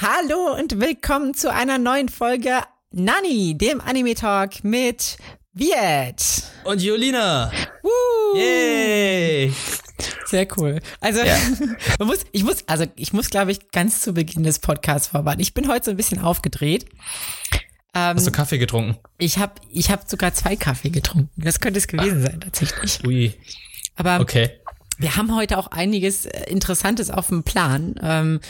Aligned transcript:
Hallo 0.00 0.54
und 0.56 0.78
willkommen 0.78 1.34
zu 1.34 1.52
einer 1.52 1.76
neuen 1.76 2.08
Folge 2.08 2.60
Nani, 2.92 3.58
dem 3.58 3.80
Anime 3.80 4.14
Talk 4.14 4.62
mit 4.62 5.16
Viet. 5.52 6.44
Und 6.62 6.80
Julina. 6.80 7.50
Woo. 7.82 8.38
Yay. 8.38 9.52
Sehr 10.26 10.46
cool. 10.56 10.78
Also, 11.00 11.24
ja. 11.24 11.36
man 11.98 12.06
muss, 12.06 12.24
ich 12.30 12.44
muss, 12.44 12.62
also 12.68 12.84
ich 12.94 13.12
muss, 13.12 13.28
glaube 13.28 13.50
ich, 13.50 13.72
ganz 13.72 14.00
zu 14.00 14.12
Beginn 14.12 14.44
des 14.44 14.60
Podcasts 14.60 15.08
vorwarnen. 15.08 15.40
Ich 15.40 15.52
bin 15.52 15.66
heute 15.66 15.86
so 15.86 15.90
ein 15.90 15.96
bisschen 15.96 16.20
aufgedreht. 16.20 16.86
Ähm, 17.92 18.14
Hast 18.14 18.28
du 18.28 18.30
Kaffee 18.30 18.58
getrunken? 18.58 18.98
Ich 19.18 19.38
habe 19.38 19.54
ich 19.68 19.90
hab 19.90 20.08
sogar 20.08 20.32
zwei 20.32 20.54
Kaffee 20.54 20.90
getrunken. 20.90 21.42
Das 21.42 21.58
könnte 21.58 21.78
es 21.78 21.88
gewesen 21.88 22.22
sein, 22.22 22.40
tatsächlich. 22.40 23.04
Ui. 23.04 23.34
Aber 23.96 24.20
okay. 24.20 24.60
Wir 24.98 25.16
haben 25.16 25.34
heute 25.34 25.58
auch 25.58 25.68
einiges 25.68 26.26
äh, 26.26 26.50
Interessantes 26.50 27.10
auf 27.10 27.28
dem 27.28 27.42
Plan. 27.42 27.94
Ähm, 28.02 28.40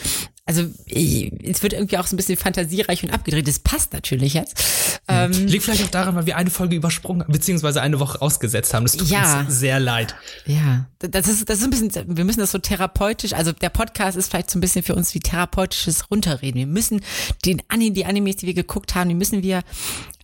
also 0.49 0.63
es 0.87 1.63
wird 1.63 1.75
irgendwie 1.75 1.99
auch 1.99 2.07
so 2.07 2.14
ein 2.14 2.17
bisschen 2.17 2.39
fantasiereich 2.39 3.05
und 3.05 3.11
abgedreht. 3.11 3.46
Das 3.46 3.59
passt 3.59 3.93
natürlich 3.93 4.32
jetzt. 4.32 4.64
Ähm, 5.07 5.31
Liegt 5.31 5.64
vielleicht 5.64 5.85
auch 5.85 5.91
daran, 5.91 6.17
weil 6.17 6.25
wir 6.25 6.39
eine 6.39 6.49
Folge 6.49 6.75
übersprungen, 6.75 7.27
beziehungsweise 7.29 7.82
eine 7.82 8.00
Woche 8.00 8.22
ausgesetzt 8.22 8.72
haben. 8.72 8.85
Das 8.85 8.96
tut 8.96 9.08
ja. 9.08 9.41
uns 9.41 9.58
sehr 9.58 9.79
leid. 9.79 10.14
Ja, 10.46 10.86
das 11.00 11.29
ist, 11.29 11.50
das 11.50 11.58
ist 11.58 11.64
ein 11.64 11.71
bisschen, 11.71 12.17
wir 12.17 12.25
müssen 12.25 12.41
das 12.41 12.53
so 12.53 12.58
therapeutisch, 12.58 13.35
also 13.35 13.53
der 13.53 13.69
Podcast 13.69 14.17
ist 14.17 14.30
vielleicht 14.30 14.50
so 14.50 14.57
ein 14.57 14.63
bisschen 14.63 14.83
für 14.83 14.94
uns 14.94 15.14
wie 15.14 15.21
therapeutisches 15.21 16.11
Runterreden. 16.11 16.58
Wir 16.58 16.67
müssen 16.67 17.03
den 17.44 17.61
Anime, 17.69 17.93
die 17.93 18.07
Animes, 18.07 18.36
die 18.36 18.46
wir 18.46 18.55
geguckt 18.55 18.94
haben, 18.94 19.11
die 19.11 19.14
müssen 19.14 19.43
wir 19.43 19.63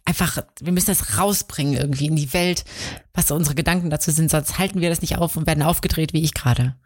einfach, 0.04 0.38
wir 0.60 0.72
müssen 0.72 0.88
das 0.88 1.18
rausbringen 1.18 1.74
irgendwie 1.74 2.06
in 2.06 2.16
die 2.16 2.32
Welt, 2.32 2.64
was 3.12 3.30
unsere 3.30 3.54
Gedanken 3.54 3.90
dazu 3.90 4.10
sind, 4.10 4.30
sonst 4.30 4.58
halten 4.58 4.80
wir 4.80 4.90
das 4.90 5.00
nicht 5.00 5.16
auf 5.16 5.36
und 5.36 5.46
werden 5.46 5.62
aufgedreht 5.62 6.12
wie 6.12 6.22
ich 6.22 6.34
gerade. 6.34 6.76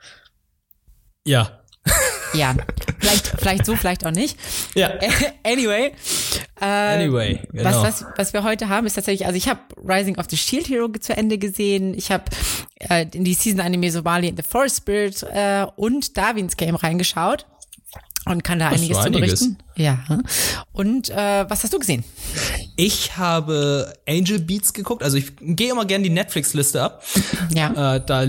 Ja, 1.24 1.58
ja, 2.34 2.54
vielleicht, 2.98 3.26
vielleicht 3.26 3.66
so, 3.66 3.76
vielleicht 3.76 4.04
auch 4.06 4.10
nicht. 4.10 4.38
Ja. 4.74 4.92
Anyway. 5.44 5.92
Äh, 6.60 6.64
anyway, 6.64 7.40
genau. 7.52 7.64
was, 7.64 7.82
was, 7.82 8.04
was 8.16 8.32
wir 8.32 8.42
heute 8.42 8.68
haben, 8.68 8.86
ist 8.86 8.94
tatsächlich, 8.94 9.26
also 9.26 9.36
ich 9.36 9.48
habe 9.48 9.60
Rising 9.76 10.18
of 10.18 10.26
the 10.28 10.36
Shield 10.36 10.68
Hero 10.68 10.88
zu 10.88 11.16
Ende 11.16 11.38
gesehen. 11.38 11.94
Ich 11.94 12.10
habe 12.10 12.24
äh, 12.80 13.06
in 13.14 13.24
die 13.24 13.34
Season-Anime 13.34 13.90
Somali 13.90 14.28
and 14.28 14.36
the 14.36 14.42
Forest 14.46 14.78
Spirit 14.78 15.22
äh, 15.22 15.66
und 15.76 16.16
Darwins 16.16 16.56
Game 16.56 16.74
reingeschaut 16.74 17.46
und 18.28 18.44
kann 18.44 18.58
da 18.58 18.68
einiges, 18.68 19.00
zu 19.00 19.10
berichten. 19.10 19.58
Ja. 19.76 20.04
Und 20.72 21.10
äh, 21.10 21.44
was 21.48 21.62
hast 21.62 21.72
du 21.72 21.78
gesehen? 21.78 22.04
Ich 22.76 23.16
habe 23.16 23.92
Angel 24.08 24.38
Beats 24.38 24.72
geguckt. 24.72 25.02
Also 25.02 25.16
ich 25.16 25.32
gehe 25.40 25.72
immer 25.72 25.84
gerne 25.84 26.04
die 26.04 26.10
Netflix-Liste 26.10 26.82
ab. 26.82 27.02
Ja. 27.54 27.94
Äh, 27.96 28.04
da 28.04 28.26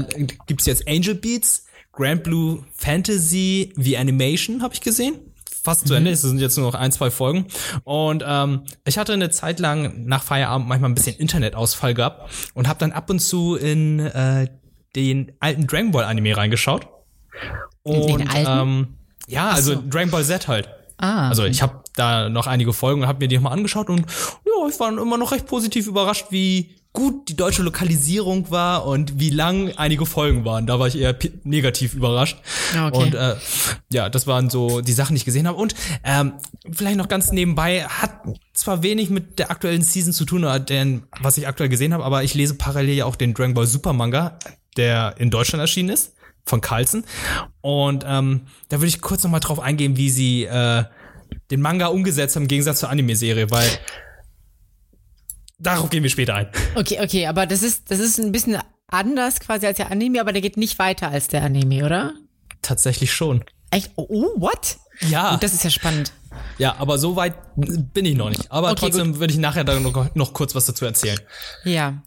gibt's 0.47 0.65
jetzt 0.65 0.87
Angel 0.87 1.13
Beats, 1.13 1.65
Grand 1.91 2.23
Blue 2.23 2.63
Fantasy 2.73 3.73
wie 3.75 3.97
Animation 3.97 4.61
habe 4.61 4.73
ich 4.73 4.81
gesehen. 4.81 5.15
Fast 5.61 5.87
zu 5.87 5.93
Ende, 5.93 6.11
es 6.11 6.21
sind 6.21 6.39
jetzt 6.39 6.57
nur 6.57 6.67
noch 6.67 6.79
ein, 6.79 6.91
zwei 6.91 7.11
Folgen. 7.11 7.45
Und 7.83 8.23
ähm, 8.25 8.61
ich 8.85 8.97
hatte 8.97 9.13
eine 9.13 9.29
Zeit 9.29 9.59
lang 9.59 10.05
nach 10.05 10.23
Feierabend 10.23 10.69
manchmal 10.69 10.89
ein 10.89 10.95
bisschen 10.95 11.17
Internetausfall 11.17 11.93
gehabt 11.93 12.31
und 12.53 12.67
habe 12.67 12.79
dann 12.79 12.93
ab 12.93 13.09
und 13.09 13.19
zu 13.19 13.55
in 13.55 13.99
äh, 13.99 14.47
den 14.95 15.33
alten 15.39 15.67
Dragon 15.67 15.91
Ball 15.91 16.05
Anime 16.05 16.35
reingeschaut. 16.35 16.87
Und 17.83 18.21
den 18.21 18.29
alten? 18.29 18.69
Ähm, 18.69 18.98
ja, 19.29 19.49
also 19.49 19.75
so. 19.75 19.83
Dragon 19.89 20.11
Ball 20.11 20.23
Z 20.23 20.47
halt. 20.47 20.69
Ah. 20.97 21.29
Also 21.29 21.45
ich 21.45 21.61
habe 21.61 21.81
da 21.95 22.29
noch 22.29 22.47
einige 22.47 22.73
Folgen 22.73 23.01
und 23.01 23.07
habe 23.07 23.19
mir 23.19 23.27
die 23.27 23.39
mal 23.39 23.51
angeschaut 23.51 23.89
und 23.89 23.99
ja, 23.99 24.67
ich 24.67 24.79
war 24.79 24.89
immer 24.89 25.17
noch 25.17 25.31
recht 25.31 25.47
positiv 25.47 25.87
überrascht, 25.87 26.25
wie 26.29 26.75
gut 26.91 27.29
die 27.29 27.35
deutsche 27.35 27.61
Lokalisierung 27.61 28.49
war 28.49 28.85
und 28.85 29.19
wie 29.19 29.29
lang 29.29 29.71
einige 29.77 30.05
Folgen 30.05 30.43
waren. 30.43 30.65
Da 30.65 30.79
war 30.79 30.87
ich 30.87 30.97
eher 30.97 31.15
negativ 31.43 31.93
überrascht. 31.93 32.37
Ah, 32.75 32.87
okay. 32.87 32.97
Und 32.97 33.15
äh, 33.15 33.35
ja, 33.93 34.09
das 34.09 34.25
waren 34.25 34.49
so 34.49 34.81
die 34.81 34.91
Sachen, 34.91 35.13
die 35.13 35.19
ich 35.19 35.25
gesehen 35.25 35.47
habe. 35.47 35.57
Und 35.57 35.75
ähm, 36.03 36.33
vielleicht 36.71 36.97
noch 36.97 37.07
ganz 37.07 37.31
nebenbei, 37.31 37.83
hat 37.83 38.23
zwar 38.53 38.81
wenig 38.81 39.11
mit 39.11 39.37
der 39.37 39.51
aktuellen 39.51 39.83
Season 39.83 40.13
zu 40.13 40.25
tun, 40.25 40.45
denn 40.67 41.03
was 41.21 41.37
ich 41.37 41.47
aktuell 41.47 41.69
gesehen 41.69 41.93
habe, 41.93 42.03
aber 42.03 42.23
ich 42.23 42.33
lese 42.33 42.55
parallel 42.55 42.95
ja 42.95 43.05
auch 43.05 43.15
den 43.15 43.33
Dragon 43.33 43.53
Ball 43.53 43.67
Super 43.67 43.93
Manga, 43.93 44.39
der 44.75 45.15
in 45.17 45.29
Deutschland 45.29 45.61
erschienen 45.61 45.89
ist, 45.89 46.13
von 46.49 46.61
Carlsen. 46.61 47.05
Und 47.61 48.03
ähm, 48.05 48.47
da 48.67 48.77
würde 48.77 48.87
ich 48.87 49.01
kurz 49.01 49.23
noch 49.23 49.31
mal 49.31 49.39
drauf 49.39 49.59
eingehen, 49.59 49.95
wie 49.95 50.09
sie 50.09 50.43
äh, 50.43 50.83
den 51.51 51.61
Manga 51.61 51.87
umgesetzt 51.87 52.35
haben 52.35 52.43
im 52.43 52.47
Gegensatz 52.47 52.79
zur 52.79 52.89
Anime-Serie, 52.89 53.49
weil 53.51 53.69
Darauf 55.59 55.89
gehen 55.89 56.03
wir 56.03 56.09
später 56.09 56.35
ein. 56.35 56.47
Okay, 56.75 56.99
okay, 57.01 57.27
aber 57.27 57.45
das 57.45 57.63
ist, 57.63 57.91
das 57.91 57.99
ist 57.99 58.17
ein 58.17 58.31
bisschen 58.31 58.57
anders 58.87 59.39
quasi 59.41 59.67
als 59.67 59.77
der 59.77 59.91
Anime, 59.91 60.21
aber 60.21 60.31
der 60.31 60.41
geht 60.41 60.57
nicht 60.57 60.79
weiter 60.79 61.09
als 61.09 61.27
der 61.27 61.43
Anime, 61.43 61.85
oder? 61.85 62.13
Tatsächlich 62.61 63.13
schon. 63.13 63.43
Echt? 63.69 63.91
Oh, 63.95 64.07
oh 64.09 64.41
what? 64.41 64.77
Ja. 65.09 65.33
Und 65.33 65.43
das 65.43 65.53
ist 65.53 65.63
ja 65.63 65.69
spannend. 65.69 66.13
Ja, 66.57 66.75
aber 66.77 66.97
so 66.97 67.15
weit 67.15 67.35
bin 67.55 68.05
ich 68.05 68.15
noch 68.15 68.29
nicht. 68.29 68.51
Aber 68.51 68.71
okay, 68.71 68.79
trotzdem 68.79 69.19
würde 69.19 69.33
ich 69.33 69.39
nachher 69.39 69.63
da 69.63 69.79
noch, 69.79 70.15
noch 70.15 70.33
kurz 70.33 70.55
was 70.55 70.65
dazu 70.65 70.85
erzählen. 70.85 71.19
Ja. 71.65 72.01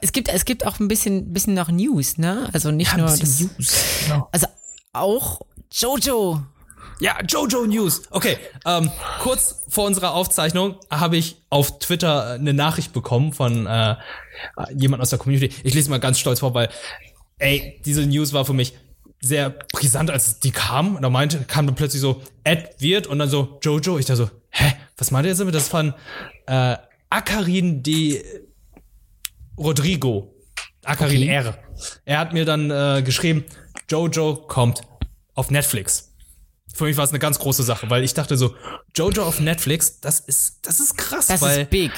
Es 0.00 0.12
gibt, 0.12 0.28
es 0.28 0.44
gibt 0.44 0.66
auch 0.66 0.80
ein 0.80 0.88
bisschen, 0.88 1.32
bisschen 1.32 1.54
noch 1.54 1.70
News, 1.70 2.18
ne? 2.18 2.48
Also 2.52 2.70
nicht 2.70 2.92
ja, 2.92 2.98
nur 2.98 3.06
das, 3.06 3.40
News. 3.40 3.74
Genau. 4.04 4.28
Also 4.32 4.46
auch 4.92 5.40
Jojo 5.72 6.42
ja, 7.00 7.18
Jojo 7.26 7.66
News. 7.66 8.02
Okay, 8.10 8.36
ähm, 8.64 8.90
kurz 9.20 9.64
vor 9.68 9.86
unserer 9.86 10.14
Aufzeichnung 10.14 10.76
habe 10.90 11.16
ich 11.16 11.36
auf 11.50 11.78
Twitter 11.78 12.32
eine 12.32 12.54
Nachricht 12.54 12.92
bekommen 12.92 13.32
von 13.32 13.66
äh, 13.66 13.96
jemand 14.74 15.02
aus 15.02 15.10
der 15.10 15.18
Community. 15.18 15.54
Ich 15.64 15.74
lese 15.74 15.90
mal 15.90 16.00
ganz 16.00 16.18
stolz 16.18 16.40
vor, 16.40 16.54
weil, 16.54 16.68
ey, 17.38 17.80
diese 17.84 18.06
News 18.06 18.32
war 18.32 18.44
für 18.44 18.52
mich 18.52 18.74
sehr 19.20 19.50
brisant, 19.50 20.10
als 20.10 20.40
die 20.40 20.52
kam. 20.52 20.96
Und 20.96 21.02
da 21.02 21.10
meinte, 21.10 21.40
kam 21.40 21.66
dann 21.66 21.74
plötzlich 21.74 22.00
so, 22.00 22.22
Ed 22.44 22.76
wird 22.78 23.06
und 23.06 23.18
dann 23.18 23.28
so 23.28 23.58
Jojo. 23.62 23.98
Ich 23.98 24.06
da 24.06 24.16
so, 24.16 24.30
hä, 24.50 24.72
was 24.96 25.10
meint 25.10 25.26
ihr 25.26 25.30
jetzt 25.30 25.40
damit? 25.40 25.54
Das 25.54 25.68
von 25.68 25.94
äh, 26.46 26.76
Akarin 27.10 27.82
de 27.82 28.24
Rodrigo. 29.58 30.34
Akarin 30.84 31.22
okay. 31.22 31.32
R. 31.32 31.58
Er 32.04 32.18
hat 32.18 32.32
mir 32.32 32.44
dann 32.44 32.70
äh, 32.70 33.02
geschrieben, 33.02 33.44
Jojo 33.88 34.36
kommt 34.46 34.82
auf 35.34 35.50
Netflix 35.50 36.14
für 36.74 36.84
mich 36.84 36.96
war 36.96 37.04
es 37.04 37.10
eine 37.10 37.20
ganz 37.20 37.38
große 37.38 37.62
Sache, 37.62 37.88
weil 37.88 38.02
ich 38.02 38.14
dachte 38.14 38.36
so, 38.36 38.54
Jojo 38.94 39.22
auf 39.22 39.40
Netflix, 39.40 40.00
das 40.00 40.20
ist, 40.20 40.66
das 40.66 40.80
ist 40.80 40.98
krass, 40.98 41.28
das 41.28 41.40
weil 41.40 41.62
ist 41.62 41.70
big. 41.70 41.92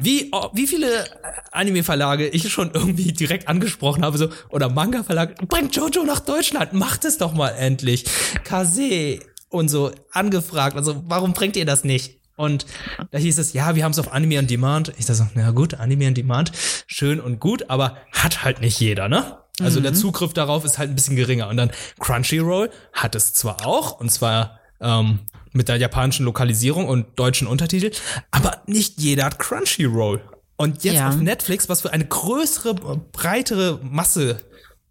Wie, 0.00 0.28
oh, 0.32 0.48
wie 0.52 0.66
viele 0.66 1.06
Anime-Verlage 1.50 2.28
ich 2.28 2.50
schon 2.52 2.70
irgendwie 2.72 3.12
direkt 3.12 3.48
angesprochen 3.48 4.04
habe, 4.04 4.18
so, 4.18 4.28
oder 4.50 4.68
Manga-Verlage, 4.68 5.34
bringt 5.46 5.74
Jojo 5.74 6.04
nach 6.04 6.20
Deutschland, 6.20 6.74
macht 6.74 7.04
es 7.04 7.18
doch 7.18 7.32
mal 7.32 7.50
endlich. 7.50 8.04
Kase 8.44 9.18
und 9.48 9.68
so 9.68 9.90
angefragt, 10.12 10.76
also 10.76 11.02
warum 11.06 11.32
bringt 11.32 11.56
ihr 11.56 11.64
das 11.66 11.82
nicht? 11.84 12.20
Und 12.36 12.66
da 13.10 13.18
hieß 13.18 13.38
es, 13.38 13.52
ja, 13.52 13.74
wir 13.74 13.84
haben 13.84 13.92
es 13.92 13.98
auf 13.98 14.12
Anime 14.12 14.38
on 14.38 14.46
Demand. 14.46 14.92
Ich 14.98 15.06
dachte 15.06 15.14
so, 15.14 15.26
na 15.34 15.50
gut, 15.50 15.74
Anime 15.74 16.08
on 16.08 16.14
Demand, 16.14 16.52
schön 16.86 17.20
und 17.20 17.40
gut, 17.40 17.68
aber 17.70 17.96
hat 18.12 18.44
halt 18.44 18.60
nicht 18.60 18.80
jeder, 18.80 19.08
ne? 19.08 19.38
Also 19.60 19.80
mhm. 19.80 19.84
der 19.84 19.94
Zugriff 19.94 20.32
darauf 20.32 20.64
ist 20.64 20.78
halt 20.78 20.90
ein 20.90 20.94
bisschen 20.94 21.16
geringer. 21.16 21.48
Und 21.48 21.56
dann 21.56 21.70
Crunchyroll 22.00 22.70
hat 22.92 23.14
es 23.14 23.34
zwar 23.34 23.66
auch, 23.66 24.00
und 24.00 24.10
zwar 24.10 24.60
ähm, 24.80 25.20
mit 25.52 25.68
der 25.68 25.76
japanischen 25.76 26.24
Lokalisierung 26.24 26.88
und 26.88 27.18
deutschen 27.18 27.46
Untertitel, 27.46 27.92
aber 28.30 28.62
nicht 28.66 29.00
jeder 29.00 29.24
hat 29.24 29.38
Crunchyroll. 29.38 30.22
Und 30.56 30.84
jetzt 30.84 30.96
ja. 30.96 31.08
auf 31.08 31.16
Netflix, 31.16 31.68
was 31.68 31.82
für 31.82 31.92
eine 31.92 32.06
größere, 32.06 32.74
breitere 33.12 33.80
Masse 33.82 34.38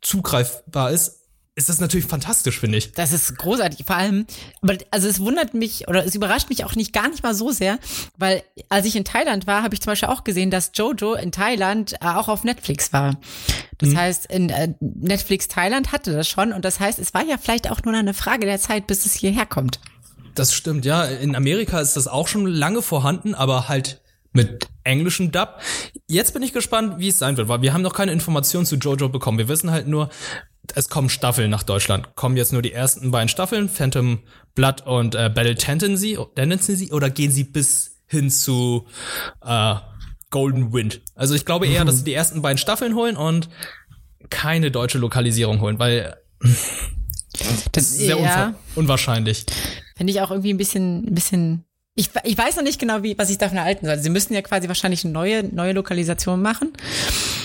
zugreifbar 0.01 0.91
ist, 0.91 1.20
ist 1.56 1.67
das 1.67 1.81
natürlich 1.81 2.06
fantastisch, 2.06 2.59
finde 2.59 2.78
ich. 2.78 2.94
Das 2.94 3.12
ist 3.12 3.38
großartig. 3.38 3.85
Vor 3.85 3.97
allem, 3.97 4.25
aber 4.62 4.78
also 4.89 5.07
es 5.07 5.19
wundert 5.19 5.53
mich 5.53 5.88
oder 5.88 6.06
es 6.06 6.16
überrascht 6.16 6.50
mich 6.50 6.63
auch 6.63 6.75
nicht 6.75 6.94
gar 6.94 7.09
nicht 7.09 7.23
mal 7.23 7.35
so 7.35 7.51
sehr, 7.51 7.78
weil 8.17 8.44
als 8.69 8.85
ich 8.85 8.95
in 8.95 9.03
Thailand 9.03 9.47
war, 9.47 9.62
habe 9.62 9.73
ich 9.73 9.81
zum 9.81 9.91
Beispiel 9.91 10.09
auch 10.09 10.23
gesehen, 10.23 10.50
dass 10.50 10.72
Jojo 10.73 11.13
in 11.13 11.31
Thailand 11.31 11.94
äh, 11.94 12.06
auch 12.06 12.29
auf 12.29 12.44
Netflix 12.45 12.94
war. 12.94 13.17
Das 13.79 13.89
mhm. 13.89 13.97
heißt, 13.97 14.25
in 14.28 14.50
äh, 14.50 14.73
Netflix 14.79 15.50
Thailand 15.50 15.91
hatte 15.91 16.13
das 16.13 16.29
schon 16.29 16.53
und 16.53 16.63
das 16.63 16.79
heißt, 16.79 17.00
es 17.00 17.13
war 17.13 17.23
ja 17.23 17.38
vielleicht 17.38 17.69
auch 17.69 17.83
nur 17.83 17.94
eine 17.94 18.13
Frage 18.13 18.45
der 18.45 18.59
Zeit, 18.59 18.88
bis 18.88 19.06
es 19.06 19.13
hierher 19.13 19.45
kommt. 19.45 19.79
Das 20.35 20.53
stimmt, 20.53 20.85
ja. 20.85 21.03
In 21.03 21.36
Amerika 21.36 21.81
ist 21.81 21.98
das 21.98 22.07
auch 22.07 22.27
schon 22.27 22.45
lange 22.45 22.81
vorhanden, 22.81 23.36
aber 23.36 23.68
halt 23.68 24.00
mit 24.33 24.68
englischem 24.83 25.31
Dub. 25.31 25.60
Jetzt 26.07 26.33
bin 26.33 26.44
ich 26.44 26.54
gespannt, 26.54 27.00
wie 27.00 27.10
es 27.10 27.19
sein 27.19 27.38
wird, 27.38 27.48
weil 27.48 27.62
wir 27.62 27.74
haben 27.74 27.81
noch 27.81 27.94
keine 27.94 28.12
Informationen 28.12 28.66
zu 28.66 28.75
Jojo 28.75 29.10
bekommen. 29.10 29.38
Wir 29.38 29.48
wissen 29.48 29.72
halt 29.72 29.88
nur, 29.88 30.10
es 30.75 30.89
kommen 30.89 31.10
Staffeln 31.10 31.50
nach 31.50 31.63
Deutschland. 31.63 32.16
Kommen 32.16 32.38
jetzt 32.38 32.54
nur 32.54 32.62
die 32.62 32.72
ersten 32.72 33.12
beiden 33.12 33.30
Staffeln, 33.30 33.69
Phantom 33.69 34.19
Blood 34.56 34.86
und 34.86 35.16
äh, 35.16 35.30
Battle 35.33 35.56
Tendency, 35.56 36.18
Tendency, 36.36 36.92
oder 36.92 37.10
gehen 37.10 37.31
sie 37.31 37.44
bis 37.44 38.01
hin 38.07 38.30
zu 38.30 38.88
äh, 39.45 39.75
Golden 40.30 40.72
Wind? 40.74 41.01
Also 41.16 41.36
ich 41.36 41.45
glaube 41.45 41.68
eher, 41.68 41.86
dass 41.86 41.98
sie 41.98 42.04
die 42.04 42.13
ersten 42.13 42.42
beiden 42.42 42.57
Staffeln 42.57 42.95
holen 42.95 43.18
und 43.18 43.50
keine 44.30 44.72
deutsche 44.72 44.98
Lokalisierung 44.98 45.60
holen, 45.62 45.80
weil 45.80 46.16
das 47.72 47.84
ist 47.84 47.98
sehr 47.98 48.18
ja. 48.18 48.54
unwahrscheinlich. 48.75 49.45
Finde 49.95 50.12
ich 50.12 50.22
auch 50.22 50.31
irgendwie 50.31 50.54
ein 50.54 50.57
bisschen, 50.57 51.07
ein 51.07 51.16
bisschen 51.16 51.66
ich, 51.95 52.09
ich 52.23 52.38
weiß 52.38 52.55
noch 52.55 52.63
nicht 52.63 52.79
genau, 52.79 53.03
wie, 53.03 53.17
was 53.17 53.29
ich 53.29 53.38
davon 53.38 53.57
erhalten 53.57 53.85
soll. 53.85 53.99
Sie 53.99 54.09
müssen 54.09 54.33
ja 54.33 54.41
quasi 54.41 54.67
wahrscheinlich 54.67 55.03
eine 55.03 55.13
neue, 55.13 55.43
neue 55.43 55.73
Lokalisation 55.73 56.41
machen. 56.41 56.73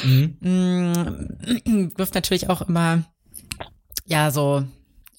Mhm. 0.05 0.37
Mm, 0.41 1.93
wirft 1.99 2.15
natürlich 2.15 2.49
auch 2.49 2.63
immer, 2.63 3.05
ja, 4.07 4.31
so 4.31 4.65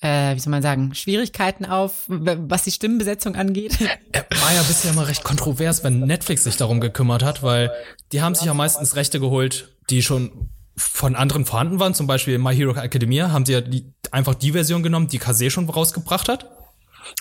äh, 0.01 0.35
wie 0.35 0.39
soll 0.39 0.51
man 0.51 0.62
sagen, 0.62 0.94
Schwierigkeiten 0.94 1.65
auf, 1.65 2.06
was 2.07 2.63
die 2.63 2.71
Stimmenbesetzung 2.71 3.35
angeht. 3.35 3.79
War 3.79 4.53
ja 4.53 4.62
bisher 4.63 4.91
immer 4.91 5.07
recht 5.07 5.24
kontrovers, 5.24 5.83
wenn 5.83 6.01
Netflix 6.01 6.44
sich 6.44 6.57
darum 6.57 6.79
gekümmert 6.79 7.24
hat, 7.24 7.44
weil 7.44 7.71
die 8.12 8.21
haben 8.21 8.35
sich 8.35 8.45
ja 8.45 8.53
meistens 8.53 8.95
Rechte 8.95 9.19
geholt, 9.19 9.75
die 9.89 10.03
schon 10.03 10.50
von 10.75 11.15
anderen 11.15 11.45
vorhanden 11.45 11.79
waren. 11.79 11.95
Zum 11.95 12.06
Beispiel 12.06 12.38
My 12.38 12.56
Hero 12.56 12.75
Academia 12.75 13.31
haben 13.31 13.45
sie 13.45 13.53
ja 13.53 13.62
die, 13.62 13.91
einfach 14.12 14.35
die 14.35 14.51
Version 14.51 14.83
genommen, 14.83 15.07
die 15.07 15.18
Kase 15.18 15.50
schon 15.50 15.68
rausgebracht 15.68 16.29
hat. 16.29 16.56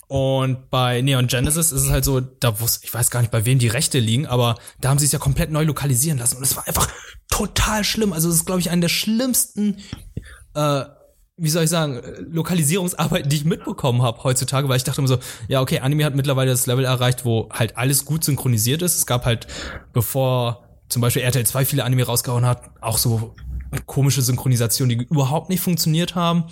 Und 0.08 0.70
bei 0.70 1.00
Neon 1.02 1.26
Genesis 1.26 1.72
ist 1.72 1.82
es 1.82 1.90
halt 1.90 2.04
so, 2.04 2.20
da 2.20 2.60
wusste, 2.60 2.84
ich 2.84 2.94
weiß 2.94 3.10
gar 3.10 3.20
nicht, 3.20 3.30
bei 3.30 3.44
wem 3.44 3.58
die 3.58 3.68
Rechte 3.68 3.98
liegen, 3.98 4.26
aber 4.26 4.56
da 4.80 4.88
haben 4.88 4.98
sie 4.98 5.06
es 5.06 5.12
ja 5.12 5.18
komplett 5.18 5.50
neu 5.50 5.64
lokalisieren 5.64 6.18
lassen. 6.18 6.36
Und 6.36 6.44
es 6.44 6.56
war 6.56 6.66
einfach 6.66 6.88
total 7.28 7.84
schlimm. 7.84 8.12
Also 8.12 8.28
es 8.28 8.36
ist, 8.36 8.46
glaube 8.46 8.60
ich, 8.60 8.70
eine 8.70 8.82
der 8.82 8.88
schlimmsten, 8.88 9.78
äh, 10.54 10.84
wie 11.36 11.50
soll 11.50 11.64
ich 11.64 11.70
sagen, 11.70 12.00
Lokalisierungsarbeiten, 12.30 13.28
die 13.28 13.36
ich 13.36 13.44
mitbekommen 13.44 14.02
habe 14.02 14.22
heutzutage, 14.24 14.68
weil 14.68 14.76
ich 14.76 14.84
dachte 14.84 15.00
immer 15.00 15.08
so, 15.08 15.18
ja, 15.48 15.60
okay, 15.60 15.80
Anime 15.80 16.04
hat 16.04 16.14
mittlerweile 16.14 16.50
das 16.50 16.66
Level 16.66 16.84
erreicht, 16.84 17.24
wo 17.24 17.48
halt 17.50 17.76
alles 17.76 18.04
gut 18.04 18.24
synchronisiert 18.24 18.82
ist. 18.82 18.96
Es 18.96 19.06
gab 19.06 19.26
halt, 19.26 19.46
bevor 19.92 20.66
zum 20.88 21.02
Beispiel 21.02 21.22
RTL 21.22 21.44
2 21.44 21.64
viele 21.64 21.84
Anime 21.84 22.04
rausgehauen 22.04 22.46
hat, 22.46 22.70
auch 22.80 22.96
so 22.96 23.34
komische 23.84 24.23
Synchronisationen, 24.23 24.99
die 24.99 25.05
überhaupt 25.05 25.50
nicht 25.50 25.61
funktioniert 25.61 26.14
haben. 26.14 26.44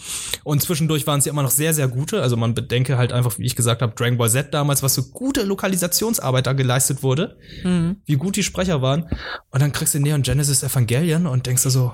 Und 0.43 0.63
zwischendurch 0.63 1.07
waren 1.07 1.21
sie 1.21 1.31
immer 1.31 1.43
noch 1.43 1.51
sehr, 1.51 1.73
sehr 1.73 1.89
gute. 1.89 2.21
Also 2.21 2.37
man 2.37 2.55
bedenke 2.55 2.99
halt 2.99 3.13
einfach, 3.13 3.39
wie 3.39 3.47
ich 3.47 3.57
gesagt 3.57 3.81
habe, 3.83 3.95
Dragon 3.95 4.19
Ball 4.19 4.31
Z 4.31 4.53
damals, 4.53 4.83
was 4.83 4.95
so 4.95 5.05
gute 5.05 5.45
Lokalisationsarbeit 5.45 6.47
da 6.47 6.53
geleistet 6.53 7.03
wurde, 7.03 7.39
mhm. 7.63 7.97
wie 8.05 8.17
gut 8.17 8.37
die 8.37 8.43
Sprecher 8.43 8.83
waren. 8.83 9.09
Und 9.51 9.63
dann 9.63 9.73
kriegst 9.73 9.95
du 9.95 10.01
Neon 10.01 10.23
Genesis 10.23 10.63
Evangelion 10.63 11.27
und 11.27 11.47
denkst 11.47 11.63
du 11.63 11.71
so, 11.71 11.93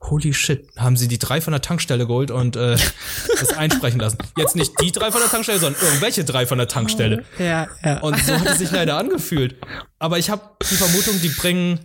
holy 0.00 0.32
shit, 0.32 0.68
haben 0.76 0.96
sie 0.96 1.08
die 1.08 1.18
drei 1.18 1.40
von 1.40 1.52
der 1.52 1.60
Tankstelle 1.60 2.06
geholt 2.06 2.30
und 2.30 2.56
äh, 2.56 2.76
das 3.40 3.52
einsprechen 3.52 4.00
lassen. 4.00 4.18
Jetzt 4.36 4.56
nicht 4.56 4.72
die 4.80 4.92
drei 4.92 5.10
von 5.10 5.20
der 5.20 5.30
Tankstelle, 5.30 5.58
sondern 5.58 5.82
irgendwelche 5.82 6.24
drei 6.24 6.46
von 6.46 6.58
der 6.58 6.68
Tankstelle. 6.68 7.24
Ja, 7.38 7.68
ja. 7.84 7.98
Und 8.00 8.18
so 8.18 8.32
hat 8.38 8.46
es 8.46 8.58
sich 8.58 8.70
leider 8.70 8.96
angefühlt. 8.96 9.56
Aber 9.98 10.18
ich 10.18 10.30
habe 10.30 10.42
die 10.70 10.76
Vermutung, 10.76 11.20
die 11.20 11.28
bringen, 11.28 11.80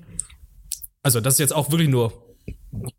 also 1.02 1.20
das 1.20 1.36
ist 1.36 1.40
jetzt 1.40 1.54
auch 1.54 1.72
wirklich 1.72 1.90
nur 1.90 2.14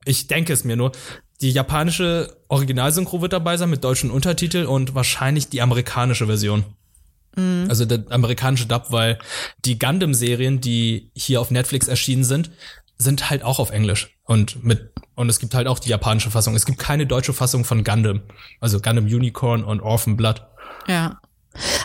ich 0.05 0.27
denke 0.27 0.53
es 0.53 0.65
mir 0.65 0.77
nur, 0.77 0.93
die 1.41 1.51
japanische 1.51 2.37
Originalsynchro 2.49 3.21
wird 3.21 3.33
dabei 3.33 3.57
sein 3.57 3.71
mit 3.71 3.85
deutschen 3.85 4.11
Untertitel 4.11 4.65
und 4.65 4.95
wahrscheinlich 4.95 5.49
die 5.49 5.63
amerikanische 5.63 6.27
Version. 6.27 6.65
Mhm. 7.37 7.67
Also 7.69 7.85
der 7.85 8.05
amerikanische 8.11 8.67
Dub, 8.67 8.87
weil 8.91 9.19
die 9.65 9.79
Gundam-Serien, 9.79 10.61
die 10.61 11.11
hier 11.15 11.41
auf 11.41 11.51
Netflix 11.51 11.89
erschienen 11.89 12.25
sind, 12.25 12.51
sind 12.97 13.31
halt 13.31 13.43
auch 13.43 13.59
auf 13.59 13.71
Englisch. 13.71 14.17
Und 14.25 14.65
mit, 14.65 14.93
und 15.17 15.29
es 15.29 15.39
gibt 15.39 15.55
halt 15.55 15.67
auch 15.67 15.79
die 15.79 15.91
japanische 15.91 16.31
Fassung. 16.31 16.55
Es 16.55 16.67
gibt 16.67 16.79
keine 16.79 17.07
deutsche 17.07 17.33
Fassung 17.33 17.65
von 17.65 17.85
Gundam. 17.85 18.23
Also 18.61 18.81
Gundam 18.81 19.05
Unicorn 19.05 19.65
und 19.65 19.81
Orphan 19.81 20.17
Blood. 20.17 20.47
Ja. 20.87 21.21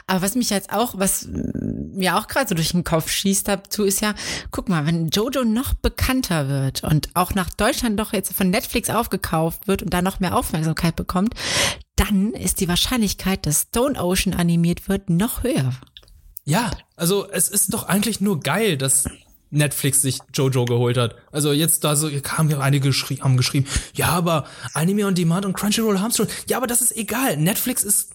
Aber 0.08 0.22
was 0.22 0.36
mich 0.36 0.50
jetzt 0.50 0.72
auch, 0.72 0.98
was 0.98 1.28
mir 1.32 2.18
auch 2.18 2.28
gerade 2.28 2.50
so 2.50 2.56
durch 2.56 2.72
den 2.72 2.84
Kopf 2.84 3.10
schießt 3.10 3.48
dazu, 3.48 3.84
ist 3.84 4.02
ja, 4.02 4.14
guck 4.52 4.70
mal, 4.70 4.86
wenn 4.86 5.10
Jojo 5.10 5.44
noch 5.44 5.74
bekannter 5.74 6.48
wird 6.48 6.84
und 6.84 7.10
auch 7.14 7.34
nach 7.36 7.50
Deutschland 7.50 8.00
doch 8.00 8.14
jetzt 8.14 8.34
von 8.34 8.50
Netflix 8.50 8.90
aufgekauft 8.90 9.68
wird 9.68 9.84
und 9.84 9.94
da 9.94 10.02
noch 10.02 10.20
mehr 10.20 10.36
Aufmerksamkeit 10.36 10.96
bekommt, 10.96 11.34
dann 11.96 12.34
ist 12.34 12.62
die 12.62 12.68
Wahrscheinlichkeit, 12.68 13.46
dass 13.46 13.64
Stone 13.64 14.02
Ocean 14.02 14.34
animiert 14.34 14.88
wird, 14.88 15.10
noch 15.10 15.44
höher. 15.44 15.74
Ja, 16.46 16.72
also 16.96 17.30
es 17.30 17.50
ist 17.50 17.74
doch 17.74 17.84
eigentlich 17.84 18.22
nur 18.22 18.40
geil, 18.40 18.78
dass 18.78 19.06
Netflix 19.52 20.02
sich 20.02 20.20
Jojo 20.34 20.66
geholt 20.66 20.98
hat. 20.98 21.16
Also 21.32 21.52
jetzt 21.52 21.84
da 21.84 21.96
so 21.96 22.10
kamen 22.22 22.50
ja 22.50 22.60
einige 22.60 22.90
geschri 22.90 23.18
haben 23.18 23.38
geschrieben, 23.38 23.68
ja, 23.94 24.08
aber 24.10 24.46
Anime 24.74 25.06
on 25.06 25.16
Demand 25.16 25.46
und 25.46 25.54
Crunchyroll 25.54 26.00
haben 26.00 26.12
schon. 26.12 26.28
Ja, 26.48 26.58
aber 26.58 26.68
das 26.68 26.82
ist 26.82 26.96
egal. 26.96 27.38
Netflix 27.38 27.84
ist 27.84 28.12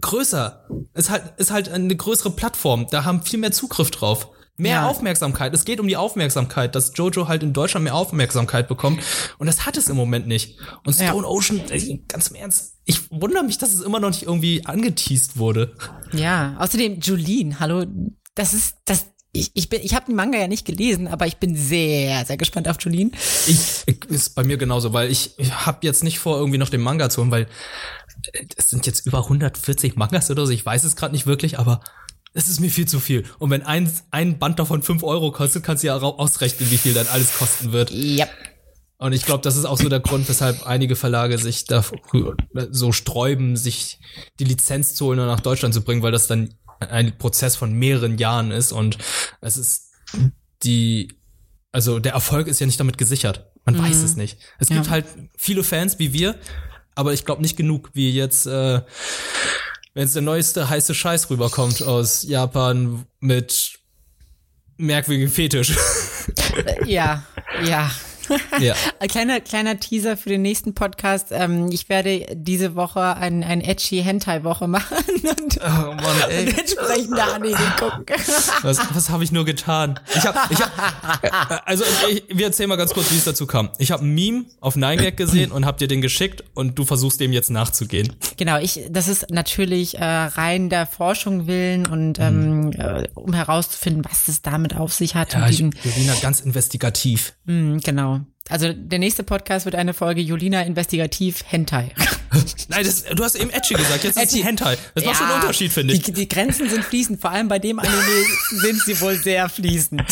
größer. 0.00 0.66
Ist 0.94 1.10
halt, 1.10 1.34
ist 1.38 1.50
halt 1.50 1.68
eine 1.68 1.94
größere 1.94 2.30
Plattform. 2.30 2.86
Da 2.90 3.04
haben 3.04 3.22
viel 3.22 3.38
mehr 3.38 3.52
Zugriff 3.52 3.90
drauf. 3.90 4.28
Mehr 4.56 4.72
ja. 4.72 4.88
Aufmerksamkeit. 4.88 5.54
Es 5.54 5.64
geht 5.64 5.80
um 5.80 5.88
die 5.88 5.96
Aufmerksamkeit, 5.96 6.74
dass 6.74 6.92
Jojo 6.94 7.28
halt 7.28 7.42
in 7.42 7.54
Deutschland 7.54 7.84
mehr 7.84 7.94
Aufmerksamkeit 7.94 8.68
bekommt. 8.68 9.02
Und 9.38 9.46
das 9.46 9.64
hat 9.64 9.78
es 9.78 9.88
im 9.88 9.96
Moment 9.96 10.26
nicht. 10.26 10.58
Und 10.84 10.92
Stone 10.92 11.08
ja. 11.08 11.24
Ocean, 11.24 11.62
ganz 12.08 12.28
im 12.28 12.36
Ernst, 12.36 12.74
ich 12.84 13.10
wundere 13.10 13.42
mich, 13.42 13.56
dass 13.56 13.72
es 13.72 13.80
immer 13.80 14.00
noch 14.00 14.10
nicht 14.10 14.24
irgendwie 14.24 14.66
angeteased 14.66 15.38
wurde. 15.38 15.74
Ja, 16.12 16.56
außerdem 16.58 17.00
Julien, 17.00 17.58
hallo, 17.58 17.86
das 18.34 18.52
ist, 18.52 18.76
das, 18.84 19.06
ich, 19.32 19.52
ich, 19.54 19.68
bin, 19.68 19.80
ich 19.82 19.94
habe 19.94 20.06
den 20.06 20.16
Manga 20.16 20.38
ja 20.38 20.48
nicht 20.48 20.66
gelesen, 20.66 21.06
aber 21.06 21.26
ich 21.26 21.36
bin 21.36 21.56
sehr, 21.56 22.26
sehr 22.26 22.36
gespannt 22.36 22.68
auf 22.68 22.76
Julien. 22.80 23.12
Ich, 23.46 23.86
ist 24.08 24.34
bei 24.34 24.42
mir 24.42 24.56
genauso, 24.56 24.92
weil 24.92 25.10
ich, 25.10 25.38
ich 25.38 25.52
habe 25.66 25.86
jetzt 25.86 26.02
nicht 26.02 26.18
vor, 26.18 26.36
irgendwie 26.36 26.58
noch 26.58 26.68
den 26.68 26.80
Manga 26.80 27.08
zu 27.08 27.20
holen, 27.20 27.30
weil 27.30 27.46
es 28.56 28.70
sind 28.70 28.86
jetzt 28.86 29.06
über 29.06 29.18
140 29.18 29.96
Mangas 29.96 30.30
oder 30.30 30.46
so, 30.46 30.52
ich 30.52 30.64
weiß 30.64 30.84
es 30.84 30.96
gerade 30.96 31.14
nicht 31.14 31.26
wirklich, 31.26 31.58
aber 31.58 31.80
es 32.32 32.48
ist 32.48 32.60
mir 32.60 32.70
viel 32.70 32.86
zu 32.86 33.00
viel. 33.00 33.24
Und 33.38 33.50
wenn 33.50 33.62
ein, 33.62 33.90
ein 34.10 34.38
Band 34.38 34.58
davon 34.58 34.82
5 34.82 35.02
Euro 35.02 35.32
kostet, 35.32 35.64
kannst 35.64 35.82
du 35.82 35.88
ja 35.88 35.96
ausrechnen, 35.96 36.70
wie 36.70 36.78
viel 36.78 36.94
dann 36.94 37.08
alles 37.08 37.36
kosten 37.36 37.72
wird. 37.72 37.90
Ja. 37.90 38.26
Und 38.98 39.14
ich 39.14 39.24
glaube, 39.24 39.42
das 39.42 39.56
ist 39.56 39.64
auch 39.64 39.78
so 39.78 39.88
der 39.88 40.00
Grund, 40.00 40.28
weshalb 40.28 40.66
einige 40.66 40.94
Verlage 40.94 41.38
sich 41.38 41.64
da 41.64 41.82
so 42.70 42.92
sträuben, 42.92 43.56
sich 43.56 43.98
die 44.38 44.44
Lizenz 44.44 44.94
zu 44.94 45.06
holen 45.06 45.18
und 45.18 45.26
nach 45.26 45.40
Deutschland 45.40 45.72
zu 45.72 45.82
bringen, 45.82 46.02
weil 46.02 46.12
das 46.12 46.26
dann 46.26 46.54
ein 46.80 47.16
Prozess 47.16 47.56
von 47.56 47.72
mehreren 47.72 48.18
Jahren 48.18 48.50
ist 48.50 48.72
und 48.72 48.98
es 49.40 49.56
ist 49.56 49.92
die, 50.62 51.14
also 51.72 51.98
der 51.98 52.12
Erfolg 52.12 52.46
ist 52.46 52.60
ja 52.60 52.66
nicht 52.66 52.78
damit 52.78 52.98
gesichert. 52.98 53.50
Man 53.64 53.76
mhm. 53.76 53.84
weiß 53.84 54.02
es 54.02 54.16
nicht. 54.16 54.38
Es 54.58 54.68
gibt 54.68 54.86
ja. 54.86 54.90
halt 54.90 55.06
viele 55.36 55.64
Fans 55.64 55.98
wie 55.98 56.12
wir, 56.12 56.36
aber 57.00 57.14
ich 57.14 57.24
glaube 57.24 57.40
nicht 57.40 57.56
genug, 57.56 57.88
wie 57.94 58.10
jetzt, 58.10 58.46
äh, 58.46 58.82
wenn 59.94 60.02
jetzt 60.02 60.14
der 60.14 60.22
neueste 60.22 60.68
heiße 60.68 60.94
Scheiß 60.94 61.30
rüberkommt 61.30 61.82
aus 61.82 62.24
Japan 62.24 63.06
mit 63.20 63.78
merkwürdigen 64.76 65.30
Fetisch. 65.30 65.74
Ja, 66.84 67.24
ja. 67.64 67.90
ja. 68.60 68.74
Ein 68.98 69.08
kleiner, 69.08 69.40
kleiner 69.40 69.78
Teaser 69.78 70.16
für 70.16 70.28
den 70.28 70.42
nächsten 70.42 70.74
Podcast. 70.74 71.28
Ähm, 71.30 71.70
ich 71.70 71.88
werde 71.88 72.26
diese 72.34 72.74
Woche 72.74 73.16
ein, 73.16 73.42
ein 73.44 73.60
edgy 73.60 74.02
Hentai-Woche 74.02 74.68
machen 74.68 74.96
und, 75.22 75.60
oh 75.60 75.94
Mann, 75.94 76.00
ey. 76.28 76.46
und 76.46 76.58
entsprechende 76.58 77.22
Anime 77.22 77.56
gucken. 77.78 78.04
Was, 78.62 78.78
was 78.94 79.10
habe 79.10 79.24
ich 79.24 79.32
nur 79.32 79.44
getan? 79.44 79.98
Ich 80.14 80.26
hab, 80.26 80.50
ich 80.50 80.58
hab, 80.60 81.24
äh, 81.24 81.30
also 81.64 81.84
ich, 82.10 82.24
wir 82.28 82.46
erzählen 82.46 82.68
mal 82.68 82.76
ganz 82.76 82.92
kurz, 82.92 83.10
wie 83.10 83.16
es 83.16 83.24
dazu 83.24 83.46
kam. 83.46 83.70
Ich 83.78 83.90
habe 83.90 84.04
ein 84.04 84.14
Meme 84.14 84.44
auf 84.60 84.76
9gag 84.76 85.12
gesehen 85.12 85.50
und 85.52 85.64
hab 85.64 85.78
dir 85.78 85.88
den 85.88 86.00
geschickt 86.00 86.44
und 86.54 86.78
du 86.78 86.84
versuchst 86.84 87.20
dem 87.20 87.32
jetzt 87.32 87.50
nachzugehen. 87.50 88.14
Genau, 88.36 88.58
ich, 88.58 88.82
das 88.90 89.08
ist 89.08 89.30
natürlich 89.30 89.98
äh, 89.98 90.04
rein 90.04 90.68
der 90.68 90.86
Forschung 90.86 91.46
willen 91.46 91.86
und 91.86 92.18
ähm, 92.18 92.72
äh, 92.72 93.08
um 93.14 93.32
herauszufinden, 93.32 94.04
was 94.04 94.28
es 94.28 94.42
damit 94.42 94.76
auf 94.76 94.92
sich 94.92 95.14
hat. 95.14 95.34
Ja, 95.34 95.48
ich, 95.48 95.60
Julina, 95.60 96.14
ganz 96.20 96.40
investigativ. 96.40 97.34
Mh, 97.44 97.80
genau. 97.82 98.19
Also 98.48 98.72
der 98.72 98.98
nächste 98.98 99.22
Podcast 99.22 99.64
wird 99.64 99.76
eine 99.76 99.94
Folge 99.94 100.20
Julina 100.20 100.62
Investigativ 100.62 101.44
Hentai. 101.46 101.92
Nein, 102.68 102.84
das, 102.84 103.04
du 103.04 103.22
hast 103.22 103.36
eben 103.36 103.50
Edgy 103.50 103.74
gesagt, 103.74 104.04
jetzt 104.04 104.16
edgy. 104.16 104.40
ist 104.40 104.44
Hentai. 104.44 104.76
Das 104.94 105.04
ja, 105.04 105.10
macht 105.10 105.18
schon 105.18 105.26
einen 105.28 105.40
Unterschied, 105.40 105.72
finde 105.72 105.94
ich. 105.94 106.02
Die, 106.02 106.12
die, 106.12 106.28
Grenzen 106.28 106.68
sind 106.68 106.84
fließend, 106.84 107.20
vor 107.20 107.30
allem 107.30 107.48
bei 107.48 107.58
dem 107.58 107.78
Anime 107.78 108.24
sind 108.50 108.80
sie 108.82 109.00
wohl 109.00 109.16
sehr 109.16 109.48
fließend. 109.48 110.02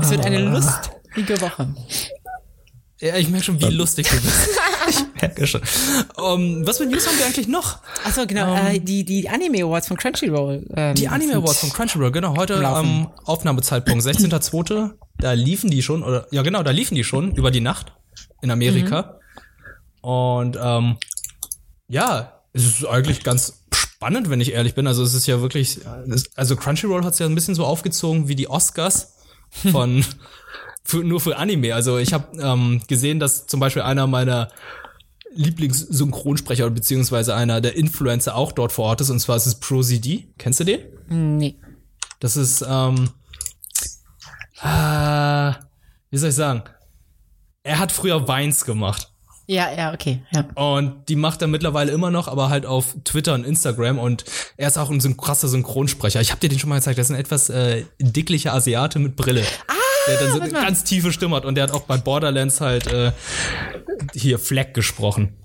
es 0.00 0.10
wird 0.10 0.24
eine 0.24 0.40
lustige 0.40 1.40
Woche. 1.40 1.74
Ja, 3.00 3.16
ich 3.16 3.28
merke 3.28 3.44
schon, 3.44 3.60
wie 3.60 3.66
lustig 3.66 4.08
du 4.08 4.16
bist. 4.20 4.48
ich 4.88 5.22
merke 5.22 5.46
schon. 5.46 5.60
Um, 6.16 6.66
was 6.66 6.78
für 6.78 6.86
News 6.86 7.06
haben 7.06 7.16
wir 7.16 7.26
eigentlich 7.26 7.46
noch? 7.46 7.78
Achso, 8.04 8.26
genau, 8.26 8.52
um, 8.52 8.66
äh, 8.66 8.80
die, 8.80 9.04
die 9.04 9.28
Anime 9.28 9.62
Awards 9.62 9.86
von 9.86 9.96
Crunchyroll. 9.96 10.66
Ähm, 10.74 10.94
die 10.96 11.06
Anime 11.06 11.36
Awards 11.36 11.60
von 11.60 11.70
Crunchyroll, 11.70 12.10
genau, 12.10 12.36
heute 12.36 12.66
am 12.66 12.86
ähm, 12.86 13.08
Aufnahmezeitpunkt, 13.24 14.04
16.02. 14.04 14.94
da 15.18 15.32
liefen 15.32 15.70
die 15.70 15.82
schon, 15.82 16.02
oder 16.02 16.26
ja 16.32 16.42
genau, 16.42 16.64
da 16.64 16.72
liefen 16.72 16.96
die 16.96 17.04
schon 17.04 17.32
über 17.36 17.52
die 17.52 17.60
Nacht 17.60 17.92
in 18.42 18.50
Amerika. 18.50 19.20
Mhm. 20.02 20.08
Und 20.08 20.58
ähm, 20.60 20.96
ja, 21.86 22.40
es 22.52 22.64
ist 22.64 22.84
eigentlich 22.84 23.22
ganz 23.22 23.62
spannend, 23.72 24.28
wenn 24.28 24.40
ich 24.40 24.52
ehrlich 24.52 24.74
bin. 24.74 24.88
Also 24.88 25.04
es 25.04 25.14
ist 25.14 25.26
ja 25.28 25.40
wirklich, 25.40 25.80
also 26.34 26.56
Crunchyroll 26.56 27.04
hat 27.04 27.12
es 27.12 27.20
ja 27.20 27.26
ein 27.26 27.34
bisschen 27.36 27.54
so 27.54 27.64
aufgezogen 27.64 28.26
wie 28.26 28.34
die 28.34 28.50
Oscars 28.50 29.14
von 29.70 30.04
für, 30.88 31.04
nur 31.04 31.20
für 31.20 31.36
Anime. 31.36 31.74
Also 31.74 31.98
ich 31.98 32.14
habe 32.14 32.40
ähm, 32.40 32.80
gesehen, 32.88 33.20
dass 33.20 33.46
zum 33.46 33.60
Beispiel 33.60 33.82
einer 33.82 34.06
meiner 34.06 34.48
Lieblingssynchronsprecher 35.34 36.70
beziehungsweise 36.70 37.34
einer 37.34 37.60
der 37.60 37.76
Influencer 37.76 38.34
auch 38.34 38.52
dort 38.52 38.72
vor 38.72 38.86
Ort 38.86 39.02
ist 39.02 39.10
und 39.10 39.20
zwar 39.20 39.36
ist 39.36 39.44
es 39.44 39.60
ProCD. 39.60 40.28
Kennst 40.38 40.60
du 40.60 40.64
den? 40.64 40.80
Nee. 41.08 41.58
Das 42.20 42.38
ist 42.38 42.64
ähm, 42.66 43.10
äh, 44.62 45.52
wie 46.10 46.16
soll 46.16 46.30
ich 46.30 46.34
sagen? 46.34 46.62
Er 47.62 47.78
hat 47.78 47.92
früher 47.92 48.26
Weins 48.26 48.64
gemacht. 48.64 49.12
Ja, 49.46 49.70
ja, 49.74 49.92
okay. 49.92 50.22
Ja. 50.30 50.46
Und 50.54 51.08
die 51.08 51.16
macht 51.16 51.42
er 51.42 51.48
mittlerweile 51.48 51.92
immer 51.92 52.10
noch, 52.10 52.28
aber 52.28 52.48
halt 52.48 52.64
auf 52.64 52.96
Twitter 53.04 53.34
und 53.34 53.44
Instagram. 53.44 53.98
Und 53.98 54.24
er 54.56 54.68
ist 54.68 54.78
auch 54.78 54.90
ein 54.90 55.16
krasser 55.18 55.48
Synchronsprecher. 55.48 56.20
Ich 56.20 56.30
habe 56.30 56.40
dir 56.40 56.48
den 56.48 56.58
schon 56.58 56.70
mal 56.70 56.76
gezeigt. 56.76 56.98
Das 56.98 57.08
ist 57.08 57.14
ein 57.14 57.20
etwas 57.20 57.50
äh, 57.50 57.84
dicklicher 57.98 58.54
Asiate 58.54 58.98
mit 58.98 59.16
Brille. 59.16 59.44
Ah, 59.66 59.77
der 60.08 60.18
dann 60.18 60.32
so 60.32 60.40
eine 60.40 60.50
ganz 60.50 60.84
tiefe 60.84 61.12
Stimme 61.12 61.36
hat. 61.36 61.44
Und 61.44 61.54
der 61.54 61.64
hat 61.64 61.70
auch 61.72 61.82
bei 61.82 61.96
Borderlands 61.96 62.60
halt 62.60 62.86
äh, 62.92 63.12
hier 64.14 64.38
Fleck 64.38 64.74
gesprochen. 64.74 65.36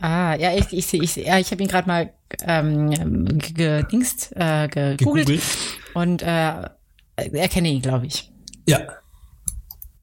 Ah, 0.00 0.34
ja, 0.34 0.54
ich, 0.54 0.72
ich 0.72 0.92
ich, 0.94 1.16
ja, 1.16 1.38
ich 1.38 1.50
habe 1.52 1.62
ihn 1.62 1.68
gerade 1.68 1.86
mal 1.86 2.12
ähm, 2.44 3.38
gedingst, 3.38 4.32
äh, 4.34 4.66
gegoogelt 4.68 5.26
Gegoogelt. 5.26 5.42
und 5.94 6.22
äh, 6.22 6.68
erkenne 7.16 7.68
ihn, 7.68 7.82
glaube 7.82 8.06
ich. 8.06 8.32
Ja. 8.66 8.80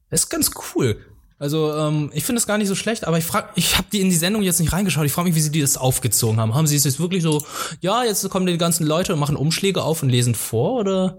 Das 0.08 0.22
ist 0.22 0.30
ganz 0.30 0.50
cool. 0.74 1.04
Also, 1.38 1.74
ähm, 1.74 2.10
ich 2.12 2.24
finde 2.24 2.38
es 2.38 2.46
gar 2.46 2.58
nicht 2.58 2.68
so 2.68 2.74
schlecht, 2.74 3.06
aber 3.06 3.16
ich 3.16 3.24
frage, 3.24 3.48
ich 3.54 3.78
habe 3.78 3.88
die 3.90 4.00
in 4.00 4.10
die 4.10 4.16
Sendung 4.16 4.42
jetzt 4.42 4.60
nicht 4.60 4.72
reingeschaut. 4.72 5.06
Ich 5.06 5.12
frage 5.12 5.28
mich, 5.28 5.36
wie 5.36 5.40
sie 5.40 5.50
die 5.50 5.62
das 5.62 5.76
aufgezogen 5.76 6.38
haben. 6.38 6.54
Haben 6.54 6.66
sie 6.66 6.76
es 6.76 6.84
jetzt 6.84 7.00
wirklich 7.00 7.22
so, 7.22 7.42
ja, 7.80 8.04
jetzt 8.04 8.28
kommen 8.28 8.46
die 8.46 8.58
ganzen 8.58 8.86
Leute 8.86 9.14
und 9.14 9.18
machen 9.18 9.36
Umschläge 9.36 9.82
auf 9.82 10.02
und 10.02 10.10
lesen 10.10 10.34
vor 10.34 10.80
oder 10.80 11.18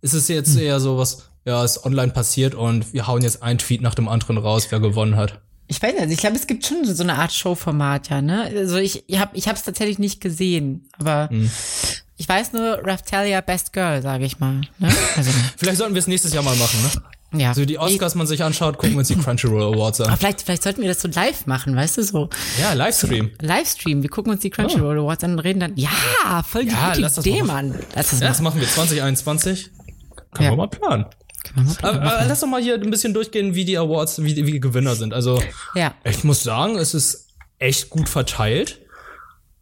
ist 0.00 0.14
es 0.14 0.28
jetzt 0.28 0.58
eher 0.58 0.80
so 0.80 0.96
was, 0.96 1.29
ja, 1.44 1.64
ist 1.64 1.84
online 1.84 2.12
passiert 2.12 2.54
und 2.54 2.92
wir 2.92 3.06
hauen 3.06 3.22
jetzt 3.22 3.42
einen 3.42 3.58
Tweet 3.58 3.80
nach 3.82 3.94
dem 3.94 4.08
anderen 4.08 4.38
raus, 4.38 4.66
wer 4.70 4.80
gewonnen 4.80 5.16
hat? 5.16 5.40
Ich 5.68 5.80
weiß 5.80 5.94
nicht, 6.00 6.10
ich 6.10 6.18
glaube, 6.18 6.36
es 6.36 6.46
gibt 6.48 6.66
schon 6.66 6.84
so 6.84 7.02
eine 7.02 7.14
Art 7.16 7.32
Showformat, 7.32 8.08
ja, 8.10 8.20
ne? 8.20 8.50
Also 8.56 8.76
ich, 8.76 9.04
ich 9.06 9.18
habe 9.20 9.30
ich 9.36 9.46
hab's 9.48 9.62
tatsächlich 9.62 9.98
nicht 10.00 10.20
gesehen, 10.20 10.88
aber 10.98 11.30
ich 12.16 12.28
weiß 12.28 12.52
nur 12.52 12.80
Raftalia 12.84 13.40
Best 13.40 13.72
Girl, 13.72 14.02
sage 14.02 14.24
ich 14.24 14.40
mal. 14.40 14.60
Ne? 14.78 14.88
Also, 15.16 15.30
Vielleicht 15.56 15.78
sollten 15.78 15.94
wir 15.94 16.00
es 16.00 16.08
nächstes 16.08 16.34
Jahr 16.34 16.42
mal 16.42 16.56
machen, 16.56 16.78
ne? 16.82 17.40
ja. 17.40 17.48
Also 17.50 17.64
die 17.64 17.78
Oscars 17.78 18.16
man 18.16 18.26
sich 18.26 18.42
anschaut, 18.42 18.78
gucken 18.78 18.94
wir 18.94 18.98
uns 18.98 19.08
die 19.08 19.14
Crunchyroll 19.22 19.72
Awards 19.74 20.00
Aber 20.00 20.10
an. 20.10 20.16
vielleicht, 20.18 20.42
vielleicht 20.42 20.64
sollten 20.64 20.82
wir 20.82 20.88
das 20.88 21.00
so 21.00 21.08
live 21.08 21.46
machen, 21.46 21.76
weißt 21.76 21.98
du, 21.98 22.02
so 22.02 22.28
Ja, 22.60 22.72
Livestream. 22.72 23.30
Livestream. 23.40 24.02
Wir 24.02 24.10
gucken 24.10 24.32
uns 24.32 24.42
die 24.42 24.50
Crunchyroll 24.50 24.98
Awards 24.98 25.22
an 25.22 25.32
und 25.34 25.38
reden 25.38 25.60
dann, 25.60 25.76
ja, 25.76 25.88
voll 26.42 26.64
die 26.64 26.72
Ja, 26.72 26.88
gute 26.88 27.00
lass 27.02 27.14
das 27.14 27.24
Idee, 27.24 27.44
Mann. 27.44 27.78
Lass 27.94 28.10
das 28.10 28.18
Ja, 28.20 28.26
das 28.28 28.40
machen. 28.40 28.58
machen 28.58 28.60
wir 28.60 28.68
2021. 28.68 29.70
Können 30.32 30.44
Ja. 30.44 30.50
wir 30.50 30.56
mal 30.56 30.66
planen. 30.68 31.06
Aber, 31.82 32.00
aber 32.02 32.24
lass 32.28 32.40
doch 32.40 32.48
mal 32.48 32.62
hier 32.62 32.74
ein 32.74 32.90
bisschen 32.90 33.14
durchgehen, 33.14 33.54
wie 33.54 33.64
die 33.64 33.78
Awards, 33.78 34.22
wie, 34.22 34.34
die- 34.34 34.46
wie 34.46 34.52
die 34.52 34.60
Gewinner 34.60 34.94
sind. 34.94 35.14
Also, 35.14 35.42
Ja. 35.74 35.94
ich 36.04 36.22
muss 36.24 36.42
sagen, 36.42 36.76
es 36.76 36.94
ist 36.94 37.28
echt 37.58 37.90
gut 37.90 38.08
verteilt. 38.08 38.80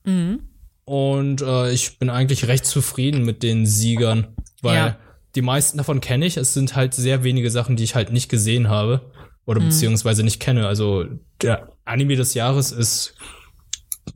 Mhm. 0.05 0.41
Und 0.85 1.43
äh, 1.43 1.71
ich 1.73 1.99
bin 1.99 2.09
eigentlich 2.11 2.47
recht 2.49 2.65
zufrieden 2.65 3.25
mit 3.25 3.43
den 3.43 3.67
Siegern, 3.67 4.29
weil 4.63 4.77
Ja. 4.77 4.97
die 5.35 5.43
meisten 5.43 5.77
davon 5.79 6.01
kenne 6.01 6.25
ich. 6.27 6.37
Es 6.37 6.55
sind 6.55 6.77
halt 6.77 6.95
sehr 6.95 7.25
wenige 7.25 7.51
Sachen, 7.51 7.77
die 7.77 7.85
ich 7.85 7.95
halt 7.95 8.11
nicht 8.13 8.29
gesehen 8.29 8.69
habe 8.69 9.11
oder 9.47 9.61
Mhm. 9.61 9.67
beziehungsweise 9.67 10.23
nicht 10.23 10.41
kenne. 10.41 10.67
Also 10.67 11.05
der 11.43 11.73
Anime 11.85 12.17
des 12.17 12.35
Jahres 12.35 12.73
ist, 12.73 13.15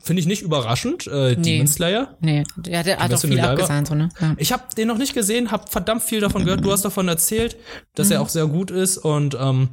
finde 0.00 0.20
ich 0.20 0.26
nicht 0.26 0.42
überraschend, 0.42 1.06
äh, 1.06 1.37
Demon 1.37 1.66
Slayer. 1.66 2.16
Nee, 2.20 2.44
der 2.56 2.99
hat, 2.99 3.12
auch 3.12 3.20
viel 3.20 3.40
abgesahnt, 3.40 3.88
so, 3.88 3.94
ne? 3.94 4.08
Ja. 4.20 4.34
Ich 4.38 4.52
habe 4.52 4.64
den 4.76 4.88
noch 4.88 4.99
nicht 4.99 5.14
gesehen, 5.14 5.50
habe 5.50 5.70
verdammt 5.70 6.02
viel 6.02 6.20
davon 6.20 6.44
gehört. 6.44 6.64
Du 6.64 6.72
hast 6.72 6.84
davon 6.84 7.08
erzählt, 7.08 7.56
dass 7.94 8.11
er 8.11 8.20
auch 8.20 8.28
sehr 8.28 8.46
gut 8.46 8.70
ist 8.70 8.99
und 8.99 9.37
ähm, 9.38 9.70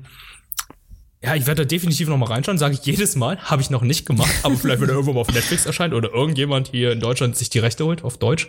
ja, 1.22 1.36
ich 1.36 1.48
werde 1.48 1.64
da 1.64 1.66
definitiv 1.66 2.08
noch 2.08 2.18
mal 2.18 2.28
reinschauen, 2.28 2.58
sage 2.58 2.76
ich 2.76 2.86
jedes 2.86 3.18
Mal. 3.18 3.38
Habe 3.40 3.62
ich 3.62 3.70
noch 3.70 3.82
nicht 3.82 4.06
gemacht, 4.06 4.32
aber 4.44 4.56
vielleicht, 4.56 4.80
wenn 4.80 4.88
er 4.88 4.96
irgendwann 4.96 5.16
mal 5.16 5.22
auf 5.22 5.34
Netflix 5.34 5.66
erscheint 5.66 5.94
oder 5.94 6.14
irgendjemand 6.14 6.70
hier 6.70 6.94
in 6.94 7.02
Deutschland 7.02 7.36
sich 7.36 7.50
die 7.50 7.60
Rechte 7.60 7.84
holt 7.84 8.06
auf 8.06 8.18
Deutsch, 8.18 8.48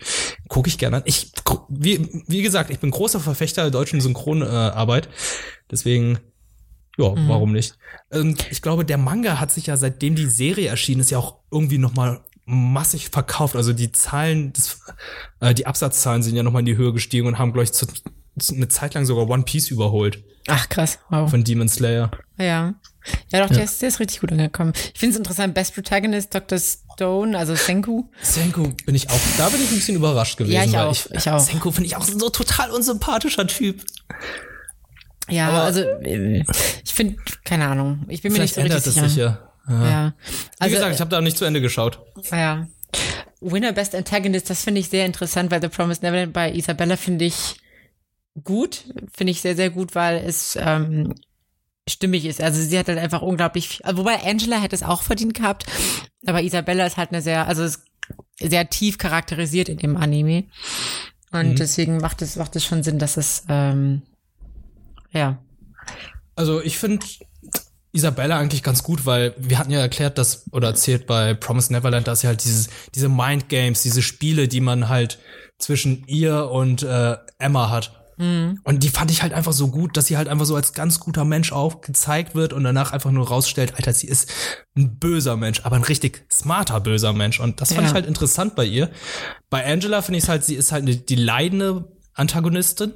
gucke 0.48 0.68
ich 0.68 0.78
gerne 0.78 0.98
an. 0.98 1.02
Ich, 1.04 1.32
wie, 1.68 2.08
wie 2.28 2.42
gesagt, 2.42 2.70
ich 2.70 2.78
bin 2.78 2.92
großer 2.92 3.18
Verfechter 3.18 3.62
der 3.62 3.72
deutschen 3.72 4.00
Synchronarbeit, 4.00 4.52
äh, 4.52 4.76
Arbeit. 4.76 5.08
deswegen 5.70 6.18
ja, 6.98 7.14
warum 7.28 7.52
nicht? 7.52 7.76
Und 8.10 8.50
ich 8.50 8.62
glaube, 8.62 8.84
der 8.84 8.98
Manga 8.98 9.40
hat 9.40 9.50
sich 9.50 9.66
ja 9.66 9.76
seitdem 9.76 10.14
die 10.14 10.26
Serie 10.26 10.68
erschienen 10.68 11.00
ist 11.00 11.10
ja 11.10 11.18
auch 11.18 11.38
irgendwie 11.50 11.78
noch 11.78 11.94
mal 11.94 12.20
massig 12.44 13.10
verkauft. 13.10 13.56
Also 13.56 13.72
die 13.72 13.92
Zahlen, 13.92 14.52
des, 14.52 14.80
äh, 15.40 15.54
die 15.54 15.66
Absatzzahlen 15.66 16.22
sind 16.22 16.36
ja 16.36 16.42
noch 16.42 16.52
mal 16.52 16.60
in 16.60 16.66
die 16.66 16.76
Höhe 16.76 16.92
gestiegen 16.92 17.26
und 17.26 17.38
haben, 17.38 17.52
glaube 17.52 17.64
ich, 17.64 17.72
zu, 17.72 17.86
zu, 18.38 18.54
eine 18.54 18.68
Zeit 18.68 18.94
lang 18.94 19.06
sogar 19.06 19.28
One 19.28 19.44
Piece 19.44 19.70
überholt 19.70 20.22
Ach, 20.48 20.68
krass. 20.68 20.98
Wow. 21.10 21.30
von 21.30 21.44
Demon 21.44 21.68
Slayer. 21.68 22.10
Ja. 22.38 22.74
Ja, 23.32 23.46
doch, 23.46 23.54
Der, 23.54 23.64
ist, 23.64 23.80
der 23.80 23.88
ist 23.88 24.00
richtig 24.00 24.20
gut 24.20 24.30
angekommen. 24.32 24.72
Ich 24.92 25.00
finde 25.00 25.14
es 25.14 25.18
interessant, 25.18 25.54
Best 25.54 25.74
Protagonist 25.74 26.34
Dr. 26.34 26.58
Stone, 26.58 27.38
also 27.38 27.54
Senku. 27.54 28.04
Senku 28.20 28.72
bin 28.84 28.94
ich 28.94 29.08
auch, 29.08 29.18
da 29.38 29.48
bin 29.48 29.62
ich 29.62 29.70
ein 29.70 29.76
bisschen 29.76 29.96
überrascht 29.96 30.36
gewesen. 30.36 30.54
Ja, 30.54 30.64
ich 30.64 30.72
weil 30.72 30.86
auch, 30.86 30.96
ich 31.10 31.30
auch. 31.30 31.38
Senku 31.38 31.70
finde 31.70 31.86
ich 31.86 31.96
auch 31.96 32.04
so 32.04 32.28
total 32.28 32.70
unsympathischer 32.70 33.46
Typ. 33.46 33.82
Ja, 35.30 35.48
Aber- 35.48 35.62
also 35.62 35.80
äh, 35.80 36.44
ich 36.84 36.92
finde, 36.94 37.16
keine 37.44 37.66
Ahnung, 37.68 38.04
ich 38.08 38.22
bin 38.22 38.32
mir 38.32 38.40
nicht 38.40 38.54
so 38.54 38.60
ändert 38.60 38.78
richtig 38.86 38.90
es 38.90 38.94
sicher. 38.94 39.08
sich 39.08 39.16
ja. 39.18 39.38
ja. 39.68 39.90
Ja. 39.90 40.14
Wie 40.26 40.34
Also, 40.60 40.74
gesagt, 40.76 40.94
ich 40.94 41.00
habe 41.00 41.10
da 41.10 41.20
nicht 41.20 41.36
zu 41.38 41.44
Ende 41.44 41.60
geschaut. 41.60 42.00
ja. 42.30 42.66
Winner 43.42 43.72
Best 43.72 43.94
Antagonist, 43.94 44.50
das 44.50 44.64
finde 44.64 44.80
ich 44.80 44.90
sehr 44.90 45.06
interessant, 45.06 45.50
weil 45.50 45.62
The 45.62 45.68
Promised 45.68 46.02
Neverland 46.02 46.32
bei 46.34 46.52
Isabella 46.52 46.96
finde 46.98 47.24
ich 47.24 47.56
gut, 48.44 48.84
finde 49.14 49.30
ich 49.30 49.40
sehr, 49.40 49.56
sehr 49.56 49.70
gut, 49.70 49.94
weil 49.94 50.16
es 50.26 50.58
ähm, 50.60 51.14
stimmig 51.88 52.26
ist. 52.26 52.42
Also 52.42 52.60
sie 52.60 52.78
hat 52.78 52.88
halt 52.88 52.98
einfach 52.98 53.22
unglaublich 53.22 53.68
viel, 53.68 53.86
also 53.86 53.98
wobei 54.00 54.22
Angela 54.24 54.60
hätte 54.60 54.76
es 54.76 54.82
auch 54.82 55.02
verdient 55.02 55.32
gehabt, 55.34 55.64
aber 56.26 56.42
Isabella 56.42 56.84
ist 56.84 56.98
halt 56.98 57.12
eine 57.12 57.22
sehr, 57.22 57.46
also 57.46 57.62
ist 57.64 57.82
sehr 58.42 58.68
tief 58.68 58.98
charakterisiert 58.98 59.68
in 59.70 59.78
dem 59.78 59.96
Anime. 59.96 60.44
Und 61.32 61.50
Mhm. 61.50 61.56
deswegen 61.56 61.96
macht 61.98 62.20
es, 62.22 62.36
macht 62.36 62.56
es 62.56 62.64
schon 62.66 62.82
Sinn, 62.82 62.98
dass 62.98 63.16
es, 63.16 63.44
ähm, 63.48 64.02
ja. 65.12 65.38
Also 66.36 66.60
ich 66.62 66.78
finde 66.78 67.04
Isabella 67.92 68.38
eigentlich 68.38 68.62
ganz 68.62 68.82
gut, 68.82 69.04
weil 69.04 69.34
wir 69.38 69.58
hatten 69.58 69.70
ja 69.72 69.80
erklärt, 69.80 70.16
dass 70.16 70.44
oder 70.52 70.68
erzählt 70.68 71.06
bei 71.06 71.34
Promise 71.34 71.72
Neverland, 71.72 72.06
dass 72.06 72.20
sie 72.20 72.28
halt 72.28 72.44
dieses 72.44 72.68
diese 72.94 73.08
Mind 73.08 73.48
Games, 73.48 73.82
diese 73.82 74.00
Spiele, 74.02 74.46
die 74.48 74.60
man 74.60 74.88
halt 74.88 75.18
zwischen 75.58 76.04
ihr 76.06 76.48
und 76.50 76.82
äh, 76.82 77.16
Emma 77.38 77.70
hat. 77.70 77.96
Und 78.22 78.80
die 78.82 78.90
fand 78.90 79.10
ich 79.10 79.22
halt 79.22 79.32
einfach 79.32 79.54
so 79.54 79.68
gut, 79.68 79.96
dass 79.96 80.04
sie 80.04 80.18
halt 80.18 80.28
einfach 80.28 80.44
so 80.44 80.54
als 80.54 80.74
ganz 80.74 81.00
guter 81.00 81.24
Mensch 81.24 81.52
aufgezeigt 81.52 82.34
wird 82.34 82.52
und 82.52 82.64
danach 82.64 82.92
einfach 82.92 83.10
nur 83.10 83.26
rausstellt, 83.26 83.76
Alter, 83.76 83.94
sie 83.94 84.08
ist 84.08 84.30
ein 84.76 84.98
böser 84.98 85.38
Mensch, 85.38 85.62
aber 85.64 85.76
ein 85.76 85.84
richtig 85.84 86.26
smarter 86.30 86.80
böser 86.80 87.14
Mensch. 87.14 87.40
Und 87.40 87.62
das 87.62 87.70
fand 87.72 87.84
Ja. 87.84 87.88
ich 87.88 87.94
halt 87.94 88.04
interessant 88.04 88.56
bei 88.56 88.66
ihr. 88.66 88.90
Bei 89.48 89.64
Angela 89.64 90.02
finde 90.02 90.18
ich 90.18 90.28
halt, 90.28 90.44
sie 90.44 90.54
ist 90.54 90.70
halt 90.70 91.08
die 91.08 91.14
leidende 91.14 91.96
Antagonistin, 92.12 92.92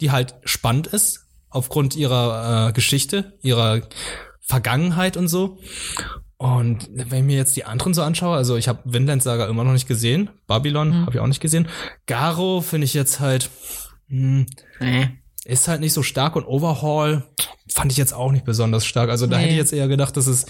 die 0.00 0.10
halt 0.10 0.34
spannend 0.46 0.86
ist 0.86 1.23
aufgrund 1.54 1.96
ihrer 1.96 2.68
äh, 2.68 2.72
Geschichte, 2.72 3.32
ihrer 3.42 3.82
Vergangenheit 4.40 5.16
und 5.16 5.28
so. 5.28 5.58
Und 6.36 6.88
wenn 6.92 7.18
ich 7.20 7.24
mir 7.24 7.36
jetzt 7.36 7.56
die 7.56 7.64
anderen 7.64 7.94
so 7.94 8.02
anschaue, 8.02 8.36
also 8.36 8.56
ich 8.56 8.68
habe 8.68 8.80
Vinland 8.84 9.22
Saga 9.22 9.46
immer 9.46 9.64
noch 9.64 9.72
nicht 9.72 9.88
gesehen, 9.88 10.30
Babylon 10.46 10.94
habe 11.06 11.12
ich 11.14 11.20
auch 11.20 11.26
nicht 11.26 11.40
gesehen. 11.40 11.68
Garo 12.06 12.60
finde 12.60 12.84
ich 12.84 12.92
jetzt 12.94 13.20
halt 13.20 13.48
hm, 14.08 14.46
Äh. 14.80 15.06
ist 15.44 15.68
halt 15.68 15.80
nicht 15.80 15.92
so 15.94 16.02
stark 16.02 16.36
und 16.36 16.44
Overhaul 16.44 17.22
fand 17.72 17.90
ich 17.92 17.98
jetzt 17.98 18.12
auch 18.12 18.32
nicht 18.32 18.44
besonders 18.44 18.84
stark. 18.84 19.08
Also 19.10 19.26
da 19.26 19.36
Nee. 19.38 19.44
hätte 19.44 19.52
ich 19.52 19.58
jetzt 19.58 19.72
eher 19.72 19.88
gedacht, 19.88 20.16
dass 20.16 20.26
es 20.26 20.44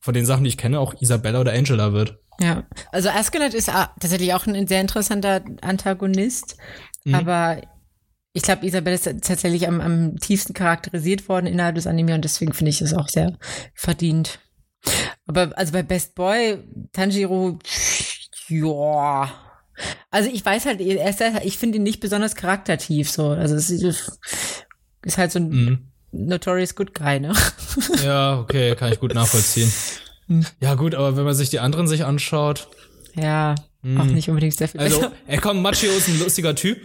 von 0.00 0.14
den 0.14 0.26
Sachen, 0.26 0.44
die 0.44 0.48
ich 0.48 0.58
kenne, 0.58 0.80
auch 0.80 0.94
Isabella 1.00 1.40
oder 1.40 1.52
Angela 1.52 1.92
wird. 1.92 2.18
Ja, 2.40 2.64
also 2.90 3.10
Askeladd 3.10 3.54
ist 3.54 3.66
tatsächlich 3.68 4.34
auch 4.34 4.46
ein 4.46 4.66
sehr 4.66 4.80
interessanter 4.80 5.42
Antagonist, 5.60 6.56
Mhm. 7.04 7.14
aber 7.14 7.60
ich 8.36 8.42
glaube, 8.42 8.66
Isabelle 8.66 8.94
ist 8.96 9.04
tatsächlich 9.22 9.66
am, 9.68 9.80
am 9.80 10.16
tiefsten 10.18 10.52
charakterisiert 10.52 11.28
worden 11.28 11.46
innerhalb 11.46 11.76
des 11.76 11.86
Anime 11.86 12.14
und 12.14 12.24
deswegen 12.24 12.52
finde 12.52 12.70
ich 12.70 12.82
es 12.82 12.92
auch 12.92 13.08
sehr 13.08 13.38
verdient. 13.74 14.40
Aber 15.26 15.56
also 15.56 15.72
bei 15.72 15.82
Best 15.82 16.14
Boy, 16.14 16.58
Tanjiro, 16.92 17.58
ja. 18.48 19.32
Also 20.10 20.30
ich 20.32 20.44
weiß 20.44 20.66
halt, 20.66 20.80
er 20.80 21.08
ist, 21.10 21.20
halt- 21.20 21.44
ich 21.44 21.58
finde 21.58 21.76
ihn 21.78 21.82
nicht 21.84 22.00
besonders 22.00 22.34
charaktertief 22.34 23.10
so. 23.10 23.28
Also 23.30 23.54
es 23.54 23.70
ist, 23.70 24.18
ist 25.02 25.18
halt 25.18 25.32
so 25.32 25.38
ein 25.40 25.48
Mhm. 25.48 25.78
notorious 26.12 26.74
good 26.74 26.94
guy, 26.94 27.18
ne? 27.20 27.32
Ja, 28.04 28.38
okay, 28.38 28.74
kann 28.76 28.92
ich 28.92 29.00
gut 29.00 29.14
nachvollziehen. 29.14 29.72
Ja, 30.58 30.72
gut, 30.74 30.94
aber 30.94 31.18
wenn 31.18 31.24
man 31.24 31.34
sich 31.34 31.50
die 31.50 31.60
anderen 31.60 31.86
sich 31.86 32.06
anschaut, 32.06 32.68
Ja, 33.14 33.54
auch 33.98 34.04
nicht 34.06 34.30
unbedingt 34.30 34.54
sehr 34.56 34.68
viel 34.68 34.80
also, 34.80 35.04
er 35.26 35.38
kommt, 35.38 35.60
Machio 35.60 35.92
ist 35.92 36.08
ein 36.08 36.18
lustiger 36.18 36.54
Typ, 36.54 36.78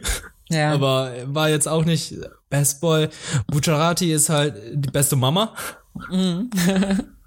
Ja. 0.50 0.74
aber 0.74 1.12
er 1.12 1.34
war 1.36 1.50
jetzt 1.50 1.68
auch 1.68 1.86
nicht 1.86 2.16
Best 2.50 2.82
Boy. 2.82 3.08
Bucciarati 3.48 4.12
ist 4.12 4.30
halt 4.30 4.56
die 4.74 4.90
beste 4.90 5.16
Mama. 5.16 5.54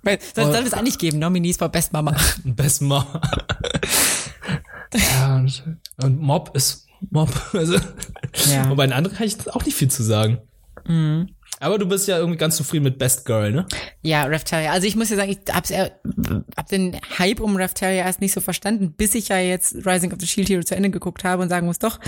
Weil, 0.05 0.19
soll, 0.35 0.53
soll 0.53 0.65
es 0.65 0.73
eigentlich 0.75 0.99
geben, 0.99 1.21
Nominees 1.21 1.57
for 1.57 1.69
Best 1.69 1.93
Mama. 1.93 2.17
Best 2.45 2.83
Mama. 2.83 3.21
ja, 4.95 5.37
und, 5.37 5.63
und 6.03 6.21
Mob 6.21 6.51
ist 6.57 6.89
Mob. 7.11 7.31
Also, 7.53 7.77
Ja. 8.51 8.73
Bei 8.75 8.87
den 8.87 8.93
anderen 8.93 9.17
kann 9.17 9.27
ich 9.27 9.49
auch 9.51 9.65
nicht 9.65 9.77
viel 9.77 9.91
zu 9.91 10.03
sagen. 10.03 10.39
Aber 11.61 11.79
du 11.79 11.87
bist 11.87 12.09
ja 12.09 12.19
irgendwie 12.19 12.39
ganz 12.39 12.57
zufrieden 12.57 12.83
mit 12.83 12.99
Best 12.99 13.25
Girl, 13.25 13.53
ne? 13.53 13.67
Ja, 14.03 14.25
Raftalia. 14.25 14.73
Also 14.73 14.89
ich 14.89 14.97
muss 14.97 15.11
ja 15.11 15.17
sagen, 15.17 15.31
ich 15.31 15.39
hab's 15.55 15.71
eher, 15.71 15.93
hab 16.57 16.67
den 16.69 16.99
Hype 17.21 17.39
um 17.39 17.57
Raftalia 17.57 18.05
erst 18.05 18.21
nicht 18.21 18.33
so 18.33 18.41
verstanden, 18.41 18.93
bis 18.97 19.15
ich 19.15 19.29
ja 19.29 19.39
jetzt 19.39 19.77
Rising 19.87 20.11
of 20.13 20.19
the 20.19 20.27
Shield 20.27 20.49
Hero 20.49 20.65
zu 20.65 20.75
Ende 20.75 20.91
geguckt 20.91 21.23
habe 21.23 21.41
und 21.41 21.51
sagen 21.51 21.67
muss, 21.67 21.79
doch, 21.79 22.01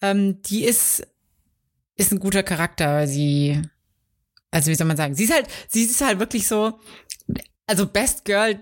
ähm, 0.00 0.42
die 0.42 0.64
ist, 0.64 1.06
ist 1.96 2.12
ein 2.12 2.20
guter 2.20 2.42
Charakter. 2.42 3.06
Sie, 3.06 3.60
also 4.50 4.70
wie 4.70 4.74
soll 4.74 4.86
man 4.86 4.96
sagen, 4.96 5.14
sie 5.14 5.24
ist 5.24 5.32
halt, 5.32 5.46
sie 5.68 5.82
ist 5.82 6.00
halt 6.00 6.18
wirklich 6.18 6.46
so, 6.46 6.78
also 7.66 7.86
Best 7.86 8.24
Girl 8.24 8.58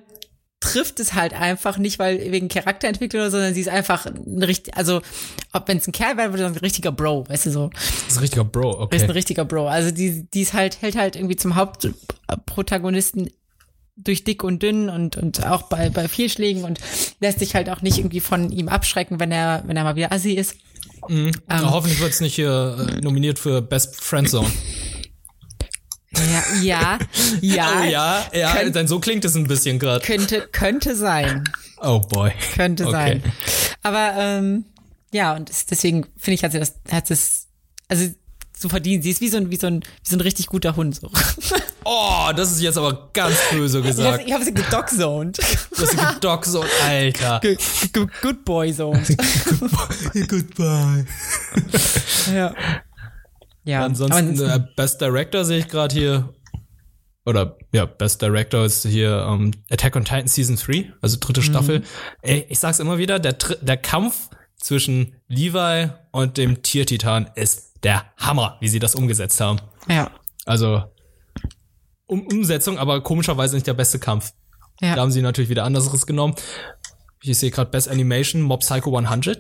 trifft 0.61 1.01
es 1.01 1.15
halt 1.15 1.35
einfach 1.35 1.79
nicht, 1.79 1.99
weil 1.99 2.33
wegen 2.33 2.49
Charakterentwicklung 2.49 3.23
oder 3.23 3.31
so, 3.31 3.37
sondern 3.37 3.55
sie 3.55 3.61
ist 3.61 3.69
einfach 3.69 4.07
ein 4.07 4.43
richtig, 4.43 4.77
also 4.77 5.01
ob 5.53 5.69
wenn 5.69 5.79
es 5.79 5.87
ein 5.87 5.93
Kerl 5.93 6.17
wäre, 6.17 6.31
würde 6.31 6.43
sagen, 6.45 6.55
ein 6.57 6.61
richtiger 6.61 6.93
Bro, 6.93 7.29
weißt 7.29 7.47
du 7.47 7.51
so. 7.51 7.71
Das 7.71 8.09
ist 8.09 8.17
ein 8.17 8.21
richtiger 8.21 8.45
Bro, 8.45 8.71
ist 8.71 9.03
ein 9.03 9.05
okay. 9.05 9.13
richtiger 9.13 9.45
Bro. 9.45 9.69
Also 9.69 9.91
die, 9.91 10.29
die 10.31 10.43
ist 10.43 10.55
halt, 10.55 10.81
hält 10.81 10.97
halt 10.97 11.17
irgendwie 11.17 11.37
zum 11.37 11.55
Hauptprotagonisten 11.55 13.31
durch 13.97 14.25
dick 14.25 14.45
und 14.45 14.63
dünn 14.63 14.89
und, 14.89 15.17
und 15.17 15.47
auch 15.47 15.63
bei, 15.63 15.89
bei 15.89 16.09
Fehlschlägen 16.09 16.65
und 16.65 16.81
lässt 17.21 17.39
sich 17.39 17.55
halt 17.55 17.71
auch 17.71 17.83
nicht 17.83 17.99
irgendwie 17.99 18.21
von 18.21 18.51
ihm 18.51 18.69
abschrecken, 18.69 19.21
wenn 19.21 19.33
er, 19.33 19.63
wenn 19.67 19.77
er 19.77 19.85
mal 19.85 19.97
wieder 19.97 20.13
assi 20.13 20.33
ist. 20.33 20.57
Mhm. 21.09 21.33
Um, 21.51 21.71
hoffentlich 21.71 22.01
wird's 22.01 22.21
nicht 22.21 22.35
hier 22.35 22.77
äh, 22.79 23.01
nominiert 23.01 23.39
für 23.39 23.63
Best 23.63 24.03
Friendzone. 24.03 24.51
Ja, 26.17 26.45
ja, 26.63 26.99
ja. 27.43 27.81
Oh 27.81 27.85
ja, 27.85 28.27
ja, 28.33 28.55
Könnt, 28.55 28.75
denn 28.75 28.89
so 28.89 29.01
klingt 29.01 29.25
es 29.25 29.35
ein 29.35 29.47
bisschen 29.47 29.79
gerade. 29.79 30.05
Könnte, 30.05 30.49
könnte 30.51 30.97
sein. 30.97 31.45
Oh 31.81 32.01
boy. 32.01 32.33
Könnte 32.55 32.87
okay. 32.87 32.93
sein. 32.93 33.23
Aber 33.83 34.15
ähm, 34.17 34.65
ja, 35.13 35.35
und 35.35 35.51
deswegen 35.71 36.07
finde 36.17 36.35
ich, 36.35 36.45
hat 36.45 36.53
sie 36.53 36.59
das, 36.59 36.75
hat 36.91 37.11
es, 37.11 37.49
also 37.89 38.09
so 38.59 38.69
verdient. 38.69 39.05
Sie 39.05 39.11
ist 39.11 39.21
wie 39.21 39.29
so 39.29 39.37
ein, 39.37 39.51
wie 39.51 39.57
so 39.57 39.67
ein, 39.67 39.83
wie 39.83 40.09
so 40.09 40.17
ein 40.17 40.21
richtig 40.21 40.47
guter 40.47 40.77
Hund. 40.77 40.97
So. 40.97 41.11
Oh, 41.89 42.33
das 42.35 42.51
ist 42.51 42.61
jetzt 42.63 42.79
aber 42.79 43.11
ganz 43.13 43.37
böse 43.53 43.81
gesagt. 43.81 44.25
Ich 44.27 44.33
habe 44.33 44.43
sie 44.43 44.53
gedogzoned. 44.53 45.39
Du 45.39 45.83
hast 45.83 45.93
sie 45.93 45.97
gedogzoned, 45.97 46.69
Alter. 46.85 47.39
G 47.41 47.57
good 48.23 48.45
boy 48.45 48.75
zoned. 48.75 49.07
Goodbye. 50.29 51.07
ja. 52.35 52.53
Ja. 53.63 53.85
Ansonsten 53.85 54.41
äh, 54.41 54.61
Best 54.75 55.01
Director 55.01 55.45
sehe 55.45 55.61
ich 55.61 55.69
gerade 55.69 55.95
hier. 55.95 56.35
Oder 57.25 57.57
ja, 57.73 57.87
Best 57.87 58.21
Director 58.21 58.65
ist 58.65 58.85
hier 58.85 59.25
um, 59.29 59.45
ähm, 59.45 59.51
Attack 59.71 59.95
on 59.95 60.05
Titan 60.05 60.27
Season 60.27 60.57
3, 60.57 60.93
also 61.01 61.19
dritte 61.21 61.41
mhm. 61.41 61.45
Staffel. 61.45 61.83
Ey, 62.23 62.47
ich 62.49 62.59
sag's 62.59 62.81
immer 62.81 62.99
wieder, 62.99 63.21
der, 63.21 63.35
der 63.35 63.77
Kampf 63.77 64.29
zwischen 64.57 65.15
Levi 65.29 65.91
und 66.11 66.37
dem 66.37 66.63
Tiertitan 66.63 67.31
ist 67.37 67.66
der 67.83 68.05
Hammer, 68.17 68.57
wie 68.61 68.69
sie 68.69 68.79
das 68.79 68.95
umgesetzt 68.95 69.41
haben. 69.41 69.61
Ja. 69.89 70.11
Also 70.45 70.83
um 72.07 72.27
Umsetzung, 72.27 72.79
aber 72.79 73.03
komischerweise 73.03 73.55
nicht 73.55 73.67
der 73.67 73.75
beste 73.75 73.99
Kampf. 73.99 74.33
Ja. 74.81 74.95
Da 74.95 75.03
haben 75.03 75.11
sie 75.11 75.23
natürlich 75.23 75.51
wieder 75.51 75.65
anderes 75.65 76.07
genommen. 76.07 76.35
Ich 77.23 77.39
sehe 77.39 77.51
gerade 77.51 77.71
Best 77.71 77.89
Animation, 77.89 78.43
Mob 78.43 78.61
Psycho 78.61 78.97
100. 78.97 79.39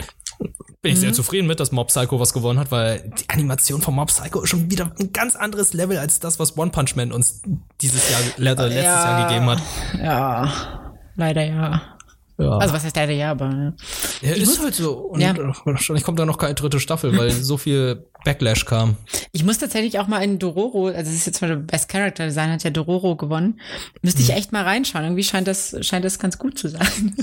Bin 0.83 0.93
ich 0.93 0.97
mhm. 0.97 1.01
sehr 1.01 1.13
zufrieden 1.13 1.47
mit, 1.47 1.61
dass 1.61 1.73
Mob 1.73 1.89
Psycho 1.89 2.19
was 2.21 2.33
gewonnen 2.33 2.59
hat, 2.59 2.71
weil 2.71 3.13
die 3.19 3.29
Animation 3.29 3.81
von 3.83 3.95
Mob 3.95 4.09
Psycho 4.09 4.43
ist 4.43 4.51
schon 4.51 4.71
wieder 4.71 4.93
ein 4.99 5.13
ganz 5.13 5.37
anderes 5.37 5.73
Level 5.73 5.99
als 5.99 6.21
das, 6.21 6.39
was 6.39 6.57
One 6.59 6.71
Punch 6.71 6.97
Man 6.97 7.13
uns 7.13 7.43
dieses 7.81 8.11
Jahr, 8.11 8.21
letztes 8.37 8.75
ja, 8.75 8.83
Jahr 8.83 9.29
gegeben 9.29 9.51
hat. 9.51 9.63
Ja, 10.03 10.93
leider 11.15 11.45
ja. 11.45 11.96
Ja. 12.39 12.59
Also 12.59 12.75
was 12.75 12.85
heißt 12.85 12.97
leider 12.97 13.13
ja, 13.13 13.31
aber. 13.31 13.75
Ja, 14.21 14.29
ja 14.29 14.35
ist 14.35 14.47
muss, 14.47 14.61
halt 14.61 14.75
so. 14.75 14.93
Und 14.93 15.21
ja. 15.21 15.35
wahrscheinlich 15.65 16.05
kommt 16.05 16.19
da 16.19 16.27
noch 16.27 16.39
keine 16.39 16.55
dritte 16.55 16.81
Staffel, 16.81 17.17
weil 17.17 17.31
so 17.31 17.57
viel 17.57 18.07
Backlash 18.25 18.67
kam. 18.67 18.97
Ich 19.33 19.45
muss 19.45 19.59
tatsächlich 19.59 19.99
auch 19.99 20.07
mal 20.07 20.23
in 20.23 20.39
Dororo, 20.39 20.89
also 20.89 21.11
es 21.11 21.17
ist 21.17 21.27
jetzt 21.27 21.41
mal 21.41 21.57
Best 21.57 21.89
Character 21.89 22.27
Design, 22.27 22.51
hat 22.51 22.65
ja 22.65 22.71
Dororo 22.71 23.17
gewonnen. 23.17 23.61
Müsste 24.03 24.21
ich 24.21 24.29
hm. 24.29 24.37
echt 24.37 24.53
mal 24.53 24.65
reinschauen. 24.65 25.05
Irgendwie 25.05 25.25
scheint 25.25 25.49
das, 25.49 25.77
scheint 25.81 26.05
das 26.05 26.19
ganz 26.19 26.39
gut 26.39 26.59
zu 26.59 26.69
sein. 26.69 26.87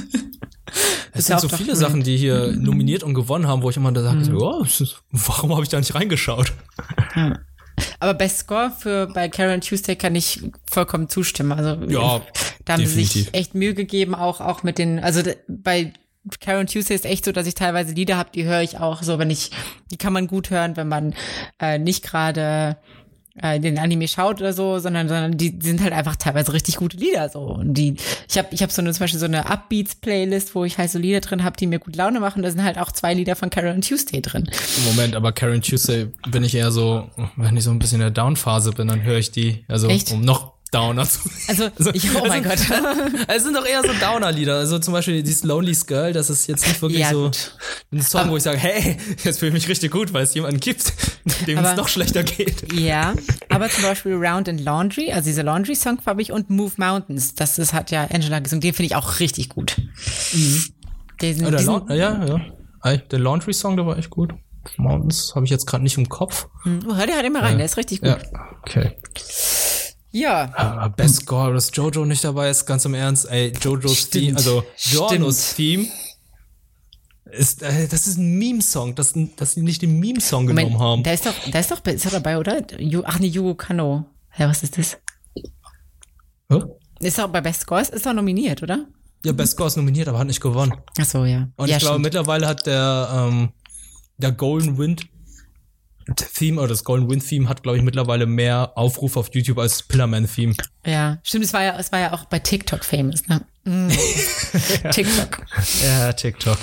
Es 1.16 1.28
sind 1.28 1.40
so 1.40 1.50
viele 1.50 1.76
Sachen, 1.76 2.02
die 2.02 2.18
hier 2.18 2.54
nominiert 2.54 3.04
und 3.04 3.14
gewonnen 3.14 3.48
haben, 3.48 3.62
wo 3.62 3.70
ich 3.70 3.78
immer 3.78 3.92
da 3.92 4.02
sage, 4.02 4.18
mhm. 4.18 4.38
oh, 4.38 4.66
warum 5.12 5.52
habe 5.52 5.62
ich 5.62 5.70
da 5.70 5.78
nicht 5.78 5.94
reingeschaut? 5.94 6.54
Ja. 7.16 7.38
Aber 8.00 8.14
Best 8.14 8.40
Score 8.40 8.72
für 8.72 9.08
bei 9.08 9.30
Karen 9.30 9.62
Tuesday 9.62 9.96
kann 9.96 10.16
ich 10.16 10.42
vollkommen 10.70 11.10
zustimmen. 11.10 11.52
Also 11.52 11.84
ja, 11.86 12.22
da 12.66 12.74
haben 12.74 12.82
definitiv. 12.82 13.12
sie 13.12 13.20
sich 13.20 13.34
echt 13.34 13.56
Mühe 13.56 13.74
gegeben, 13.74 14.16
auch 14.16 14.42
auch 14.42 14.64
mit 14.64 14.78
den, 14.78 15.00
also 15.00 15.22
bei 15.48 15.94
Karen 16.40 16.68
Tuesday 16.68 16.96
ist 16.96 17.06
echt 17.06 17.26
so, 17.26 17.32
dass 17.32 17.48
ich 17.48 17.56
teilweise 17.56 17.94
Lieder 17.94 18.18
habe, 18.18 18.30
die 18.34 18.46
höre 18.46 18.62
ich 18.62 18.80
auch 18.80 19.04
so, 19.04 19.20
wenn 19.20 19.30
ich, 19.30 19.52
die 19.92 19.98
kann 19.98 20.14
man 20.14 20.28
gut 20.28 20.50
hören, 20.50 20.78
wenn 20.78 20.88
man 20.88 21.16
äh, 21.60 21.78
nicht 21.78 22.04
gerade 22.04 22.78
äh, 23.42 23.60
den 23.60 23.78
Anime 23.78 24.08
schaut 24.08 24.40
oder 24.40 24.54
so, 24.54 24.80
sondern, 24.80 25.08
sondern 25.10 25.38
die, 25.38 25.58
die 25.58 25.66
sind 25.66 25.82
halt 25.82 25.92
einfach 25.92 26.16
teilweise 26.16 26.54
richtig 26.54 26.78
gute 26.78 26.98
Lieder 26.98 27.30
so. 27.30 27.40
Und 27.42 27.74
die, 27.74 27.96
ich 28.30 28.38
habe 28.38 28.50
ich 28.52 28.62
hab 28.62 28.72
so 28.72 28.82
eine 28.82 28.94
zum 28.94 29.02
Beispiel 29.02 29.20
so 29.20 29.26
eine 29.26 29.50
Upbeats-Playlist, 29.50 30.56
wo 30.56 30.64
ich 30.64 30.78
halt 30.78 30.92
so 30.92 31.00
Lieder 31.00 31.20
drin 31.20 31.44
habe, 31.44 31.58
die 31.58 31.68
mir 31.68 31.80
gut 31.80 31.96
Laune 31.96 32.20
machen. 32.20 32.44
Da 32.44 32.52
sind 32.52 32.64
halt 32.64 32.78
auch 32.78 32.92
zwei 32.92 33.14
Lieder 33.14 33.36
von 33.36 33.50
Karen 33.50 33.82
Tuesday 33.82 34.22
drin. 34.22 34.50
Moment, 34.86 35.16
aber 35.16 35.32
Karen 35.32 35.62
Tuesday 35.62 36.08
bin 36.30 36.44
ich 36.44 36.56
eher 36.56 36.72
so, 36.72 37.10
wenn 37.36 37.58
ich 37.58 37.64
so 37.64 37.72
ein 37.72 37.80
bisschen 37.80 37.96
in 37.96 38.02
der 38.02 38.12
Down-Phase 38.12 38.72
bin, 38.72 38.88
dann 38.88 39.04
höre 39.04 39.18
ich 39.18 39.32
die, 39.32 39.66
also 39.68 39.88
Echt? 39.88 40.12
um 40.12 40.22
noch 40.22 40.53
Downer. 40.74 41.08
Also, 41.48 41.70
also 41.78 41.94
ich, 41.94 42.16
oh 42.16 42.26
mein 42.28 42.44
Gott. 42.44 42.60
es 43.28 43.44
sind 43.44 43.56
doch 43.56 43.66
eher 43.66 43.82
so 43.82 43.94
Downer-Lieder. 43.94 44.56
Also 44.56 44.80
zum 44.80 44.94
Beispiel 44.94 45.22
dieses 45.24 45.44
Lonely 45.44 45.78
Girl, 45.86 46.14
das 46.14 46.30
ist 46.30 46.48
jetzt 46.48 46.68
nicht 46.68 46.82
wirklich 46.82 47.02
ja, 47.02 47.12
so 47.12 47.32
ein 47.92 48.02
Song, 48.02 48.22
aber, 48.22 48.32
wo 48.32 48.38
ich 48.38 48.44
sage, 48.44 48.58
hey, 48.58 48.98
jetzt 49.24 49.40
fühle 49.40 49.50
ich 49.50 49.54
mich 49.54 49.68
richtig 49.68 49.92
gut, 49.92 50.14
weil 50.14 50.24
es 50.24 50.34
jemanden 50.34 50.60
gibt, 50.60 50.94
dem 51.48 51.58
aber, 51.58 51.72
es 51.72 51.78
noch 51.78 51.88
schlechter 51.88 52.24
geht. 52.24 52.74
Ja, 52.74 53.14
aber 53.50 53.70
zum 53.70 53.84
Beispiel 53.84 54.14
Round 54.14 54.50
and 54.50 54.62
Laundry, 54.62 55.12
also 55.12 55.28
dieser 55.28 55.44
Laundry-Song 55.44 56.00
habe 56.06 56.22
ich 56.22 56.32
und 56.32 56.50
Move 56.50 56.74
Mountains, 56.78 57.36
das 57.36 57.60
ist, 57.60 57.74
hat 57.74 57.92
ja 57.92 58.08
Angela 58.12 58.40
gesungen, 58.40 58.62
den 58.62 58.74
finde 58.74 58.88
ich 58.88 58.96
auch 58.96 59.20
richtig 59.20 59.50
gut. 59.50 59.76
Mhm. 60.34 60.64
Diesen, 61.22 61.56
diesen, 61.56 61.88
ja, 61.90 62.26
ja. 62.26 62.98
Der 62.98 63.20
Laundry-Song, 63.20 63.78
der 63.78 63.86
war 63.86 63.98
echt 63.98 64.10
gut. 64.10 64.34
Mountains 64.78 65.34
habe 65.36 65.46
ich 65.46 65.52
jetzt 65.52 65.68
gerade 65.68 65.84
nicht 65.84 65.98
im 65.98 66.10
Kopf. 66.10 66.48
Mhm. 66.64 66.88
Oh, 66.90 66.96
hör 66.96 67.06
dir 67.06 67.16
halt 67.16 67.26
immer 67.26 67.42
rein, 67.42 67.52
ja. 67.52 67.58
der 67.58 67.66
ist 67.66 67.78
richtig 67.78 68.02
gut. 68.02 68.10
Ja, 68.10 68.50
okay. 68.62 68.98
Ja. 70.14 70.52
Aber 70.56 70.90
Best 70.90 71.22
Score, 71.22 71.54
dass 71.54 71.72
Jojo 71.74 72.06
nicht 72.06 72.24
dabei 72.24 72.50
ist, 72.50 72.66
ganz 72.66 72.86
im 72.86 72.94
Ernst. 72.94 73.30
Ey, 73.30 73.52
Jojos 73.60 74.10
Theme, 74.10 74.38
also 74.38 74.64
Giornos 74.78 75.56
Theme 75.56 75.88
ist, 77.34 77.64
äh, 77.64 77.88
das 77.88 78.06
ist 78.06 78.18
ein 78.18 78.38
Meme-Song, 78.38 78.94
dass, 78.94 79.14
dass 79.36 79.54
sie 79.54 79.62
nicht 79.62 79.82
den 79.82 80.00
Meme-Song 80.00 80.46
genommen 80.46 80.80
haben. 80.80 81.04
Da 81.04 81.12
ist 81.12 81.26
doch, 81.26 81.34
da 81.52 81.60
ist 81.60 81.72
doch, 81.72 81.84
ist 81.86 82.06
er 82.06 82.12
dabei, 82.12 82.38
oder? 82.38 82.62
Ach 83.06 83.20
nee, 83.20 83.28
Yugo 83.28 83.56
Kano. 83.56 84.06
Ja, 84.38 84.48
was 84.48 84.62
ist 84.62 84.78
das? 84.78 84.98
Hä? 86.50 86.62
Ist 87.00 87.18
doch 87.18 87.28
bei 87.28 87.42
Best 87.42 87.62
Scores, 87.62 87.90
ist 87.90 88.06
doch 88.06 88.14
nominiert, 88.14 88.62
oder? 88.62 88.86
Ja, 89.26 89.32
Best 89.32 89.54
Scores 89.54 89.76
nominiert, 89.76 90.08
aber 90.08 90.20
hat 90.20 90.28
nicht 90.28 90.42
gewonnen. 90.42 90.74
Ach 91.00 91.06
so, 91.06 91.26
ja. 91.26 91.50
Und 91.56 91.70
ja, 91.70 91.78
ich 91.78 91.82
glaube, 91.82 92.00
mittlerweile 92.00 92.48
hat 92.48 92.68
der, 92.68 93.10
ähm, 93.12 93.50
der 94.18 94.32
Golden 94.32 94.78
Wind 94.78 95.08
Theme 96.36 96.60
oder 96.60 96.70
das 96.70 96.84
Golden 96.84 97.10
Wind 97.10 97.28
Theme 97.28 97.50
hat, 97.50 97.64
glaube 97.64 97.78
ich, 97.78 97.84
mittlerweile 97.84 98.26
mehr 98.26 98.72
Aufrufe 98.76 99.20
auf 99.20 99.34
YouTube 99.34 99.60
als 99.60 99.84
Pillarman 99.84 100.28
Theme. 100.28 100.56
Ja, 100.86 101.20
stimmt, 101.24 101.46
es 101.46 101.54
war 101.54 101.64
ja, 101.64 101.78
es 101.80 101.92
war 101.92 102.00
ja 102.00 102.14
auch 102.14 102.26
bei 102.26 102.40
TikTok 102.40 102.84
famous, 102.84 103.28
ne? 103.28 103.42
Mm. 103.64 103.90
TikTok. 104.92 105.46
Ja, 105.84 106.14
TikTok. 106.14 106.58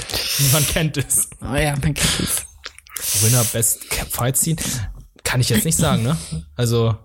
Man 0.53 0.67
kennt 0.67 0.97
es. 0.97 1.31
Oh 1.41 1.55
ja, 1.55 1.73
man 1.73 1.95
kennt 1.95 2.21
es. 2.21 2.45
Winner 3.23 3.45
Best 3.45 3.85
Fight 4.11 4.37
Scene? 4.37 4.57
Kann 5.25 5.41
ich 5.41 5.49
jetzt 5.49 5.65
nicht 5.65 5.79
sagen, 5.79 6.03
ne? 6.03 6.17
Also. 6.57 6.97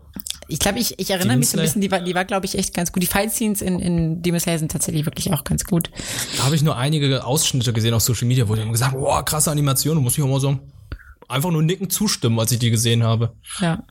Ich 0.47 0.59
glaube, 0.59 0.77
ich, 0.77 0.99
ich 0.99 1.09
erinnere 1.09 1.37
mich 1.37 1.49
so 1.49 1.57
ein 1.57 1.63
bisschen, 1.63 1.81
die 1.81 1.89
war, 1.89 2.01
die 2.01 2.13
war 2.13 2.23
glaube 2.23 2.45
ich, 2.45 2.55
echt 2.57 2.73
ganz 2.75 2.91
gut. 2.91 3.01
Die 3.01 3.07
Fight 3.07 3.31
Scenes 3.31 3.63
in, 3.63 3.79
in 3.79 4.21
Demon 4.21 4.39
Slayer 4.39 4.59
sind 4.59 4.71
tatsächlich 4.71 5.05
wirklich 5.05 5.33
auch 5.33 5.43
ganz 5.43 5.63
gut. 5.63 5.89
Da 6.37 6.43
habe 6.43 6.55
ich 6.55 6.61
nur 6.61 6.77
einige 6.77 7.25
Ausschnitte 7.25 7.73
gesehen 7.73 7.95
auf 7.95 8.03
Social 8.03 8.27
Media, 8.27 8.47
wo 8.47 8.53
die 8.53 8.61
haben 8.61 8.71
gesagt, 8.71 8.93
boah, 8.93 9.25
krasse 9.25 9.49
Animation, 9.49 9.97
muss 9.97 10.17
ich 10.17 10.23
auch 10.23 10.27
mal 10.27 10.39
so 10.39 10.59
einfach 11.27 11.51
nur 11.51 11.63
nicken 11.63 11.89
zustimmen, 11.89 12.39
als 12.39 12.51
ich 12.51 12.59
die 12.59 12.71
gesehen 12.71 13.03
habe. 13.03 13.35
Ja. 13.59 13.83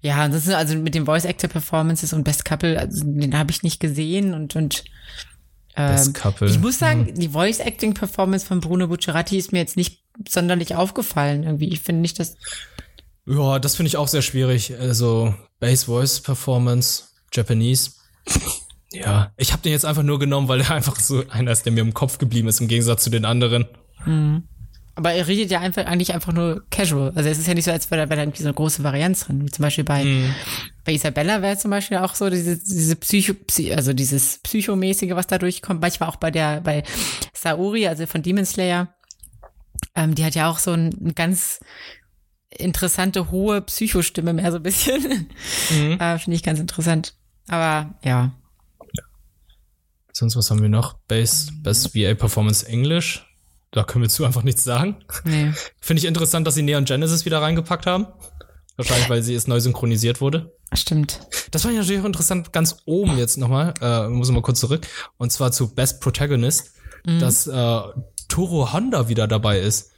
Ja, 0.00 0.28
das 0.28 0.46
ist 0.46 0.54
also 0.54 0.76
mit 0.76 0.94
den 0.94 1.04
Voice 1.04 1.26
Actor 1.26 1.50
Performances 1.50 2.12
und 2.12 2.24
Best 2.24 2.44
Couple, 2.44 2.78
also 2.78 3.04
den 3.04 3.36
habe 3.36 3.50
ich 3.50 3.62
nicht 3.62 3.78
gesehen 3.78 4.32
und 4.32 4.56
und 4.56 4.84
ähm, 5.76 5.92
Best 5.92 6.14
Couple. 6.14 6.48
Ich 6.48 6.58
muss 6.58 6.78
sagen, 6.78 7.06
hm. 7.08 7.14
die 7.14 7.28
Voice 7.28 7.60
Acting 7.60 7.92
Performance 7.92 8.46
von 8.46 8.60
Bruno 8.60 8.88
Bucciarati 8.88 9.36
ist 9.36 9.52
mir 9.52 9.58
jetzt 9.58 9.76
nicht 9.76 10.02
sonderlich 10.26 10.74
aufgefallen 10.74 11.42
irgendwie. 11.42 11.68
Ich 11.68 11.80
finde 11.80 12.00
nicht, 12.00 12.18
dass 12.18 12.36
ja, 13.26 13.58
das 13.58 13.74
finde 13.74 13.88
ich 13.88 13.96
auch 13.96 14.08
sehr 14.08 14.22
schwierig. 14.22 14.78
Also 14.78 15.34
Bass 15.58 15.84
Voice 15.84 16.20
Performance, 16.20 17.04
Japanese. 17.32 17.90
ja, 18.92 19.32
ich 19.36 19.52
habe 19.52 19.62
den 19.62 19.72
jetzt 19.72 19.84
einfach 19.84 20.04
nur 20.04 20.18
genommen, 20.18 20.48
weil 20.48 20.60
er 20.60 20.70
einfach 20.74 20.98
so 20.98 21.24
einer 21.28 21.50
ist, 21.50 21.64
der 21.64 21.72
mir 21.72 21.80
im 21.80 21.94
Kopf 21.94 22.18
geblieben 22.18 22.48
ist 22.48 22.60
im 22.60 22.68
Gegensatz 22.68 23.02
zu 23.02 23.10
den 23.10 23.24
anderen. 23.24 23.66
Mhm. 24.04 24.44
Aber 24.96 25.12
er 25.12 25.28
redet 25.28 25.50
ja 25.50 25.60
einfach 25.60 25.84
eigentlich 25.84 26.14
einfach 26.14 26.32
nur 26.32 26.64
casual. 26.70 27.12
Also 27.14 27.28
es 27.28 27.38
ist 27.38 27.46
ja 27.46 27.52
nicht 27.52 27.66
so, 27.66 27.70
als 27.70 27.90
wäre 27.90 28.06
da 28.06 28.16
irgendwie 28.16 28.42
so 28.42 28.48
eine 28.48 28.54
große 28.54 28.82
Varianz 28.82 29.26
drin. 29.26 29.44
Wie 29.44 29.50
zum 29.50 29.62
Beispiel 29.62 29.84
bei, 29.84 30.02
mm. 30.02 30.34
bei 30.84 30.94
Isabella 30.94 31.42
wäre 31.42 31.58
zum 31.58 31.70
Beispiel 31.70 31.98
auch 31.98 32.14
so 32.14 32.30
diese, 32.30 32.56
diese 32.56 32.96
Psycho, 32.96 33.34
also 33.74 33.92
dieses 33.92 34.38
Psychomäßige, 34.38 35.10
was 35.10 35.26
da 35.26 35.36
durchkommt. 35.36 35.82
Manchmal 35.82 36.08
auch 36.08 36.16
bei 36.16 36.30
der, 36.30 36.62
bei 36.62 36.82
Saori, 37.34 37.86
also 37.86 38.06
von 38.06 38.22
Demon 38.22 38.46
Slayer. 38.46 38.88
Ähm, 39.94 40.14
die 40.14 40.24
hat 40.24 40.34
ja 40.34 40.50
auch 40.50 40.58
so 40.58 40.72
ein, 40.72 40.88
ein 40.98 41.14
ganz 41.14 41.60
interessante, 42.48 43.30
hohe 43.30 43.60
Psychostimme 43.60 44.32
mehr 44.32 44.50
so 44.50 44.56
ein 44.56 44.62
bisschen. 44.62 45.28
Mhm. 45.70 45.92
äh, 46.00 46.18
Finde 46.18 46.36
ich 46.36 46.42
ganz 46.42 46.58
interessant. 46.58 47.14
Aber 47.48 47.94
ja. 48.02 48.32
Sonst 50.10 50.36
was 50.36 50.50
haben 50.50 50.62
wir 50.62 50.70
noch? 50.70 50.94
Base, 51.08 51.52
Best 51.62 51.94
VA 51.94 52.14
Performance 52.14 52.66
English. 52.66 53.25
Da 53.76 53.84
können 53.84 54.00
wir 54.00 54.08
zu 54.08 54.24
einfach 54.24 54.42
nichts 54.42 54.64
sagen. 54.64 54.96
Nee. 55.24 55.52
Finde 55.82 56.00
ich 56.00 56.06
interessant, 56.06 56.46
dass 56.46 56.54
sie 56.54 56.62
Neon 56.62 56.86
Genesis 56.86 57.26
wieder 57.26 57.42
reingepackt 57.42 57.84
haben. 57.84 58.06
Wahrscheinlich, 58.76 59.10
weil 59.10 59.22
sie 59.22 59.34
jetzt 59.34 59.48
neu 59.48 59.60
synchronisiert 59.60 60.22
wurde. 60.22 60.56
Stimmt. 60.72 61.20
Das 61.50 61.60
fand 61.60 61.74
ich 61.74 61.80
natürlich 61.80 62.00
auch 62.00 62.06
interessant, 62.06 62.54
ganz 62.54 62.78
oben 62.86 63.18
jetzt 63.18 63.36
nochmal, 63.36 63.74
äh, 63.82 64.08
muss 64.08 64.30
ich 64.30 64.34
mal 64.34 64.40
kurz 64.40 64.60
zurück, 64.60 64.86
und 65.18 65.30
zwar 65.30 65.52
zu 65.52 65.74
Best 65.74 66.00
Protagonist, 66.00 66.72
mhm. 67.04 67.18
dass 67.18 67.46
äh, 67.48 67.80
Toro 68.28 68.72
Honda 68.72 69.10
wieder 69.10 69.28
dabei 69.28 69.60
ist. 69.60 69.90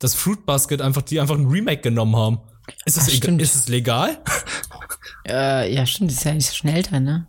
Das 0.00 0.16
Fruit 0.16 0.44
Basket 0.44 0.82
einfach, 0.82 1.02
die 1.02 1.20
einfach 1.20 1.38
ein 1.38 1.46
Remake 1.46 1.82
genommen 1.82 2.16
haben. 2.16 2.40
Ist 2.86 2.96
es, 2.96 3.06
ist 3.06 3.54
es 3.54 3.68
legal? 3.68 4.18
Äh, 5.28 5.72
ja, 5.72 5.84
stimmt, 5.86 6.10
das 6.10 6.18
ist 6.18 6.24
ja 6.24 6.32
nicht 6.32 6.48
so 6.48 6.54
schnell 6.54 6.76
älter, 6.76 6.98
ne? 6.98 7.26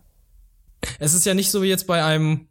es 0.99 1.13
ist 1.13 1.25
ja 1.25 1.33
nicht 1.33 1.51
so 1.51 1.61
wie 1.61 1.67
jetzt 1.67 1.87
bei 1.87 2.03
einem, 2.03 2.47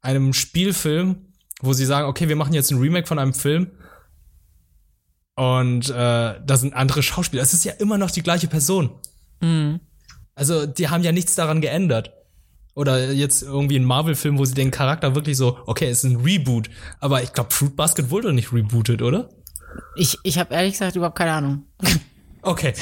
einem 0.00 0.32
Spielfilm, 0.32 1.26
wo 1.60 1.72
sie 1.72 1.86
sagen, 1.86 2.08
okay, 2.08 2.28
wir 2.28 2.36
machen 2.36 2.52
jetzt 2.52 2.70
ein 2.70 2.78
Remake 2.78 3.06
von 3.06 3.18
einem 3.18 3.34
Film 3.34 3.70
und 5.36 5.90
äh, 5.90 5.92
da 5.92 6.56
sind 6.56 6.74
andere 6.74 7.02
Schauspieler. 7.02 7.42
Es 7.42 7.52
ist 7.52 7.64
ja 7.64 7.72
immer 7.72 7.98
noch 7.98 8.10
die 8.10 8.22
gleiche 8.22 8.48
Person. 8.48 8.90
Mhm. 9.40 9.80
Also, 10.34 10.66
die 10.66 10.88
haben 10.88 11.02
ja 11.02 11.12
nichts 11.12 11.34
daran 11.34 11.60
geändert. 11.60 12.12
Oder 12.74 13.12
jetzt 13.12 13.42
irgendwie 13.42 13.78
ein 13.78 13.84
Marvel-Film, 13.84 14.38
wo 14.38 14.44
sie 14.44 14.54
den 14.54 14.70
Charakter 14.70 15.14
wirklich 15.14 15.36
so, 15.36 15.58
okay, 15.66 15.88
es 15.88 16.04
ist 16.04 16.10
ein 16.10 16.16
Reboot. 16.16 16.68
Aber 17.00 17.22
ich 17.22 17.32
glaube, 17.32 17.50
Fruit 17.50 17.74
Basket 17.74 18.10
wurde 18.10 18.32
nicht 18.32 18.52
rebootet, 18.52 19.00
oder? 19.00 19.30
Ich, 19.94 20.18
ich 20.24 20.38
habe 20.38 20.54
ehrlich 20.54 20.72
gesagt 20.72 20.96
überhaupt 20.96 21.16
keine 21.16 21.32
Ahnung. 21.32 21.66
Okay. 22.42 22.74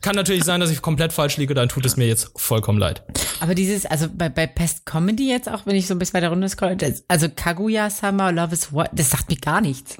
Kann 0.00 0.14
natürlich 0.16 0.44
sein, 0.44 0.60
dass 0.60 0.70
ich 0.70 0.82
komplett 0.82 1.12
falsch 1.12 1.36
liege, 1.36 1.54
dann 1.54 1.68
tut 1.68 1.84
es 1.86 1.96
mir 1.96 2.06
jetzt 2.06 2.30
vollkommen 2.36 2.78
leid. 2.78 3.04
Aber 3.40 3.54
dieses, 3.54 3.86
also 3.86 4.08
bei, 4.12 4.28
bei 4.28 4.46
Pest 4.46 4.86
Comedy 4.86 5.28
jetzt 5.28 5.48
auch, 5.48 5.66
wenn 5.66 5.76
ich 5.76 5.86
so 5.86 5.94
ein 5.94 5.98
bisschen 5.98 6.14
weiter 6.14 6.28
runter 6.28 6.48
scroll, 6.48 6.76
das, 6.76 7.04
also 7.08 7.28
Kaguya-sama, 7.28 8.30
Love 8.30 8.52
is 8.52 8.72
What, 8.72 8.90
das 8.92 9.10
sagt 9.10 9.30
mir 9.30 9.36
gar 9.36 9.60
nichts. 9.60 9.96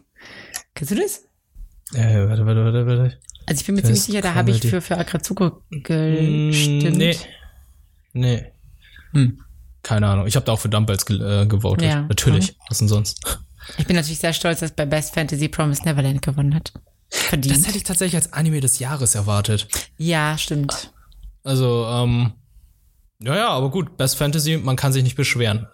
Kennst 0.75 0.93
du 0.93 0.97
das? 0.97 1.23
Äh, 1.95 2.29
warte, 2.29 2.47
warte, 2.47 2.65
warte, 2.65 2.87
warte. 2.87 3.19
Also 3.47 3.61
ich 3.61 3.67
bin 3.67 3.75
mir 3.75 3.83
ziemlich 3.83 4.03
sicher, 4.03 4.21
da 4.21 4.35
habe 4.35 4.51
ich 4.51 4.61
für, 4.61 4.81
für 4.81 4.97
Akatsuko 4.97 5.63
gestimmt. 5.71 6.95
Mm, 6.95 6.99
Nee. 6.99 7.17
Nee. 8.13 8.45
Hm. 9.13 9.41
Keine 9.83 10.07
Ahnung. 10.07 10.27
Ich 10.27 10.37
habe 10.37 10.47
da 10.47 10.53
auch 10.53 10.61
für 10.61 10.69
Dumbbells 10.69 11.05
ge 11.07 11.19
äh, 11.21 11.47
gewotet. 11.47 11.89
Ja. 11.89 12.03
Natürlich. 12.03 12.57
Was 12.69 12.79
denn 12.79 12.89
sonst? 12.89 13.41
Ich 13.79 13.87
bin 13.87 13.97
natürlich 13.97 14.19
sehr 14.19 14.33
stolz, 14.33 14.61
dass 14.61 14.73
bei 14.73 14.87
Best 14.87 15.15
Fantasy 15.15 15.49
Promise 15.49 15.83
Neverland 15.85 16.23
gewonnen 16.23 16.55
hat. 16.55 16.73
Verdient. 17.15 17.57
Das 17.59 17.67
hätte 17.67 17.77
ich 17.79 17.85
tatsächlich 17.85 18.17
als 18.17 18.33
Anime 18.33 18.61
des 18.61 18.79
Jahres 18.79 19.15
erwartet. 19.15 19.69
ja, 19.99 20.37
stimmt. 20.39 20.93
Also, 21.45 21.87
ähm, 21.87 22.33
ja, 23.21 23.37
ja, 23.37 23.49
aber 23.49 23.71
gut. 23.71 23.97
Best 23.97 24.17
Fantasy, 24.17 24.57
man 24.57 24.77
kann 24.77 24.93
sich 24.93 25.03
nicht 25.03 25.17
beschweren. 25.17 25.67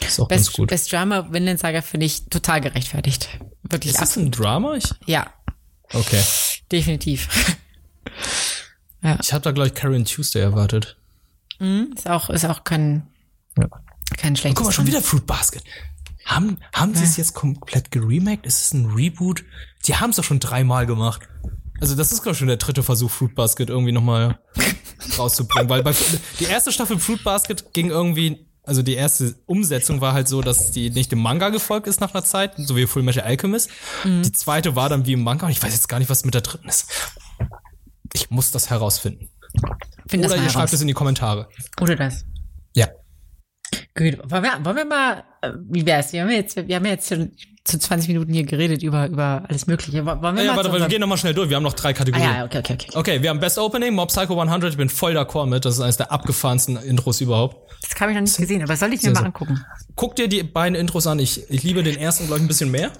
Ist 0.00 0.20
auch 0.20 0.28
ganz 0.28 0.46
Best, 0.46 0.52
gut. 0.56 0.68
Best 0.68 0.92
Drama 0.92 1.32
Vinland 1.32 1.58
Saga 1.58 1.82
finde 1.82 2.06
ich 2.06 2.26
total 2.28 2.60
gerechtfertigt. 2.60 3.28
Wirklich 3.62 3.94
Ist 3.94 4.00
das 4.00 4.16
ab. 4.16 4.22
ein 4.24 4.30
Drama? 4.30 4.76
Ich, 4.76 4.84
Ja, 5.06 5.26
okay. 5.92 6.22
definitiv. 6.70 7.28
Ich 9.20 9.32
habe 9.34 9.42
da, 9.42 9.50
glaube 9.52 9.68
ich, 9.68 9.74
Karen 9.74 10.04
Tuesday 10.06 10.40
erwartet. 10.40 10.96
ist 11.58 12.08
auch, 12.08 12.30
ist 12.30 12.44
auch 12.46 12.64
kein, 12.64 13.06
Ja. 13.58 13.68
kein 14.16 14.34
schlechtes. 14.34 14.56
Guck 14.56 14.66
mal, 14.66 14.72
schon 14.72 14.86
wieder 14.86 15.02
Fruit 15.02 15.26
Basket. 15.26 15.62
Haben, 16.24 16.58
haben 16.74 16.94
sie 16.94 17.04
es 17.04 17.16
jetzt 17.16 17.34
komplett 17.34 17.90
geremaked? 17.90 18.46
Ist 18.46 18.62
es 18.62 18.72
ein 18.72 18.86
Reboot? 18.94 19.44
Die 19.86 19.96
haben 19.96 20.10
es 20.10 20.16
doch 20.16 20.24
schon 20.24 20.40
dreimal 20.40 20.86
gemacht. 20.86 21.28
Also 21.80 21.94
das 21.96 22.12
ist, 22.12 22.22
glaube 22.22 22.32
ich, 22.32 22.38
schon 22.38 22.48
der 22.48 22.56
dritte 22.56 22.82
Versuch, 22.82 23.10
Fruit 23.10 23.34
Basket 23.34 23.68
irgendwie 23.68 23.92
nochmal 23.92 24.38
rauszubringen. 25.18 25.68
Weil 25.68 25.82
bei, 25.82 25.92
die 26.40 26.44
erste 26.44 26.72
Staffel 26.72 26.98
Fruit 26.98 27.22
Basket 27.22 27.74
ging 27.74 27.90
irgendwie, 27.90 28.46
also 28.62 28.82
die 28.82 28.94
erste 28.94 29.34
Umsetzung 29.44 30.00
war 30.00 30.14
halt 30.14 30.26
so, 30.28 30.40
dass 30.40 30.70
die 30.70 30.88
nicht 30.90 31.12
dem 31.12 31.18
Manga 31.18 31.50
gefolgt 31.50 31.86
ist 31.86 32.00
nach 32.00 32.14
einer 32.14 32.24
Zeit, 32.24 32.54
so 32.56 32.74
wie 32.76 32.86
Full 32.86 33.02
Metal 33.02 33.22
Alchemist. 33.24 33.68
Die 34.04 34.32
zweite 34.32 34.76
war 34.76 34.88
dann 34.88 35.04
wie 35.04 35.12
im 35.12 35.22
Manga 35.22 35.44
und 35.46 35.52
ich 35.52 35.62
weiß 35.62 35.74
jetzt 35.74 35.88
gar 35.88 35.98
nicht, 35.98 36.08
was 36.08 36.24
mit 36.24 36.32
der 36.32 36.40
dritten 36.40 36.68
ist. 36.68 36.86
Ich 38.14 38.30
muss 38.30 38.50
das 38.50 38.70
herausfinden. 38.70 39.28
Find 40.08 40.24
das 40.24 40.30
Oder 40.32 40.40
mal 40.40 40.44
ihr 40.46 40.50
schreibt 40.50 40.68
heraus. 40.68 40.72
es 40.72 40.80
in 40.80 40.86
die 40.88 40.94
Kommentare. 40.94 41.48
Oder 41.80 41.96
das. 41.96 42.24
Ja. 42.74 42.88
Gut, 43.96 44.18
wollen 44.28 44.42
wir, 44.42 44.64
wollen 44.64 44.76
wir 44.76 44.84
mal, 44.84 45.22
äh, 45.40 45.52
wie 45.70 45.86
wär's? 45.86 46.12
Wir 46.12 46.22
haben 46.22 46.30
ja 46.30 46.36
jetzt, 46.36 46.56
wir 46.56 46.74
haben 46.76 46.84
ja 46.84 46.90
jetzt 46.92 47.08
schon 47.08 47.30
zu 47.62 47.78
20 47.78 48.08
Minuten 48.08 48.32
hier 48.32 48.44
geredet 48.44 48.82
über, 48.82 49.06
über 49.06 49.44
alles 49.48 49.66
Mögliche. 49.68 50.04
Wollen 50.04 50.20
wir 50.20 50.28
Ah, 50.28 50.32
mal 50.32 50.44
ja, 50.44 50.56
warte, 50.56 50.72
wir 50.72 50.86
gehen 50.88 51.00
nochmal 51.00 51.16
schnell 51.16 51.32
durch. 51.32 51.48
Wir 51.48 51.56
haben 51.56 51.62
noch 51.62 51.72
drei 51.74 51.90
Ah 51.90 51.92
Kategorien. 51.92 52.28
ja, 52.28 52.44
okay, 52.44 52.58
okay, 52.58 52.74
okay. 52.74 52.90
Okay, 52.92 53.22
wir 53.22 53.30
haben 53.30 53.38
Best 53.40 53.56
Opening, 53.58 53.94
Mob 53.94 54.08
Psycho 54.08 54.38
100. 54.38 54.72
Ich 54.72 54.76
bin 54.76 54.88
voll 54.88 55.16
d'accord 55.16 55.46
mit. 55.46 55.64
Das 55.64 55.74
ist 55.74 55.80
eines 55.80 55.96
der 55.96 56.10
abgefahrensten 56.12 56.76
Intros 56.76 57.20
überhaupt. 57.20 57.56
Das 57.88 57.98
habe 58.00 58.10
ich 58.10 58.16
noch 58.16 58.22
nicht 58.22 58.36
gesehen, 58.36 58.62
aber 58.62 58.76
soll 58.76 58.92
ich 58.92 59.02
mir 59.02 59.10
Sehr, 59.10 59.12
mal 59.12 59.26
angucken? 59.26 59.64
Guck 59.94 60.16
dir 60.16 60.28
die 60.28 60.42
beiden 60.42 60.74
Intros 60.74 61.06
an. 61.06 61.18
Ich, 61.20 61.48
ich 61.48 61.62
liebe 61.62 61.82
den 61.82 61.96
ersten, 61.96 62.26
glaube 62.26 62.40
ich, 62.40 62.44
ein 62.44 62.48
bisschen 62.48 62.70
mehr. 62.70 62.90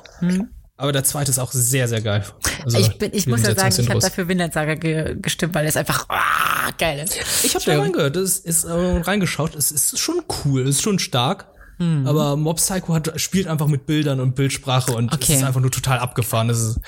Aber 0.77 0.91
der 0.93 1.05
zweite 1.05 1.31
ist 1.31 1.39
auch 1.39 1.53
sehr, 1.53 1.87
sehr 1.87 2.01
geil. 2.01 2.25
Also, 2.65 2.79
Ich, 2.79 2.99
bin, 2.99 3.11
ich 3.15 3.27
muss 3.29 3.43
ja 3.43 3.55
sagen, 3.55 3.75
ich 3.79 3.89
habe 3.89 4.01
dafür 4.01 4.27
Vinland 4.27 4.53
Saga 4.53 4.75
ge 4.75 5.17
gestimmt, 5.21 5.55
weil 5.55 5.67
es 5.67 5.77
einfach 5.77 6.07
ah, 6.09 6.71
geil 6.79 6.99
ist. 6.99 7.45
Ich 7.45 7.55
habe 7.55 7.65
da 7.65 7.79
reingehört, 7.81 8.17
das 8.17 8.39
ist 8.39 8.65
äh, 8.65 8.73
reingeschaut. 8.73 9.55
Es 9.55 9.71
ist 9.71 9.99
schon 9.99 10.23
cool, 10.45 10.63
es 10.63 10.77
ist 10.77 10.83
schon 10.83 10.99
stark. 10.99 11.47
Mhm. 11.79 12.07
Aber 12.07 12.37
Mob 12.37 12.57
Psycho 12.57 12.93
hat, 12.95 13.21
spielt 13.21 13.47
einfach 13.47 13.69
mit 13.69 13.87
Bildern 13.87 14.19
und 14.21 14.35
Bildsprache 14.35 14.93
und 14.93 15.13
Okay. 15.13 15.33
es 15.35 15.39
ist 15.39 15.45
einfach 15.45 15.61
nur 15.61 15.71
total 15.71 15.99
abgefahren. 15.99 16.49
Das 16.49 16.59
ist, 16.61 16.81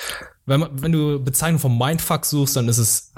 wenn, 0.47 0.61
man, 0.61 0.83
wenn 0.83 0.93
du 0.93 1.23
Bezeichnung 1.23 1.61
vom 1.61 1.79
Mindfuck 1.79 2.25
suchst, 2.25 2.57
dann 2.57 2.69
ist 2.69 2.79
es 2.79 3.13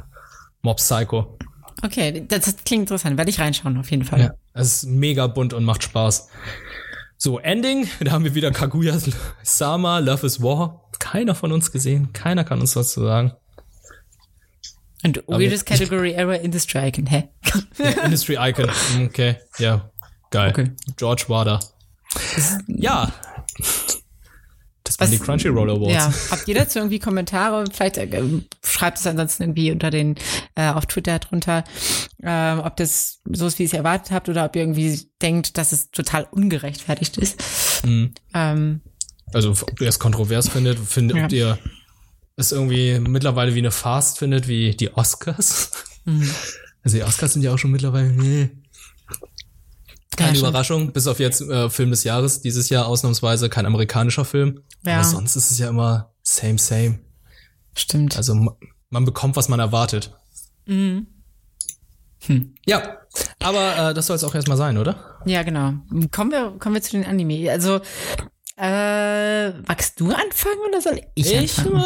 Mob 0.63 0.79
Psycho. 0.79 1.39
Okay, 1.83 2.25
das, 2.27 2.45
das 2.45 2.57
klingt 2.65 2.83
interessant. 2.83 3.17
Werde 3.17 3.31
ich 3.31 3.39
reinschauen, 3.39 3.79
auf 3.79 3.91
jeden 3.91 4.05
Fall. 4.05 4.21
Ja, 4.21 4.35
es 4.53 4.79
ist 4.83 4.87
mega 4.87 5.27
bunt 5.29 5.53
und 5.53 5.65
macht 5.65 5.83
Spaß. 5.85 6.29
So, 7.21 7.41
Ending, 7.41 7.89
da 8.01 8.13
haben 8.13 8.23
wir 8.23 8.35
wieder 8.37 8.53
Kaguya 8.53 8.97
Sama, 9.43 9.99
Love 9.99 10.25
is 10.25 10.41
War. 10.41 10.89
Keiner 11.01 11.35
von 11.35 11.51
uns 11.51 11.73
gesehen, 11.73 12.13
keiner 12.13 12.45
kann 12.45 12.61
uns 12.61 12.77
was 12.77 12.93
zu 12.93 13.03
sagen. 13.03 13.33
Und 15.05 15.23
weirdest 15.27 15.67
Category 15.67 16.13
Error 16.13 16.37
Industry 16.37 16.89
Icon, 16.89 17.07
hä? 17.07 17.29
Ja, 17.79 17.91
Industry 18.05 18.37
Icon, 18.39 18.71
okay, 19.05 19.37
ja, 19.59 19.91
geil. 20.31 20.51
Okay. 20.51 20.71
George 20.97 21.25
war 21.29 21.45
da. 21.45 21.61
Ja. 22.67 23.13
Das 24.99 25.09
waren 25.09 25.19
die 25.19 25.25
Crunchyroll 25.25 25.71
Awards. 25.71 25.93
Ja, 25.93 26.13
habt 26.33 26.49
ihr 26.49 26.55
dazu 26.55 26.79
irgendwie 26.81 26.99
Kommentare? 26.99 27.65
Vielleicht 27.73 27.97
äh, 27.99 28.23
schreibt 28.65 28.99
es 28.99 29.07
ansonsten 29.07 29.45
irgendwie 29.45 29.71
unter 29.71 29.91
den, 29.91 30.17
äh, 30.57 30.69
auf 30.71 30.87
Twitter 30.87 31.19
drunter, 31.21 31.65
äh, 32.23 32.55
ob 32.55 32.77
das 32.77 33.21
so 33.33 33.47
ist, 33.47 33.59
wie 33.59 33.63
ihr 33.63 33.69
es 33.69 33.73
erwartet 33.73 34.11
habt, 34.11 34.29
oder 34.29 34.45
ob 34.45 34.57
ihr 34.57 34.63
irgendwie 34.63 35.01
denkt, 35.23 35.57
dass 35.57 35.73
es 35.73 35.91
total 35.93 36.27
ungerechtfertigt 36.31 37.17
ist. 37.17 37.41
Mhm. 37.85 38.13
Ähm, 38.35 38.81
Also, 39.33 39.51
ob 39.53 39.81
ihr 39.81 39.89
es 39.89 39.99
kontrovers 39.99 40.49
findet, 40.49 40.79
findet, 40.79 41.17
Ja. 41.17 41.25
ob 41.27 41.33
ihr 41.33 41.59
es 42.37 42.53
irgendwie 42.53 42.99
mittlerweile 43.01 43.55
wie 43.55 43.59
eine 43.59 43.71
Fast 43.71 44.19
findet, 44.19 44.49
wie 44.49 44.75
die 44.77 44.93
Oscars. 44.95 45.71
Mhm. 46.05 46.31
Also 46.85 46.97
die 46.97 47.03
Oscars 47.03 47.33
sind 47.35 47.43
ja 47.43 47.53
auch 47.53 47.59
schon 47.59 47.71
mittlerweile, 47.73 48.09
nee. 48.13 48.49
Schon. 50.37 50.49
Überraschung, 50.49 50.93
bis 50.93 51.07
auf 51.07 51.21
jetzt 51.21 51.41
äh, 51.41 51.69
Film 51.71 51.91
des 51.91 52.05
Jahres, 52.05 52.41
dieses 52.41 52.69
Jahr 52.69 52.87
ausnahmsweise 52.87 53.49
kein 53.49 53.67
amerikanischer 53.67 54.25
Film. 54.25 54.61
Ja. 54.85 54.97
Aber 54.97 55.05
sonst 55.05 55.37
ist 55.37 55.51
es 55.51 55.59
ja 55.59 55.69
immer 55.69 56.13
same, 56.23 56.59
same. 56.59 56.99
stimmt. 57.77 58.17
Also 58.17 58.35
ma- 58.35 58.57
man 58.91 59.05
bekommt, 59.05 59.37
was 59.37 59.49
man 59.49 59.61
erwartet. 59.61 60.13
Mhm. 60.67 61.07
Ja, 62.67 62.99
aber 63.41 63.91
äh, 63.91 63.95
das 63.95 64.07
soll 64.07 64.17
es 64.17 64.25
auch 64.25 64.35
erstmal 64.35 64.57
sein, 64.59 64.77
oder? 64.77 65.19
Ja, 65.25 65.43
genau. 65.45 65.75
Kommen 66.11 66.31
wir, 66.31 66.51
kommen 66.59 66.75
wir 66.75 66.83
zu 66.83 66.93
den 66.93 67.07
Anime. 67.07 67.51
Also, 67.51 67.81
äh, 68.61 69.51
magst 69.51 70.01
du 70.01 70.11
anfangen 70.11 70.59
oder 70.69 70.81
soll 70.81 71.01
ich, 71.15 71.37
anfangen? 71.37 71.85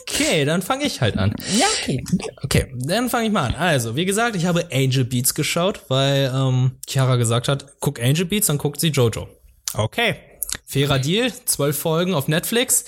okay, 0.00 0.46
dann 0.46 0.62
fange 0.62 0.84
ich 0.84 1.02
halt 1.02 1.18
an. 1.18 1.34
Ja, 1.58 1.66
okay. 1.82 2.02
Okay, 2.42 2.74
dann 2.78 3.10
fange 3.10 3.26
ich 3.26 3.32
mal 3.32 3.48
an. 3.48 3.54
Also, 3.54 3.94
wie 3.94 4.06
gesagt, 4.06 4.34
ich 4.34 4.46
habe 4.46 4.68
Angel 4.72 5.04
Beats 5.04 5.34
geschaut, 5.34 5.82
weil 5.88 6.32
ähm, 6.34 6.72
Chiara 6.88 7.16
gesagt 7.16 7.48
hat, 7.48 7.78
guck 7.80 8.00
Angel 8.00 8.24
Beats, 8.24 8.46
dann 8.46 8.56
guckt 8.56 8.80
sie 8.80 8.88
Jojo. 8.88 9.28
Okay, 9.74 10.16
fairer 10.64 10.98
Deal, 10.98 11.30
zwölf 11.44 11.78
Folgen 11.78 12.14
auf 12.14 12.26
Netflix. 12.26 12.86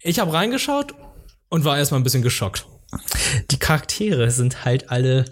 Ich 0.00 0.18
habe 0.18 0.32
reingeschaut 0.32 0.94
und 1.50 1.64
war 1.64 1.76
erstmal 1.76 2.00
ein 2.00 2.04
bisschen 2.04 2.22
geschockt. 2.22 2.66
Die 3.50 3.58
Charaktere 3.58 4.30
sind 4.30 4.64
halt 4.64 4.90
alle, 4.90 5.26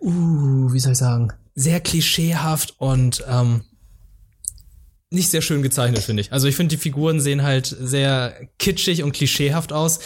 uh, 0.00 0.72
wie 0.72 0.78
soll 0.78 0.92
ich 0.92 0.98
sagen, 0.98 1.32
sehr 1.56 1.80
klischeehaft 1.80 2.74
und 2.78 3.24
ähm, 3.28 3.64
nicht 5.10 5.30
sehr 5.30 5.42
schön 5.42 5.62
gezeichnet, 5.62 6.02
finde 6.02 6.20
ich. 6.22 6.32
Also 6.32 6.48
ich 6.48 6.56
finde, 6.56 6.74
die 6.74 6.80
Figuren 6.80 7.20
sehen 7.20 7.42
halt 7.42 7.66
sehr 7.66 8.48
kitschig 8.58 9.02
und 9.02 9.12
klischeehaft 9.12 9.72
aus. 9.72 10.00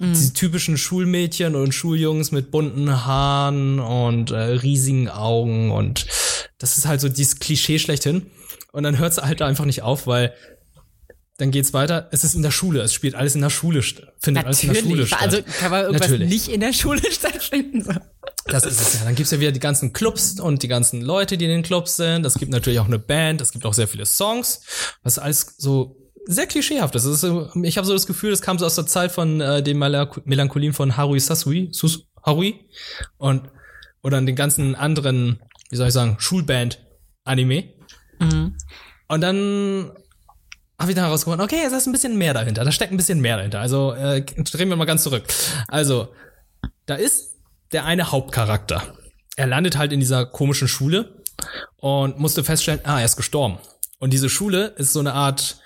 Die 0.00 0.32
typischen 0.32 0.76
Schulmädchen 0.76 1.54
und 1.54 1.72
Schuljungs 1.72 2.32
mit 2.32 2.50
bunten 2.50 3.06
Haaren 3.06 3.78
und 3.78 4.32
äh, 4.32 4.36
riesigen 4.36 5.08
Augen 5.08 5.70
und 5.70 6.06
das 6.58 6.76
ist 6.76 6.86
halt 6.86 7.00
so 7.00 7.08
dieses 7.08 7.38
Klischee 7.38 7.78
schlechthin. 7.78 8.26
Und 8.72 8.82
dann 8.82 8.98
hört 8.98 9.12
es 9.12 9.18
halt 9.18 9.40
einfach 9.40 9.64
nicht 9.64 9.82
auf, 9.82 10.06
weil 10.08 10.34
dann 11.38 11.50
geht's 11.52 11.72
weiter. 11.72 12.08
Es 12.12 12.24
ist 12.24 12.34
in 12.34 12.42
der 12.42 12.50
Schule, 12.50 12.80
es 12.82 12.92
spielt 12.92 13.14
alles 13.14 13.34
in 13.34 13.40
der 13.40 13.50
Schule, 13.50 13.82
findet 14.18 14.44
alles 14.44 14.62
in 14.62 14.72
der 14.72 14.80
Schule 14.80 15.02
Natürlich. 15.02 15.08
statt. 15.08 15.22
Also 15.22 15.42
kann 15.60 15.70
man 15.70 15.84
irgendwas 15.84 16.10
Natürlich. 16.10 16.28
nicht 16.28 16.48
in 16.48 16.60
der 16.60 16.72
Schule 16.72 17.00
stattfinden. 17.10 18.00
Das 18.46 18.64
ist 18.64 18.80
es 18.80 18.94
ja. 18.98 19.04
Dann 19.04 19.14
gibt's 19.14 19.30
ja 19.30 19.40
wieder 19.40 19.52
die 19.52 19.60
ganzen 19.60 19.92
Clubs 19.92 20.38
und 20.38 20.62
die 20.62 20.68
ganzen 20.68 21.00
Leute, 21.00 21.38
die 21.38 21.46
in 21.46 21.50
den 21.50 21.62
Clubs 21.62 21.96
sind. 21.96 22.26
Es 22.26 22.34
gibt 22.34 22.52
natürlich 22.52 22.78
auch 22.78 22.86
eine 22.86 22.98
Band, 22.98 23.40
es 23.40 23.52
gibt 23.52 23.64
auch 23.64 23.74
sehr 23.74 23.88
viele 23.88 24.06
Songs. 24.06 24.60
Was 25.02 25.18
alles 25.18 25.54
so 25.58 25.96
sehr 26.26 26.46
klischeehaft 26.46 26.94
ist. 26.94 27.04
Ist 27.04 27.24
ich 27.24 27.76
habe 27.76 27.86
so 27.86 27.92
das 27.92 28.06
Gefühl, 28.06 28.30
das 28.30 28.42
kam 28.42 28.58
so 28.58 28.66
aus 28.66 28.74
der 28.74 28.86
Zeit 28.86 29.12
von 29.12 29.40
äh, 29.40 29.62
den 29.62 29.78
Melanch- 29.78 30.20
Melancholien 30.24 30.72
von 30.72 30.96
Harui 30.96 31.20
Sasui, 31.20 31.68
Sus, 31.72 32.06
Harui 32.22 32.66
und 33.18 33.50
oder 34.02 34.20
den 34.20 34.36
ganzen 34.36 34.74
anderen, 34.74 35.40
wie 35.70 35.76
soll 35.76 35.88
ich 35.88 35.94
sagen, 35.94 36.16
Schulband-Anime. 36.18 37.72
Und 39.08 39.20
dann 39.20 39.92
habe 40.78 40.90
ich 40.90 40.94
dann 40.94 41.04
herausgefunden, 41.04 41.44
okay, 41.44 41.62
es 41.66 41.72
ist 41.72 41.86
ein 41.86 41.92
bisschen 41.92 42.16
mehr 42.18 42.34
dahinter. 42.34 42.64
Da 42.64 42.72
steckt 42.72 42.92
ein 42.92 42.96
bisschen 42.96 43.20
mehr 43.20 43.36
dahinter. 43.36 43.60
Also 43.60 43.92
äh, 43.92 44.22
drehen 44.22 44.68
wir 44.68 44.76
mal 44.76 44.84
ganz 44.84 45.02
zurück. 45.02 45.24
Also 45.68 46.08
da 46.86 46.96
ist 46.96 47.33
der 47.74 47.84
eine 47.84 48.10
Hauptcharakter. 48.10 48.96
Er 49.36 49.46
landet 49.46 49.76
halt 49.76 49.92
in 49.92 50.00
dieser 50.00 50.24
komischen 50.24 50.68
Schule 50.68 51.22
und 51.76 52.18
musste 52.18 52.44
feststellen, 52.44 52.80
ah, 52.84 53.00
er 53.00 53.04
ist 53.04 53.16
gestorben. 53.16 53.58
Und 53.98 54.12
diese 54.12 54.28
Schule 54.28 54.68
ist 54.78 54.92
so 54.92 55.00
eine 55.00 55.12
Art 55.12 55.60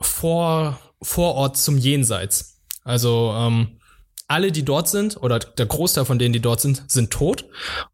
Vor 0.00 0.78
Vorort 1.02 1.56
zum 1.56 1.76
Jenseits. 1.76 2.62
Also 2.82 3.34
ähm, 3.36 3.80
alle, 4.26 4.52
die 4.52 4.64
dort 4.64 4.88
sind, 4.88 5.16
oder 5.22 5.38
der 5.38 5.66
Großteil 5.66 6.04
von 6.04 6.18
denen, 6.18 6.32
die 6.32 6.40
dort 6.40 6.60
sind, 6.60 6.84
sind 6.88 7.10
tot. 7.10 7.44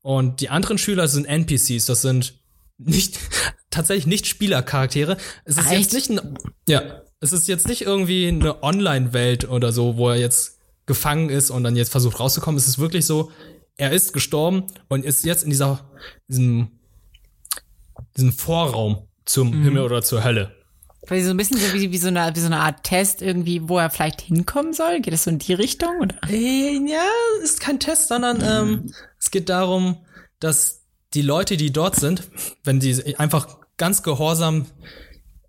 Und 0.02 0.40
die 0.40 0.48
anderen 0.48 0.78
Schüler 0.78 1.08
sind 1.08 1.24
NPCs. 1.26 1.86
Das 1.86 2.02
sind 2.02 2.34
nicht 2.78 3.18
tatsächlich 3.70 4.06
nicht 4.06 4.26
Spielercharaktere. 4.26 5.16
Es 5.44 5.56
ist 5.56 5.66
Ach, 5.66 5.72
jetzt 5.72 5.94
echt? 5.94 6.10
nicht 6.10 6.22
ein, 6.22 6.38
ja, 6.68 7.02
es 7.20 7.32
ist 7.32 7.48
jetzt 7.48 7.68
nicht 7.68 7.82
irgendwie 7.82 8.28
eine 8.28 8.62
Online-Welt 8.62 9.48
oder 9.48 9.72
so, 9.72 9.96
wo 9.96 10.08
er 10.08 10.16
jetzt 10.16 10.59
gefangen 10.90 11.30
ist 11.30 11.50
und 11.50 11.62
dann 11.62 11.76
jetzt 11.76 11.92
versucht 11.92 12.18
rauszukommen. 12.18 12.58
Es 12.58 12.66
ist 12.66 12.80
wirklich 12.80 13.06
so, 13.06 13.30
er 13.76 13.92
ist 13.92 14.12
gestorben 14.12 14.64
und 14.88 15.04
ist 15.04 15.24
jetzt 15.24 15.44
in 15.44 15.50
dieser 15.50 15.88
diesem, 16.26 16.80
diesem 18.16 18.32
Vorraum 18.32 19.06
zum 19.24 19.50
Mhm. 19.50 19.62
Himmel 19.62 19.82
oder 19.84 20.02
zur 20.02 20.24
Hölle. 20.24 20.52
Quasi 21.06 21.22
so 21.22 21.30
ein 21.30 21.36
bisschen 21.36 21.58
so 21.58 21.72
wie, 21.72 21.92
wie, 21.92 21.98
so 21.98 22.08
eine, 22.08 22.32
wie 22.34 22.40
so 22.40 22.46
eine 22.46 22.58
Art 22.58 22.82
Test 22.82 23.22
irgendwie, 23.22 23.68
wo 23.68 23.78
er 23.78 23.88
vielleicht 23.88 24.20
hinkommen 24.20 24.72
soll. 24.72 25.00
Geht 25.00 25.12
das 25.14 25.22
so 25.24 25.30
in 25.30 25.38
die 25.38 25.54
Richtung? 25.54 26.00
Oder? 26.00 26.16
Äh, 26.28 26.78
ja, 26.88 27.06
ist 27.44 27.60
kein 27.60 27.78
Test, 27.78 28.08
sondern 28.08 28.42
ähm, 28.42 28.92
es 29.18 29.30
geht 29.30 29.48
darum, 29.48 29.98
dass 30.40 30.82
die 31.14 31.22
Leute, 31.22 31.56
die 31.56 31.72
dort 31.72 31.94
sind, 31.94 32.28
wenn 32.64 32.80
die 32.80 33.16
einfach 33.16 33.58
ganz 33.76 34.02
gehorsam 34.02 34.66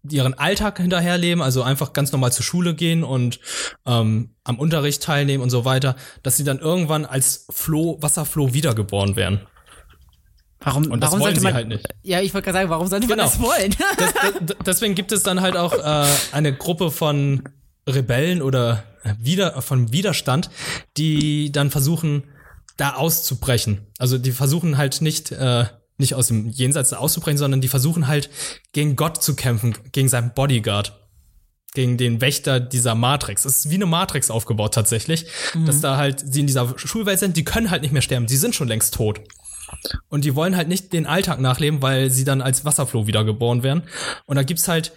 ihren 0.09 0.33
Alltag 0.33 0.79
hinterherleben, 0.79 1.41
also 1.43 1.61
einfach 1.63 1.93
ganz 1.93 2.11
normal 2.11 2.31
zur 2.31 2.43
Schule 2.43 2.73
gehen 2.73 3.03
und 3.03 3.39
ähm, 3.85 4.35
am 4.43 4.57
Unterricht 4.59 5.03
teilnehmen 5.03 5.43
und 5.43 5.49
so 5.49 5.63
weiter, 5.65 5.95
dass 6.23 6.37
sie 6.37 6.43
dann 6.43 6.59
irgendwann 6.59 7.05
als 7.05 7.45
Floh, 7.51 7.97
Wasserfloh 8.01 8.53
wiedergeboren 8.53 9.15
werden. 9.15 9.41
Warum, 10.63 10.91
Und 10.91 10.99
das 11.01 11.09
warum 11.09 11.21
wollen 11.21 11.29
sollte 11.35 11.39
sie 11.39 11.43
man, 11.45 11.53
halt 11.55 11.67
nicht. 11.69 11.87
Ja, 12.03 12.21
ich 12.21 12.33
wollte 12.33 12.45
gerade 12.45 12.59
sagen, 12.59 12.69
warum 12.69 12.87
sollte 12.87 13.07
Genau. 13.07 13.23
man 13.23 13.31
das 13.31 13.39
wollen? 13.41 13.75
Das, 13.97 14.13
das, 14.13 14.57
deswegen 14.65 14.93
gibt 14.95 15.11
es 15.11 15.23
dann 15.23 15.41
halt 15.41 15.57
auch 15.57 15.73
äh, 15.73 16.05
eine 16.31 16.55
Gruppe 16.55 16.91
von 16.91 17.43
Rebellen 17.89 18.41
oder 18.43 18.83
wieder 19.19 19.59
von 19.63 19.91
Widerstand, 19.91 20.51
die 20.97 21.51
dann 21.51 21.71
versuchen, 21.71 22.25
da 22.77 22.93
auszubrechen. 22.93 23.87
Also 23.97 24.19
die 24.19 24.31
versuchen 24.31 24.77
halt 24.77 25.01
nicht 25.01 25.31
äh, 25.31 25.65
nicht 26.01 26.15
aus 26.15 26.27
dem 26.27 26.49
Jenseits 26.49 26.91
auszubrechen, 26.91 27.37
sondern 27.37 27.61
die 27.61 27.69
versuchen 27.69 28.07
halt 28.07 28.29
gegen 28.73 28.97
Gott 28.97 29.23
zu 29.23 29.35
kämpfen, 29.35 29.75
gegen 29.93 30.09
seinen 30.09 30.33
Bodyguard, 30.33 30.99
gegen 31.73 31.95
den 31.97 32.19
Wächter 32.19 32.59
dieser 32.59 32.95
Matrix. 32.95 33.45
Es 33.45 33.57
ist 33.57 33.69
wie 33.69 33.75
eine 33.75 33.85
Matrix 33.85 34.29
aufgebaut 34.29 34.73
tatsächlich, 34.73 35.25
dass 35.65 35.79
da 35.79 35.95
halt 35.95 36.19
sie 36.19 36.41
in 36.41 36.47
dieser 36.47 36.77
Schulwelt 36.77 37.19
sind. 37.19 37.37
Die 37.37 37.45
können 37.45 37.71
halt 37.71 37.81
nicht 37.81 37.93
mehr 37.93 38.01
sterben, 38.01 38.27
sie 38.27 38.37
sind 38.37 38.55
schon 38.55 38.67
längst 38.67 38.93
tot. 38.93 39.21
Und 40.09 40.25
die 40.25 40.35
wollen 40.35 40.57
halt 40.57 40.67
nicht 40.67 40.91
den 40.91 41.05
Alltag 41.05 41.39
nachleben, 41.39 41.81
weil 41.81 42.09
sie 42.09 42.25
dann 42.25 42.41
als 42.41 42.65
Wasserfloh 42.65 43.07
wiedergeboren 43.07 43.63
werden. 43.63 43.83
Und 44.25 44.35
da 44.35 44.43
gibt's 44.43 44.67
halt 44.67 44.91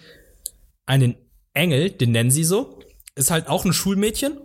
einen 0.85 1.15
Engel, 1.53 1.91
den 1.91 2.11
nennen 2.11 2.31
sie 2.31 2.43
so. 2.43 2.79
Ist 3.15 3.31
halt 3.31 3.47
auch 3.47 3.63
ein 3.63 3.71
Schulmädchen, 3.71 4.37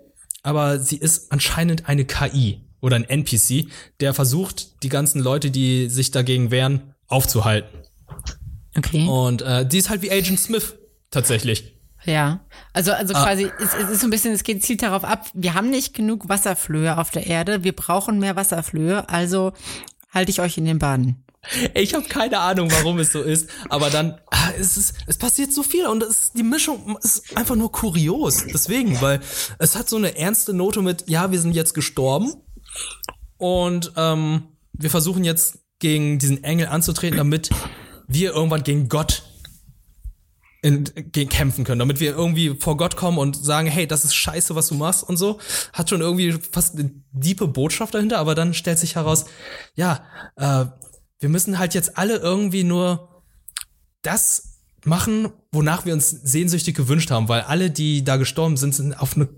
aber 0.45 0.79
sie 0.79 0.97
ist 0.97 1.33
anscheinend 1.33 1.89
eine 1.89 2.05
KI 2.05 2.61
oder 2.81 2.97
ein 2.97 3.05
NPC, 3.05 3.67
der 4.01 4.15
versucht, 4.15 4.83
die 4.83 4.89
ganzen 4.89 5.21
Leute, 5.21 5.51
die 5.51 5.89
sich 5.89 6.11
dagegen 6.11 6.51
wehren, 6.51 6.95
aufzuhalten. 7.09 7.81
Okay. 8.77 9.07
Und 9.07 9.43
äh, 9.43 9.67
die 9.67 9.79
ist 9.79 9.91
halt 9.91 10.03
wie 10.03 10.11
Agent 10.11 10.39
Smith 10.41 10.75
tatsächlich. 11.11 11.77
Ja, 12.07 12.41
also 12.73 12.93
also 12.93 13.13
Ah. 13.15 13.25
quasi 13.25 13.51
es, 13.61 13.75
es 13.75 13.91
ist 13.91 14.01
so 14.01 14.07
ein 14.07 14.11
bisschen, 14.11 14.33
es 14.33 14.43
geht 14.43 14.65
zielt 14.65 14.83
darauf 14.83 15.05
ab, 15.05 15.27
wir 15.35 15.53
haben 15.55 15.69
nicht 15.69 15.93
genug 15.93 16.29
Wasserflöhe 16.31 16.97
auf 16.97 17.11
der 17.11 17.27
Erde, 17.27 17.63
wir 17.63 17.73
brauchen 17.77 18.19
mehr 18.19 18.37
Wasserflöhe, 18.37 19.07
also 19.11 19.53
halte 20.11 20.31
ich 20.31 20.41
euch 20.41 20.57
in 20.57 20.65
den 20.65 20.79
Bahnen. 20.79 21.25
Ich 21.75 21.95
habe 21.95 22.05
keine 22.07 22.39
Ahnung, 22.39 22.71
warum 22.71 22.99
es 22.99 23.13
so 23.13 23.23
ist, 23.23 23.49
aber 23.71 23.91
dann 23.91 24.19
ah, 24.31 24.51
es 24.59 24.77
ist 24.77 24.95
es 25.07 25.17
passiert 25.19 25.53
so 25.53 25.63
viel 25.63 25.87
und 25.87 26.03
es, 26.03 26.33
die 26.33 26.43
Mischung 26.43 26.97
ist 27.03 27.37
einfach 27.37 27.57
nur 27.57 27.73
kurios. 27.73 28.45
Deswegen, 28.47 29.01
weil 29.01 29.21
es 29.59 29.77
hat 29.77 29.89
so 29.89 29.97
eine 29.97 30.17
ernste 30.17 30.53
Note 30.55 30.81
mit, 30.83 31.09
ja, 31.09 31.31
wir 31.33 31.41
sind 31.41 31.55
jetzt 31.55 31.75
gestorben 31.75 32.35
und 33.39 33.93
ähm, 33.97 34.49
wir 34.73 34.91
versuchen 34.91 35.25
jetzt 35.25 35.59
gegen 35.79 36.19
diesen 36.19 36.45
Engel 36.45 36.69
anzutreten, 36.69 37.19
damit 37.19 37.51
wir 38.07 38.33
irgendwann 38.33 38.63
gegen 38.63 38.89
Gott 38.89 39.23
in, 40.63 40.85
gegen 40.95 41.31
kämpfen 41.31 41.65
können, 41.65 41.79
damit 41.79 42.01
wir 42.01 42.11
irgendwie 42.11 42.55
vor 42.59 42.77
Gott 42.77 42.97
kommen 42.97 43.19
und 43.19 43.37
sagen, 43.37 43.67
hey, 43.67 43.87
das 43.87 44.05
ist 44.05 44.15
scheiße, 44.15 44.55
was 44.55 44.69
du 44.69 44.75
machst 44.75 45.03
und 45.03 45.17
so. 45.17 45.39
Hat 45.73 45.89
schon 45.89 46.03
irgendwie 46.03 46.33
fast 46.33 46.79
eine 46.79 46.91
diepe 47.13 47.49
Botschaft 47.49 47.95
dahinter, 47.95 48.19
aber 48.19 48.35
dann 48.35 48.53
stellt 48.53 48.79
sich 48.79 48.97
heraus, 48.97 49.25
ja, 49.75 50.05
äh, 50.37 50.67
wir 51.19 51.29
müssen 51.29 51.59
halt 51.59 51.75
jetzt 51.75 51.97
alle 51.97 52.17
irgendwie 52.17 52.65
nur 52.65 53.23
das 54.03 54.59
machen, 54.85 55.29
wonach 55.53 55.85
wir 55.87 55.95
uns 55.95 56.11
sehnsüchtig 56.11 56.77
gewünscht 56.77 57.11
haben, 57.11 57.29
weil 57.29 57.43
alle, 57.43 57.71
die 57.71 58.05
da 58.05 58.17
gestorben 58.17 58.57
sind, 58.57 58.75
sind 58.75 58.95
auf 58.95 59.17
eine 59.17 59.29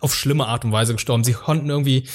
auf 0.00 0.14
schlimme 0.16 0.46
Art 0.46 0.64
und 0.64 0.72
Weise 0.72 0.94
gestorben. 0.94 1.22
Sie 1.22 1.32
konnten 1.32 1.70
irgendwie 1.70 2.08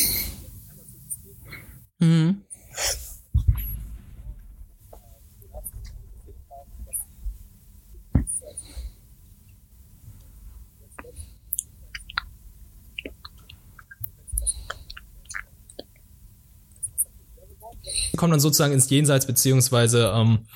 kommen 18.17 18.31
dann 18.31 18.39
sozusagen 18.39 18.73
ins 18.73 18.89
Jenseits, 18.89 19.25
beziehungsweise 19.25 20.11
ähm, 20.13 20.47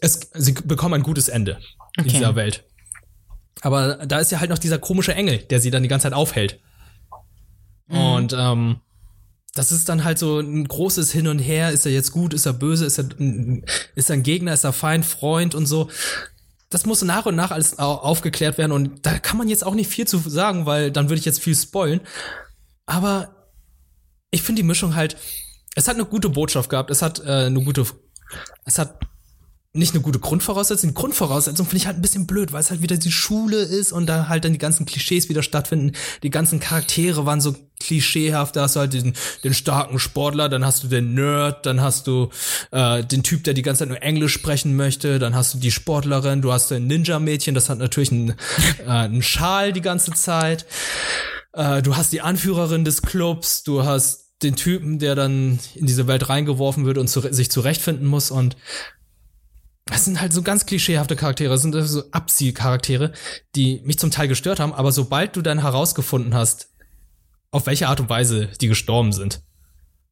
es, 0.00 0.30
sie 0.34 0.52
bekommen 0.52 0.94
ein 0.94 1.02
gutes 1.02 1.28
Ende 1.28 1.58
in 1.96 2.04
Okay. 2.04 2.10
dieser 2.10 2.36
Welt. 2.36 2.64
Aber 3.62 4.06
da 4.06 4.18
ist 4.18 4.30
ja 4.30 4.40
halt 4.40 4.50
noch 4.50 4.58
dieser 4.58 4.78
komische 4.78 5.14
Engel, 5.14 5.38
der 5.38 5.60
sie 5.60 5.70
dann 5.70 5.82
die 5.82 5.88
ganze 5.88 6.04
Zeit 6.04 6.12
aufhält. 6.12 6.60
Und 7.88 8.34
ähm, 8.36 8.80
das 9.56 9.72
ist 9.72 9.88
dann 9.88 10.04
halt 10.04 10.18
so 10.18 10.38
ein 10.38 10.66
großes 10.68 11.10
Hin 11.10 11.26
und 11.26 11.38
Her. 11.38 11.70
Ist 11.72 11.86
er 11.86 11.92
jetzt 11.92 12.12
gut? 12.12 12.34
Ist 12.34 12.46
er 12.46 12.52
böse? 12.52 12.84
Ist 12.84 12.98
er, 12.98 13.06
ist 13.94 14.10
er 14.10 14.14
ein 14.14 14.22
Gegner? 14.22 14.52
Ist 14.52 14.64
er 14.64 14.72
Feind? 14.72 15.04
Freund? 15.04 15.54
Und 15.54 15.66
so. 15.66 15.90
Das 16.70 16.84
muss 16.84 17.02
nach 17.02 17.26
und 17.26 17.36
nach 17.36 17.50
alles 17.52 17.78
au- 17.78 17.94
aufgeklärt 17.96 18.58
werden. 18.58 18.72
Und 18.72 19.06
da 19.06 19.18
kann 19.18 19.38
man 19.38 19.48
jetzt 19.48 19.64
auch 19.64 19.74
nicht 19.74 19.88
viel 19.90 20.06
zu 20.06 20.18
sagen, 20.18 20.66
weil 20.66 20.90
dann 20.90 21.08
würde 21.08 21.18
ich 21.18 21.24
jetzt 21.24 21.40
viel 21.42 21.54
spoilen. 21.54 22.00
Aber 22.86 23.50
ich 24.30 24.42
finde 24.42 24.62
die 24.62 24.66
Mischung 24.68 24.94
halt, 24.94 25.16
es 25.74 25.88
hat 25.88 25.94
eine 25.94 26.04
gute 26.04 26.28
Botschaft 26.28 26.68
gehabt, 26.70 26.90
es 26.90 27.02
hat 27.02 27.20
äh, 27.20 27.46
eine 27.46 27.62
gute, 27.62 27.86
es 28.64 28.78
hat 28.78 28.98
nicht 29.76 29.94
eine 29.94 30.02
gute 30.02 30.18
Grundvoraussetzung. 30.18 30.90
Die 30.90 30.94
Grundvoraussetzung 30.94 31.66
finde 31.66 31.78
ich 31.78 31.86
halt 31.86 31.98
ein 31.98 32.02
bisschen 32.02 32.26
blöd, 32.26 32.52
weil 32.52 32.60
es 32.60 32.70
halt 32.70 32.82
wieder 32.82 32.96
die 32.96 33.12
Schule 33.12 33.58
ist 33.58 33.92
und 33.92 34.06
da 34.06 34.28
halt 34.28 34.44
dann 34.44 34.52
die 34.52 34.58
ganzen 34.58 34.86
Klischees 34.86 35.28
wieder 35.28 35.42
stattfinden. 35.42 35.92
Die 36.22 36.30
ganzen 36.30 36.60
Charaktere 36.60 37.26
waren 37.26 37.40
so 37.40 37.54
klischeehaft. 37.80 38.56
Da 38.56 38.62
hast 38.62 38.76
du 38.76 38.80
halt 38.80 38.92
diesen, 38.92 39.14
den 39.44 39.54
starken 39.54 39.98
Sportler, 39.98 40.48
dann 40.48 40.64
hast 40.64 40.82
du 40.82 40.88
den 40.88 41.14
Nerd, 41.14 41.66
dann 41.66 41.80
hast 41.80 42.06
du 42.06 42.30
äh, 42.70 43.04
den 43.04 43.22
Typ, 43.22 43.44
der 43.44 43.54
die 43.54 43.62
ganze 43.62 43.80
Zeit 43.80 43.88
nur 43.88 44.02
Englisch 44.02 44.32
sprechen 44.32 44.76
möchte, 44.76 45.18
dann 45.18 45.34
hast 45.34 45.54
du 45.54 45.58
die 45.58 45.70
Sportlerin, 45.70 46.42
du 46.42 46.52
hast 46.52 46.72
ein 46.72 46.86
Ninja-Mädchen, 46.86 47.54
das 47.54 47.68
hat 47.68 47.78
natürlich 47.78 48.12
einen, 48.12 48.30
äh, 48.86 48.90
einen 48.90 49.22
Schal 49.22 49.72
die 49.72 49.82
ganze 49.82 50.12
Zeit. 50.12 50.66
Äh, 51.52 51.82
du 51.82 51.96
hast 51.96 52.12
die 52.12 52.20
Anführerin 52.20 52.84
des 52.84 53.02
Clubs, 53.02 53.62
du 53.62 53.84
hast 53.84 54.26
den 54.42 54.56
Typen, 54.56 54.98
der 54.98 55.14
dann 55.14 55.58
in 55.74 55.86
diese 55.86 56.06
Welt 56.06 56.28
reingeworfen 56.28 56.84
wird 56.84 56.98
und 56.98 57.08
zu, 57.08 57.20
sich 57.32 57.50
zurechtfinden 57.50 58.06
muss 58.06 58.30
und 58.30 58.56
das 59.86 60.04
sind 60.04 60.20
halt 60.20 60.32
so 60.32 60.42
ganz 60.42 60.66
klischeehafte 60.66 61.16
Charaktere, 61.16 61.50
das 61.50 61.62
sind 61.62 61.74
so 61.74 62.02
Abziehcharaktere, 62.10 63.12
die 63.54 63.80
mich 63.84 63.98
zum 63.98 64.10
Teil 64.10 64.28
gestört 64.28 64.60
haben, 64.60 64.74
aber 64.74 64.92
sobald 64.92 65.36
du 65.36 65.42
dann 65.42 65.60
herausgefunden 65.60 66.34
hast, 66.34 66.70
auf 67.52 67.66
welche 67.66 67.88
Art 67.88 68.00
und 68.00 68.10
Weise 68.10 68.48
die 68.60 68.68
gestorben 68.68 69.12
sind 69.12 69.42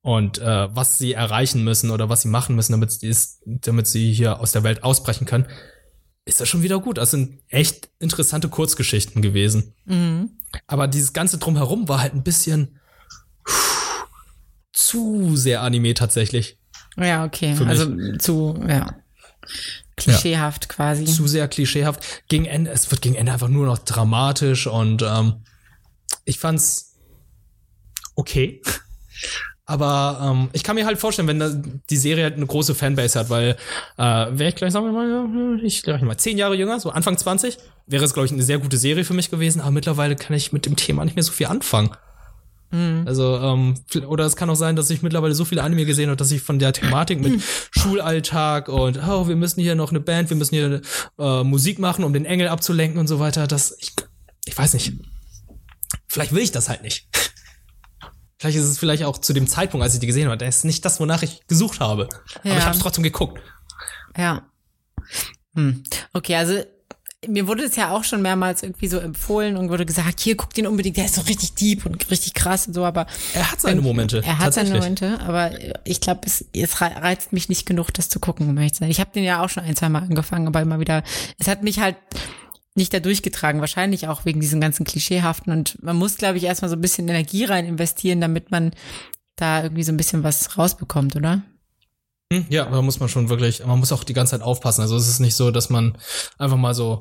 und 0.01 0.39
äh, 0.39 0.75
was 0.75 0.99
sie 0.99 1.13
erreichen 1.13 1.65
müssen 1.65 1.91
oder 1.91 2.09
was 2.09 2.23
sie 2.23 2.29
machen 2.29 2.55
müssen, 2.55 2.73
damit 2.73 2.93
sie, 2.93 3.09
ist, 3.09 3.43
damit 3.45 3.87
sie 3.87 4.13
hier 4.13 4.39
aus 4.41 4.53
der 4.53 4.63
Welt 4.63 4.85
ausbrechen 4.85 5.27
können, 5.27 5.47
ist 6.25 6.41
das 6.41 6.49
schon 6.49 6.63
wieder 6.63 6.81
gut. 6.81 6.99
Das 6.99 7.11
sind 7.11 7.41
echt 7.49 7.91
interessante 7.99 8.49
Kurzgeschichten 8.49 9.23
gewesen. 9.23 9.75
Aber 10.67 10.89
dieses 10.89 11.13
ganze 11.13 11.39
drumherum 11.39 11.89
war 11.89 12.01
halt 12.01 12.15
ein 12.15 12.23
bisschen 12.23 12.79
puh, 13.45 14.07
zu 14.73 15.37
sehr 15.37 15.63
Anime 15.63 15.95
tatsächlich. 15.95 16.59
Ja, 16.97 17.25
okay. 17.25 17.57
Also 17.67 18.17
zu, 18.19 18.59
ja. 18.67 18.95
Klischeehaft 19.97 20.69
quasi. 20.69 21.05
Zu 21.05 21.27
sehr 21.27 21.49
klischeehaft. 21.49 22.03
Gegen 22.29 22.45
Ende, 22.45 22.71
es 22.71 22.91
wird 22.91 23.03
gegen 23.03 23.15
Ende 23.15 23.33
einfach 23.33 23.49
nur 23.49 23.67
noch 23.67 23.79
dramatisch 23.79 24.67
und 24.67 25.03
ähm, 25.03 25.45
ich 26.25 26.39
fand's 26.39 26.97
okay. 28.15 28.63
Aber 29.67 30.21
ähm, 30.23 30.51
ich 30.53 30.63
kann 30.63 30.75
mir 30.75 30.85
halt 30.85 30.99
vorstellen, 30.99 31.27
wenn 31.27 31.39
da 31.39 31.49
die 31.49 31.97
Serie 31.97 32.25
halt 32.25 32.35
eine 32.35 32.45
große 32.45 32.75
Fanbase 32.75 33.19
hat, 33.19 33.31
weil 33.31 33.57
äh, 33.97 34.03
wäre 34.03 34.49
ich 34.49 34.57
gleich, 34.57 34.73
sagen 34.73 34.85
wir 34.85 34.93
mal, 34.93 35.65
ich 35.65 35.83
gleich 35.83 36.03
mal 36.03 36.19
zehn 36.19 36.37
Jahre 36.37 36.55
jünger, 36.55 36.79
so 36.81 36.91
Anfang 36.91 37.17
20, 37.17 37.57
wäre 37.87 38.05
es, 38.05 38.13
glaube 38.13 38.27
ich, 38.27 38.33
eine 38.33 38.43
sehr 38.43 38.59
gute 38.59 38.77
Serie 38.77 39.05
für 39.05 39.15
mich 39.15 39.31
gewesen, 39.31 39.63
aber 39.63 39.71
mittlerweile 39.71 40.17
kann 40.17 40.37
ich 40.37 40.53
mit 40.53 40.67
dem 40.67 40.77
Thema 40.77 41.05
nicht 41.07 41.17
mehr 41.17 41.23
so 41.23 41.33
viel 41.33 41.47
anfangen. 41.47 41.97
Mhm. 42.75 43.05
Also, 43.07 43.39
ähm, 43.39 43.75
oder 44.09 44.25
es 44.25 44.35
kann 44.35 44.51
auch 44.51 44.57
sein, 44.57 44.75
dass 44.75 44.91
ich 44.91 45.01
mittlerweile 45.01 45.35
so 45.35 45.45
viele 45.45 45.63
Anime 45.63 45.85
gesehen 45.85 46.09
habe, 46.09 46.17
dass 46.17 46.33
ich 46.33 46.43
von 46.43 46.59
der 46.59 46.73
Thematik 46.73 47.21
mit 47.21 47.41
Schulalltag 47.71 48.69
und 48.69 48.99
oh, 49.07 49.29
wir 49.29 49.37
müssen 49.37 49.61
hier 49.61 49.77
noch 49.77 49.91
eine 49.91 50.01
Band, 50.01 50.29
wir 50.29 50.37
müssen 50.37 50.57
hier 50.57 50.81
äh, 51.19 51.45
Musik 51.45 51.79
machen, 51.79 52.03
um 52.03 52.13
den 52.13 52.25
Engel 52.25 52.49
abzulenken 52.49 52.99
und 52.99 53.07
so 53.07 53.21
weiter, 53.21 53.47
dass 53.47 53.77
ich, 53.79 53.93
ich 54.45 54.59
weiß 54.59 54.75
nicht. 54.75 54.93
Vielleicht 56.09 56.33
will 56.33 56.43
ich 56.43 56.51
das 56.51 56.69
halt 56.69 56.83
nicht. 56.83 57.09
Vielleicht 58.39 58.59
ist 58.59 58.65
es 58.65 58.79
vielleicht 58.79 59.05
auch 59.05 59.17
zu 59.17 59.33
dem 59.33 59.47
Zeitpunkt, 59.47 59.83
als 59.83 59.95
ich 59.95 60.01
die 60.01 60.07
gesehen 60.07 60.27
habe, 60.27 60.37
das 60.37 60.57
ist 60.59 60.65
nicht 60.65 60.85
das, 60.85 61.01
wonach 61.01 61.23
ich 61.23 61.47
gesucht 61.47 61.81
habe. 61.81 62.09
Ja. 62.43 62.51
Aber 62.51 62.59
ich 62.59 62.65
habe 62.65 62.77
es 62.77 62.83
trotzdem 62.83 63.03
geguckt. 63.03 63.41
Ja. 64.19 64.51
Hm. 65.55 65.83
Okay, 66.13 66.35
also 66.35 66.63
mir 67.29 67.47
wurde 67.47 67.65
es 67.65 67.77
ja 67.77 67.91
auch 67.91 68.05
schon 68.05 68.23
mehrmals 68.23 68.63
irgendwie 68.63 68.89
so 68.89 68.99
empfohlen 68.99 69.57
und 69.57 69.69
wurde 69.69 69.87
gesagt, 69.87 70.21
hier 70.21 70.37
guck 70.37 70.55
den 70.55 70.67
unbedingt, 70.67 70.97
der 70.97 71.07
ist 71.07 71.15
so 71.15 71.23
richtig 71.23 71.55
deep 71.55 71.87
und 71.87 72.11
richtig 72.11 72.35
krass 72.35 72.67
und 72.67 72.75
so, 72.75 72.85
aber 72.85 73.07
er 73.35 73.51
hat 73.51 73.61
seine 73.61 73.81
Momente. 73.81 74.23
Er 74.25 74.39
hat 74.39 74.55
seine 74.55 74.71
Momente, 74.71 75.21
aber 75.21 75.51
ich 75.85 76.01
glaube, 76.01 76.23
es, 76.25 76.45
es 76.53 76.81
reizt 76.81 77.33
mich 77.33 77.49
nicht 77.49 77.67
genug, 77.67 77.93
das 77.93 78.09
zu 78.09 78.21
gucken, 78.21 78.49
um 78.49 78.57
ehrlich 78.57 78.75
zu 78.75 78.81
sein. 78.81 78.91
Ich 78.91 79.01
habe 79.01 79.11
den 79.15 79.25
ja 79.25 79.43
auch 79.43 79.49
schon 79.49 79.65
ein, 79.65 79.77
zwei 79.77 79.89
Mal 79.89 80.03
angefangen, 80.03 80.47
aber 80.47 80.61
immer 80.61 80.81
wieder, 80.81 81.03
es 81.39 81.49
hat 81.49 81.63
mich 81.63 81.81
halt 81.81 81.97
nicht 82.75 82.93
da 82.93 83.01
durchgetragen, 83.01 83.61
wahrscheinlich 83.61 84.09
auch 84.09 84.25
wegen 84.25 84.41
diesen 84.41 84.61
ganzen 84.61 84.85
Klischeehaften 84.85 85.53
und 85.53 85.83
man 85.83 85.97
muss, 85.97 86.17
glaube 86.17 86.39
ich, 86.39 86.45
erstmal 86.45 86.69
so 86.69 86.77
ein 86.77 86.81
bisschen 86.81 87.09
Energie 87.09 87.45
rein 87.45 87.67
investieren, 87.67 88.21
damit 88.21 88.51
man 88.51 88.73
da 89.37 89.63
irgendwie 89.63 89.83
so 89.83 89.93
ein 89.93 89.97
bisschen 89.97 90.23
was 90.23 90.59
rausbekommt, 90.59 91.17
oder? 91.17 91.43
Hm, 92.33 92.47
ja, 92.49 92.65
da 92.65 92.83
muss 92.83 93.01
man 93.01 93.09
schon 93.09 93.29
wirklich, 93.29 93.65
man 93.65 93.79
muss 93.79 93.93
auch 93.93 94.05
die 94.05 94.13
ganze 94.13 94.33
Zeit 94.33 94.43
aufpassen. 94.43 94.81
Also 94.81 94.97
es 94.97 95.09
ist 95.09 95.21
nicht 95.21 95.37
so, 95.37 95.51
dass 95.51 95.71
man 95.71 95.99
einfach 96.39 96.57
mal 96.57 96.75
so 96.75 96.99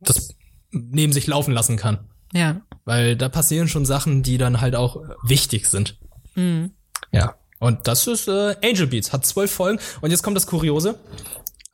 das 0.00 0.34
neben 0.70 1.12
sich 1.12 1.26
laufen 1.26 1.52
lassen 1.52 1.76
kann. 1.76 2.08
Ja. 2.32 2.62
Weil 2.84 3.16
da 3.16 3.28
passieren 3.28 3.68
schon 3.68 3.84
Sachen, 3.84 4.22
die 4.22 4.38
dann 4.38 4.60
halt 4.60 4.74
auch 4.74 5.02
wichtig 5.22 5.66
sind. 5.66 5.98
Mhm. 6.34 6.72
Ja. 7.12 7.34
Und 7.58 7.86
das 7.86 8.06
ist 8.06 8.26
äh, 8.26 8.56
Angel 8.64 8.86
Beats, 8.86 9.12
hat 9.12 9.24
zwölf 9.24 9.52
Folgen. 9.52 9.78
Und 10.00 10.10
jetzt 10.10 10.22
kommt 10.22 10.36
das 10.36 10.46
Kuriose. 10.46 10.98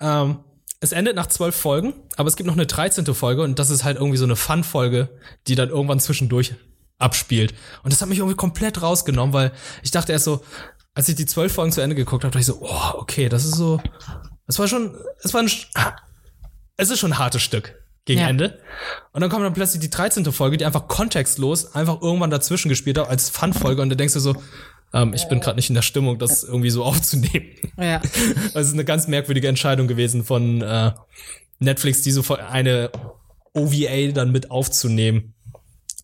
Ähm, 0.01 0.41
es 0.81 0.93
endet 0.93 1.17
nach 1.17 1.27
zwölf 1.27 1.57
Folgen, 1.57 1.95
aber 2.17 2.29
es 2.29 2.37
gibt 2.37 2.47
noch 2.47 2.55
eine 2.55 2.67
dreizehnte 2.67 3.15
Folge 3.15 3.43
und 3.43 3.59
das 3.59 3.71
ist 3.71 3.85
halt 3.85 3.97
irgendwie 3.97 4.19
so 4.19 4.25
eine 4.25 4.37
Fun-Folge, 4.37 5.09
die 5.47 5.57
dann 5.57 5.71
irgendwann 5.71 5.99
zwischendurch 5.99 6.55
abspielt. 6.99 7.55
Und 7.83 7.93
das 7.93 8.01
hat 8.01 8.09
mich 8.09 8.19
irgendwie 8.19 8.37
komplett 8.37 8.83
rausgenommen, 8.83 9.33
weil 9.33 9.53
ich 9.83 9.91
dachte 9.91 10.13
erst 10.13 10.27
so, 10.27 10.43
als 10.99 11.09
ich 11.09 11.15
die 11.15 11.27
zwölf 11.27 11.53
Folgen 11.53 11.71
zu 11.71 11.81
Ende 11.81 11.95
geguckt 11.95 12.25
habe, 12.25 12.33
dachte 12.33 12.41
ich 12.41 12.47
so, 12.47 12.59
oh, 12.61 12.99
okay, 12.99 13.29
das 13.29 13.45
ist 13.45 13.55
so, 13.55 13.81
es 14.49 14.59
war 14.59 14.67
schon, 14.67 14.97
es 15.23 15.33
war 15.33 15.43
ein, 15.43 15.51
es 16.77 16.91
ist 16.91 16.99
schon 16.99 17.13
ein 17.13 17.19
hartes 17.21 17.41
Stück 17.41 17.81
gegen 18.05 18.19
ja. 18.19 18.29
Ende. 18.29 18.59
Und 19.13 19.21
dann 19.21 19.31
kommt 19.31 19.45
dann 19.45 19.55
plötzlich 19.55 19.81
die 19.81 19.91
13. 19.91 20.25
Folge, 20.33 20.57
die 20.57 20.67
einfach 20.67 20.89
kontextlos 20.89 21.73
einfach 21.77 22.03
irgendwann 22.03 22.31
dazwischen 22.31 22.69
gespielt 22.69 22.99
hat 22.99 23.09
als 23.09 23.31
Fun-Folge 23.31 23.81
und 23.81 23.91
da 23.91 23.95
denkst 23.95 24.15
du 24.15 24.19
so, 24.19 24.35
ähm, 24.93 25.15
ich 25.15 25.29
bin 25.29 25.39
gerade 25.39 25.55
nicht 25.55 25.69
in 25.69 25.77
der 25.77 25.83
Stimmung, 25.83 26.19
das 26.19 26.43
irgendwie 26.43 26.71
so 26.71 26.83
aufzunehmen. 26.85 27.47
Ja. 27.77 28.03
Das 28.53 28.67
ist 28.67 28.73
eine 28.73 28.85
ganz 28.85 29.07
merkwürdige 29.07 29.47
Entscheidung 29.47 29.87
gewesen 29.87 30.25
von 30.25 30.63
äh, 30.63 30.91
Netflix, 31.61 32.03
diese 32.03 32.25
eine 32.41 32.91
OVA 33.55 34.11
dann 34.13 34.33
mit 34.33 34.51
aufzunehmen 34.51 35.35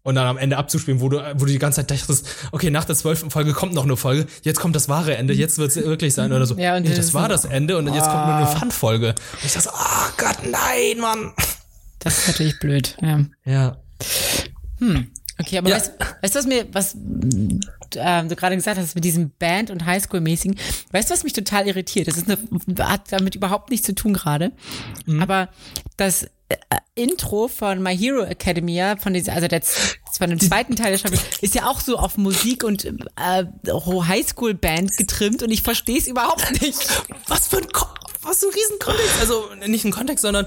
und 0.04 0.14
dann 0.14 0.26
am 0.26 0.36
Ende 0.36 0.56
abzuspielen, 0.58 1.00
wo 1.00 1.08
du, 1.08 1.18
wo 1.34 1.46
du 1.46 1.52
die 1.52 1.58
ganze 1.58 1.80
Zeit 1.80 1.90
dachtest, 1.90 2.26
okay, 2.52 2.70
nach 2.70 2.84
der 2.84 2.94
zwölften 2.94 3.30
Folge 3.30 3.52
kommt 3.52 3.74
noch 3.74 3.84
eine 3.84 3.96
Folge, 3.96 4.26
jetzt 4.42 4.60
kommt 4.60 4.76
das 4.76 4.88
wahre 4.88 5.16
Ende, 5.16 5.32
jetzt 5.32 5.58
wird 5.58 5.70
es 5.70 5.76
wirklich 5.76 6.14
sein 6.14 6.30
oder 6.32 6.46
so. 6.46 6.56
Ja, 6.56 6.76
und 6.76 6.84
nee, 6.84 6.94
das 6.94 7.14
war 7.14 7.28
das 7.28 7.46
Ende 7.46 7.76
und 7.78 7.88
oh. 7.88 7.94
jetzt 7.94 8.04
kommt 8.04 8.26
nur 8.26 8.34
eine 8.36 8.46
ah. 8.46 8.56
Fun-Folge. 8.56 9.08
Und 9.08 9.44
ich 9.44 9.52
dachte 9.52 9.68
so, 9.68 9.70
oh 9.74 10.12
Gott, 10.18 10.38
nein, 10.44 10.98
Mann. 11.00 11.32
Das 12.00 12.18
ist 12.18 12.28
natürlich 12.28 12.58
blöd, 12.60 12.96
ja. 13.00 13.24
Ja. 13.44 13.76
Hm. 14.78 15.10
Okay, 15.40 15.58
aber 15.58 15.70
ja. 15.70 15.76
weißt, 15.76 15.92
weißt 16.20 16.34
du, 16.34 16.38
was 16.38 16.46
mir, 16.46 16.66
was 16.72 16.94
äh, 17.96 18.24
du 18.24 18.36
gerade 18.36 18.56
gesagt 18.56 18.78
hast, 18.78 18.94
mit 18.94 19.04
diesem 19.04 19.30
Band- 19.38 19.70
und 19.70 19.86
Highschool-mäßigen, 19.86 20.56
weißt 20.92 21.08
du, 21.08 21.14
was 21.14 21.24
mich 21.24 21.32
total 21.32 21.66
irritiert? 21.66 22.08
Das 22.08 22.18
ist 22.18 22.28
eine, 22.28 22.38
hat 22.86 23.10
damit 23.10 23.34
überhaupt 23.34 23.70
nichts 23.70 23.86
zu 23.86 23.94
tun 23.94 24.12
gerade. 24.12 24.52
Mhm. 25.06 25.22
Aber 25.22 25.48
das 25.96 26.26
Intro 26.94 27.48
von 27.48 27.82
My 27.82 27.96
Hero 27.96 28.22
Academia, 28.22 28.96
von 28.96 29.14
dieser, 29.14 29.32
also 29.32 29.48
der, 29.48 29.62
von 30.16 30.30
dem 30.30 30.38
zweiten 30.38 30.76
Teil 30.76 30.92
der 30.92 30.98
Staffel, 30.98 31.18
ist 31.40 31.54
ja 31.54 31.66
auch 31.66 31.80
so 31.80 31.96
auf 31.98 32.16
Musik 32.16 32.62
und 32.62 32.84
äh, 32.84 33.44
Highschool-Band 33.66 34.96
getrimmt 34.96 35.42
und 35.42 35.50
ich 35.50 35.62
verstehe 35.62 35.98
es 35.98 36.06
überhaupt 36.06 36.62
nicht. 36.62 36.78
Was 37.26 37.48
für 37.48 37.58
ein, 37.58 37.68
Ko 37.68 37.86
was 38.22 38.38
für 38.38 38.46
ein 38.46 38.54
Riesenkontext, 38.54 39.20
also 39.20 39.48
nicht 39.66 39.84
ein 39.84 39.92
Kontext, 39.92 40.22
sondern 40.22 40.46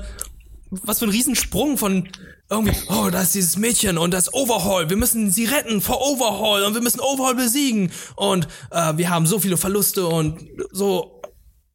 was 0.69 0.99
für 0.99 1.05
ein 1.05 1.11
Riesensprung 1.11 1.77
von 1.77 2.09
irgendwie, 2.49 2.75
oh, 2.89 3.09
da 3.09 3.21
ist 3.21 3.35
dieses 3.35 3.57
Mädchen 3.57 3.97
und 3.97 4.11
das 4.13 4.33
Overhaul, 4.33 4.89
wir 4.89 4.97
müssen 4.97 5.31
sie 5.31 5.45
retten 5.45 5.81
vor 5.81 6.01
Overhaul 6.01 6.63
und 6.63 6.73
wir 6.73 6.81
müssen 6.81 6.99
Overhaul 6.99 7.35
besiegen. 7.35 7.91
Und 8.15 8.47
äh, 8.71 8.93
wir 8.95 9.09
haben 9.09 9.25
so 9.25 9.39
viele 9.39 9.57
Verluste 9.57 10.07
und 10.07 10.47
so, 10.71 11.21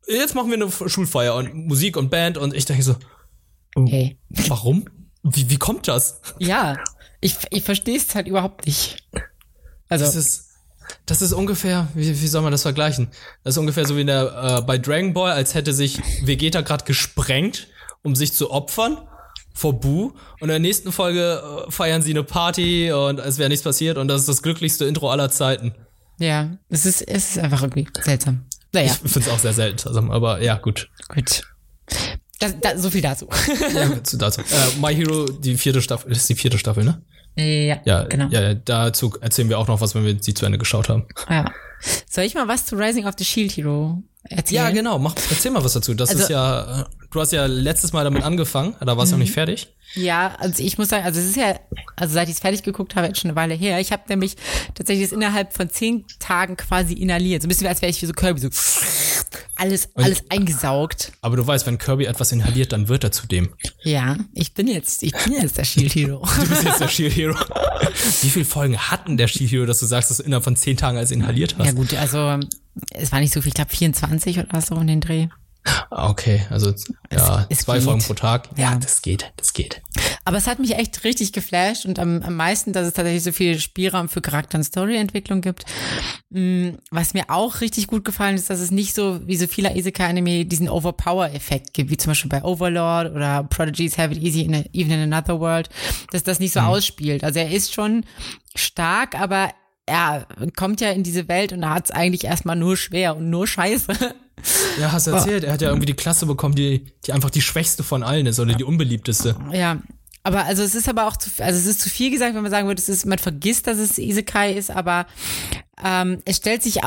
jetzt 0.07 0.35
machen 0.35 0.51
wir 0.51 0.57
eine 0.57 0.71
Schulfeier 0.89 1.35
und 1.35 1.55
Musik 1.55 1.97
und 1.97 2.11
Band 2.11 2.39
und 2.39 2.55
ich 2.55 2.65
denke 2.65 2.83
so, 2.83 2.97
hey. 3.77 4.19
warum? 4.29 4.85
Wie, 5.23 5.51
wie 5.51 5.57
kommt 5.57 5.89
das? 5.89 6.21
Ja, 6.39 6.79
ich, 7.21 7.37
ich 7.51 7.63
verstehe 7.63 7.97
es 7.97 8.15
halt 8.15 8.27
überhaupt 8.27 8.67
nicht. 8.67 9.09
Also. 9.89 10.05
Das 10.05 10.17
ist, 10.17 10.49
das 11.07 11.23
ist 11.23 11.33
ungefähr, 11.33 11.89
wie, 11.95 12.09
wie 12.21 12.29
soll 12.29 12.43
man 12.43 12.53
das 12.53 12.63
vergleichen? 12.63 13.09
Das 13.45 13.55
ist 13.55 13.59
ungefähr 13.59 13.87
so 13.87 13.97
wie 13.97 14.01
in 14.01 14.09
der, 14.09 14.59
äh, 14.59 14.63
bei 14.63 14.79
Dragon 14.79 15.13
Ball, 15.13 15.33
als 15.33 15.55
hätte 15.55 15.73
sich 15.73 16.01
Vegeta 16.25 16.63
gerade 16.63 16.85
gesprengt 16.85 17.69
um 18.03 18.15
sich 18.15 18.33
zu 18.33 18.51
opfern 18.51 18.99
vor 19.55 19.81
Bu. 19.81 20.13
Und 20.41 20.43
in 20.43 20.49
der 20.49 20.59
nächsten 20.59 20.93
Folge 20.93 21.67
äh, 21.69 21.71
feiern 21.71 22.03
sie 22.03 22.11
eine 22.11 22.25
Party 22.25 22.93
und 22.93 23.19
es 23.21 23.39
wäre 23.39 23.49
nichts 23.49 23.65
passiert 23.65 23.99
und 23.99 24.09
das 24.09 24.21
ist 24.21 24.29
das 24.29 24.43
glücklichste 24.43 24.85
Intro 24.85 25.11
aller 25.11 25.31
Zeiten. 25.31 25.75
Ja, 26.19 26.57
es 26.69 26.87
ist, 26.87 27.03
es 27.03 27.31
ist 27.31 27.39
einfach 27.39 27.63
irgendwie 27.63 27.89
seltsam. 28.01 28.47
Naja. 28.73 28.87
Ich 28.87 29.13
finde 29.13 29.29
es 29.29 29.29
auch 29.29 29.39
sehr 29.39 29.53
seltsam, 29.53 30.11
aber 30.11 30.43
ja, 30.43 30.57
gut. 30.57 30.91
Gut. 31.09 31.43
Das, 32.43 32.55
das, 32.61 32.83
so 32.83 32.91
viel 32.91 33.01
dazu. 33.01 33.29
ja, 33.75 33.89
dazu. 34.19 34.41
Äh, 34.41 34.81
My 34.81 34.95
Hero, 34.95 35.27
die 35.27 35.57
vierte 35.57 35.81
Staffel, 35.81 36.11
das 36.11 36.19
ist 36.19 36.29
die 36.29 36.35
vierte 36.35 36.59
Staffel, 36.59 36.85
ne? 36.85 37.01
Ja, 37.37 37.81
ja, 37.85 38.05
genau. 38.05 38.27
Ja, 38.29 38.53
dazu 38.55 39.15
erzählen 39.21 39.49
wir 39.49 39.59
auch 39.59 39.69
noch 39.69 39.81
was, 39.81 39.95
wenn 39.95 40.05
wir 40.05 40.17
sie 40.21 40.35
zu 40.35 40.45
Ende 40.45 40.59
geschaut 40.59 40.89
haben. 40.89 41.07
Ja. 41.31 41.51
Soll 42.09 42.25
ich 42.25 42.35
mal 42.35 42.47
was 42.47 42.67
zu 42.67 42.77
Rising 42.77 43.07
of 43.07 43.15
the 43.19 43.25
Shield 43.25 43.53
Hero 43.53 44.03
erzählen? 44.25 44.65
Ja, 44.65 44.71
genau. 44.71 44.99
Mach, 44.99 45.15
erzähl 45.31 45.51
mal 45.51 45.65
was 45.65 45.73
dazu. 45.73 45.95
Das 45.95 46.11
also, 46.11 46.23
ist 46.25 46.29
ja, 46.29 46.83
äh, 46.83 46.85
du 47.13 47.21
hast 47.21 47.33
ja 47.33 47.47
letztes 47.47 47.93
Mal 47.93 48.05
damit 48.05 48.23
angefangen, 48.23 48.75
da 48.81 48.97
warst 48.97 49.13
du 49.13 49.17
noch 49.17 49.21
nicht 49.21 49.31
mhm. 49.31 49.35
fertig. 49.35 49.69
Ja, 49.95 50.35
also 50.39 50.63
ich 50.63 50.79
muss 50.79 50.89
sagen, 50.89 51.05
also 51.05 51.21
es 51.21 51.27
ist 51.27 51.37
ja, 51.37 51.59
also 51.97 52.15
seit 52.15 52.29
ich 52.29 52.35
es 52.35 52.41
fertig 52.41 52.63
geguckt 52.63 52.97
habe, 52.97 53.09
jetzt 53.09 53.21
schon 53.21 53.31
eine 53.31 53.37
Weile 53.37 53.55
her. 53.55 53.79
Ich 53.79 53.93
habe 53.93 54.03
nämlich 54.09 54.37
tatsächlich 54.75 55.09
das 55.09 55.13
innerhalb 55.13 55.53
von 55.53 55.69
zehn 55.69 56.07
Tagen 56.19 56.57
quasi 56.57 56.95
inhaliert. 56.95 57.43
So 57.43 57.47
ein 57.47 57.51
bisschen, 57.51 57.67
als 57.67 57.83
wäre 57.83 57.91
ich 57.91 58.01
wie 58.01 58.07
so 58.07 58.15
Kirby, 58.15 58.41
so 58.41 58.49
alles, 59.57 59.91
alles 59.95 60.25
eingesaugt. 60.31 61.13
Aber 61.21 61.37
du 61.37 61.47
weißt, 61.47 61.67
wenn 61.67 61.79
Kirby 61.79 62.07
etwas 62.07 62.33
inhaliert, 62.33 62.73
dann 62.73 62.89
wird 62.89 63.05
er 63.05 63.13
zu 63.13 63.27
dem. 63.27 63.51
Ja, 63.83 64.17
ich 64.33 64.55
bin 64.55 64.67
jetzt, 64.67 65.03
ich 65.03 65.13
bin 65.13 65.35
jetzt 65.35 65.59
der 65.59 65.65
Shield 65.65 65.95
Hero. 65.95 66.27
du 66.41 66.49
bist 66.49 66.65
jetzt 66.65 66.81
der 66.81 66.89
Shield 66.89 67.15
Hero. 67.15 67.35
Wie 68.23 68.31
viele 68.31 68.45
Folgen 68.45 68.79
hatten 68.79 69.19
der 69.19 69.29
Shield 69.29 69.51
Hero, 69.51 69.67
dass 69.67 69.79
du 69.79 69.87
sagst, 69.87 70.11
dass 70.11 70.17
du 70.17 70.23
innerhalb 70.23 70.45
von 70.45 70.57
zehn 70.57 70.77
Tagen 70.77 70.97
alles 70.97 71.11
inhaliert 71.11 71.57
hast? 71.59 71.67
Ja 71.67 71.73
gut, 71.73 71.95
also 71.95 72.41
es 72.91 73.13
war 73.13 73.21
nicht 73.21 73.33
so 73.33 73.43
viel, 73.43 73.49
ich 73.49 73.55
glaube 73.55 73.71
24 73.71 74.39
oder 74.39 74.61
so 74.63 74.75
in 74.77 74.87
den 74.87 75.01
Dreh. 75.01 75.29
Ah, 75.65 76.11
okay, 76.11 76.45
also 76.51 76.71
ja, 77.11 77.47
es, 77.49 77.59
es 77.59 77.65
zwei 77.65 77.75
geht. 77.75 77.85
Folgen 77.85 78.03
pro 78.03 78.15
Tag. 78.15 78.49
Ja, 78.57 78.75
das 78.77 79.01
geht, 79.01 79.33
das 79.37 79.53
geht. 79.53 79.81
Aber 80.25 80.37
es 80.37 80.49
hat 80.49 80.59
mich 80.59 80.75
echt 80.77 81.05
richtig 81.05 81.33
geflasht 81.33 81.87
und 81.87 81.99
am, 82.01 82.23
am 82.23 82.35
meisten, 82.35 82.73
dass 82.73 82.87
es 82.87 82.95
tatsächlich 82.95 83.23
so 83.23 83.33
viel 83.33 83.61
Spielraum 83.61 84.09
für 84.09 84.21
Charakter- 84.21 84.59
und 84.59 84.65
Storyentwicklung 84.65 85.41
gibt. 85.41 85.65
Mm, 86.31 86.71
was 86.91 87.15
mir 87.15 87.25
auch 87.29 87.61
richtig 87.61 87.87
gut 87.87 88.05
gefallen 88.05 88.35
ist, 88.35 88.51
dass 88.51 88.59
es 88.61 88.73
nicht 88.73 88.95
so 88.95 89.21
wie 89.27 89.37
so 89.37 89.47
viele 89.47 89.77
Isekai-Anime 89.77 90.45
diesen 90.47 90.69
Overpower-Effekt 90.69 91.75
gibt, 91.75 91.91
wie 91.91 91.97
zum 91.97 92.11
Beispiel 92.11 92.31
bei 92.31 92.43
Overlord 92.43 93.15
oder 93.15 93.45
Prodigies 93.45 93.99
Have 93.99 94.15
It 94.15 94.23
Easy 94.23 94.41
in 94.43 94.55
a, 94.55 94.65
Even 94.73 94.93
in 94.93 95.13
Another 95.13 95.39
World, 95.39 95.69
dass 96.11 96.25
das 96.25 96.41
nicht 96.41 96.53
so 96.53 96.61
mhm. 96.61 96.67
ausspielt. 96.67 97.23
Also 97.23 97.39
er 97.39 97.51
ist 97.51 97.73
schon 97.73 98.05
stark, 98.55 99.19
aber 99.19 99.51
er 99.93 100.27
kommt 100.57 100.81
ja 100.81 100.91
in 100.91 101.03
diese 101.03 101.29
Welt 101.29 101.53
und 101.53 101.61
da 101.61 101.75
hat 101.75 101.85
es 101.87 101.91
eigentlich 101.91 102.25
erstmal 102.25 102.57
nur 102.57 102.77
schwer 102.77 103.17
und 103.17 103.29
nur 103.29 103.47
Scheiße. 103.47 103.93
Ja, 104.81 104.91
hast 104.91 105.07
du 105.07 105.13
erzählt. 105.13 105.45
Er 105.45 105.53
hat 105.53 105.61
ja 105.61 105.69
irgendwie 105.69 105.87
die 105.87 105.95
Klasse 105.95 106.27
bekommen, 106.27 106.55
die, 106.55 106.87
die 107.07 107.13
einfach 107.13 107.31
die 107.31 107.43
schwächste 107.43 107.85
von 107.85 108.03
allen 108.03 108.27
ist 108.27 108.41
oder 108.41 108.55
die 108.55 108.65
unbeliebteste. 108.65 109.37
Ja. 109.53 109.83
Aber 110.25 110.45
also 110.45 110.63
es 110.63 110.75
ist 110.75 110.89
aber 110.89 111.07
auch 111.07 111.17
zu, 111.17 111.31
also 111.39 111.59
es 111.59 111.67
ist 111.67 111.81
zu 111.81 111.91
viel 111.91 112.11
gesagt, 112.11 112.35
wenn 112.35 112.43
man 112.43 112.51
sagen 112.51 112.67
würde, 112.67 112.81
es 112.81 112.89
ist, 112.89 113.07
man 113.07 113.19
vergisst, 113.19 113.67
dass 113.67 113.79
es 113.79 113.99
Isekai 113.99 114.53
ist, 114.53 114.71
aber 114.71 115.07
ähm, 115.85 116.19
es 116.25 116.37
stellt 116.37 116.63
sich 116.63 116.79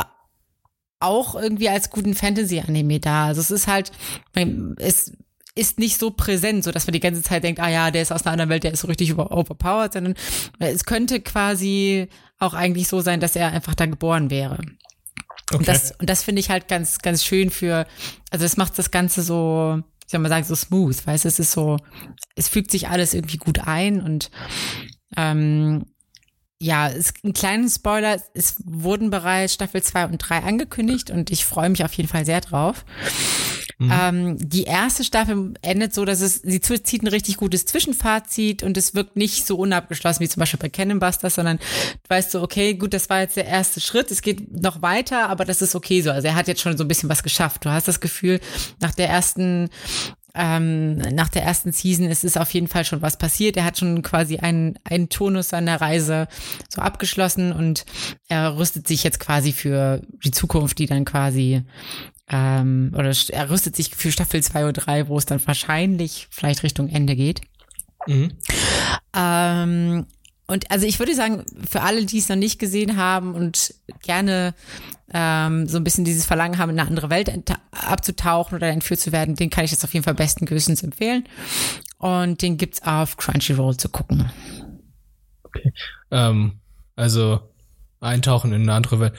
auch 0.99 1.35
irgendwie 1.35 1.69
als 1.69 1.89
guten 1.91 2.15
Fantasy-Anime 2.15 2.99
dar. 2.99 3.27
Also 3.27 3.41
es 3.41 3.51
ist 3.51 3.67
halt, 3.67 3.91
es 4.77 5.13
ist 5.53 5.79
nicht 5.79 5.99
so 5.99 6.11
präsent, 6.11 6.63
so 6.63 6.71
dass 6.71 6.87
man 6.87 6.93
die 6.93 6.99
ganze 6.99 7.23
Zeit 7.23 7.43
denkt, 7.43 7.59
ah 7.59 7.69
ja, 7.69 7.91
der 7.91 8.01
ist 8.01 8.11
aus 8.11 8.25
einer 8.25 8.33
anderen 8.33 8.49
Welt, 8.49 8.63
der 8.63 8.73
ist 8.73 8.81
so 8.81 8.87
richtig 8.87 9.17
overpowered, 9.17 9.93
sondern 9.93 10.15
es 10.59 10.85
könnte 10.85 11.21
quasi 11.21 12.07
auch 12.39 12.53
eigentlich 12.53 12.87
so 12.87 13.01
sein, 13.01 13.19
dass 13.19 13.35
er 13.35 13.51
einfach 13.51 13.75
da 13.75 13.85
geboren 13.85 14.29
wäre. 14.29 14.59
Okay. 15.51 15.57
Und 15.57 15.67
das, 15.67 15.91
und 15.99 16.09
das 16.09 16.23
finde 16.23 16.39
ich 16.39 16.49
halt 16.49 16.67
ganz, 16.67 16.99
ganz 16.99 17.23
schön 17.23 17.49
für, 17.49 17.85
also 18.31 18.45
es 18.45 18.57
macht 18.57 18.77
das 18.77 18.91
Ganze 18.91 19.21
so, 19.21 19.81
ich 20.05 20.11
soll 20.11 20.19
mal 20.19 20.29
sagen, 20.29 20.45
so 20.45 20.55
smooth, 20.55 21.05
weißt 21.05 21.25
du, 21.25 21.27
es 21.29 21.39
ist 21.39 21.51
so, 21.51 21.77
es 22.35 22.47
fügt 22.47 22.71
sich 22.71 22.89
alles 22.89 23.13
irgendwie 23.13 23.37
gut 23.37 23.67
ein 23.67 24.01
und 24.01 24.31
ähm, 25.15 25.85
ja, 26.59 26.89
es, 26.89 27.13
ein 27.23 27.33
kleinen 27.33 27.69
Spoiler, 27.69 28.19
es 28.33 28.55
wurden 28.63 29.09
bereits 29.09 29.53
Staffel 29.53 29.83
2 29.83 30.07
und 30.07 30.17
3 30.17 30.39
angekündigt 30.39 31.11
und 31.11 31.29
ich 31.29 31.45
freue 31.45 31.69
mich 31.69 31.83
auf 31.83 31.93
jeden 31.93 32.09
Fall 32.09 32.25
sehr 32.25 32.41
drauf. 32.41 32.85
Mhm. 33.77 33.91
Ähm, 33.91 34.37
die 34.39 34.63
erste 34.63 35.03
Staffel 35.03 35.53
endet 35.61 35.93
so, 35.93 36.05
dass 36.05 36.21
es, 36.21 36.41
sie 36.41 36.61
zieht 36.61 37.03
ein 37.03 37.07
richtig 37.07 37.37
gutes 37.37 37.65
Zwischenfazit 37.65 38.63
und 38.63 38.77
es 38.77 38.95
wirkt 38.95 39.15
nicht 39.17 39.45
so 39.45 39.57
unabgeschlossen 39.57 40.21
wie 40.21 40.29
zum 40.29 40.39
Beispiel 40.39 40.59
bei 40.59 40.69
Cannon 40.69 40.99
Busters, 40.99 41.35
sondern 41.35 41.57
du 41.57 42.09
weißt 42.09 42.31
so, 42.31 42.41
okay, 42.41 42.75
gut, 42.75 42.93
das 42.93 43.09
war 43.09 43.21
jetzt 43.21 43.37
der 43.37 43.45
erste 43.45 43.81
Schritt, 43.81 44.11
es 44.11 44.21
geht 44.21 44.61
noch 44.61 44.81
weiter, 44.81 45.29
aber 45.29 45.45
das 45.45 45.61
ist 45.61 45.75
okay 45.75 46.01
so. 46.01 46.11
Also 46.11 46.27
er 46.27 46.35
hat 46.35 46.47
jetzt 46.47 46.61
schon 46.61 46.77
so 46.77 46.83
ein 46.83 46.87
bisschen 46.87 47.09
was 47.09 47.23
geschafft. 47.23 47.65
Du 47.65 47.69
hast 47.69 47.87
das 47.87 47.99
Gefühl, 47.99 48.39
nach 48.79 48.93
der 48.93 49.09
ersten 49.09 49.69
ähm, 50.37 50.97
nach 50.97 51.29
der 51.29 51.43
ersten 51.43 51.71
Season 51.71 52.09
ist 52.09 52.25
es 52.25 52.35
auf 52.35 52.53
jeden 52.53 52.67
Fall 52.67 52.83
schon 52.83 53.01
was 53.01 53.17
passiert. 53.17 53.55
Er 53.55 53.63
hat 53.63 53.77
schon 53.77 54.01
quasi 54.01 54.37
einen, 54.37 54.77
einen 54.83 55.07
Tonus 55.07 55.49
seiner 55.49 55.79
Reise 55.79 56.27
so 56.69 56.81
abgeschlossen 56.81 57.53
und 57.53 57.85
er 58.27 58.57
rüstet 58.57 58.85
sich 58.87 59.03
jetzt 59.03 59.21
quasi 59.21 59.53
für 59.53 60.01
die 60.23 60.31
Zukunft, 60.31 60.77
die 60.77 60.87
dann 60.87 61.05
quasi 61.05 61.63
ähm, 62.29 62.91
oder 62.95 63.13
er 63.29 63.49
rüstet 63.49 63.75
sich 63.75 63.95
für 63.95 64.11
Staffel 64.11 64.41
2 64.41 64.63
oder 64.63 64.73
3, 64.73 65.07
wo 65.07 65.17
es 65.17 65.25
dann 65.25 65.45
wahrscheinlich 65.45 66.27
vielleicht 66.31 66.63
Richtung 66.63 66.89
Ende 66.89 67.15
geht. 67.15 67.41
Mhm. 68.07 68.31
Ähm, 69.15 70.05
und 70.47 70.69
also 70.71 70.85
ich 70.85 70.99
würde 70.99 71.15
sagen, 71.15 71.43
für 71.67 71.81
alle, 71.81 72.05
die 72.05 72.19
es 72.19 72.29
noch 72.29 72.35
nicht 72.35 72.59
gesehen 72.59 72.97
haben 72.97 73.33
und 73.33 73.73
gerne 74.03 74.53
ähm, 75.11 75.67
so 75.67 75.77
ein 75.77 75.83
bisschen 75.83 76.05
dieses 76.05 76.25
Verlangen 76.25 76.57
haben, 76.57 76.69
in 76.69 76.79
eine 76.79 76.87
andere 76.87 77.09
Welt 77.09 77.31
abzutauchen 77.71 78.55
oder 78.55 78.67
entführt 78.67 78.99
zu 78.99 79.11
werden, 79.11 79.35
den 79.35 79.49
kann 79.49 79.65
ich 79.65 79.71
jetzt 79.71 79.83
auf 79.83 79.93
jeden 79.93 80.03
Fall 80.03 80.13
besten 80.13 80.45
Gewissens 80.45 80.83
empfehlen. 80.83 81.25
Und 81.97 82.41
den 82.41 82.57
gibt's 82.57 82.83
auf 82.83 83.17
Crunchyroll 83.17 83.77
zu 83.77 83.89
gucken. 83.89 84.29
Okay. 85.43 85.73
Ähm, 86.11 86.59
also 86.95 87.39
eintauchen 87.99 88.53
in 88.53 88.63
eine 88.63 88.73
andere 88.73 88.99
Welt. 88.99 89.13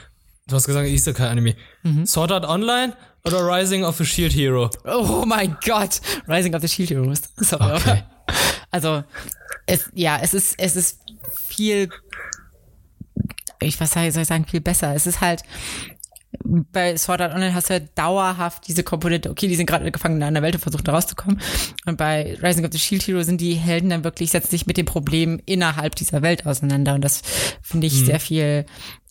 Du 0.49 0.55
hast 0.55 0.66
gesagt, 0.66 0.88
Isekai-Anime. 0.88 1.57
Mhm. 1.82 2.07
Sword 2.07 2.30
Art 2.30 2.44
Online 2.44 2.92
oder 3.24 3.40
Rising 3.40 3.82
of 3.82 3.97
the 3.97 4.05
Shield 4.05 4.32
Hero? 4.32 4.70
Oh 4.84 5.24
mein 5.26 5.57
Gott, 5.64 6.01
Rising 6.28 6.55
of 6.55 6.62
the 6.62 6.68
Shield 6.68 6.90
Hero. 6.90 7.12
Sorry, 7.36 7.72
okay. 7.72 8.05
Also, 8.70 9.03
es, 9.66 9.90
ja, 9.94 10.18
es 10.22 10.34
ist, 10.34 10.55
es 10.59 10.76
ist 10.76 11.01
viel, 11.49 11.88
ich 13.61 13.80
was 13.80 13.92
soll 13.92 14.05
ich 14.05 14.14
sagen, 14.14 14.47
viel 14.47 14.61
besser. 14.61 14.94
Es 14.94 15.09
ist 15.09 15.20
halt, 15.20 15.42
bei 16.44 16.97
Sword 16.97 17.22
Art 17.22 17.34
Online 17.34 17.55
hast 17.55 17.70
du 17.70 17.74
ja 17.74 17.80
dauerhaft 17.80 18.68
diese 18.68 18.84
Komponente, 18.84 19.30
okay, 19.30 19.49
die 19.49 19.57
sind 19.57 19.66
gerade 19.66 19.90
gefangen 19.90 20.16
in 20.16 20.22
einer 20.22 20.42
Welt 20.42 20.55
und 20.55 20.61
versuchen 20.61 20.84
da 20.84 20.92
rauszukommen. 20.92 21.40
Und 21.86 21.97
bei 21.97 22.36
Rising 22.40 22.64
of 22.64 22.70
the 22.72 22.78
Shield 22.78 23.05
Hero 23.05 23.22
sind 23.24 23.40
die 23.40 23.55
Helden 23.55 23.90
dann 23.90 24.05
wirklich, 24.05 24.30
setzen 24.30 24.51
sich 24.51 24.66
mit 24.66 24.76
den 24.76 24.86
Problemen 24.86 25.40
innerhalb 25.44 25.97
dieser 25.97 26.22
Welt 26.22 26.47
auseinander. 26.47 26.94
Und 26.94 27.01
das 27.01 27.22
finde 27.62 27.88
ich 27.88 28.01
mhm. 28.01 28.07
sehr 28.07 28.20
viel 28.20 28.66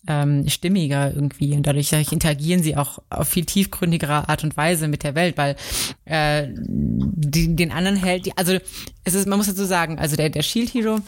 ähm, 0.06 0.48
stimmiger 0.48 1.12
irgendwie 1.14 1.54
und 1.54 1.66
dadurch 1.66 1.92
interagieren 1.92 2.62
sie 2.62 2.76
auch 2.76 2.98
auf 3.10 3.28
viel 3.28 3.44
tiefgründigerer 3.44 4.28
Art 4.28 4.44
und 4.44 4.56
Weise 4.56 4.88
mit 4.88 5.02
der 5.02 5.14
Welt, 5.14 5.36
weil 5.36 5.56
äh, 6.04 6.48
die, 6.52 7.54
den 7.54 7.72
anderen 7.72 7.96
hält, 7.96 8.26
die, 8.26 8.36
also 8.36 8.56
es 9.04 9.14
ist, 9.14 9.26
man 9.26 9.38
muss 9.38 9.46
dazu 9.46 9.64
sagen, 9.64 9.98
also 9.98 10.16
der, 10.16 10.30
der 10.30 10.42
Shield 10.42 10.72
Hero 10.72 11.00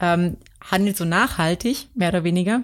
ähm, 0.00 0.36
handelt 0.60 0.96
so 0.96 1.04
nachhaltig, 1.04 1.88
mehr 1.94 2.08
oder 2.10 2.24
weniger. 2.24 2.62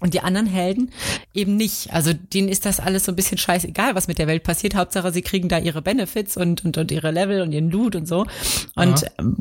Und 0.00 0.14
die 0.14 0.20
anderen 0.20 0.48
Helden 0.48 0.90
eben 1.32 1.56
nicht. 1.56 1.92
Also 1.92 2.12
denen 2.12 2.48
ist 2.48 2.66
das 2.66 2.80
alles 2.80 3.04
so 3.04 3.12
ein 3.12 3.16
bisschen 3.16 3.38
scheißegal, 3.38 3.94
was 3.94 4.08
mit 4.08 4.18
der 4.18 4.26
Welt 4.26 4.42
passiert. 4.42 4.74
Hauptsache, 4.74 5.12
sie 5.12 5.22
kriegen 5.22 5.48
da 5.48 5.58
ihre 5.58 5.80
Benefits 5.80 6.36
und, 6.36 6.64
und, 6.64 6.76
und 6.76 6.90
ihre 6.90 7.12
Level 7.12 7.40
und 7.40 7.52
ihren 7.52 7.70
Loot 7.70 7.94
und 7.94 8.08
so. 8.08 8.26
Und 8.74 9.04
ähm, 9.20 9.36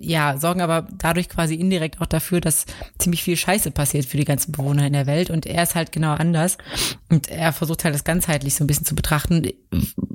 ja, 0.00 0.38
sorgen 0.38 0.62
aber 0.62 0.86
dadurch 0.96 1.28
quasi 1.28 1.54
indirekt 1.54 2.00
auch 2.00 2.06
dafür, 2.06 2.40
dass 2.40 2.64
ziemlich 2.98 3.22
viel 3.22 3.36
Scheiße 3.36 3.70
passiert 3.70 4.06
für 4.06 4.16
die 4.16 4.24
ganzen 4.24 4.52
Bewohner 4.52 4.86
in 4.86 4.94
der 4.94 5.06
Welt. 5.06 5.28
Und 5.28 5.44
er 5.44 5.62
ist 5.62 5.74
halt 5.74 5.92
genau 5.92 6.14
anders. 6.14 6.56
Und 7.10 7.28
er 7.28 7.52
versucht 7.52 7.84
halt 7.84 7.94
das 7.94 8.04
ganzheitlich 8.04 8.54
so 8.54 8.64
ein 8.64 8.66
bisschen 8.66 8.86
zu 8.86 8.94
betrachten, 8.94 9.46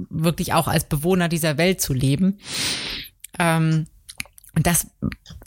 wirklich 0.09 0.53
auch 0.53 0.67
als 0.67 0.85
Bewohner 0.85 1.29
dieser 1.29 1.57
Welt 1.57 1.79
zu 1.79 1.93
leben. 1.93 2.39
Ähm, 3.37 3.85
und 4.55 4.67
das, 4.67 4.87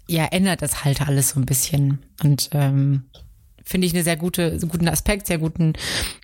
ja, 0.07 0.27
ändert 0.27 0.63
das 0.63 0.85
halt 0.85 1.01
alles 1.01 1.31
so 1.31 1.41
ein 1.41 1.47
bisschen. 1.47 1.99
Und 2.23 2.51
ähm, 2.53 3.05
finde 3.67 3.87
ich 3.87 3.93
eine 3.93 4.05
sehr 4.05 4.17
gute, 4.17 4.59
guten 4.69 4.89
Aspekt, 4.89 5.27
sehr 5.27 5.39
guten 5.39 5.75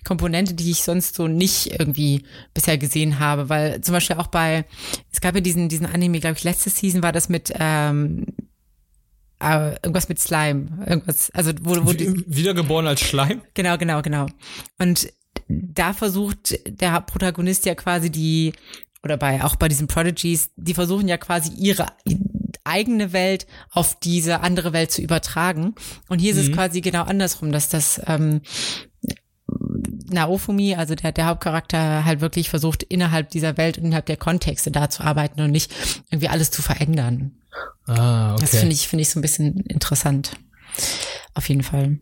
Komponente, 0.05 0.53
die 0.53 0.71
ich 0.71 0.83
sonst 0.83 1.15
so 1.15 1.27
nicht 1.27 1.77
irgendwie 1.79 2.23
bisher 2.53 2.77
gesehen 2.77 3.19
habe, 3.19 3.49
weil 3.49 3.81
zum 3.81 3.93
Beispiel 3.93 4.15
auch 4.15 4.27
bei, 4.27 4.65
es 5.11 5.21
gab 5.21 5.35
ja 5.35 5.41
diesen, 5.41 5.67
diesen 5.67 5.85
Anime, 5.85 6.19
glaube 6.19 6.37
ich, 6.37 6.43
letzte 6.43 6.69
Season 6.69 7.03
war 7.03 7.11
das 7.11 7.27
mit, 7.27 7.53
ähm, 7.59 8.25
äh, 9.41 9.73
irgendwas 9.83 10.07
mit 10.07 10.19
Slime, 10.19 10.85
irgendwas, 10.87 11.29
also 11.31 11.51
wo, 11.61 11.85
wo 11.85 11.91
die, 11.91 12.23
wiedergeboren 12.27 12.87
als 12.87 13.01
Schleim? 13.01 13.41
Genau, 13.53 13.77
genau, 13.77 14.01
genau. 14.01 14.27
Und 14.79 15.11
da 15.49 15.93
versucht 15.93 16.57
der 16.65 17.01
Protagonist 17.01 17.65
ja 17.65 17.75
quasi 17.75 18.09
die 18.09 18.53
oder 19.03 19.17
bei 19.17 19.43
auch 19.43 19.57
bei 19.57 19.67
diesen 19.67 19.87
Prodigies, 19.87 20.51
die 20.55 20.73
versuchen 20.73 21.09
ja 21.09 21.17
quasi 21.17 21.51
ihre 21.51 21.87
eigene 22.63 23.13
Welt 23.13 23.47
auf 23.71 23.99
diese 23.99 24.41
andere 24.41 24.73
Welt 24.73 24.91
zu 24.91 25.01
übertragen. 25.01 25.75
Und 26.07 26.19
hier 26.19 26.33
mhm. 26.33 26.39
ist 26.39 26.45
es 26.45 26.51
mhm. 26.51 26.55
quasi 26.55 26.81
genau 26.81 27.03
andersrum, 27.03 27.51
dass 27.51 27.69
das 27.69 28.01
ähm, 28.07 28.41
Naofumi, 30.09 30.75
also 30.75 30.95
der, 30.95 31.11
der 31.11 31.25
Hauptcharakter, 31.27 32.05
halt 32.05 32.21
wirklich 32.21 32.49
versucht, 32.49 32.83
innerhalb 32.83 33.29
dieser 33.29 33.57
Welt 33.57 33.77
und 33.77 33.85
innerhalb 33.85 34.05
der 34.05 34.17
Kontexte 34.17 34.71
da 34.71 34.89
zu 34.89 35.03
arbeiten 35.03 35.41
und 35.41 35.51
nicht 35.51 35.73
irgendwie 36.09 36.29
alles 36.29 36.51
zu 36.51 36.61
verändern. 36.61 37.31
Ah, 37.85 38.33
okay. 38.33 38.41
Das 38.41 38.51
finde 38.51 38.73
ich, 38.73 38.87
finde 38.87 39.01
ich 39.01 39.09
so 39.09 39.19
ein 39.19 39.21
bisschen 39.21 39.57
interessant. 39.61 40.37
Auf 41.33 41.49
jeden 41.49 41.63
Fall. 41.63 41.99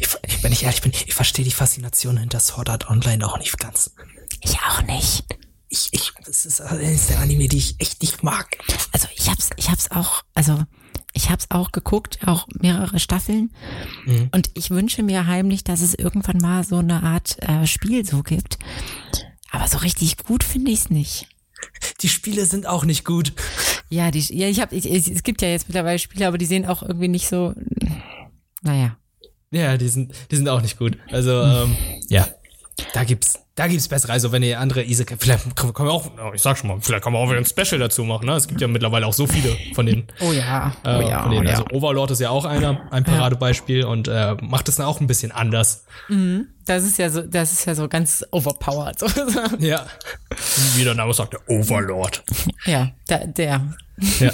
Ich, 0.00 0.42
wenn 0.42 0.52
ich 0.52 0.64
ehrlich 0.64 0.82
bin, 0.82 0.92
ich 0.92 1.14
verstehe 1.14 1.44
die 1.44 1.50
Faszination 1.50 2.16
hinter 2.16 2.40
Sword 2.40 2.68
Art 2.68 2.90
Online 2.90 3.26
auch 3.26 3.38
nicht 3.38 3.58
ganz. 3.58 3.94
Ich 4.42 4.58
auch 4.60 4.82
nicht 4.82 5.24
ich, 5.68 5.88
ich, 5.92 6.12
das 6.24 6.46
ist 6.46 6.60
eines 6.60 7.08
der 7.08 7.20
Anime, 7.20 7.48
die 7.48 7.58
ich 7.58 7.80
echt 7.80 8.00
nicht 8.02 8.22
mag. 8.22 8.58
Also 8.92 9.08
ich 9.14 9.28
hab's, 9.28 9.50
ich 9.56 9.70
hab's 9.70 9.90
auch, 9.90 10.22
also 10.34 10.64
ich 11.12 11.30
hab's 11.30 11.46
auch 11.50 11.72
geguckt, 11.72 12.18
auch 12.26 12.46
mehrere 12.60 12.98
Staffeln. 12.98 13.52
Mhm. 14.06 14.28
Und 14.32 14.50
ich 14.54 14.70
wünsche 14.70 15.02
mir 15.02 15.26
heimlich, 15.26 15.64
dass 15.64 15.80
es 15.80 15.94
irgendwann 15.94 16.38
mal 16.38 16.64
so 16.64 16.76
eine 16.76 17.02
Art 17.02 17.36
äh, 17.42 17.66
Spiel 17.66 18.04
so 18.04 18.22
gibt. 18.22 18.58
Aber 19.50 19.66
so 19.66 19.78
richtig 19.78 20.18
gut 20.18 20.44
finde 20.44 20.70
ich's 20.70 20.90
nicht. 20.90 21.28
Die 22.00 22.08
Spiele 22.08 22.46
sind 22.46 22.66
auch 22.66 22.84
nicht 22.84 23.04
gut. 23.04 23.32
Ja, 23.88 24.10
die, 24.10 24.20
ja, 24.20 24.46
ich 24.48 24.60
habe, 24.60 24.76
es 24.76 25.22
gibt 25.22 25.42
ja 25.42 25.48
jetzt 25.48 25.68
mittlerweile 25.68 25.98
Spiele, 25.98 26.28
aber 26.28 26.38
die 26.38 26.46
sehen 26.46 26.66
auch 26.66 26.82
irgendwie 26.82 27.08
nicht 27.08 27.28
so, 27.28 27.54
naja. 28.62 28.96
Ja, 29.50 29.76
die 29.76 29.88
sind, 29.88 30.12
die 30.30 30.36
sind 30.36 30.48
auch 30.48 30.60
nicht 30.60 30.78
gut. 30.78 30.98
Also, 31.10 31.42
ähm, 31.42 31.74
ja, 32.08 32.28
da 32.92 33.04
gibt's, 33.04 33.40
da 33.58 33.66
gibt's 33.66 33.88
bessere. 33.88 34.12
Also 34.12 34.30
wenn 34.30 34.44
ihr 34.44 34.60
andere 34.60 34.84
Isekai, 34.84 35.16
vielleicht 35.18 35.56
können 35.56 35.74
wir 35.76 35.90
auch, 35.90 36.08
ich 36.32 36.40
sag 36.40 36.56
schon 36.56 36.68
mal, 36.68 36.78
vielleicht 36.80 37.02
kann 37.02 37.12
man 37.12 37.22
auch 37.22 37.28
wieder 37.28 37.38
ein 37.38 37.44
Special 37.44 37.80
dazu 37.80 38.04
machen. 38.04 38.26
Ne? 38.26 38.34
Es 38.34 38.46
gibt 38.46 38.60
ja 38.60 38.68
mittlerweile 38.68 39.04
auch 39.04 39.12
so 39.12 39.26
viele 39.26 39.56
von 39.74 39.84
den. 39.84 40.06
Oh 40.20 40.32
ja, 40.32 40.72
oh 40.84 40.88
äh, 40.88 41.08
ja, 41.08 41.28
denen, 41.28 41.46
oh 41.46 41.48
ja. 41.48 41.50
Also 41.50 41.64
Overlord 41.72 42.10
ist 42.10 42.20
ja 42.20 42.30
auch 42.30 42.44
einer, 42.44 42.88
ein 42.90 43.04
Paradebeispiel 43.04 43.84
und 43.84 44.08
äh, 44.08 44.36
macht 44.40 44.68
es 44.68 44.76
dann 44.76 44.86
auch 44.86 45.00
ein 45.00 45.06
bisschen 45.06 45.32
anders. 45.32 45.84
Mhm. 46.08 46.48
Das 46.66 46.84
ist 46.84 46.98
ja 46.98 47.08
so, 47.08 47.22
das 47.22 47.52
ist 47.52 47.64
ja 47.64 47.74
so 47.74 47.88
ganz 47.88 48.24
overpowered. 48.30 48.96
ja. 49.58 49.86
Wie 50.76 50.84
der 50.84 50.94
Name 50.94 51.14
sagt, 51.14 51.34
der 51.34 51.40
Overlord. 51.48 52.22
Ja, 52.66 52.90
der. 53.08 53.26
der. 53.26 53.74
Ja. 54.20 54.32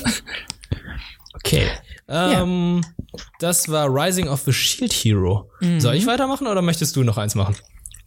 Okay. 1.34 1.68
Ähm, 2.08 2.82
ja. 2.82 3.20
Das 3.38 3.68
war 3.68 3.86
Rising 3.88 4.28
of 4.28 4.40
the 4.40 4.52
Shield 4.52 4.92
Hero. 4.92 5.50
Mhm. 5.60 5.80
Soll 5.80 5.94
ich 5.94 6.06
weitermachen 6.06 6.46
oder 6.46 6.62
möchtest 6.62 6.96
du 6.96 7.04
noch 7.04 7.18
eins 7.18 7.34
machen? 7.34 7.54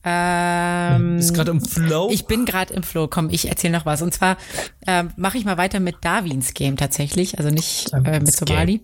Ähm, 0.09 1.17
Bist 1.17 1.33
gerade 1.33 1.51
im 1.51 1.59
Flow? 1.59 2.09
Ich 2.11 2.27
bin 2.27 2.45
gerade 2.45 2.73
im 2.73 2.83
Flow. 2.83 3.09
Komm, 3.09 3.29
ich 3.29 3.49
erzähle 3.49 3.73
noch 3.73 3.85
was. 3.85 4.01
Und 4.01 4.13
zwar 4.13 4.37
ähm, 4.87 5.09
mache 5.17 5.37
ich 5.37 5.43
mal 5.43 5.57
weiter 5.57 5.81
mit 5.81 5.95
Darwins 6.01 6.53
Game 6.53 6.77
tatsächlich, 6.77 7.37
also 7.37 7.49
nicht 7.49 7.91
äh, 7.91 8.19
mit 8.19 8.31
Somali. 8.31 8.81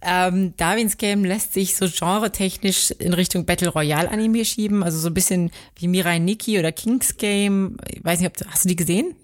Ähm, 0.00 0.54
Darwins 0.56 0.96
Game 0.96 1.24
lässt 1.24 1.52
sich 1.52 1.76
so 1.76 1.86
genre-technisch 1.86 2.92
in 2.92 3.12
Richtung 3.12 3.44
Battle 3.44 3.68
Royale 3.68 4.10
Anime 4.10 4.44
schieben, 4.46 4.82
also 4.82 4.98
so 4.98 5.08
ein 5.08 5.14
bisschen 5.14 5.50
wie 5.76 5.86
Mirai 5.86 6.18
Nikki 6.18 6.58
oder 6.58 6.72
King's 6.72 7.18
Game. 7.18 7.76
Ich 7.90 8.02
weiß 8.02 8.20
nicht, 8.20 8.28
ob 8.28 8.50
hast 8.50 8.64
du 8.64 8.68
die 8.70 8.76
gesehen? 8.76 9.14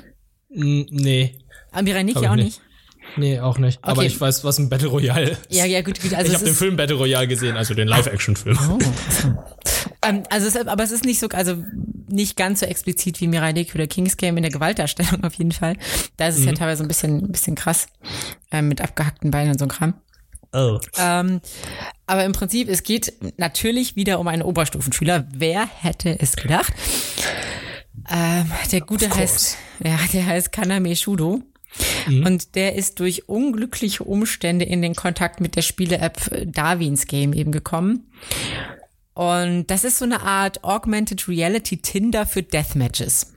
Nee. 0.51 1.39
Ah, 1.73 1.81
Mirai 1.81 2.03
Nikki 2.03 2.29
auch 2.29 2.37
nicht. 2.37 2.45
nicht? 2.45 2.61
Nee, 3.17 3.41
auch 3.41 3.57
nicht. 3.57 3.79
Okay. 3.79 3.91
Aber 3.91 4.05
ich 4.05 4.21
weiß, 4.21 4.45
was 4.45 4.59
ein 4.59 4.69
Battle 4.69 4.89
Royale 4.89 5.31
ist. 5.31 5.41
Ja, 5.49 5.65
ja, 5.65 5.81
gut. 5.81 6.01
gut 6.03 6.13
also 6.13 6.29
ich 6.29 6.35
habe 6.35 6.45
den 6.45 6.55
Film 6.55 6.77
Battle 6.77 6.97
Royale 6.97 7.27
gesehen, 7.27 7.57
also 7.57 7.73
den 7.73 7.89
Live-Action-Film. 7.89 8.59
Oh. 8.71 8.79
ähm, 10.03 10.23
also 10.31 10.47
es, 10.47 10.57
aber 10.57 10.85
es 10.85 10.91
ist 10.91 11.05
nicht 11.05 11.21
so, 11.21 11.29
also 11.29 11.63
nicht 12.09 12.37
ganz 12.37 12.61
so 12.61 12.67
explizit 12.67 13.21
wie 13.21 13.29
Mirai 13.29 13.53
Nikki 13.53 13.75
oder 13.75 13.87
King's 13.87 14.17
Game 14.17 14.37
in 14.37 14.43
der 14.43 14.53
Gewaltdarstellung 14.53 15.25
auf 15.25 15.35
jeden 15.35 15.53
Fall. 15.53 15.77
Da 16.17 16.29
ist 16.29 16.37
es 16.37 16.43
mhm. 16.43 16.49
ja 16.49 16.53
teilweise 16.55 16.83
ein 16.83 16.89
bisschen, 16.89 17.19
ein 17.19 17.33
bisschen 17.33 17.55
krass 17.55 17.87
äh, 18.51 18.63
mit 18.63 18.81
abgehackten 18.81 19.31
Beinen 19.31 19.53
und 19.53 19.59
so 19.59 19.67
ein 19.67 19.71
Kram. 19.71 19.95
Oh. 20.53 20.79
Ähm, 20.97 21.41
aber 22.07 22.25
im 22.25 22.33
Prinzip, 22.33 22.69
es 22.69 22.83
geht 22.83 23.13
natürlich 23.37 23.97
wieder 23.97 24.19
um 24.19 24.29
einen 24.29 24.43
Oberstufenschüler. 24.43 25.29
Wer 25.31 25.67
hätte 25.67 26.19
es 26.19 26.37
gedacht? 26.37 26.73
Ähm, 28.11 28.51
der 28.73 28.81
Gute 28.81 29.15
heißt, 29.15 29.59
ja, 29.85 29.99
der 30.13 30.27
heißt 30.27 30.53
Kaname 30.53 30.97
Shudo. 30.97 31.43
Mhm. 32.07 32.25
Und 32.25 32.55
der 32.55 32.75
ist 32.77 32.99
durch 33.01 33.29
unglückliche 33.29 34.05
Umstände 34.05 34.65
in 34.65 34.81
den 34.81 34.95
Kontakt 34.95 35.41
mit 35.41 35.55
der 35.55 35.63
Spiele-App 35.63 36.47
Darwins 36.47 37.07
Game 37.07 37.35
eben 37.35 37.53
gekommen. 37.53 38.11
Und 39.19 39.67
das 39.67 39.83
ist 39.83 39.99
so 39.99 40.05
eine 40.05 40.23
Art 40.23 40.63
Augmented 40.63 41.27
Reality 41.27 41.79
Tinder 41.79 42.25
für 42.25 42.45
Deathmatches. 42.45 43.33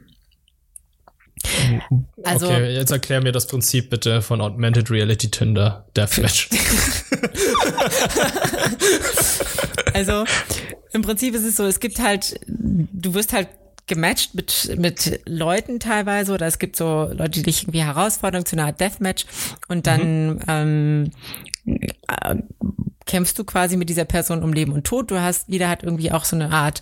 Also, 2.22 2.46
okay, 2.46 2.76
jetzt 2.76 2.92
erklär 2.92 3.24
mir 3.24 3.32
das 3.32 3.48
Prinzip 3.48 3.90
bitte 3.90 4.22
von 4.22 4.42
Augmented 4.42 4.92
Reality 4.92 5.32
Tinder 5.32 5.88
Deathmatch. 5.98 6.50
also 9.96 10.24
im 10.94 11.02
Prinzip 11.02 11.34
ist 11.34 11.46
es 11.46 11.56
so, 11.56 11.66
es 11.66 11.80
gibt 11.80 12.00
halt, 12.00 12.40
du 12.46 13.16
wirst 13.16 13.34
halt 13.34 13.48
gematcht 13.88 14.36
mit, 14.36 14.76
mit 14.78 15.22
Leuten 15.26 15.80
teilweise 15.80 16.34
oder 16.34 16.46
es 16.46 16.60
gibt 16.60 16.76
so 16.76 17.10
Leute, 17.12 17.32
die 17.32 17.42
dich 17.42 17.64
irgendwie 17.64 17.84
herausfordern 17.84 18.46
zu 18.46 18.56
einer 18.56 18.68
Art 18.68 18.80
Deathmatch 18.80 19.26
und 19.68 19.88
dann 19.88 20.36
mhm. 20.36 20.42
ähm, 20.48 21.06
äh, 21.06 21.51
kämpfst 23.06 23.38
du 23.38 23.44
quasi 23.44 23.78
mit 23.78 23.90
dieser 23.90 24.06
Person 24.06 24.44
um 24.44 24.54
Leben 24.54 24.74
und 24.74 24.86
Tod. 24.86 25.12
Du 25.12 25.20
hast, 25.20 25.48
jeder 25.48 25.70
hat 25.70 25.84
irgendwie 25.84 26.12
auch 26.12 26.24
so 26.24 26.36
eine 26.36 26.52
Art 26.52 26.82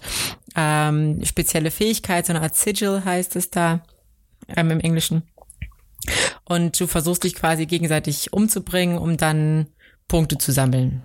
ähm, 0.56 1.24
spezielle 1.24 1.72
Fähigkeit, 1.72 2.26
so 2.26 2.34
eine 2.34 2.42
Art 2.42 2.56
Sigil 2.56 3.04
heißt 3.04 3.36
es 3.36 3.50
da 3.50 3.82
ähm, 4.56 4.72
im 4.72 4.80
Englischen. 4.80 5.24
Und 6.46 6.80
du 6.80 6.88
versuchst 6.88 7.24
dich 7.24 7.36
quasi 7.36 7.66
gegenseitig 7.66 8.34
umzubringen, 8.34 8.98
um 8.98 9.18
dann 9.18 9.68
Punkte 10.08 10.38
zu 10.38 10.52
sammeln. 10.52 11.04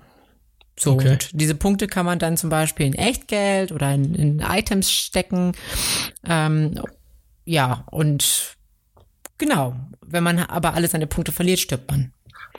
So, 0.79 0.93
okay. 0.93 1.13
und 1.13 1.31
diese 1.33 1.55
Punkte 1.55 1.87
kann 1.87 2.07
man 2.07 2.19
dann 2.19 2.37
zum 2.37 2.51
Beispiel 2.51 2.87
in 2.87 2.95
Echtgeld 2.95 3.71
oder 3.71 3.95
in, 3.95 4.15
in 4.15 4.41
Items 4.41 4.91
stecken. 4.91 5.53
Ähm, 6.25 6.81
ja, 7.45 7.85
und 7.91 8.57
genau, 9.39 9.77
wenn 10.01 10.25
man 10.25 10.39
aber 10.39 10.75
alle 10.75 10.89
seine 10.89 11.07
Punkte 11.07 11.33
verliert, 11.33 11.61
stirbt 11.61 11.91
man. 11.91 12.14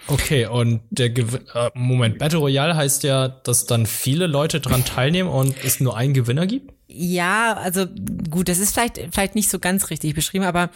Okay, 0.08 0.46
und 0.46 0.82
der 0.90 1.10
Gewin 1.10 1.42
äh, 1.54 1.70
Moment, 1.74 2.20
Battle 2.20 2.40
Royale 2.40 2.76
heißt 2.76 3.04
ja, 3.04 3.28
dass 3.28 3.66
dann 3.66 3.86
viele 3.86 4.28
Leute 4.28 4.60
dran 4.60 4.86
teilnehmen 4.86 5.30
und 5.30 5.56
es 5.64 5.80
nur 5.80 5.98
einen 5.98 6.14
Gewinner 6.14 6.46
gibt? 6.48 6.74
Ja, 6.88 7.54
also 7.54 7.86
gut, 8.30 8.48
das 8.48 8.60
ist 8.60 8.74
vielleicht 8.74 9.00
vielleicht 9.12 9.36
nicht 9.36 9.50
so 9.50 9.60
ganz 9.60 9.90
richtig 9.90 10.14
beschrieben, 10.14 10.46
aber 10.46 10.70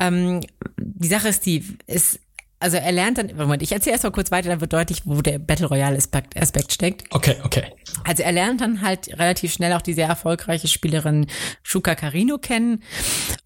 ähm, 0.00 0.40
die 0.78 1.08
Sache 1.08 1.28
ist 1.28 1.44
die, 1.44 1.64
ist 1.86 2.20
also 2.62 2.76
er 2.76 2.92
lernt 2.92 3.18
dann, 3.18 3.36
Moment, 3.36 3.60
ich 3.62 3.72
erzähle 3.72 3.94
erstmal 3.94 4.12
kurz 4.12 4.30
weiter, 4.30 4.48
dann 4.48 4.60
wird 4.60 4.72
deutlich, 4.72 5.02
wo 5.04 5.20
der 5.20 5.40
Battle 5.40 5.66
Royale 5.66 5.96
Aspekt, 5.96 6.40
Aspekt 6.40 6.72
steckt. 6.72 7.04
Okay, 7.10 7.34
okay. 7.42 7.64
Also 8.04 8.22
er 8.22 8.30
lernt 8.30 8.60
dann 8.60 8.82
halt 8.82 9.08
relativ 9.18 9.52
schnell 9.52 9.72
auch 9.72 9.82
die 9.82 9.94
sehr 9.94 10.06
erfolgreiche 10.06 10.68
Spielerin 10.68 11.26
Shuka 11.64 11.96
Karino 11.96 12.38
kennen 12.38 12.82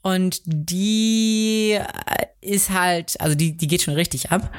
und 0.02 0.42
die 0.44 1.78
ist 2.42 2.70
halt, 2.70 3.18
also 3.20 3.34
die, 3.34 3.56
die 3.56 3.66
geht 3.66 3.82
schon 3.82 3.94
richtig 3.94 4.30
ab. 4.30 4.52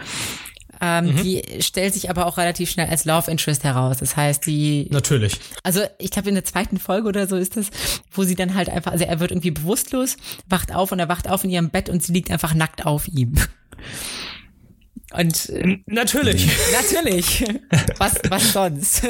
Ähm, 0.81 1.05
mhm. 1.05 1.23
Die 1.23 1.43
stellt 1.59 1.93
sich 1.93 2.09
aber 2.09 2.25
auch 2.25 2.37
relativ 2.37 2.69
schnell 2.69 2.87
als 2.87 3.05
Love 3.05 3.29
Interest 3.31 3.63
heraus. 3.63 3.97
Das 3.97 4.15
heißt, 4.15 4.45
die. 4.45 4.87
Natürlich. 4.91 5.39
Also, 5.63 5.81
ich 5.97 6.11
glaube, 6.11 6.29
in 6.29 6.35
der 6.35 6.45
zweiten 6.45 6.79
Folge 6.79 7.07
oder 7.07 7.27
so 7.27 7.35
ist 7.35 7.57
das, 7.57 7.69
wo 8.11 8.23
sie 8.23 8.35
dann 8.35 8.55
halt 8.55 8.69
einfach, 8.69 8.91
also 8.91 9.05
er 9.05 9.19
wird 9.19 9.31
irgendwie 9.31 9.51
bewusstlos, 9.51 10.17
wacht 10.47 10.73
auf 10.73 10.91
und 10.91 10.99
er 10.99 11.09
wacht 11.09 11.29
auf 11.29 11.43
in 11.43 11.49
ihrem 11.49 11.69
Bett 11.69 11.89
und 11.89 12.03
sie 12.03 12.13
liegt 12.13 12.31
einfach 12.31 12.53
nackt 12.53 12.85
auf 12.85 13.07
ihm. 13.07 13.35
Und 15.13 15.49
äh, 15.49 15.77
natürlich. 15.85 16.47
Natürlich. 16.73 17.45
Was, 17.97 18.15
was 18.29 18.53
sonst? 18.53 19.03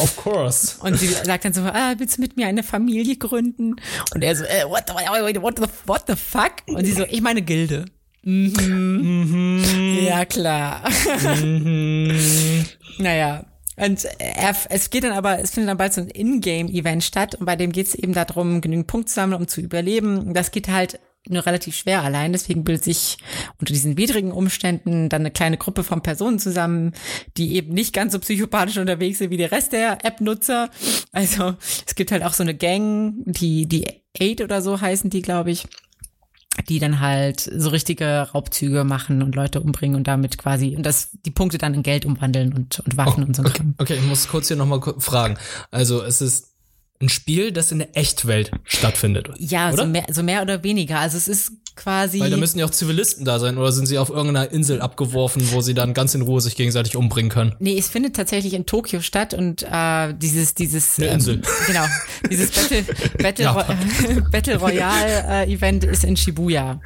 Of 0.00 0.16
course. 0.16 0.76
Und 0.80 0.98
sie 0.98 1.06
sagt 1.06 1.44
dann 1.44 1.52
so, 1.52 1.62
ah, 1.62 1.94
willst 1.96 2.18
du 2.18 2.22
mit 2.22 2.36
mir 2.36 2.48
eine 2.48 2.64
Familie 2.64 3.16
gründen? 3.16 3.76
Und 4.12 4.22
er 4.22 4.34
so, 4.34 4.44
äh, 4.44 4.64
what, 4.66 4.84
the, 4.88 5.40
what, 5.40 5.58
the, 5.58 5.66
what 5.86 6.04
the 6.08 6.16
fuck? 6.16 6.52
Und 6.66 6.84
sie 6.84 6.92
so, 6.92 7.04
ich 7.08 7.20
meine 7.20 7.42
Gilde. 7.42 7.84
Mhm. 8.24 8.52
mhm. 8.56 9.41
Ja, 10.06 10.24
klar. 10.24 10.82
Mhm. 11.42 12.64
naja. 12.98 13.44
Und 13.76 14.06
er, 14.18 14.54
es 14.68 14.90
geht 14.90 15.04
dann 15.04 15.12
aber, 15.12 15.38
es 15.40 15.50
findet 15.52 15.70
dann 15.70 15.78
bald 15.78 15.94
so 15.94 16.02
ein 16.02 16.08
Ingame-Event 16.08 17.02
statt 17.02 17.34
und 17.34 17.46
bei 17.46 17.56
dem 17.56 17.72
geht 17.72 17.86
es 17.86 17.94
eben 17.94 18.12
darum, 18.12 18.60
genügend 18.60 18.86
Punkte 18.86 19.08
zu 19.08 19.14
sammeln, 19.14 19.40
um 19.40 19.48
zu 19.48 19.60
überleben. 19.60 20.34
Das 20.34 20.50
geht 20.50 20.68
halt 20.68 21.00
nur 21.28 21.46
relativ 21.46 21.76
schwer 21.76 22.02
allein. 22.02 22.32
Deswegen 22.32 22.64
bildet 22.64 22.84
sich 22.84 23.18
unter 23.58 23.72
diesen 23.72 23.96
widrigen 23.96 24.32
Umständen 24.32 25.08
dann 25.08 25.22
eine 25.22 25.30
kleine 25.30 25.56
Gruppe 25.56 25.84
von 25.84 26.02
Personen 26.02 26.38
zusammen, 26.38 26.92
die 27.36 27.54
eben 27.54 27.72
nicht 27.72 27.94
ganz 27.94 28.12
so 28.12 28.18
psychopathisch 28.18 28.78
unterwegs 28.78 29.18
sind 29.18 29.30
wie 29.30 29.36
der 29.36 29.52
Rest 29.52 29.72
der 29.72 30.04
App-Nutzer. 30.04 30.70
Also 31.12 31.54
es 31.86 31.94
gibt 31.94 32.12
halt 32.12 32.24
auch 32.24 32.32
so 32.34 32.42
eine 32.42 32.54
Gang, 32.54 33.14
die, 33.24 33.66
die 33.66 33.86
Eight 34.18 34.40
oder 34.40 34.60
so 34.60 34.80
heißen 34.80 35.10
die, 35.10 35.22
glaube 35.22 35.50
ich 35.50 35.64
die 36.68 36.78
dann 36.78 37.00
halt 37.00 37.40
so 37.40 37.70
richtige 37.70 38.28
Raubzüge 38.34 38.84
machen 38.84 39.22
und 39.22 39.34
Leute 39.34 39.60
umbringen 39.60 39.96
und 39.96 40.06
damit 40.06 40.38
quasi 40.38 40.76
und 40.76 40.84
das 40.84 41.10
die 41.24 41.30
Punkte 41.30 41.58
dann 41.58 41.74
in 41.74 41.82
Geld 41.82 42.04
umwandeln 42.04 42.52
und 42.52 42.80
und 42.80 42.96
Waffen 42.96 43.24
oh, 43.24 43.26
und 43.26 43.36
so. 43.36 43.42
Okay, 43.42 43.62
okay, 43.78 43.94
ich 43.94 44.06
muss 44.06 44.28
kurz 44.28 44.48
hier 44.48 44.56
nochmal 44.56 44.80
fragen. 44.98 45.38
Also 45.70 46.02
es 46.02 46.20
ist 46.20 46.51
ein 47.02 47.08
Spiel, 47.08 47.52
das 47.52 47.72
in 47.72 47.80
der 47.80 47.96
Echtwelt 47.96 48.52
stattfindet. 48.64 49.30
Ja, 49.38 49.68
oder? 49.72 49.84
So, 49.84 49.88
mehr, 49.88 50.06
so 50.10 50.22
mehr 50.22 50.42
oder 50.42 50.62
weniger. 50.62 51.00
Also 51.00 51.16
es 51.16 51.28
ist 51.28 51.52
quasi. 51.76 52.20
Weil 52.20 52.30
da 52.30 52.36
müssen 52.36 52.58
ja 52.58 52.66
auch 52.66 52.70
Zivilisten 52.70 53.24
da 53.24 53.38
sein 53.38 53.58
oder 53.58 53.72
sind 53.72 53.86
sie 53.86 53.98
auf 53.98 54.10
irgendeiner 54.10 54.50
Insel 54.50 54.80
abgeworfen, 54.80 55.42
wo 55.52 55.60
sie 55.60 55.74
dann 55.74 55.94
ganz 55.94 56.14
in 56.14 56.22
Ruhe 56.22 56.40
sich 56.40 56.56
gegenseitig 56.56 56.96
umbringen 56.96 57.30
können? 57.30 57.54
Nee, 57.58 57.78
es 57.78 57.88
findet 57.88 58.16
tatsächlich 58.16 58.54
in 58.54 58.66
Tokio 58.66 59.00
statt 59.00 59.34
und 59.34 59.62
äh, 59.62 60.14
dieses, 60.14 60.54
dieses 60.54 60.98
Eine 60.98 61.08
Insel. 61.08 61.34
Ähm, 61.36 61.42
genau, 61.66 61.84
dieses 62.30 62.50
Battle, 62.50 62.84
Battle, 63.18 63.44
ja. 63.44 63.76
Battle 64.30 64.56
Royale 64.56 65.24
äh, 65.28 65.52
Event 65.52 65.84
ist 65.84 66.04
in 66.04 66.16
Shibuya. 66.16 66.80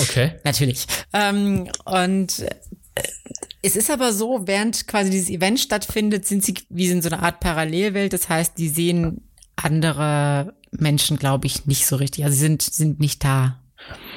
Okay. 0.00 0.32
Natürlich. 0.44 0.86
Ähm, 1.12 1.68
und 1.84 2.40
äh, 2.40 3.02
es 3.62 3.76
ist 3.76 3.90
aber 3.90 4.12
so, 4.12 4.46
während 4.46 4.86
quasi 4.86 5.10
dieses 5.10 5.28
Event 5.28 5.60
stattfindet, 5.60 6.26
sind 6.26 6.42
sie 6.42 6.54
wie 6.70 6.88
in 6.88 7.02
so 7.02 7.10
einer 7.10 7.22
Art 7.22 7.40
Parallelwelt. 7.40 8.12
Das 8.12 8.28
heißt, 8.28 8.56
die 8.56 8.68
sehen 8.68 9.20
andere 9.64 10.54
Menschen, 10.70 11.16
glaube 11.16 11.46
ich, 11.46 11.66
nicht 11.66 11.86
so 11.86 11.96
richtig. 11.96 12.24
Also 12.24 12.34
sie 12.34 12.40
sind, 12.40 12.62
sind 12.62 13.00
nicht 13.00 13.24
da. 13.24 13.60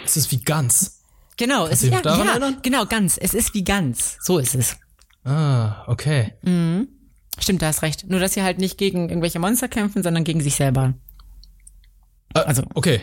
Es 0.06 0.18
ist 0.18 0.32
wie 0.32 0.42
ganz. 0.42 1.02
Genau, 1.38 1.66
es, 1.66 1.82
ja, 1.82 2.02
ja, 2.04 2.54
genau, 2.62 2.86
ganz. 2.86 3.18
Es 3.18 3.34
ist 3.34 3.54
wie 3.54 3.64
ganz. 3.64 4.18
So 4.22 4.38
ist 4.38 4.56
es. 4.56 4.78
Ah, 5.24 5.84
okay. 5.88 6.34
Mhm. 6.44 6.88
Stimmt, 7.40 7.62
da 7.62 7.68
hast 7.68 7.82
recht. 7.82 8.08
Nur, 8.08 8.20
dass 8.20 8.34
sie 8.34 8.44
halt 8.44 8.60
nicht 8.60 8.78
gegen 8.78 9.10
irgendwelche 9.10 9.40
Monster 9.40 9.68
kämpfen, 9.68 10.04
sondern 10.04 10.24
gegen 10.24 10.42
sich 10.42 10.56
selber. 10.56 10.94
Ah, 12.34 12.42
also. 12.42 12.64
Okay. 12.76 13.02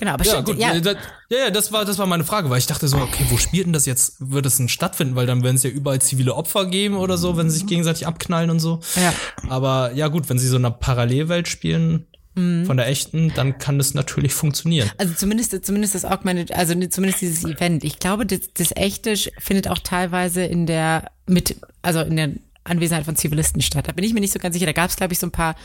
Genau, 0.00 0.14
aber 0.14 0.24
ja, 0.24 0.32
stimmt, 0.32 0.46
gut. 0.46 0.58
Ja. 0.58 0.74
ja, 0.74 0.94
ja, 1.28 1.50
das 1.50 1.72
war, 1.72 1.84
das 1.84 1.98
war 1.98 2.06
meine 2.06 2.24
Frage, 2.24 2.48
weil 2.48 2.56
ich 2.56 2.66
dachte 2.66 2.88
so, 2.88 2.96
okay, 2.96 3.22
wo 3.28 3.36
spielt 3.36 3.66
denn 3.66 3.74
das 3.74 3.84
jetzt? 3.84 4.16
Wird 4.18 4.46
es 4.46 4.56
denn 4.56 4.70
stattfinden? 4.70 5.14
Weil 5.14 5.26
dann 5.26 5.42
werden 5.42 5.56
es 5.56 5.62
ja 5.62 5.68
überall 5.68 6.00
zivile 6.00 6.34
Opfer 6.34 6.64
geben 6.64 6.96
oder 6.96 7.18
so, 7.18 7.36
wenn 7.36 7.50
sie 7.50 7.58
sich 7.58 7.66
gegenseitig 7.66 8.06
abknallen 8.06 8.48
und 8.48 8.60
so. 8.60 8.80
Ja. 8.96 9.12
Aber 9.50 9.92
ja, 9.92 10.08
gut, 10.08 10.30
wenn 10.30 10.38
sie 10.38 10.48
so 10.48 10.56
eine 10.56 10.70
Parallelwelt 10.70 11.48
spielen, 11.48 12.06
mhm. 12.34 12.64
von 12.64 12.78
der 12.78 12.88
echten, 12.88 13.34
dann 13.34 13.58
kann 13.58 13.76
das 13.76 13.92
natürlich 13.92 14.32
funktionieren. 14.32 14.90
Also 14.96 15.12
zumindest, 15.12 15.66
zumindest 15.66 15.94
das 15.94 16.06
Augmented, 16.06 16.54
also 16.54 16.72
zumindest 16.88 17.20
dieses 17.20 17.44
Event. 17.44 17.84
Ich 17.84 17.98
glaube, 17.98 18.24
das, 18.24 18.40
das 18.54 18.74
echte 18.74 19.14
findet 19.36 19.68
auch 19.68 19.80
teilweise 19.80 20.42
in 20.42 20.64
der, 20.64 21.10
mit, 21.26 21.56
also 21.82 22.00
in 22.00 22.16
der 22.16 22.30
Anwesenheit 22.64 23.04
von 23.04 23.16
Zivilisten 23.16 23.62
statt. 23.62 23.88
Da 23.88 23.92
bin 23.92 24.04
ich 24.04 24.14
mir 24.14 24.20
nicht 24.20 24.32
so 24.32 24.38
ganz 24.38 24.54
sicher. 24.54 24.66
Da 24.66 24.72
gab 24.72 24.90
es, 24.90 24.96
glaube 24.96 25.12
ich, 25.12 25.18
so 25.18 25.26
ein 25.26 25.32
paar 25.32 25.56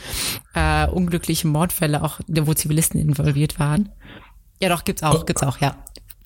äh, 0.54 0.86
unglückliche 0.88 1.46
Mordfälle, 1.46 2.02
auch 2.02 2.20
wo 2.26 2.54
Zivilisten 2.54 3.00
involviert 3.00 3.58
waren. 3.58 3.90
Ja, 4.60 4.68
doch, 4.68 4.84
gibt's 4.84 5.02
auch, 5.02 5.26
gibt's 5.26 5.42
auch, 5.42 5.58
ja. 5.58 5.76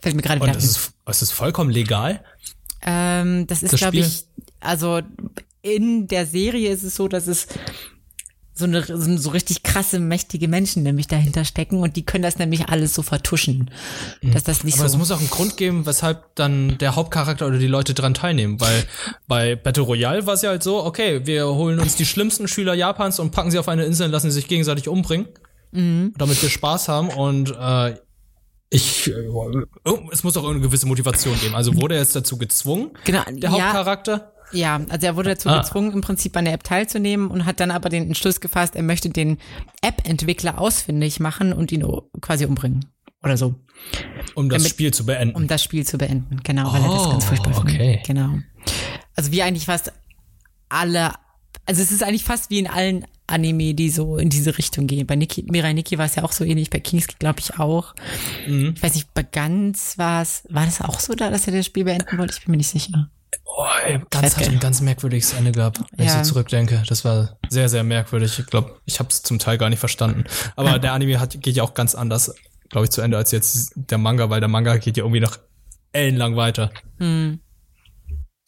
Fällt 0.01 0.17
mir 0.17 0.23
gerade 0.23 0.41
wieder. 0.41 0.53
Und 0.53 0.59
es 0.59 0.65
ist, 0.65 0.93
es 1.07 1.23
ist 1.23 1.33
vollkommen 1.33 1.71
legal? 1.71 2.25
Ähm, 2.83 3.47
das 3.47 3.63
ist, 3.63 3.77
glaube 3.77 3.99
ich, 3.99 4.25
also 4.61 5.01
in 5.63 6.07
der 6.09 6.27
Serie 6.27 6.71
ist 6.71 6.83
es 6.83 6.95
so, 6.95 7.09
dass 7.09 7.27
es 7.27 7.47
so 8.61 8.67
eine 8.67 8.85
so, 8.85 9.17
so 9.17 9.31
richtig 9.31 9.63
krasse, 9.63 9.99
mächtige 9.99 10.47
Menschen 10.47 10.83
nämlich 10.83 11.07
dahinter 11.07 11.45
stecken 11.45 11.81
und 11.81 11.97
die 11.97 12.05
können 12.05 12.23
das 12.23 12.39
nämlich 12.39 12.69
alles 12.69 12.95
so 12.95 13.03
vertuschen. 13.03 13.71
Mhm. 14.23 14.33
Dass 14.33 14.45
das 14.45 14.65
nicht 14.65 14.79
Aber 14.79 14.89
so 14.89 14.95
es 14.95 14.99
muss 14.99 15.11
auch 15.11 15.19
einen 15.19 15.31
Grund 15.31 15.57
geben, 15.57 15.87
weshalb 15.87 16.35
dann 16.37 16.79
der 16.79 16.95
Hauptcharakter 16.95 17.47
oder 17.47 17.59
die 17.59 17.67
Leute 17.67 17.95
dran 17.95 18.15
teilnehmen, 18.15 18.61
weil 18.61 18.85
bei 19.27 19.57
Battle 19.57 19.83
Royale 19.83 20.27
war 20.27 20.35
es 20.35 20.43
ja 20.43 20.51
halt 20.51 20.63
so, 20.63 20.85
okay, 20.85 21.27
wir 21.27 21.47
holen 21.47 21.81
uns 21.81 21.97
die 21.97 22.07
schlimmsten 22.07 22.49
Schüler 22.49 22.75
Japans 22.75 23.19
und 23.19 23.33
packen 23.33 23.51
sie 23.51 23.59
auf 23.59 23.69
eine 23.69 23.85
Insel 23.85 24.07
und 24.07 24.13
lassen 24.13 24.31
sie 24.31 24.37
sich 24.37 24.49
gegenseitig 24.49 24.89
umbringen, 24.89 25.29
mhm. 25.73 26.13
damit 26.17 26.41
wir 26.43 26.51
Spaß 26.51 26.89
haben 26.89 27.09
und 27.09 27.51
äh, 27.51 27.95
ich, 28.71 29.09
äh, 29.09 29.29
es 30.13 30.23
muss 30.23 30.37
auch 30.37 30.49
eine 30.49 30.61
gewisse 30.61 30.87
Motivation 30.87 31.39
geben. 31.41 31.55
Also 31.55 31.77
wurde 31.77 31.97
er 31.97 32.01
jetzt 32.01 32.15
dazu 32.15 32.39
gezwungen, 32.39 32.93
genau, 33.05 33.23
der 33.29 33.51
Hauptcharakter? 33.51 34.33
Ja, 34.53 34.81
also 34.89 35.07
er 35.07 35.17
wurde 35.17 35.31
dazu 35.31 35.49
ah. 35.49 35.61
gezwungen, 35.61 35.93
im 35.93 36.01
Prinzip 36.01 36.37
an 36.37 36.45
der 36.45 36.55
App 36.55 36.65
teilzunehmen 36.65 37.31
und 37.31 37.47
hat 37.47 37.61
dann 37.61 37.71
aber 37.71 37.89
den 37.89 38.05
Entschluss 38.05 38.41
gefasst, 38.41 38.75
er 38.77 38.83
möchte 38.83 39.11
den 39.11 39.39
App-Entwickler 39.83 40.59
ausfindig 40.59 41.21
machen 41.21 41.53
und 41.53 41.73
ihn 41.73 41.85
quasi 42.21 42.47
umbringen. 42.47 42.87
Oder 43.23 43.37
so. 43.37 43.55
Um 44.35 44.49
das 44.49 44.63
Damit, 44.63 44.71
Spiel 44.71 44.95
zu 44.95 45.05
beenden. 45.05 45.37
Um 45.37 45.47
das 45.47 45.63
Spiel 45.63 45.87
zu 45.87 45.99
beenden, 45.99 46.41
genau, 46.43 46.73
weil 46.73 46.81
oh, 46.81 46.85
er 46.85 46.99
das 46.99 47.11
ganz 47.11 47.25
furchtbar 47.25 47.55
findet. 47.55 47.75
Okay. 47.75 48.03
Genau. 48.07 48.39
Also 49.15 49.31
wie 49.31 49.43
eigentlich 49.43 49.67
fast 49.67 49.93
alle, 50.69 51.13
also 51.67 51.83
es 51.83 51.93
ist 51.93 52.03
eigentlich 52.03 52.25
fast 52.25 52.51
wie 52.51 52.59
in 52.59 52.67
allen 52.67 53.05
Anime, 53.31 53.75
die 53.75 53.91
so 53.91 54.17
in 54.17 54.31
diese 54.31 54.57
Richtung 54.59 54.87
gehen. 54.87 55.07
Bei 55.07 55.17
Niki, 55.17 55.45
Mirai 55.49 55.73
Nikki 55.73 55.99
war 55.99 56.07
es 56.07 56.15
ja 56.15 56.25
auch 56.25 56.33
so 56.33 56.45
ähnlich, 56.45 56.71
bei 56.71 56.81
Kings 56.81 57.07
glaube 57.19 57.41
ich 57.41 57.59
auch. 57.59 57.95
Mhm. 58.47 58.75
Ich 58.77 58.83
weiß 58.83 58.95
nicht, 58.95 59.15
bei 59.15 59.23
Ganz 59.23 59.99
war 59.99 60.23
es, 60.23 60.45
war 60.49 60.65
das 60.65 60.81
auch 60.81 61.01
so 61.01 61.15
da, 61.15 61.31
dass 61.31 61.47
er 61.47 61.55
das 61.55 61.67
Spiel 61.67 61.85
beenden 61.85 62.19
wollte? 62.19 62.35
Ich 62.37 62.45
bin 62.45 62.53
mir 62.53 62.57
nicht 62.59 62.71
sicher. 62.71 63.11
Oh, 63.45 63.67
ey, 63.85 64.01
ganz 64.11 64.37
hat 64.37 64.49
ein 64.49 64.59
ganz 64.59 64.81
merkwürdiges 64.81 65.33
Ende 65.35 65.53
gehabt, 65.53 65.81
wenn 65.93 66.07
ja. 66.07 66.21
ich 66.21 66.27
so 66.27 66.33
zurückdenke. 66.33 66.83
Das 66.89 67.05
war 67.05 67.37
sehr, 67.49 67.69
sehr 67.69 67.85
merkwürdig. 67.85 68.39
Ich 68.39 68.47
glaube, 68.47 68.81
ich 68.87 68.99
habe 68.99 69.09
es 69.11 69.23
zum 69.23 69.39
Teil 69.39 69.59
gar 69.59 69.69
nicht 69.69 69.79
verstanden. 69.79 70.25
Aber 70.57 70.79
der 70.79 70.93
Anime 70.93 71.21
hat, 71.21 71.41
geht 71.41 71.57
ja 71.57 71.63
auch 71.63 71.75
ganz 71.75 71.95
anders, 71.95 72.35
glaube 72.69 72.87
ich, 72.87 72.91
zu 72.91 73.01
Ende 73.01 73.17
als 73.17 73.31
jetzt 73.33 73.73
der 73.75 73.99
Manga, 73.99 74.31
weil 74.31 74.41
der 74.41 74.49
Manga 74.49 74.77
geht 74.79 74.97
ja 74.97 75.05
irgendwie 75.05 75.21
noch 75.21 75.39
ellenlang 75.93 76.37
weiter. 76.37 76.71
Hm. 76.99 77.41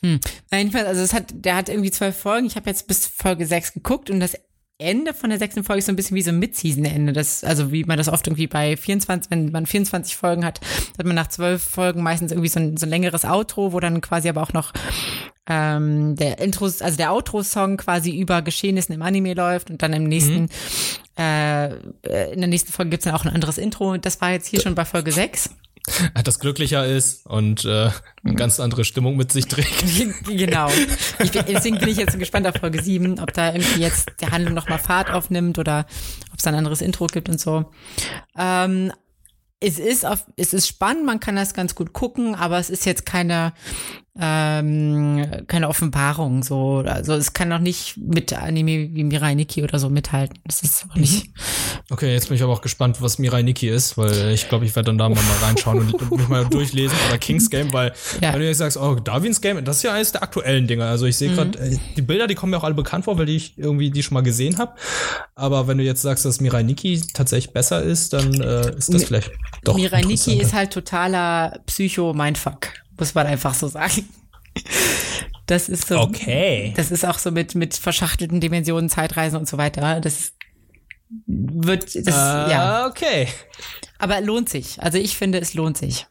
Hm. 0.04 0.20
Jedenfalls, 0.52 0.86
also 0.86 1.02
es 1.02 1.12
hat, 1.12 1.26
der 1.32 1.56
hat 1.56 1.68
irgendwie 1.68 1.90
zwölf 1.90 2.16
Folgen. 2.16 2.46
Ich 2.46 2.56
habe 2.56 2.68
jetzt 2.68 2.86
bis 2.88 3.06
Folge 3.06 3.46
sechs 3.46 3.72
geguckt 3.72 4.10
und 4.10 4.20
das 4.20 4.36
Ende 4.82 5.14
von 5.14 5.30
der 5.30 5.38
sechsten 5.38 5.64
Folge 5.64 5.80
ist 5.80 5.86
so 5.86 5.92
ein 5.92 5.96
bisschen 5.96 6.16
wie 6.16 6.22
so 6.22 6.30
ein 6.30 6.38
Mid-Season-Ende. 6.38 7.12
Das, 7.12 7.44
also 7.44 7.72
wie 7.72 7.84
man 7.84 7.98
das 7.98 8.08
oft 8.08 8.26
irgendwie 8.26 8.46
bei 8.46 8.76
24, 8.76 9.30
wenn 9.30 9.50
man 9.50 9.66
24 9.66 10.16
Folgen 10.16 10.44
hat, 10.44 10.60
hat 10.98 11.06
man 11.06 11.16
nach 11.16 11.28
zwölf 11.28 11.62
Folgen 11.62 12.02
meistens 12.02 12.32
irgendwie 12.32 12.48
so 12.48 12.60
ein, 12.60 12.76
so 12.76 12.86
ein 12.86 12.90
längeres 12.90 13.24
Outro, 13.24 13.72
wo 13.72 13.80
dann 13.80 14.00
quasi 14.00 14.28
aber 14.28 14.42
auch 14.42 14.52
noch 14.52 14.72
ähm, 15.48 16.14
der 16.16 16.38
Intros, 16.38 16.82
also 16.82 16.96
der 16.96 17.12
Outro-Song 17.12 17.76
quasi 17.76 18.16
über 18.16 18.42
Geschehnissen 18.42 18.94
im 18.94 19.02
Anime 19.02 19.34
läuft 19.34 19.70
und 19.70 19.82
dann 19.82 19.92
im 19.92 20.04
nächsten, 20.04 20.42
mhm. 20.42 20.48
äh, 21.18 21.74
in 22.32 22.38
der 22.40 22.48
nächsten 22.48 22.72
Folge 22.72 22.90
gibt's 22.90 23.04
dann 23.04 23.14
auch 23.14 23.24
ein 23.24 23.34
anderes 23.34 23.58
Intro. 23.58 23.96
Das 23.96 24.20
war 24.20 24.30
jetzt 24.30 24.46
hier 24.46 24.60
schon 24.60 24.74
bei 24.74 24.84
Folge 24.84 25.12
sechs 25.12 25.50
das 26.24 26.38
glücklicher 26.38 26.86
ist 26.86 27.26
und 27.26 27.64
äh, 27.64 27.90
eine 28.24 28.34
ganz 28.34 28.60
andere 28.60 28.84
Stimmung 28.84 29.16
mit 29.16 29.32
sich 29.32 29.46
trägt. 29.46 29.84
genau. 30.26 30.68
Ich 31.22 31.32
bin, 31.32 31.44
deswegen 31.48 31.78
bin 31.78 31.88
ich 31.88 31.96
jetzt 31.96 32.18
gespannt 32.18 32.46
auf 32.46 32.54
Folge 32.56 32.82
7, 32.82 33.18
ob 33.18 33.32
da 33.32 33.52
irgendwie 33.52 33.80
jetzt 33.80 34.12
der 34.20 34.30
Handlung 34.30 34.54
nochmal 34.54 34.78
Fahrt 34.78 35.10
aufnimmt 35.10 35.58
oder 35.58 35.86
ob 36.32 36.38
es 36.38 36.46
ein 36.46 36.54
anderes 36.54 36.80
Intro 36.80 37.06
gibt 37.06 37.28
und 37.28 37.40
so. 37.40 37.70
Ähm, 38.38 38.92
es 39.60 39.78
ist 39.78 40.04
auf, 40.04 40.24
es 40.36 40.52
ist 40.52 40.66
spannend, 40.66 41.04
man 41.04 41.20
kann 41.20 41.36
das 41.36 41.54
ganz 41.54 41.74
gut 41.74 41.92
gucken, 41.92 42.34
aber 42.34 42.58
es 42.58 42.68
ist 42.68 42.84
jetzt 42.84 43.06
keine 43.06 43.52
ähm, 44.18 45.26
keine 45.46 45.68
Offenbarung 45.70 46.42
so 46.42 46.84
also 46.86 47.14
es 47.14 47.32
kann 47.32 47.48
noch 47.48 47.60
nicht 47.60 47.96
mit 47.96 48.34
Anime 48.34 48.90
wie 48.92 49.04
Mirai 49.04 49.34
Nikki 49.34 49.62
oder 49.62 49.78
so 49.78 49.88
mithalten 49.88 50.38
das 50.44 50.62
ist 50.62 50.84
auch 50.90 50.96
nicht 50.96 51.28
mhm. 51.28 51.32
okay 51.88 52.12
jetzt 52.12 52.28
bin 52.28 52.36
ich 52.36 52.42
aber 52.42 52.52
auch 52.52 52.60
gespannt 52.60 53.00
was 53.00 53.18
Mirai 53.18 53.42
Nikki 53.42 53.70
ist 53.70 53.96
weil 53.96 54.32
ich 54.32 54.50
glaube 54.50 54.66
ich 54.66 54.76
werde 54.76 54.88
dann 54.88 54.98
da 54.98 55.08
mal 55.08 55.18
reinschauen 55.40 55.78
und, 55.78 55.94
und 55.94 56.10
mich 56.18 56.28
mal 56.28 56.44
durchlesen 56.44 56.94
oder 57.08 57.16
Kings 57.16 57.48
Game 57.48 57.72
weil 57.72 57.94
ja. 58.20 58.34
wenn 58.34 58.40
du 58.40 58.46
jetzt 58.46 58.58
sagst 58.58 58.76
oh 58.76 58.96
Darwins 58.96 59.40
Game 59.40 59.64
das 59.64 59.78
ist 59.78 59.84
ja 59.84 59.94
eines 59.94 60.12
der 60.12 60.22
aktuellen 60.22 60.66
Dinge 60.66 60.84
also 60.84 61.06
ich 61.06 61.16
sehe 61.16 61.32
gerade 61.32 61.58
mhm. 61.58 61.72
Äh, 61.72 61.78
die 61.96 62.02
Bilder 62.02 62.26
die 62.26 62.34
kommen 62.34 62.50
mir 62.50 62.58
auch 62.58 62.64
alle 62.64 62.74
bekannt 62.74 63.06
vor 63.06 63.16
weil 63.16 63.24
die 63.24 63.36
ich 63.36 63.56
irgendwie 63.56 63.90
die 63.90 64.02
schon 64.02 64.12
mal 64.12 64.22
gesehen 64.22 64.58
habe 64.58 64.74
aber 65.34 65.68
wenn 65.68 65.78
du 65.78 65.84
jetzt 65.84 66.02
sagst 66.02 66.26
dass 66.26 66.38
Mirai 66.38 66.64
Nikki 66.64 67.00
tatsächlich 67.14 67.54
besser 67.54 67.82
ist 67.82 68.12
dann 68.12 68.34
äh, 68.42 68.76
ist 68.76 68.92
das 68.92 69.04
vielleicht 69.04 69.30
doch 69.64 69.74
Mirai 69.74 70.02
Nikki 70.02 70.38
ist 70.38 70.52
halt 70.52 70.70
totaler 70.70 71.60
Psycho 71.64 72.12
Mindfuck 72.12 72.68
muss 72.98 73.14
man 73.14 73.26
einfach 73.26 73.54
so 73.54 73.68
sagen. 73.68 74.08
Das 75.46 75.68
ist 75.68 75.88
so. 75.88 75.98
Okay. 75.98 76.72
Das 76.76 76.90
ist 76.90 77.04
auch 77.04 77.18
so 77.18 77.30
mit, 77.30 77.54
mit 77.54 77.74
verschachtelten 77.74 78.40
Dimensionen, 78.40 78.88
Zeitreisen 78.88 79.38
und 79.38 79.48
so 79.48 79.58
weiter. 79.58 80.00
Das 80.00 80.32
wird, 81.26 81.94
das, 81.94 82.14
uh, 82.14 82.50
ja. 82.50 82.86
Okay. 82.86 83.28
Aber 83.98 84.20
lohnt 84.20 84.48
sich. 84.48 84.82
Also 84.82 84.98
ich 84.98 85.16
finde, 85.16 85.40
es 85.40 85.54
lohnt 85.54 85.76
sich. 85.76 86.06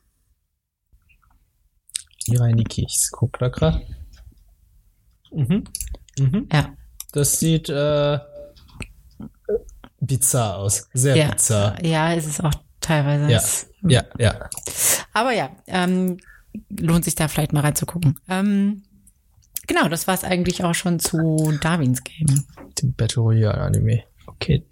Mirai 2.27 2.51
Niki, 2.51 2.85
ich 2.87 3.09
guck 3.11 3.39
da 3.39 3.47
gerade. 3.47 3.85
Mhm. 5.31 5.63
Mhm. 6.19 6.47
Ja. 6.51 6.73
Das 7.13 7.39
sieht 7.39 7.69
äh, 7.69 8.19
bizarr 9.99 10.57
aus. 10.57 10.87
Sehr 10.93 11.15
ja. 11.15 11.31
bizarr. 11.31 11.83
Ja, 11.83 12.13
es 12.13 12.25
ist 12.25 12.43
auch 12.43 12.53
teilweise. 12.79 13.31
Ja, 13.31 13.41
ja, 13.89 14.03
ja. 14.17 14.49
Aber 15.13 15.31
ja, 15.31 15.49
ähm, 15.67 16.17
lohnt 16.69 17.05
sich 17.05 17.15
da 17.15 17.27
vielleicht 17.27 17.53
mal 17.53 17.61
reinzugucken. 17.61 18.19
Ähm, 18.27 18.83
genau, 19.67 19.87
das 19.87 20.07
war 20.07 20.13
es 20.13 20.23
eigentlich 20.23 20.63
auch 20.63 20.75
schon 20.75 20.99
zu 20.99 21.57
Darwins 21.61 22.03
Game. 22.03 22.45
Dem 22.81 22.93
Battle 22.93 23.23
Royale 23.23 23.57
Anime. 23.59 24.03
Okay, 24.27 24.63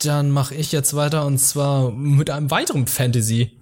dann 0.00 0.30
mache 0.30 0.54
ich 0.54 0.72
jetzt 0.72 0.94
weiter 0.94 1.26
und 1.26 1.38
zwar 1.38 1.90
mit 1.92 2.30
einem 2.30 2.50
weiteren 2.50 2.86
Fantasy 2.86 3.58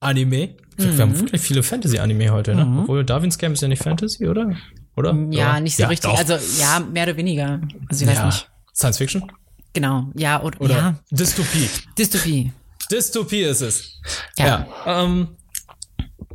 Anime. 0.00 0.56
Mhm. 0.78 0.82
Wir 0.82 0.98
haben 0.98 1.10
mhm. 1.10 1.20
wirklich 1.20 1.40
viele 1.40 1.62
Fantasy 1.62 1.98
Anime 1.98 2.30
heute, 2.30 2.54
ne? 2.54 2.64
Mhm. 2.64 2.78
Obwohl 2.80 3.04
Darwins 3.04 3.38
Game 3.38 3.52
ist 3.52 3.62
ja 3.62 3.68
nicht 3.68 3.82
Fantasy, 3.82 4.26
oder? 4.26 4.56
Oder? 4.96 5.14
Ja, 5.30 5.54
ja. 5.54 5.60
nicht 5.60 5.76
so 5.76 5.82
ja, 5.82 5.88
richtig. 5.88 6.10
Doch. 6.10 6.18
Also 6.18 6.34
ja, 6.60 6.80
mehr 6.80 7.04
oder 7.04 7.16
weniger. 7.16 7.60
Also 7.88 8.04
ich 8.04 8.10
weiß 8.10 8.16
ja. 8.16 8.26
nicht. 8.26 8.50
Science 8.74 8.98
Fiction? 8.98 9.32
Genau, 9.72 10.10
ja, 10.14 10.42
oder, 10.42 10.60
oder 10.60 10.76
ja. 10.76 10.94
Dystopie. 11.10 11.68
Dystopie. 11.98 12.52
Dystopie 12.90 13.42
ist 13.42 13.60
es. 13.60 14.00
Ja. 14.38 14.66
ja 14.86 15.04
ähm, 15.04 15.28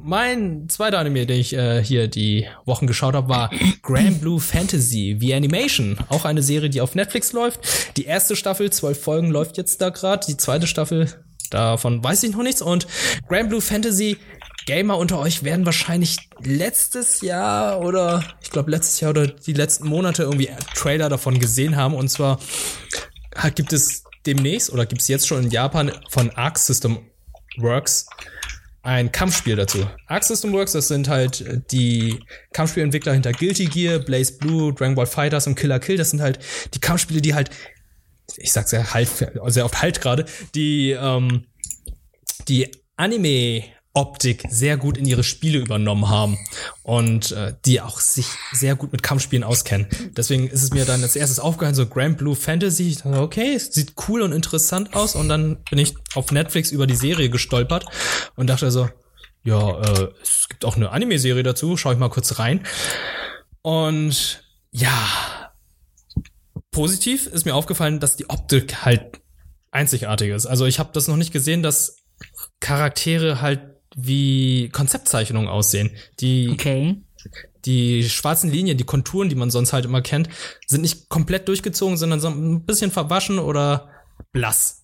mein 0.03 0.67
zweiter 0.69 0.99
Anime, 0.99 1.25
den 1.25 1.39
ich 1.39 1.53
äh, 1.53 1.83
hier 1.83 2.07
die 2.07 2.47
Wochen 2.65 2.87
geschaut 2.87 3.13
habe, 3.13 3.29
war 3.29 3.49
Grand 3.81 4.21
Blue 4.21 4.39
Fantasy, 4.39 5.17
The 5.19 5.33
Animation. 5.33 5.97
Auch 6.09 6.25
eine 6.25 6.41
Serie, 6.41 6.69
die 6.69 6.81
auf 6.81 6.95
Netflix 6.95 7.33
läuft. 7.33 7.97
Die 7.97 8.05
erste 8.05 8.35
Staffel, 8.35 8.71
zwölf 8.71 9.01
Folgen, 9.01 9.29
läuft 9.29 9.57
jetzt 9.57 9.81
da 9.81 9.89
gerade. 9.89 10.25
Die 10.27 10.37
zweite 10.37 10.67
Staffel, 10.67 11.07
davon 11.49 12.03
weiß 12.03 12.23
ich 12.23 12.31
noch 12.31 12.43
nichts. 12.43 12.61
Und 12.61 12.87
Grand 13.27 13.49
Blue 13.49 13.61
Fantasy, 13.61 14.17
Gamer 14.65 14.97
unter 14.97 15.19
euch 15.19 15.43
werden 15.43 15.65
wahrscheinlich 15.65 16.17
letztes 16.43 17.21
Jahr 17.21 17.81
oder 17.81 18.23
ich 18.41 18.51
glaube 18.51 18.71
letztes 18.71 18.99
Jahr 18.99 19.11
oder 19.11 19.27
die 19.27 19.53
letzten 19.53 19.87
Monate 19.87 20.23
irgendwie 20.23 20.49
Trailer 20.75 21.09
davon 21.09 21.39
gesehen 21.39 21.75
haben. 21.75 21.95
Und 21.95 22.09
zwar 22.09 22.39
gibt 23.55 23.73
es 23.73 24.03
demnächst 24.25 24.71
oder 24.71 24.85
gibt 24.85 25.01
es 25.01 25.07
jetzt 25.07 25.27
schon 25.27 25.43
in 25.43 25.49
Japan 25.49 25.91
von 26.09 26.29
Arc 26.31 26.57
System 26.59 26.99
Works 27.57 28.07
ein 28.83 29.11
Kampfspiel 29.11 29.55
dazu. 29.55 29.85
Arc 30.07 30.23
System 30.23 30.53
Works, 30.53 30.71
das 30.71 30.87
sind 30.87 31.07
halt 31.07 31.41
äh, 31.41 31.59
die 31.71 32.19
Kampfspielentwickler 32.53 33.13
hinter 33.13 33.31
Guilty 33.31 33.65
Gear, 33.65 33.99
Blaze 33.99 34.37
Blue, 34.37 34.73
Dragon 34.73 34.95
Ball 34.95 35.05
Fighters 35.05 35.47
und 35.47 35.55
Killer 35.55 35.79
Kill. 35.79 35.97
Das 35.97 36.09
sind 36.09 36.21
halt 36.21 36.39
die 36.73 36.79
Kampfspiele, 36.79 37.21
die 37.21 37.33
halt, 37.33 37.51
ich 38.37 38.51
sag 38.51 38.67
sehr 38.67 38.93
halt, 38.93 39.09
sehr 39.47 39.65
oft 39.65 39.81
halt 39.81 40.01
gerade, 40.01 40.25
die 40.55 40.91
ähm, 40.91 41.45
die 42.47 42.71
Anime 42.95 43.63
Optik 43.93 44.45
sehr 44.49 44.77
gut 44.77 44.97
in 44.97 45.05
ihre 45.05 45.23
Spiele 45.23 45.59
übernommen 45.59 46.07
haben 46.07 46.37
und 46.83 47.31
äh, 47.33 47.53
die 47.65 47.81
auch 47.81 47.99
sich 47.99 48.25
sehr 48.53 48.75
gut 48.75 48.93
mit 48.93 49.03
Kampfspielen 49.03 49.43
auskennen. 49.43 49.87
Deswegen 50.15 50.47
ist 50.47 50.63
es 50.63 50.71
mir 50.71 50.85
dann 50.85 51.03
als 51.03 51.17
erstes 51.17 51.39
aufgehört, 51.39 51.75
so 51.75 51.85
Grand 51.85 52.17
Blue 52.17 52.35
Fantasy. 52.35 52.89
Ich 52.89 52.97
dachte, 52.97 53.19
okay, 53.19 53.53
es 53.53 53.73
sieht 53.73 53.93
cool 54.07 54.21
und 54.21 54.31
interessant 54.31 54.93
aus 54.95 55.15
und 55.15 55.27
dann 55.27 55.57
bin 55.69 55.79
ich 55.79 55.95
auf 56.15 56.31
Netflix 56.31 56.71
über 56.71 56.87
die 56.87 56.95
Serie 56.95 57.29
gestolpert 57.29 57.85
und 58.35 58.47
dachte 58.47 58.71
so, 58.71 58.89
ja, 59.43 59.81
äh, 59.81 60.07
es 60.21 60.47
gibt 60.47 60.63
auch 60.63 60.77
eine 60.77 60.91
Anime-Serie 60.91 61.43
dazu, 61.43 61.75
schau 61.75 61.91
ich 61.91 61.97
mal 61.97 62.09
kurz 62.09 62.39
rein. 62.39 62.65
Und 63.61 64.43
ja, 64.71 65.51
positiv 66.71 67.27
ist 67.27 67.45
mir 67.45 67.55
aufgefallen, 67.55 67.99
dass 67.99 68.15
die 68.15 68.29
Optik 68.29 68.85
halt 68.85 69.19
einzigartig 69.71 70.29
ist. 70.29 70.45
Also 70.45 70.65
ich 70.65 70.79
habe 70.79 70.91
das 70.93 71.07
noch 71.07 71.17
nicht 71.17 71.33
gesehen, 71.33 71.61
dass 71.61 71.97
Charaktere 72.59 73.41
halt 73.41 73.61
wie 73.95 74.69
Konzeptzeichnungen 74.69 75.49
aussehen. 75.49 75.91
Die, 76.19 76.49
okay. 76.51 76.97
die 77.65 78.07
schwarzen 78.09 78.51
Linien, 78.51 78.77
die 78.77 78.83
Konturen, 78.83 79.29
die 79.29 79.35
man 79.35 79.51
sonst 79.51 79.73
halt 79.73 79.85
immer 79.85 80.01
kennt, 80.01 80.29
sind 80.67 80.81
nicht 80.81 81.09
komplett 81.09 81.47
durchgezogen, 81.47 81.97
sondern 81.97 82.19
so 82.19 82.29
ein 82.29 82.65
bisschen 82.65 82.91
verwaschen 82.91 83.39
oder 83.39 83.89
blass. 84.31 84.81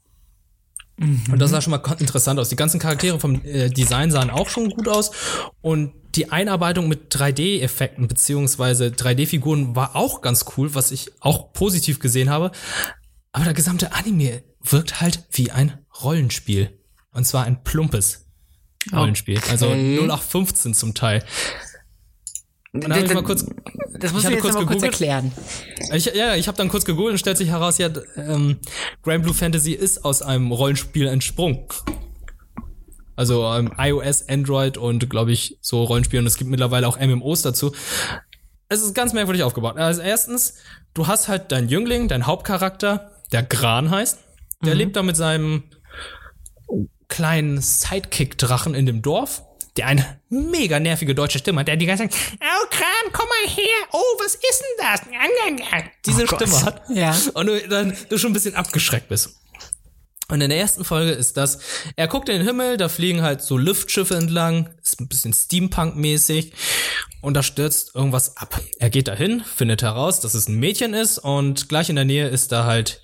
Mhm. 0.97 1.23
Und 1.31 1.39
das 1.39 1.51
sah 1.51 1.61
schon 1.61 1.71
mal 1.71 1.81
interessant 1.99 2.39
aus. 2.39 2.49
Die 2.49 2.55
ganzen 2.55 2.79
Charaktere 2.79 3.19
vom 3.19 3.43
äh, 3.45 3.69
Design 3.69 4.11
sahen 4.11 4.29
auch 4.29 4.49
schon 4.49 4.69
gut 4.69 4.87
aus. 4.87 5.11
Und 5.61 5.93
die 6.15 6.31
Einarbeitung 6.31 6.87
mit 6.87 7.13
3D-Effekten 7.15 8.07
beziehungsweise 8.07 8.87
3D-Figuren 8.87 9.75
war 9.75 9.95
auch 9.95 10.21
ganz 10.21 10.45
cool, 10.57 10.73
was 10.73 10.91
ich 10.91 11.11
auch 11.19 11.53
positiv 11.53 11.99
gesehen 11.99 12.29
habe. 12.29 12.51
Aber 13.31 13.45
der 13.45 13.53
gesamte 13.53 13.93
Anime 13.93 14.43
wirkt 14.61 14.99
halt 14.99 15.25
wie 15.31 15.51
ein 15.51 15.77
Rollenspiel. 16.01 16.79
Und 17.11 17.25
zwar 17.25 17.45
ein 17.45 17.63
plumpes. 17.63 18.26
Rollenspiel. 18.93 19.37
Okay. 19.37 19.51
Also 19.51 19.67
0815 19.67 20.73
zum 20.73 20.93
Teil. 20.93 21.23
Dann 22.73 23.05
ich 23.05 23.13
mal 23.13 23.23
kurz, 23.23 23.45
das 23.99 24.13
muss 24.13 24.23
ich 24.23 24.29
jetzt 24.29 24.41
kurz, 24.41 24.55
mal 24.55 24.65
kurz 24.65 24.83
erklären. 24.83 25.31
Ich, 25.93 26.05
ja, 26.05 26.35
ich 26.35 26.47
habe 26.47 26.57
dann 26.57 26.69
kurz 26.69 26.85
gegoogelt 26.85 27.13
und 27.13 27.17
stellt 27.17 27.37
sich 27.37 27.49
heraus, 27.49 27.77
ja, 27.77 27.89
ähm, 28.15 28.57
Grand 29.01 29.23
Blue 29.23 29.33
Fantasy 29.33 29.71
ist 29.71 30.05
aus 30.05 30.21
einem 30.21 30.51
Rollenspiel 30.51 31.07
entsprungen. 31.07 31.65
Also 33.15 33.45
ähm, 33.45 33.73
iOS, 33.77 34.29
Android 34.29 34.77
und 34.77 35.09
glaube 35.09 35.31
ich 35.31 35.57
so 35.61 35.83
Rollenspiele 35.83 36.21
und 36.21 36.27
es 36.27 36.37
gibt 36.37 36.51
mittlerweile 36.51 36.87
auch 36.87 36.99
MMOs 36.99 37.41
dazu. 37.41 37.73
Es 38.69 38.83
ist 38.83 38.93
ganz 38.93 39.13
merkwürdig 39.13 39.43
aufgebaut. 39.43 39.77
Also 39.77 40.01
erstens, 40.01 40.55
du 40.93 41.07
hast 41.07 41.27
halt 41.27 41.51
deinen 41.51 41.69
Jüngling, 41.69 42.09
dein 42.09 42.27
Hauptcharakter, 42.27 43.11
der 43.31 43.43
Gran 43.43 43.89
heißt. 43.89 44.19
Der 44.63 44.73
mhm. 44.73 44.77
lebt 44.77 44.95
da 44.95 45.03
mit 45.03 45.15
seinem 45.15 45.63
kleinen 47.07 47.61
Sidekick-Drachen 47.61 48.75
in 48.75 48.85
dem 48.85 49.01
Dorf. 49.01 49.43
der 49.77 49.85
eine 49.87 50.19
mega 50.29 50.79
nervige 50.79 51.13
deutsche 51.13 51.37
Stimme 51.37 51.59
hat, 51.59 51.67
der 51.67 51.77
die 51.77 51.85
ganze 51.85 52.09
Zeit, 52.09 52.19
oh 52.41 52.67
Kran, 52.71 53.13
komm 53.13 53.27
mal 53.27 53.47
her, 53.55 53.87
oh, 53.91 54.19
was 54.19 54.33
ist 54.33 54.63
denn 54.63 54.85
das? 54.91 55.01
Diese 56.05 56.23
Oh. 56.23 56.35
Stimme 56.35 56.61
hat. 56.63 56.81
Ja. 56.89 57.15
Und 57.35 57.45
du 57.45 57.67
dann 57.67 57.95
du 58.09 58.17
schon 58.17 58.31
ein 58.31 58.33
bisschen 58.33 58.55
abgeschreckt 58.55 59.07
bist. 59.07 59.35
Und 60.29 60.41
in 60.41 60.49
der 60.49 60.59
ersten 60.59 60.83
Folge 60.83 61.11
ist 61.11 61.37
das, 61.37 61.59
er 61.95 62.07
guckt 62.07 62.27
in 62.27 62.37
den 62.39 62.45
Himmel, 62.47 62.75
da 62.77 62.89
fliegen 62.89 63.21
halt 63.21 63.41
so 63.43 63.55
Luftschiffe 63.55 64.15
entlang, 64.15 64.73
ist 64.81 64.99
ein 64.99 65.07
bisschen 65.07 65.31
Steampunk-mäßig 65.31 66.51
und 67.21 67.35
da 67.35 67.43
stürzt 67.43 67.93
irgendwas 67.95 68.35
ab. 68.35 68.59
Er 68.79 68.89
geht 68.89 69.07
dahin, 69.07 69.41
findet 69.45 69.83
heraus, 69.83 70.19
dass 70.19 70.33
es 70.33 70.47
ein 70.49 70.55
Mädchen 70.55 70.93
ist 70.95 71.19
und 71.19 71.69
gleich 71.69 71.89
in 71.89 71.95
der 71.95 72.03
Nähe 72.05 72.27
ist 72.27 72.51
da 72.51 72.65
halt 72.65 73.01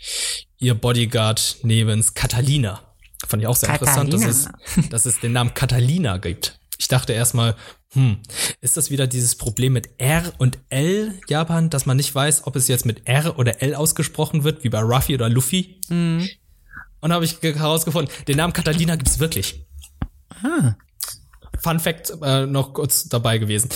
ihr 0.58 0.74
Bodyguard 0.74 1.58
nebens 1.62 2.14
Catalina. 2.14 2.82
Fand 3.28 3.42
ich 3.42 3.48
auch 3.48 3.56
sehr 3.56 3.70
interessant, 3.70 4.14
dass 4.14 4.22
es, 4.76 4.90
dass 4.90 5.06
es 5.06 5.20
den 5.20 5.32
Namen 5.32 5.54
Catalina 5.54 6.18
gibt. 6.18 6.60
Ich 6.78 6.88
dachte 6.88 7.14
erstmal, 7.14 7.56
hm, 7.94 8.18
ist 8.60 8.76
das 8.78 8.90
wieder 8.92 9.08
dieses 9.08 9.36
Problem 9.36 9.74
mit 9.74 9.90
R 10.00 10.34
und 10.40 10.58
L 10.70 11.14
Japan, 11.30 11.70
dass 11.70 11.86
man 11.86 11.98
nicht 11.98 12.14
weiß, 12.14 12.46
ob 12.48 12.56
es 12.56 12.68
jetzt 12.68 12.86
mit 12.86 13.08
R 13.08 13.38
oder 13.40 13.62
L 13.62 13.76
ausgesprochen 13.76 14.44
wird, 14.44 14.64
wie 14.64 14.70
bei 14.70 14.80
Ruffy 14.82 15.14
oder 15.16 15.30
Luffy? 15.30 15.80
Und 17.00 17.12
habe 17.14 17.26
ich 17.26 17.40
ge- 17.42 17.56
herausgefunden, 17.56 18.14
den 18.28 18.38
Namen 18.38 18.54
Catalina 18.54 18.96
gibt's 18.96 19.20
wirklich. 19.20 19.66
Ah. 20.42 20.76
Fun 21.62 21.80
Fact 21.80 22.14
äh, 22.22 22.46
noch 22.48 22.74
kurz 22.74 23.08
dabei 23.08 23.38
gewesen. 23.38 23.70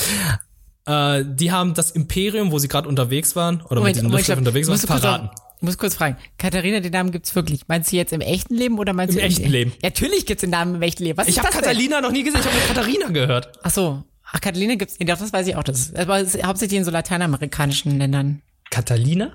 Äh, 0.86 1.24
die 1.26 1.52
haben 1.52 1.74
das 1.74 1.91
Imperium, 1.91 2.52
wo 2.52 2.60
sie 2.60 2.68
gerade 2.68 2.88
unterwegs 2.89 3.36
waren, 3.36 3.62
oder 3.62 3.82
mit 3.82 3.95
diesem 3.95 4.10
Luftschiff 4.18 4.38
unterwegs 4.38 4.68
waren, 4.68 4.80
kurz 4.80 5.02
verraten. 5.02 5.28
auf- 5.30 5.47
Ich 5.58 5.64
muss 5.64 5.78
kurz 5.78 5.95
fragen. 5.95 6.18
Katharina, 6.38 6.80
den 6.80 6.91
Namen 6.91 7.12
gibt's 7.12 7.34
wirklich. 7.36 7.62
Meinst 7.68 7.91
du 7.91 7.95
jetzt 7.95 8.14
im 8.14 8.22
echten 8.22 8.53
Leben 8.55 8.78
oder 8.78 8.93
meinst 8.93 9.16
Im 9.16 9.22
du 9.22 9.26
echten 9.26 9.49
Leben. 9.49 9.72
Ja, 9.82 9.89
natürlich 9.89 10.26
gibt's 10.26 10.41
den 10.41 10.51
Namen 10.51 10.76
im 10.76 10.82
echten 10.84 11.03
Leben. 11.03 11.18
Was 11.18 11.28
Ich 11.28 11.39
habe? 11.39 11.49
Catalina 11.49 11.99
noch 12.01 12.12
nie 12.12 12.24
gesehen, 12.24 12.39
ich 12.41 12.45
habe 12.45 12.55
nur 12.58 12.68
Katharina 12.68 13.08
gehört. 13.10 13.49
Ach 13.64 13.72
so. 13.72 14.03
Ach, 14.32 14.39
Catalina 14.41 14.76
gibt's. 14.76 14.99
Nee, 14.99 15.05
doch, 15.05 15.18
das 15.18 15.34
weiß 15.34 15.47
ich 15.47 15.55
auch. 15.55 15.64
Das 15.64 15.80
ist, 15.80 15.97
aber 15.97 16.20
ist 16.20 16.43
hauptsächlich 16.43 16.78
in 16.78 16.84
so 16.86 16.91
lateinamerikanischen 16.91 17.97
Ländern. 17.97 18.41
Catalina? 18.70 19.32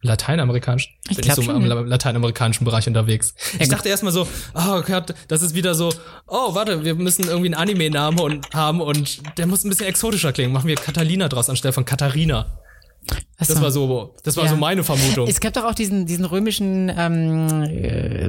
Lateinamerikanisch? 0.00 0.96
Ich 1.10 1.16
Bin 1.16 1.26
ich 1.26 1.34
so 1.34 1.42
im 1.42 1.64
la- 1.66 1.80
lateinamerikanischen 1.80 2.64
Bereich 2.64 2.86
unterwegs. 2.86 3.34
ich 3.54 3.58
gut. 3.60 3.72
dachte 3.72 3.88
erstmal 3.88 4.12
so, 4.12 4.26
oh 4.54 4.80
Gott, 4.82 5.14
das 5.28 5.42
ist 5.42 5.54
wieder 5.54 5.74
so, 5.74 5.92
oh 6.26 6.54
warte, 6.54 6.84
wir 6.84 6.94
müssen 6.94 7.24
irgendwie 7.26 7.46
einen 7.48 7.54
Anime-Namen 7.54 8.40
haben 8.54 8.80
und 8.80 9.20
der 9.38 9.46
muss 9.46 9.64
ein 9.64 9.68
bisschen 9.70 9.86
exotischer 9.86 10.32
klingen. 10.32 10.52
Machen 10.52 10.68
wir 10.68 10.76
Catalina 10.76 11.28
draus 11.28 11.50
anstelle 11.50 11.72
von 11.72 11.84
Katharina. 11.84 12.46
Ach 13.40 13.46
Das 13.46 13.60
war 13.60 13.70
so, 13.70 14.14
das 14.24 14.36
war 14.36 14.44
Ja. 14.44 14.50
so 14.50 14.56
meine 14.56 14.82
Vermutung. 14.84 15.28
Es 15.28 15.40
gab 15.40 15.52
doch 15.54 15.64
auch 15.64 15.74
diesen, 15.74 16.06
diesen 16.06 16.24
römischen 16.24 16.92
ähm, 16.96 17.62
äh, 17.64 18.28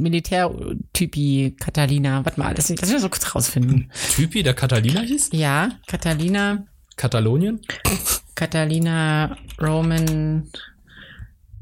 Militärtypi 0.00 1.56
Catalina. 1.58 2.24
Warte 2.24 2.40
mal, 2.40 2.54
das, 2.54 2.68
lass 2.68 2.80
mich 2.82 2.90
mal 2.92 3.00
so 3.00 3.08
kurz 3.08 3.34
rausfinden. 3.34 3.90
Typi, 4.14 4.42
der 4.42 4.54
Catalina 4.54 5.00
hieß? 5.00 5.30
Ja, 5.32 5.70
Catalina, 5.86 6.64
Katalonien? 6.96 7.60
Catalina 8.34 9.36
Roman, 9.60 10.48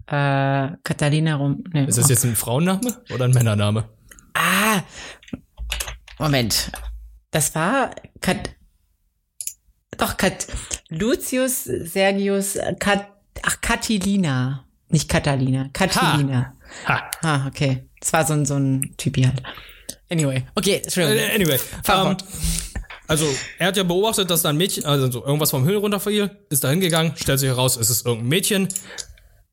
äh, 0.07 0.69
Catalina 0.85 1.37
Rom. 1.37 1.65
Nee, 1.73 1.85
Ist 1.85 1.99
das 1.99 2.09
jetzt 2.09 2.25
ein 2.25 2.37
Frauenname 2.37 3.03
oder 3.13 3.27
ein 3.27 3.33
Männername? 3.33 3.89
Ah, 4.35 4.81
Moment. 6.19 6.71
Das 7.31 7.55
war 7.55 7.91
Kat 8.21 8.51
doch 10.01 10.17
Kat 10.17 10.47
Lucius 10.89 11.65
Sergius 11.65 12.59
Kat 12.79 13.07
ach 13.43 13.61
Catilina, 13.61 14.65
nicht 14.89 15.09
Catalina, 15.09 15.69
Catilina. 15.73 16.55
Ha. 16.87 17.11
Ah, 17.23 17.47
okay. 17.47 17.89
Das 18.01 18.13
war 18.13 18.27
so 18.27 18.35
ein 18.35 18.47
so 18.47 18.57
ein 18.57 18.95
Typi 18.97 19.23
halt. 19.23 19.43
Anyway, 20.11 20.45
okay, 20.55 20.81
Entschuldigung. 20.83 21.19
Äh, 21.19 21.35
Anyway, 21.35 21.59
Fahr 21.85 22.11
ähm, 22.11 22.17
also 23.11 23.27
er 23.59 23.67
hat 23.67 23.77
ja 23.77 23.83
beobachtet, 23.83 24.31
dass 24.31 24.43
da 24.43 24.51
ein 24.51 24.57
Mädchen, 24.57 24.85
also 24.85 25.11
so 25.11 25.25
irgendwas 25.25 25.51
vom 25.51 25.65
Himmel 25.65 25.79
runterfiel, 25.79 26.31
ist 26.49 26.63
da 26.63 26.71
hingegangen, 26.71 27.17
stellt 27.17 27.41
sich 27.41 27.49
heraus, 27.49 27.77
es 27.77 27.91
ist 27.91 28.07
irgendein 28.07 28.29
Mädchen. 28.29 28.69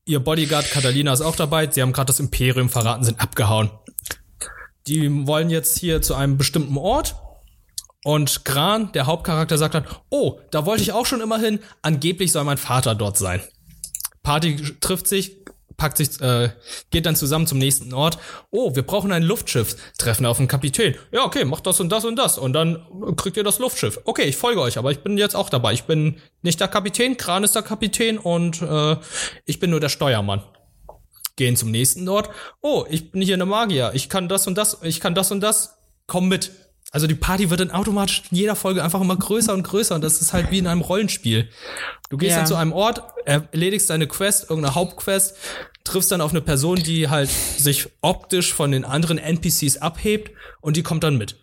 Ihr 0.05 0.19
Bodyguard 0.19 0.69
Catalina 0.69 1.11
ist 1.11 1.21
auch 1.21 1.35
dabei. 1.35 1.67
Sie 1.69 1.81
haben 1.81 1.91
gerade 1.91 2.05
das 2.05 2.19
Imperium 2.19 2.69
verraten, 2.69 3.03
sind 3.03 3.19
abgehauen. 3.19 3.71
Die 4.85 5.27
wollen 5.27 5.49
jetzt 5.49 5.79
hier 5.79 6.03
zu 6.03 6.13
einem 6.13 6.37
bestimmten 6.37 6.77
Ort. 6.77 7.15
Und 8.03 8.45
Gran, 8.45 8.91
der 8.93 9.05
Hauptcharakter, 9.05 9.57
sagt 9.57 9.73
dann, 9.73 9.87
oh, 10.09 10.39
da 10.51 10.65
wollte 10.65 10.83
ich 10.83 10.91
auch 10.91 11.05
schon 11.05 11.21
immer 11.21 11.39
hin. 11.39 11.59
Angeblich 11.81 12.31
soll 12.31 12.43
mein 12.43 12.57
Vater 12.57 12.95
dort 12.95 13.17
sein. 13.17 13.41
Party 14.23 14.57
trifft 14.79 15.07
sich, 15.07 15.37
packt 15.77 15.97
sich, 15.97 16.19
äh, 16.21 16.49
geht 16.89 17.05
dann 17.05 17.15
zusammen 17.15 17.47
zum 17.47 17.59
nächsten 17.59 17.93
Ort. 17.93 18.17
Oh, 18.51 18.75
wir 18.75 18.83
brauchen 18.83 19.11
ein 19.11 19.23
Luftschiff. 19.23 19.75
Treffen 19.97 20.25
auf 20.25 20.37
den 20.37 20.47
Kapitän. 20.47 20.95
Ja, 21.11 21.23
okay, 21.23 21.45
macht 21.45 21.65
das 21.65 21.79
und 21.79 21.89
das 21.89 22.03
und 22.03 22.17
das. 22.17 22.37
Und 22.37 22.53
dann 22.53 22.85
kriegt 23.15 23.37
ihr 23.37 23.43
das 23.43 23.59
Luftschiff. 23.59 23.99
Okay, 24.03 24.23
ich 24.23 24.35
folge 24.35 24.61
euch, 24.61 24.77
aber 24.77 24.91
ich 24.91 24.99
bin 24.99 25.17
jetzt 25.17 25.35
auch 25.35 25.49
dabei. 25.49 25.73
Ich 25.73 25.83
bin 25.83 26.17
nicht 26.41 26.59
der 26.59 26.67
Kapitän, 26.67 27.15
Kran 27.17 27.43
ist 27.43 27.55
der 27.55 27.61
Kapitän 27.61 28.17
und 28.17 28.61
äh, 28.61 28.97
ich 29.45 29.59
bin 29.59 29.69
nur 29.69 29.79
der 29.79 29.89
Steuermann. 29.89 30.43
Gehen 31.35 31.55
zum 31.55 31.69
nächsten 31.71 32.09
Ort. 32.09 32.29
Oh, 32.61 32.85
ich 32.89 33.11
bin 33.11 33.21
hier 33.21 33.35
eine 33.35 33.45
Magier. 33.45 33.91
Ich 33.93 34.09
kann 34.09 34.27
das 34.27 34.47
und 34.47 34.57
das, 34.57 34.79
ich 34.81 34.99
kann 34.99 35.13
das 35.13 35.31
und 35.31 35.41
das. 35.41 35.77
Komm 36.07 36.27
mit. 36.27 36.51
Also 36.91 37.05
die 37.05 37.15
Party 37.15 37.49
wird 37.49 37.59
dann 37.59 37.71
automatisch 37.71 38.23
in 38.31 38.37
jeder 38.37 38.55
Folge 38.55 38.83
einfach 38.83 39.01
immer 39.01 39.17
größer 39.17 39.53
und 39.53 39.63
größer 39.63 39.93
und 39.95 40.01
das 40.03 40.21
ist 40.21 40.31
halt 40.33 40.51
wie 40.51 40.59
in 40.59 40.67
einem 40.67 40.81
Rollenspiel. 40.81 41.49
Du 42.09 42.17
gehst 42.17 42.31
Ja. 42.31 42.37
dann 42.37 42.47
zu 42.47 42.55
einem 42.55 42.71
Ort, 42.71 43.01
erledigst 43.25 43.89
deine 43.89 44.07
Quest, 44.07 44.49
irgendeine 44.49 44.75
Hauptquest, 44.75 45.35
triffst 45.83 46.11
dann 46.11 46.21
auf 46.21 46.31
eine 46.31 46.41
Person, 46.41 46.77
die 46.81 47.09
halt 47.09 47.29
sich 47.29 47.89
optisch 48.01 48.53
von 48.53 48.71
den 48.71 48.85
anderen 48.85 49.17
NPCs 49.17 49.77
abhebt 49.77 50.31
und 50.61 50.77
die 50.77 50.83
kommt 50.83 51.03
dann 51.03 51.17
mit. 51.17 51.35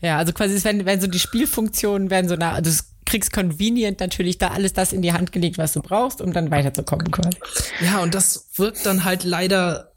Ja, 0.00 0.16
also 0.16 0.32
quasi 0.32 0.54
es 0.54 0.64
werden, 0.64 0.86
werden 0.86 1.00
so 1.00 1.06
die 1.08 1.18
Spielfunktionen 1.18 2.08
werden 2.10 2.28
so 2.28 2.36
nah, 2.36 2.52
also 2.52 2.70
du 2.70 2.76
kriegst 3.04 3.32
convenient 3.32 4.00
natürlich 4.00 4.38
da 4.38 4.48
alles 4.48 4.72
das 4.72 4.92
in 4.92 5.02
die 5.02 5.12
Hand 5.12 5.30
gelegt, 5.32 5.58
was 5.58 5.72
du 5.74 5.82
brauchst, 5.82 6.20
um 6.20 6.32
dann 6.32 6.50
weiterzukommen 6.50 7.10
quasi. 7.10 7.36
Ja, 7.80 8.00
und 8.00 8.14
das 8.14 8.48
wirkt 8.56 8.84
dann 8.86 9.04
halt 9.04 9.24
leider 9.24 9.92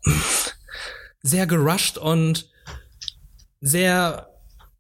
sehr 1.22 1.47
gerusht 1.47 1.97
und 1.97 2.50
sehr 3.62 4.29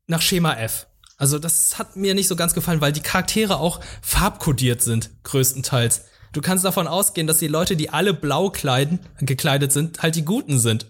nach 0.09 0.21
Schema 0.21 0.53
F. 0.55 0.87
Also 1.17 1.37
das 1.37 1.77
hat 1.77 1.95
mir 1.95 2.15
nicht 2.15 2.27
so 2.27 2.35
ganz 2.35 2.53
gefallen, 2.53 2.81
weil 2.81 2.91
die 2.91 3.01
Charaktere 3.01 3.57
auch 3.57 3.79
farbkodiert 4.01 4.81
sind, 4.81 5.09
größtenteils. 5.23 6.05
Du 6.31 6.41
kannst 6.41 6.63
davon 6.63 6.87
ausgehen, 6.87 7.27
dass 7.27 7.39
die 7.39 7.47
Leute, 7.47 7.75
die 7.75 7.89
alle 7.89 8.13
blau 8.13 8.49
kleiden, 8.49 8.99
gekleidet 9.19 9.71
sind, 9.71 10.01
halt 10.01 10.15
die 10.15 10.25
Guten 10.25 10.59
sind. 10.59 10.87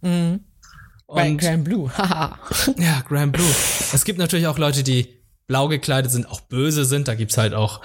Bei 0.00 1.30
Und 1.30 1.38
Grand 1.38 1.64
Blue, 1.64 1.90
haha. 1.96 2.38
ja, 2.78 3.02
Grand 3.06 3.32
Blue. 3.32 3.54
Es 3.92 4.04
gibt 4.04 4.18
natürlich 4.18 4.46
auch 4.46 4.58
Leute, 4.58 4.82
die 4.82 5.22
blau 5.46 5.68
gekleidet 5.68 6.10
sind, 6.10 6.28
auch 6.28 6.40
böse 6.42 6.84
sind. 6.84 7.08
Da 7.08 7.14
gibt's 7.14 7.36
halt 7.36 7.54
auch 7.54 7.80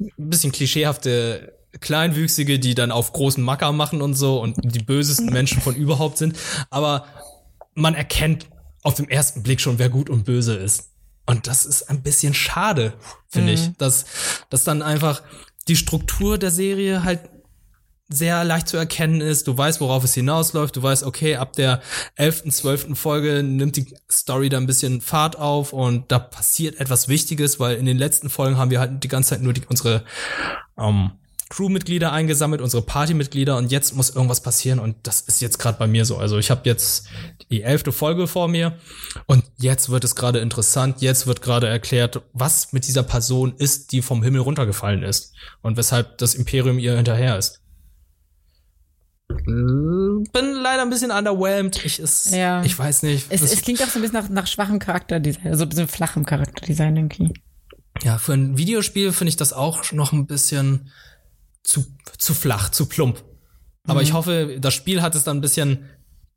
ein 0.00 0.10
bisschen 0.16 0.52
klischeehafte 0.52 1.58
Kleinwüchsige, 1.80 2.58
die 2.58 2.74
dann 2.74 2.90
auf 2.92 3.12
großen 3.12 3.42
Macker 3.42 3.72
machen 3.72 4.02
und 4.02 4.14
so 4.14 4.40
und 4.40 4.56
die 4.62 4.82
bösesten 4.82 5.32
Menschen 5.32 5.60
von 5.62 5.74
überhaupt 5.74 6.18
sind. 6.18 6.36
Aber 6.70 7.06
man 7.74 7.94
erkennt 7.94 8.46
auf 8.82 8.94
den 8.94 9.08
ersten 9.08 9.42
Blick 9.42 9.60
schon, 9.60 9.78
wer 9.78 9.88
gut 9.88 10.10
und 10.10 10.24
böse 10.24 10.54
ist. 10.54 10.90
Und 11.26 11.46
das 11.46 11.64
ist 11.64 11.88
ein 11.88 12.02
bisschen 12.02 12.34
schade, 12.34 12.94
finde 13.28 13.52
ich, 13.52 13.70
dass, 13.78 14.06
dass 14.50 14.64
dann 14.64 14.82
einfach 14.82 15.22
die 15.68 15.76
Struktur 15.76 16.36
der 16.36 16.50
Serie 16.50 17.04
halt 17.04 17.20
sehr 18.08 18.44
leicht 18.44 18.68
zu 18.68 18.76
erkennen 18.76 19.20
ist. 19.20 19.48
Du 19.48 19.56
weißt, 19.56 19.80
worauf 19.80 20.04
es 20.04 20.14
hinausläuft. 20.14 20.76
Du 20.76 20.82
weißt, 20.82 21.04
okay, 21.04 21.36
ab 21.36 21.54
der 21.54 21.80
11., 22.16 22.50
12. 22.50 22.98
Folge 22.98 23.42
nimmt 23.42 23.76
die 23.76 23.94
Story 24.10 24.48
da 24.48 24.58
ein 24.58 24.66
bisschen 24.66 25.00
Fahrt 25.00 25.36
auf 25.36 25.72
und 25.72 26.10
da 26.12 26.18
passiert 26.18 26.78
etwas 26.80 27.08
Wichtiges, 27.08 27.58
weil 27.58 27.76
in 27.76 27.86
den 27.86 27.98
letzten 27.98 28.28
Folgen 28.28 28.58
haben 28.58 28.70
wir 28.70 28.80
halt 28.80 29.02
die 29.02 29.08
ganze 29.08 29.30
Zeit 29.30 29.42
nur 29.42 29.52
die, 29.52 29.62
unsere 29.66 30.04
ähm, 30.76 31.12
Crewmitglieder 31.52 32.10
eingesammelt, 32.12 32.62
unsere 32.62 32.82
Partymitglieder 32.82 33.58
und 33.58 33.70
jetzt 33.70 33.94
muss 33.94 34.08
irgendwas 34.08 34.42
passieren 34.42 34.78
und 34.78 34.96
das 35.02 35.20
ist 35.20 35.42
jetzt 35.42 35.58
gerade 35.58 35.78
bei 35.78 35.86
mir 35.86 36.06
so. 36.06 36.16
Also 36.16 36.38
ich 36.38 36.50
habe 36.50 36.62
jetzt 36.64 37.08
die 37.50 37.62
elfte 37.62 37.92
Folge 37.92 38.26
vor 38.26 38.48
mir 38.48 38.78
und 39.26 39.44
jetzt 39.58 39.90
wird 39.90 40.02
es 40.02 40.14
gerade 40.16 40.38
interessant, 40.38 41.02
jetzt 41.02 41.26
wird 41.26 41.42
gerade 41.42 41.68
erklärt, 41.68 42.22
was 42.32 42.72
mit 42.72 42.86
dieser 42.86 43.02
Person 43.02 43.54
ist, 43.58 43.92
die 43.92 44.00
vom 44.00 44.22
Himmel 44.22 44.40
runtergefallen 44.40 45.02
ist 45.02 45.34
und 45.60 45.76
weshalb 45.76 46.16
das 46.16 46.34
Imperium 46.34 46.78
ihr 46.78 46.96
hinterher 46.96 47.36
ist. 47.36 47.60
Bin 49.28 50.26
leider 50.32 50.82
ein 50.82 50.90
bisschen 50.90 51.10
underwhelmed. 51.10 51.84
Ich 51.84 51.98
ist, 51.98 52.34
Ja. 52.34 52.62
ich 52.62 52.78
weiß 52.78 53.02
nicht. 53.02 53.26
Es, 53.28 53.42
es 53.42 53.60
klingt 53.60 53.82
auch 53.82 53.88
so 53.88 53.98
ein 53.98 54.02
bisschen 54.02 54.18
nach, 54.18 54.28
nach 54.30 54.46
schwachem 54.46 54.78
Charakterdesign, 54.78 55.48
also 55.48 55.64
ein 55.64 55.68
bisschen 55.68 55.88
flachem 55.88 56.24
Charakterdesign 56.24 56.96
irgendwie. 56.96 57.32
Ja, 58.02 58.16
für 58.16 58.32
ein 58.32 58.56
Videospiel 58.56 59.12
finde 59.12 59.28
ich 59.28 59.36
das 59.36 59.52
auch 59.52 59.92
noch 59.92 60.12
ein 60.12 60.26
bisschen 60.26 60.90
zu, 61.62 61.84
zu 62.18 62.34
flach, 62.34 62.70
zu 62.70 62.86
plump. 62.86 63.22
Aber 63.84 64.00
Mhm. 64.00 64.06
ich 64.06 64.12
hoffe, 64.12 64.56
das 64.60 64.74
Spiel 64.74 65.02
hat 65.02 65.14
es 65.14 65.24
dann 65.24 65.38
ein 65.38 65.40
bisschen 65.42 65.88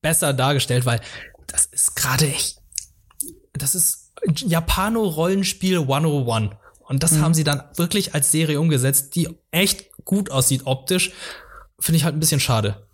besser 0.02 0.34
dargestellt, 0.34 0.86
weil 0.86 1.02
das 1.48 1.66
ist 1.68 1.96
gerade 1.96 2.28
echt, 2.28 2.62
das 3.54 3.76
ist 3.76 4.12
Japano-Rollenspiel 4.26 5.80
101. 5.80 6.56
Und 6.80 6.96
Mhm. 6.96 7.00
das 7.00 7.18
haben 7.20 7.34
sie 7.34 7.44
dann 7.44 7.64
wirklich 7.76 8.14
als 8.14 8.32
Serie 8.32 8.60
umgesetzt, 8.60 9.16
die 9.16 9.30
echt 9.52 9.92
gut 10.06 10.30
aussieht 10.32 10.64
optisch. 10.66 11.12
Finde 11.80 11.98
ich 11.98 12.04
halt 12.04 12.16
ein 12.16 12.20
bisschen 12.20 12.40
schade. 12.40 12.88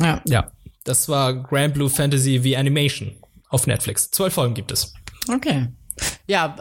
Ja. 0.00 0.20
Ja, 0.26 0.50
das 0.84 1.08
war 1.08 1.34
Grand 1.42 1.74
Blue 1.74 1.90
Fantasy 1.90 2.42
wie 2.44 2.56
Animation 2.56 3.16
auf 3.48 3.66
Netflix. 3.66 4.10
Zwölf 4.10 4.34
Folgen 4.34 4.54
gibt 4.54 4.72
es. 4.72 4.94
Okay. 5.32 5.68
Ja, 6.26 6.56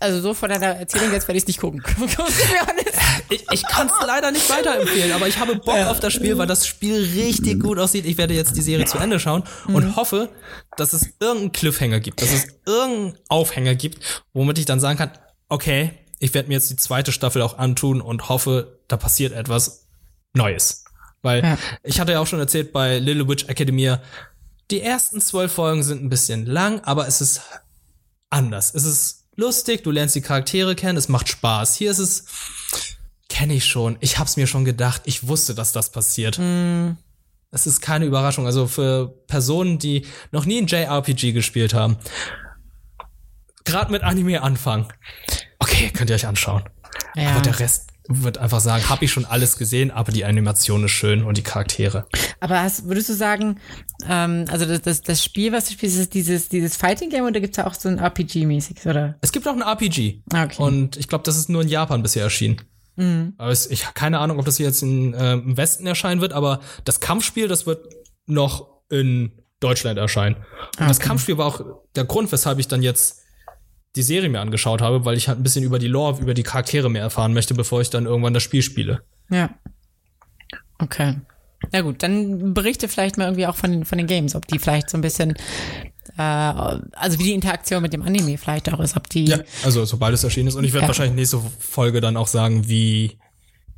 also 0.00 0.20
so 0.20 0.34
von 0.34 0.48
deiner 0.48 0.66
Erzählung 0.66 1.12
jetzt 1.12 1.28
werde 1.28 1.38
ich 1.38 1.46
nicht 1.46 1.60
gucken. 1.60 1.82
ich 3.30 3.44
ich 3.50 3.62
kann 3.62 3.86
es 3.86 4.06
leider 4.06 4.30
nicht 4.30 4.50
weiterempfehlen, 4.50 5.12
aber 5.12 5.28
ich 5.28 5.38
habe 5.38 5.56
Bock 5.56 5.76
ja. 5.76 5.90
auf 5.90 6.00
das 6.00 6.12
Spiel, 6.12 6.36
weil 6.36 6.46
das 6.46 6.66
Spiel 6.66 6.96
richtig 6.96 7.60
gut 7.60 7.78
aussieht. 7.78 8.06
Ich 8.06 8.18
werde 8.18 8.34
jetzt 8.34 8.56
die 8.56 8.60
Serie 8.60 8.86
zu 8.86 8.98
Ende 8.98 9.20
schauen 9.20 9.44
und 9.68 9.84
mhm. 9.84 9.96
hoffe, 9.96 10.28
dass 10.76 10.92
es 10.92 11.10
irgendeinen 11.20 11.52
Cliffhanger 11.52 12.00
gibt, 12.00 12.20
dass 12.20 12.32
es 12.32 12.48
irgendeinen 12.66 13.18
Aufhänger 13.28 13.74
gibt, 13.76 14.24
womit 14.32 14.58
ich 14.58 14.66
dann 14.66 14.80
sagen 14.80 14.98
kann, 14.98 15.12
okay, 15.48 15.92
ich 16.18 16.34
werde 16.34 16.48
mir 16.48 16.54
jetzt 16.54 16.70
die 16.70 16.76
zweite 16.76 17.12
Staffel 17.12 17.42
auch 17.42 17.58
antun 17.58 18.00
und 18.00 18.28
hoffe, 18.28 18.80
da 18.88 18.96
passiert 18.96 19.32
etwas 19.32 19.86
Neues. 20.34 20.84
Weil 21.22 21.42
ja. 21.42 21.58
ich 21.82 22.00
hatte 22.00 22.12
ja 22.12 22.20
auch 22.20 22.26
schon 22.26 22.40
erzählt 22.40 22.72
bei 22.72 22.98
Little 22.98 23.28
Witch 23.28 23.44
Academia, 23.48 24.02
die 24.70 24.82
ersten 24.82 25.20
zwölf 25.20 25.52
Folgen 25.52 25.82
sind 25.82 26.02
ein 26.02 26.10
bisschen 26.10 26.44
lang, 26.46 26.80
aber 26.80 27.08
es 27.08 27.20
ist 27.20 27.40
anders. 28.30 28.74
Es 28.74 28.84
ist 28.84 29.26
lustig, 29.36 29.82
du 29.84 29.90
lernst 29.90 30.14
die 30.14 30.20
Charaktere 30.20 30.74
kennen, 30.74 30.98
es 30.98 31.08
macht 31.08 31.28
Spaß. 31.28 31.74
Hier 31.76 31.90
ist 31.90 31.98
es, 31.98 32.24
kenne 33.28 33.54
ich 33.54 33.64
schon, 33.64 33.96
ich 34.00 34.18
hab's 34.18 34.36
mir 34.36 34.46
schon 34.46 34.64
gedacht, 34.64 35.02
ich 35.04 35.28
wusste, 35.28 35.54
dass 35.54 35.72
das 35.72 35.90
passiert. 35.90 36.38
Mm. 36.38 36.96
Es 37.50 37.66
ist 37.66 37.80
keine 37.80 38.04
Überraschung. 38.04 38.46
Also 38.46 38.66
für 38.66 39.08
Personen, 39.26 39.78
die 39.78 40.06
noch 40.32 40.44
nie 40.44 40.60
ein 40.60 40.66
JRPG 40.66 41.32
gespielt 41.32 41.72
haben, 41.72 41.96
gerade 43.64 43.90
mit 43.90 44.02
Anime 44.02 44.42
anfangen. 44.42 44.86
Okay, 45.58 45.90
könnt 45.90 46.10
ihr 46.10 46.16
euch 46.16 46.26
anschauen. 46.26 46.64
Ja. 47.14 47.30
Aber 47.30 47.40
der 47.40 47.58
Rest 47.58 47.87
wird 48.08 48.38
einfach 48.38 48.60
sagen, 48.60 48.88
habe 48.88 49.04
ich 49.04 49.12
schon 49.12 49.26
alles 49.26 49.58
gesehen, 49.58 49.90
aber 49.90 50.12
die 50.12 50.24
Animation 50.24 50.84
ist 50.84 50.92
schön 50.92 51.22
und 51.22 51.36
die 51.36 51.42
Charaktere. 51.42 52.06
Aber 52.40 52.62
hast, 52.62 52.86
würdest 52.86 53.10
du 53.10 53.12
sagen, 53.12 53.60
ähm, 54.08 54.46
also 54.48 54.64
das, 54.64 54.80
das, 54.80 55.02
das 55.02 55.22
Spiel, 55.22 55.52
was 55.52 55.66
du 55.66 55.74
spielst, 55.74 55.98
ist 55.98 56.14
dieses, 56.14 56.48
dieses 56.48 56.76
Fighting 56.76 57.10
Game 57.10 57.24
oder 57.24 57.40
gibt's 57.40 57.56
da 57.56 57.66
auch 57.66 57.74
so 57.74 57.88
ein 57.88 58.00
RPG-mäßiges, 58.00 58.88
oder? 58.88 59.16
Es 59.20 59.30
gibt 59.30 59.46
auch 59.46 59.52
ein 59.52 59.62
RPG. 59.62 60.22
Okay. 60.32 60.62
Und 60.62 60.96
ich 60.96 61.08
glaube, 61.08 61.24
das 61.24 61.36
ist 61.36 61.50
nur 61.50 61.62
in 61.62 61.68
Japan 61.68 62.02
bisher 62.02 62.24
erschienen. 62.24 62.62
Mhm. 62.96 63.34
Aber 63.36 63.50
es, 63.50 63.66
ich 63.70 63.84
habe 63.84 63.94
keine 63.94 64.18
Ahnung, 64.18 64.38
ob 64.38 64.46
das 64.46 64.56
hier 64.56 64.66
jetzt 64.66 64.82
in, 64.82 65.12
äh, 65.12 65.34
im 65.34 65.56
Westen 65.56 65.86
erscheinen 65.86 66.20
wird, 66.20 66.32
aber 66.32 66.60
das 66.84 67.00
Kampfspiel, 67.00 67.46
das 67.46 67.66
wird 67.66 67.86
noch 68.26 68.68
in 68.90 69.32
Deutschland 69.60 69.98
erscheinen. 69.98 70.36
Und 70.36 70.44
okay. 70.76 70.88
das 70.88 71.00
Kampfspiel 71.00 71.36
war 71.36 71.46
auch 71.46 71.60
der 71.94 72.04
Grund, 72.04 72.32
weshalb 72.32 72.58
ich 72.58 72.68
dann 72.68 72.82
jetzt 72.82 73.22
die 73.96 74.02
Serie 74.02 74.28
mir 74.28 74.40
angeschaut 74.40 74.82
habe, 74.82 75.04
weil 75.04 75.16
ich 75.16 75.28
halt 75.28 75.38
ein 75.38 75.42
bisschen 75.42 75.64
über 75.64 75.78
die 75.78 75.88
Lore, 75.88 76.20
über 76.20 76.34
die 76.34 76.42
Charaktere 76.42 76.90
mehr 76.90 77.02
erfahren 77.02 77.32
möchte, 77.32 77.54
bevor 77.54 77.80
ich 77.80 77.90
dann 77.90 78.06
irgendwann 78.06 78.34
das 78.34 78.42
Spiel 78.42 78.62
spiele. 78.62 79.02
Ja. 79.30 79.50
Okay. 80.78 81.16
Na 81.72 81.80
gut, 81.80 82.02
dann 82.02 82.54
berichte 82.54 82.88
vielleicht 82.88 83.18
mal 83.18 83.24
irgendwie 83.24 83.46
auch 83.46 83.56
von 83.56 83.72
den, 83.72 83.84
von 83.84 83.98
den 83.98 84.06
Games, 84.06 84.34
ob 84.34 84.46
die 84.46 84.58
vielleicht 84.58 84.90
so 84.90 84.96
ein 84.96 85.00
bisschen, 85.00 85.32
äh, 86.16 86.22
also 86.22 87.18
wie 87.18 87.24
die 87.24 87.34
Interaktion 87.34 87.82
mit 87.82 87.92
dem 87.92 88.02
Anime 88.02 88.38
vielleicht 88.38 88.72
auch 88.72 88.78
ist, 88.80 88.96
ob 88.96 89.08
die. 89.08 89.24
Ja, 89.24 89.40
also 89.64 89.84
sobald 89.84 90.14
es 90.14 90.22
erschienen 90.22 90.48
ist. 90.48 90.54
Und 90.54 90.64
ich 90.64 90.72
werde 90.72 90.84
ja. 90.84 90.88
wahrscheinlich 90.88 91.16
nächste 91.16 91.40
Folge 91.58 92.00
dann 92.00 92.16
auch 92.16 92.28
sagen, 92.28 92.68
wie, 92.68 93.18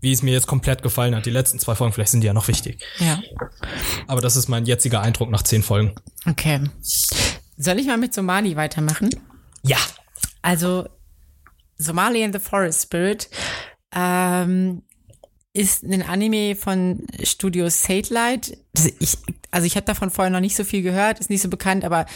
wie 0.01 0.13
es 0.13 0.23
mir 0.23 0.33
jetzt 0.33 0.47
komplett 0.47 0.83
gefallen 0.83 1.15
hat. 1.17 1.25
Die 1.25 1.31
letzten 1.31 1.59
zwei 1.59 1.75
Folgen, 1.75 1.95
vielleicht 1.95 2.11
sind 2.11 2.21
die 2.21 2.27
ja 2.27 2.35
noch 2.35 2.49
wichtig. 2.49 2.85
Ja. 2.99 3.23
Aber 4.07 4.21
das 4.21 4.37
ist 4.37 4.49
mein 4.49 4.67
jetziger 4.67 5.01
Eindruck 5.01 5.31
nach 5.31 5.43
zehn 5.43 5.63
Folgen. 5.63 5.95
Okay. 6.29 6.61
Soll 7.57 7.79
ich 7.79 7.87
mal 7.87 7.99
mit 7.99 8.13
Somali 8.13 8.57
weitermachen? 8.57 9.09
Ja. 9.63 9.79
Also 10.43 10.89
Somali 11.77 12.23
in 12.23 12.33
the 12.33 12.39
Forest 12.39 12.83
Spirit 12.83 13.29
ähm, 13.95 14.83
ist 15.53 15.83
ein 15.83 16.03
Anime 16.03 16.55
von 16.55 17.07
Studio 17.23 17.69
Satellite. 17.69 18.57
Ich, 18.99 19.19
also 19.51 19.67
ich 19.67 19.77
habe 19.77 19.87
davon 19.87 20.11
vorher 20.11 20.31
noch 20.31 20.41
nicht 20.41 20.57
so 20.57 20.65
viel 20.65 20.83
gehört, 20.83 21.19
ist 21.19 21.31
nicht 21.31 21.43
so 21.43 21.49
bekannt, 21.49 21.85
aber 21.85 22.07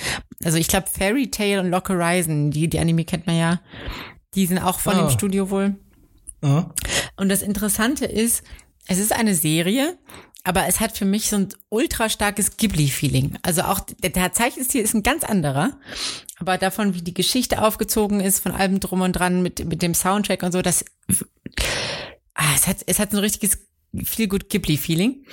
also 0.44 0.56
ich 0.56 0.68
glaube 0.68 0.88
Fairy 0.88 1.30
Tale 1.30 1.60
und 1.60 1.70
Lock 1.70 1.88
Horizon, 1.88 2.50
die, 2.50 2.68
die 2.68 2.78
Anime 2.78 3.04
kennt 3.04 3.26
man 3.26 3.36
ja, 3.36 3.60
die 4.34 4.46
sind 4.46 4.58
auch 4.58 4.78
von 4.78 4.96
oh. 4.96 5.00
dem 5.00 5.10
Studio 5.10 5.50
wohl. 5.50 5.76
Oh. 6.42 6.64
Und 7.16 7.28
das 7.28 7.42
Interessante 7.42 8.04
ist, 8.04 8.44
es 8.86 8.98
ist 8.98 9.12
eine 9.12 9.34
Serie, 9.34 9.98
aber 10.44 10.66
es 10.66 10.78
hat 10.78 10.96
für 10.96 11.06
mich 11.06 11.30
so 11.30 11.36
ein 11.36 11.48
ultra 11.70 12.10
starkes 12.10 12.58
Ghibli-Feeling. 12.58 13.38
Also 13.42 13.62
auch 13.62 13.80
der, 13.80 14.32
Zeichenstil 14.32 14.82
ist 14.82 14.94
ein 14.94 15.02
ganz 15.02 15.24
anderer, 15.24 15.78
aber 16.36 16.58
davon, 16.58 16.94
wie 16.94 17.02
die 17.02 17.14
Geschichte 17.14 17.62
aufgezogen 17.62 18.20
ist, 18.20 18.40
von 18.40 18.52
allem 18.52 18.78
drum 18.78 19.00
und 19.00 19.14
dran 19.14 19.42
mit, 19.42 19.64
mit 19.64 19.80
dem 19.80 19.94
Soundtrack 19.94 20.42
und 20.42 20.52
so, 20.52 20.60
das, 20.60 20.84
ah, 22.34 22.52
es 22.54 22.66
hat, 22.66 22.78
es 22.86 22.98
hat 22.98 23.10
so 23.10 23.16
ein 23.16 23.22
richtiges 23.24 23.58
viel 24.04 24.28
gut 24.28 24.50
Ghibli-Feeling. 24.50 25.24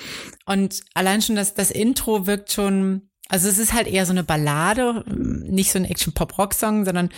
Und 0.46 0.80
allein 0.94 1.20
schon 1.20 1.36
das, 1.36 1.54
das 1.54 1.70
Intro 1.70 2.26
wirkt 2.26 2.52
schon, 2.52 3.10
also 3.28 3.48
es 3.48 3.58
ist 3.58 3.74
halt 3.74 3.88
eher 3.88 4.06
so 4.06 4.12
eine 4.12 4.24
Ballade, 4.24 5.04
nicht 5.06 5.72
so 5.72 5.78
ein 5.78 5.84
Action-Pop-Rock-Song, 5.84 6.84
sondern 6.84 7.10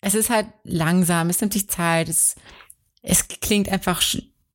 es 0.00 0.14
ist 0.14 0.30
halt 0.30 0.46
langsam, 0.64 1.30
es 1.30 1.40
nimmt 1.40 1.52
sich 1.52 1.68
Zeit, 1.68 2.08
es, 2.08 2.34
es 3.02 3.28
klingt 3.28 3.68
einfach 3.68 4.02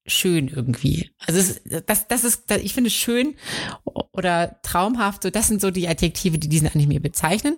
schön 0.05 0.47
irgendwie. 0.47 1.11
Also 1.25 1.39
es, 1.39 1.61
das, 1.85 2.07
das 2.07 2.23
ist, 2.23 2.51
ich 2.51 2.73
finde 2.73 2.89
schön 2.89 3.35
oder 4.11 4.59
traumhaft, 4.61 5.23
so 5.23 5.29
das 5.29 5.47
sind 5.47 5.61
so 5.61 5.71
die 5.71 5.87
Adjektive, 5.87 6.37
die 6.37 6.49
diesen 6.49 6.67
Anime 6.67 6.99
bezeichnen. 6.99 7.57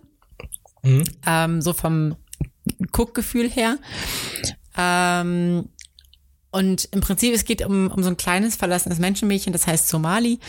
Mhm. 0.84 1.04
Ähm, 1.26 1.62
so 1.62 1.74
vom 1.74 2.16
Guckgefühl 2.92 3.50
her. 3.50 3.78
Ähm, 4.78 5.70
und 6.56 6.88
im 6.94 7.02
Prinzip, 7.02 7.36
es 7.36 7.44
geht 7.44 7.66
um, 7.66 7.92
um 7.92 8.02
so 8.02 8.10
ein 8.10 8.16
kleines 8.16 8.56
verlassenes 8.56 8.98
Menschenmädchen, 8.98 9.52
das 9.52 9.68
heißt 9.68 9.90
Somali. 9.90 10.40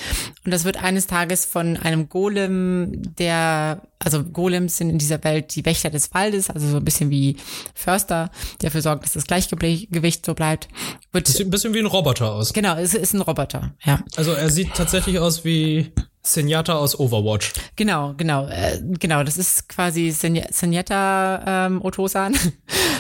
Und 0.45 0.53
das 0.53 0.65
wird 0.65 0.81
eines 0.81 1.09
Tages 1.09 1.45
von 1.45 1.77
einem 1.77 2.09
Golem, 2.09 3.13
der, 3.17 3.83
also 3.99 4.23
Golems 4.23 4.77
sind 4.77 4.89
in 4.89 4.99
dieser 4.99 5.25
Welt 5.25 5.57
die 5.57 5.65
Wächter 5.65 5.91
des 5.91 6.15
Waldes, 6.15 6.49
also 6.49 6.69
so 6.69 6.77
ein 6.77 6.85
bisschen 6.85 7.11
wie 7.11 7.37
Förster, 7.75 8.31
der 8.63 8.71
dafür 8.71 8.83
sorgt, 8.83 9.03
dass 9.03 9.15
das 9.15 9.27
Gleichgewicht 9.27 10.25
so 10.25 10.35
bleibt. 10.35 10.69
Wird, 11.11 11.27
sieht 11.27 11.49
ein 11.49 11.51
bisschen 11.51 11.75
wie 11.75 11.81
ein 11.81 11.87
Roboter 11.87 12.31
aus. 12.31 12.53
Genau, 12.53 12.77
es 12.77 12.95
ist 12.95 13.13
ein 13.13 13.23
Roboter, 13.23 13.75
ja. 13.85 13.99
Also 14.15 14.31
er 14.31 14.51
sieht 14.51 14.75
tatsächlich 14.75 15.19
aus 15.19 15.45
wie 15.45 15.91
Zenyatta 16.23 16.75
aus 16.75 17.01
Overwatch. 17.01 17.53
Genau, 17.75 18.15
genau, 18.17 18.47
äh, 18.47 18.81
genau. 19.01 19.25
Das 19.25 19.39
ist 19.39 19.69
quasi 19.69 20.13
Zenyatta 20.13 21.67
ähm, 21.67 21.83
Otosan. 21.83 22.39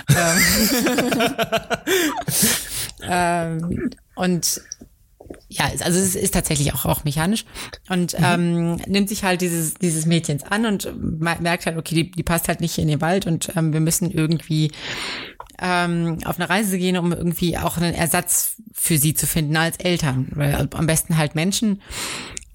ähm, 3.02 3.90
und 4.14 4.60
ja, 5.48 5.64
also 5.64 5.98
es 5.98 6.14
ist 6.14 6.34
tatsächlich 6.34 6.72
auch, 6.74 6.84
auch 6.84 7.04
mechanisch 7.04 7.44
und 7.88 8.18
mhm. 8.18 8.24
ähm, 8.24 8.76
nimmt 8.86 9.08
sich 9.08 9.24
halt 9.24 9.40
dieses, 9.40 9.74
dieses 9.74 10.06
Mädchens 10.06 10.44
an 10.44 10.66
und 10.66 11.20
merkt 11.20 11.66
halt, 11.66 11.76
okay, 11.76 11.94
die, 11.94 12.10
die 12.10 12.22
passt 12.22 12.48
halt 12.48 12.60
nicht 12.60 12.78
in 12.78 12.88
den 12.88 13.00
Wald 13.00 13.26
und 13.26 13.52
ähm, 13.56 13.72
wir 13.72 13.80
müssen 13.80 14.10
irgendwie 14.10 14.72
ähm, 15.58 16.18
auf 16.24 16.38
eine 16.38 16.48
Reise 16.48 16.78
gehen, 16.78 16.96
um 16.96 17.12
irgendwie 17.12 17.56
auch 17.58 17.76
einen 17.76 17.94
Ersatz 17.94 18.56
für 18.72 18.98
sie 18.98 19.14
zu 19.14 19.26
finden 19.26 19.56
als 19.56 19.78
Eltern. 19.78 20.28
Weil 20.34 20.68
am 20.72 20.86
besten 20.86 21.16
halt 21.16 21.34
Menschen, 21.34 21.80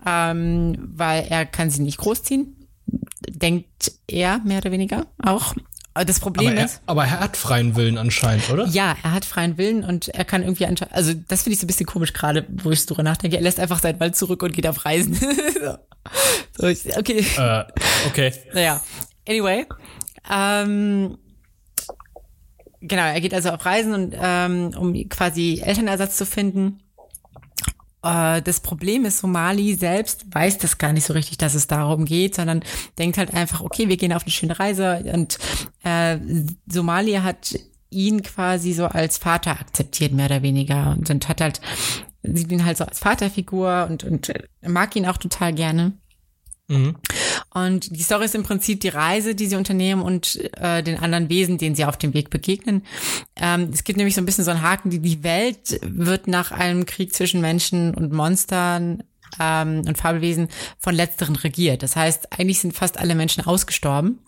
ähm, 0.05 0.77
weil 0.93 1.25
er 1.29 1.45
kann 1.45 1.69
sie 1.69 1.81
nicht 1.81 1.97
großziehen. 1.97 2.67
Denkt 3.29 3.93
er 4.07 4.39
mehr 4.39 4.59
oder 4.59 4.71
weniger 4.71 5.07
auch. 5.17 5.55
Das 5.93 6.21
Problem 6.21 6.49
aber 6.49 6.57
er, 6.57 6.65
ist. 6.65 6.81
Aber 6.85 7.03
er 7.03 7.19
hat 7.19 7.35
freien 7.35 7.75
Willen 7.75 7.97
anscheinend, 7.97 8.49
oder? 8.49 8.65
Ja, 8.67 8.95
er 9.03 9.11
hat 9.11 9.25
freien 9.25 9.57
Willen 9.57 9.83
und 9.83 10.07
er 10.07 10.23
kann 10.23 10.41
irgendwie 10.41 10.65
anscheinend. 10.65 10.95
Also, 10.95 11.13
das 11.13 11.43
finde 11.43 11.55
ich 11.55 11.59
so 11.59 11.65
ein 11.65 11.67
bisschen 11.67 11.85
komisch 11.85 12.13
gerade, 12.13 12.45
wo 12.49 12.71
ich 12.71 12.85
drüber 12.85 13.03
nachdenke. 13.03 13.35
Er 13.35 13.43
lässt 13.43 13.59
einfach 13.59 13.79
seinen 13.79 13.99
Wald 13.99 14.15
zurück 14.15 14.41
und 14.41 14.53
geht 14.53 14.67
auf 14.67 14.85
Reisen. 14.85 15.13
so, 16.57 16.67
okay. 16.67 17.25
Äh, 17.37 17.63
okay. 18.07 18.33
Naja. 18.53 18.81
Anyway. 19.27 19.65
Ähm, 20.31 21.17
genau, 22.79 23.03
er 23.03 23.19
geht 23.19 23.33
also 23.33 23.49
auf 23.49 23.65
Reisen 23.65 23.93
und 23.93 24.15
ähm, 24.17 24.71
um 24.77 25.09
quasi 25.09 25.61
Elternersatz 25.63 26.15
zu 26.15 26.25
finden. 26.25 26.81
Äh, 28.03 28.41
das 28.41 28.59
Problem 28.59 29.05
ist, 29.05 29.19
Somali 29.19 29.75
selbst 29.75 30.25
weiß 30.33 30.57
das 30.57 30.77
gar 30.77 30.93
nicht 30.93 31.05
so 31.05 31.13
richtig, 31.13 31.37
dass 31.37 31.53
es 31.53 31.67
darum 31.67 32.05
geht, 32.05 32.35
sondern 32.35 32.63
denkt 32.97 33.17
halt 33.17 33.33
einfach, 33.33 33.61
okay, 33.61 33.89
wir 33.89 33.97
gehen 33.97 34.13
auf 34.13 34.23
eine 34.23 34.31
schöne 34.31 34.59
Reise 34.59 35.03
und 35.13 35.37
äh, 35.83 36.17
Somalia 36.67 37.23
hat 37.23 37.55
ihn 37.89 38.23
quasi 38.23 38.73
so 38.73 38.85
als 38.85 39.17
Vater 39.17 39.51
akzeptiert, 39.51 40.13
mehr 40.13 40.27
oder 40.27 40.41
weniger, 40.41 40.91
und, 40.91 41.09
und 41.09 41.27
hat 41.27 41.41
halt, 41.41 41.61
sieht 42.23 42.51
ihn 42.51 42.65
halt 42.65 42.77
so 42.77 42.85
als 42.85 42.99
Vaterfigur 42.99 43.87
und, 43.89 44.03
und 44.03 44.31
mag 44.65 44.95
ihn 44.95 45.05
auch 45.05 45.17
total 45.17 45.53
gerne. 45.53 45.93
Mhm. 46.71 46.95
Und 47.53 47.95
die 47.95 48.01
Story 48.01 48.25
ist 48.25 48.35
im 48.35 48.43
Prinzip 48.43 48.79
die 48.79 48.89
Reise, 48.89 49.35
die 49.35 49.47
sie 49.47 49.57
unternehmen 49.57 50.01
und 50.01 50.39
äh, 50.57 50.81
den 50.81 50.97
anderen 50.97 51.29
Wesen, 51.29 51.57
denen 51.57 51.75
sie 51.75 51.85
auf 51.85 51.97
dem 51.97 52.13
Weg 52.13 52.29
begegnen. 52.29 52.83
Ähm, 53.35 53.69
es 53.73 53.83
gibt 53.83 53.97
nämlich 53.97 54.15
so 54.15 54.21
ein 54.21 54.25
bisschen 54.25 54.45
so 54.45 54.51
einen 54.51 54.61
Haken, 54.61 54.89
die, 54.89 54.99
die 54.99 55.23
Welt 55.23 55.79
wird 55.83 56.27
nach 56.27 56.51
einem 56.51 56.85
Krieg 56.85 57.13
zwischen 57.13 57.41
Menschen 57.41 57.93
und 57.93 58.13
Monstern 58.13 59.03
ähm, 59.39 59.83
und 59.85 59.97
Fabelwesen 59.97 60.47
von 60.79 60.95
letzteren 60.95 61.35
regiert. 61.35 61.83
Das 61.83 61.95
heißt, 61.95 62.39
eigentlich 62.39 62.59
sind 62.59 62.73
fast 62.73 62.97
alle 62.97 63.15
Menschen 63.15 63.45
ausgestorben. 63.45 64.19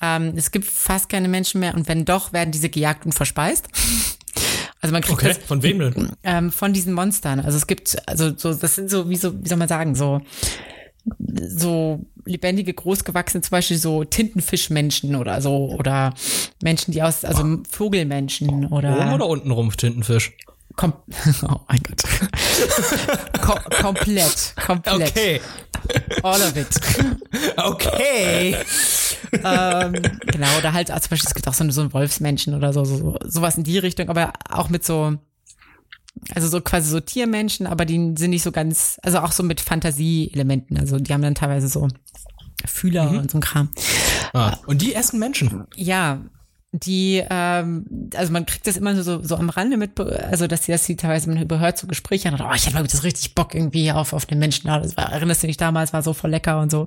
Ähm, 0.00 0.34
es 0.36 0.52
gibt 0.52 0.66
fast 0.66 1.08
keine 1.08 1.28
Menschen 1.28 1.60
mehr 1.60 1.74
und 1.74 1.88
wenn 1.88 2.04
doch, 2.04 2.32
werden 2.32 2.52
diese 2.52 2.68
gejagt 2.68 3.04
und 3.04 3.12
verspeist. 3.12 3.68
Also 4.80 4.92
man 4.92 5.00
kriegt 5.00 5.14
okay. 5.14 5.28
das, 5.28 5.38
von 5.38 5.62
wem 5.62 5.78
denn? 5.78 6.12
Ähm, 6.24 6.52
von 6.52 6.74
diesen 6.74 6.92
Monstern. 6.92 7.40
Also 7.40 7.56
es 7.56 7.66
gibt, 7.66 7.96
also 8.06 8.34
so, 8.36 8.52
das 8.52 8.74
sind 8.74 8.90
so, 8.90 9.08
wie 9.08 9.16
so, 9.16 9.42
wie 9.42 9.48
soll 9.48 9.56
man 9.56 9.68
sagen, 9.68 9.94
so 9.94 10.20
so 11.18 12.00
lebendige, 12.24 12.72
großgewachsene, 12.72 13.42
zum 13.42 13.50
Beispiel 13.50 13.76
so 13.76 14.04
Tintenfischmenschen 14.04 15.14
oder 15.16 15.40
so, 15.40 15.70
oder 15.70 16.14
Menschen, 16.62 16.92
die 16.92 17.02
aus, 17.02 17.24
also 17.24 17.58
Vogelmenschen 17.68 18.66
oder. 18.66 18.98
Oben 18.98 19.12
oder 19.12 19.26
unten 19.26 19.50
rum 19.50 19.70
Tintenfisch? 19.76 20.32
Kom 20.76 20.92
oh 21.42 21.60
mein 21.68 21.80
Gott. 21.82 22.02
Kom 23.40 23.58
komplett, 23.80 24.54
komplett. 24.66 25.10
Okay. 25.10 25.40
All 26.22 26.40
of 26.40 26.56
it. 26.56 26.68
Okay. 27.56 28.56
ähm, 29.32 29.92
genau, 30.26 30.58
oder 30.58 30.72
halt, 30.72 30.90
also 30.90 31.02
zum 31.02 31.10
Beispiel, 31.10 31.28
es 31.28 31.34
gibt 31.34 31.48
auch 31.48 31.54
so, 31.54 31.68
so 31.70 31.80
einen 31.80 31.92
Wolfsmenschen 31.92 32.54
oder 32.54 32.72
so, 32.72 32.84
so, 32.84 33.18
sowas 33.24 33.56
in 33.56 33.64
die 33.64 33.78
Richtung, 33.78 34.08
aber 34.08 34.32
auch 34.48 34.68
mit 34.68 34.84
so, 34.84 35.16
also 36.34 36.48
so 36.48 36.60
quasi 36.60 36.90
so 36.90 37.00
Tiermenschen, 37.00 37.66
aber 37.66 37.84
die 37.84 38.14
sind 38.16 38.30
nicht 38.30 38.42
so 38.42 38.52
ganz, 38.52 38.98
also 39.02 39.18
auch 39.20 39.32
so 39.32 39.42
mit 39.42 39.60
Fantasieelementen. 39.60 40.78
Also 40.78 40.98
die 40.98 41.12
haben 41.12 41.22
dann 41.22 41.34
teilweise 41.34 41.68
so 41.68 41.88
Fühler 42.64 43.10
mhm. 43.10 43.18
und 43.18 43.30
so 43.30 43.38
ein 43.38 43.40
Kram. 43.40 43.70
Ah, 44.32 44.56
und 44.66 44.80
die 44.82 44.94
essen 44.94 45.18
Menschen. 45.18 45.64
Ja, 45.76 46.20
die, 46.72 47.22
ähm, 47.30 48.10
also 48.16 48.32
man 48.32 48.46
kriegt 48.46 48.66
das 48.66 48.76
immer 48.76 49.00
so, 49.00 49.22
so 49.22 49.36
am 49.36 49.48
Rande 49.48 49.76
mit, 49.76 49.98
also 50.00 50.46
dass 50.48 50.64
sie 50.64 50.72
das 50.72 50.84
sie 50.84 50.96
teilweise 50.96 51.30
man 51.30 51.40
überhört 51.40 51.78
so 51.78 51.86
Gespräche 51.86 52.28
und 52.28 52.40
oh, 52.40 52.50
ich 52.54 52.66
hatte 52.66 52.74
mal 52.74 52.82
das 52.82 53.04
richtig 53.04 53.34
Bock 53.34 53.54
irgendwie 53.54 53.92
auf, 53.92 54.12
auf 54.12 54.26
den 54.26 54.40
Menschen. 54.40 54.66
Das 54.66 54.96
war, 54.96 55.12
erinnerst 55.12 55.42
du 55.42 55.46
dich 55.46 55.56
damals, 55.56 55.92
war 55.92 56.02
so 56.02 56.14
voll 56.14 56.30
lecker 56.30 56.60
und 56.60 56.70
so. 56.70 56.86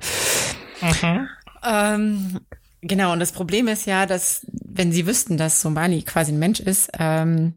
Mhm. 0.81 1.27
Ähm, 1.63 2.39
genau, 2.81 3.13
und 3.13 3.19
das 3.19 3.31
Problem 3.31 3.67
ist 3.67 3.85
ja, 3.85 4.05
dass, 4.05 4.45
wenn 4.51 4.91
sie 4.91 5.07
wüssten, 5.07 5.37
dass 5.37 5.61
Somali 5.61 6.01
quasi 6.01 6.33
ein 6.33 6.39
Mensch 6.39 6.59
ist, 6.59 6.89
ähm, 6.99 7.53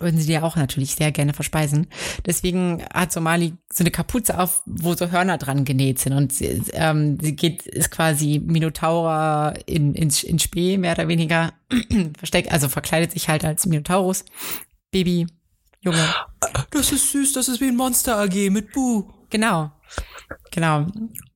würden 0.00 0.18
sie 0.18 0.26
die 0.26 0.38
auch 0.38 0.56
natürlich 0.56 0.94
sehr 0.94 1.12
gerne 1.12 1.32
verspeisen. 1.32 1.86
Deswegen 2.24 2.84
hat 2.92 3.12
Somali 3.12 3.54
so 3.72 3.82
eine 3.82 3.90
Kapuze 3.90 4.38
auf, 4.38 4.62
wo 4.66 4.94
so 4.94 5.10
Hörner 5.10 5.38
dran 5.38 5.64
genäht 5.64 5.98
sind 5.98 6.12
und 6.12 6.32
sie, 6.32 6.62
ähm, 6.72 7.18
sie 7.20 7.36
geht, 7.36 7.66
ist 7.66 7.90
quasi 7.90 8.40
Minotaur 8.44 9.54
in, 9.66 9.94
in, 9.94 10.10
in 10.10 10.38
Spee, 10.38 10.78
mehr 10.78 10.92
oder 10.92 11.08
weniger, 11.08 11.52
versteckt, 12.18 12.52
also 12.52 12.68
verkleidet 12.68 13.12
sich 13.12 13.28
halt 13.28 13.44
als 13.44 13.66
Minotaurus. 13.66 14.24
Baby, 14.90 15.26
Junge. 15.80 16.04
Das 16.70 16.92
ist 16.92 17.12
süß, 17.12 17.32
das 17.32 17.48
ist 17.48 17.60
wie 17.60 17.68
ein 17.68 17.76
Monster 17.76 18.18
AG 18.18 18.50
mit 18.50 18.72
Bu. 18.72 19.04
Genau. 19.30 19.70
Genau. 20.50 20.86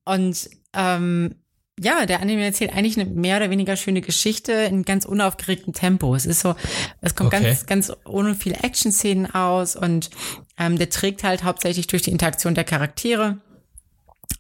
Und 0.04 0.50
ähm, 0.72 1.36
ja, 1.82 2.04
der 2.04 2.20
Anime 2.20 2.44
erzählt 2.44 2.74
eigentlich 2.74 3.00
eine 3.00 3.08
mehr 3.08 3.38
oder 3.38 3.48
weniger 3.48 3.74
schöne 3.74 4.02
Geschichte 4.02 4.52
in 4.52 4.82
ganz 4.82 5.06
unaufgeregtem 5.06 5.72
Tempo. 5.72 6.14
Es 6.14 6.26
ist 6.26 6.40
so, 6.40 6.54
es 7.00 7.14
kommt 7.14 7.32
okay. 7.32 7.42
ganz, 7.42 7.66
ganz 7.66 7.92
ohne 8.04 8.34
viele 8.34 8.56
Action-Szenen 8.56 9.34
aus 9.34 9.76
und 9.76 10.10
ähm, 10.58 10.76
der 10.76 10.90
trägt 10.90 11.24
halt 11.24 11.42
hauptsächlich 11.42 11.86
durch 11.86 12.02
die 12.02 12.10
Interaktion 12.10 12.54
der 12.54 12.64
Charaktere. 12.64 13.38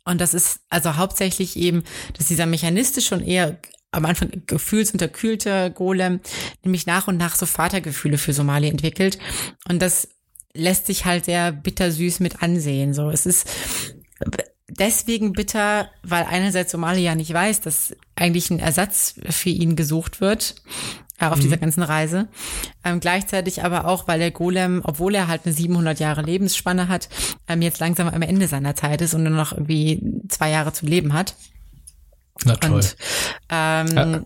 Und 0.04 0.20
das 0.20 0.34
ist 0.34 0.60
also 0.68 0.96
hauptsächlich 0.96 1.56
eben, 1.56 1.82
dass 2.12 2.28
dieser 2.28 2.44
mechanistische 2.44 3.14
und 3.14 3.26
eher 3.26 3.58
am 3.90 4.04
Anfang 4.04 4.30
gefühlsunterkühlte 4.46 5.70
Golem 5.70 6.20
nämlich 6.62 6.86
nach 6.86 7.08
und 7.08 7.16
nach 7.16 7.36
so 7.36 7.46
Vatergefühle 7.46 8.18
für 8.18 8.34
Somali 8.34 8.68
entwickelt. 8.68 9.18
Und 9.66 9.80
das 9.80 10.08
lässt 10.52 10.86
sich 10.86 11.06
halt 11.06 11.24
sehr 11.24 11.52
bittersüß 11.52 12.20
mit 12.20 12.42
ansehen. 12.42 12.92
So, 12.92 13.08
es 13.08 13.24
ist 13.24 13.48
deswegen 14.80 15.32
bitter, 15.32 15.90
weil 16.02 16.24
einerseits 16.24 16.72
Somalia 16.72 17.14
nicht 17.14 17.32
weiß, 17.32 17.60
dass 17.60 17.94
eigentlich 18.16 18.50
ein 18.50 18.58
Ersatz 18.58 19.14
für 19.28 19.50
ihn 19.50 19.76
gesucht 19.76 20.20
wird 20.20 20.56
äh, 21.20 21.26
auf 21.26 21.36
mhm. 21.36 21.42
dieser 21.42 21.58
ganzen 21.58 21.82
Reise. 21.82 22.28
Ähm, 22.82 22.98
gleichzeitig 22.98 23.62
aber 23.62 23.84
auch, 23.84 24.08
weil 24.08 24.18
der 24.18 24.30
Golem, 24.30 24.80
obwohl 24.82 25.14
er 25.14 25.28
halt 25.28 25.42
eine 25.44 25.54
700 25.54 26.00
Jahre 26.00 26.22
Lebensspanne 26.22 26.88
hat, 26.88 27.08
ähm, 27.46 27.62
jetzt 27.62 27.78
langsam 27.78 28.08
am 28.08 28.22
Ende 28.22 28.48
seiner 28.48 28.74
Zeit 28.74 29.02
ist 29.02 29.14
und 29.14 29.22
nur 29.22 29.32
noch 29.32 29.52
irgendwie 29.52 30.02
zwei 30.28 30.50
Jahre 30.50 30.72
zu 30.72 30.86
leben 30.86 31.12
hat. 31.12 31.36
Na 32.44 32.56
toll. 32.56 32.72
Und, 32.72 32.96
ähm, 33.50 33.88
ja. 33.94 34.24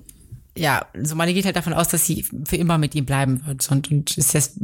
ja, 0.56 0.86
Somalia 1.02 1.34
geht 1.34 1.46
halt 1.46 1.56
davon 1.56 1.72
aus, 1.72 1.88
dass 1.88 2.06
sie 2.06 2.24
für 2.44 2.56
immer 2.56 2.78
mit 2.78 2.94
ihm 2.94 3.04
bleiben 3.04 3.44
wird 3.44 3.68
und, 3.70 3.90
und 3.90 4.16
ist 4.16 4.32
jetzt 4.34 4.60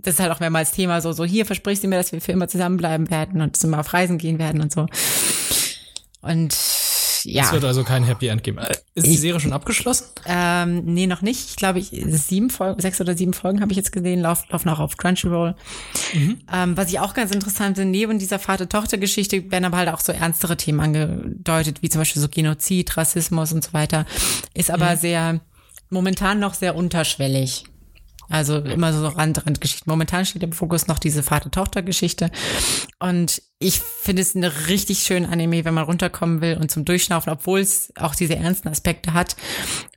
das 0.00 0.14
ist 0.14 0.20
halt 0.20 0.32
auch 0.32 0.40
mehrmals 0.40 0.72
Thema, 0.72 1.00
so, 1.00 1.12
so 1.12 1.24
hier 1.24 1.46
versprichst 1.46 1.84
du 1.84 1.88
mir, 1.88 1.96
dass 1.96 2.12
wir 2.12 2.20
für 2.20 2.32
immer 2.32 2.48
zusammenbleiben 2.48 3.10
werden 3.10 3.40
und 3.40 3.62
immer 3.62 3.80
auf 3.80 3.92
Reisen 3.92 4.18
gehen 4.18 4.38
werden 4.38 4.60
und 4.60 4.72
so. 4.72 4.86
Und 6.22 6.54
ja. 7.24 7.44
Es 7.44 7.52
wird 7.52 7.64
also 7.64 7.84
kein 7.84 8.04
Happy 8.04 8.28
End 8.28 8.42
geben. 8.42 8.58
Äh, 8.58 8.74
ist 8.94 9.06
die 9.06 9.16
Serie 9.16 9.40
schon 9.40 9.52
abgeschlossen? 9.52 10.06
Ähm, 10.26 10.84
nee, 10.84 11.06
noch 11.06 11.22
nicht. 11.22 11.50
Ich 11.50 11.56
glaube, 11.56 11.78
ich, 11.78 11.90
sieben 11.90 12.50
Folgen, 12.50 12.80
sechs 12.80 13.00
oder 13.00 13.16
sieben 13.16 13.32
Folgen 13.32 13.60
habe 13.60 13.72
ich 13.72 13.76
jetzt 13.76 13.92
gesehen, 13.92 14.20
laufen 14.20 14.46
laufen 14.50 14.68
auch 14.68 14.80
auf 14.80 14.96
Crunchyroll. 14.96 15.54
Mhm. 16.14 16.38
Ähm, 16.52 16.76
was 16.76 16.88
ich 16.88 16.98
auch 16.98 17.14
ganz 17.14 17.32
interessant 17.32 17.76
finde, 17.76 17.90
neben 17.90 18.18
dieser 18.18 18.38
Vater-Tochter-Geschichte 18.38 19.50
werden 19.50 19.64
aber 19.64 19.78
halt 19.78 19.88
auch 19.88 20.00
so 20.00 20.12
ernstere 20.12 20.56
Themen 20.56 20.80
angedeutet, 20.80 21.82
wie 21.82 21.88
zum 21.88 22.00
Beispiel 22.00 22.20
so 22.20 22.28
Genozid, 22.28 22.96
Rassismus 22.96 23.52
und 23.52 23.64
so 23.64 23.72
weiter. 23.72 24.06
Ist 24.54 24.70
aber 24.70 24.92
mhm. 24.92 24.98
sehr, 24.98 25.40
momentan 25.90 26.38
noch 26.38 26.54
sehr 26.54 26.74
unterschwellig. 26.74 27.64
Also 28.28 28.58
immer 28.58 28.92
so 28.92 29.06
Rand-Rand-Geschichten. 29.08 29.90
Momentan 29.90 30.24
steht 30.24 30.42
im 30.42 30.52
Fokus 30.52 30.86
noch 30.86 30.98
diese 30.98 31.22
Vater-Tochter-Geschichte. 31.22 32.30
Und 32.98 33.42
ich 33.58 33.80
finde 33.80 34.22
es 34.22 34.34
eine 34.34 34.68
richtig 34.68 35.00
schöne 35.00 35.28
Anime, 35.28 35.64
wenn 35.64 35.74
man 35.74 35.84
runterkommen 35.84 36.40
will 36.40 36.56
und 36.56 36.70
zum 36.70 36.84
Durchschnaufen, 36.84 37.32
obwohl 37.32 37.60
es 37.60 37.92
auch 37.96 38.14
diese 38.14 38.36
ernsten 38.36 38.68
Aspekte 38.68 39.12
hat, 39.12 39.36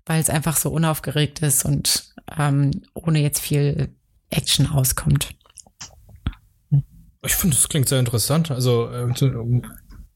weil 0.06 0.20
es 0.20 0.30
einfach 0.30 0.58
so 0.58 0.70
unaufgeregt 0.70 1.42
ist 1.42 1.66
und 1.66 2.14
ähm, 2.38 2.72
ohne 2.94 3.20
jetzt 3.20 3.40
viel 3.40 3.96
Action 4.30 4.68
auskommt. 4.68 5.36
Ich 7.26 7.36
finde, 7.36 7.56
das 7.56 7.70
klingt 7.70 7.90
sehr 7.90 8.00
interessant. 8.00 8.52
Also 8.52 8.90
äh, 8.90 9.62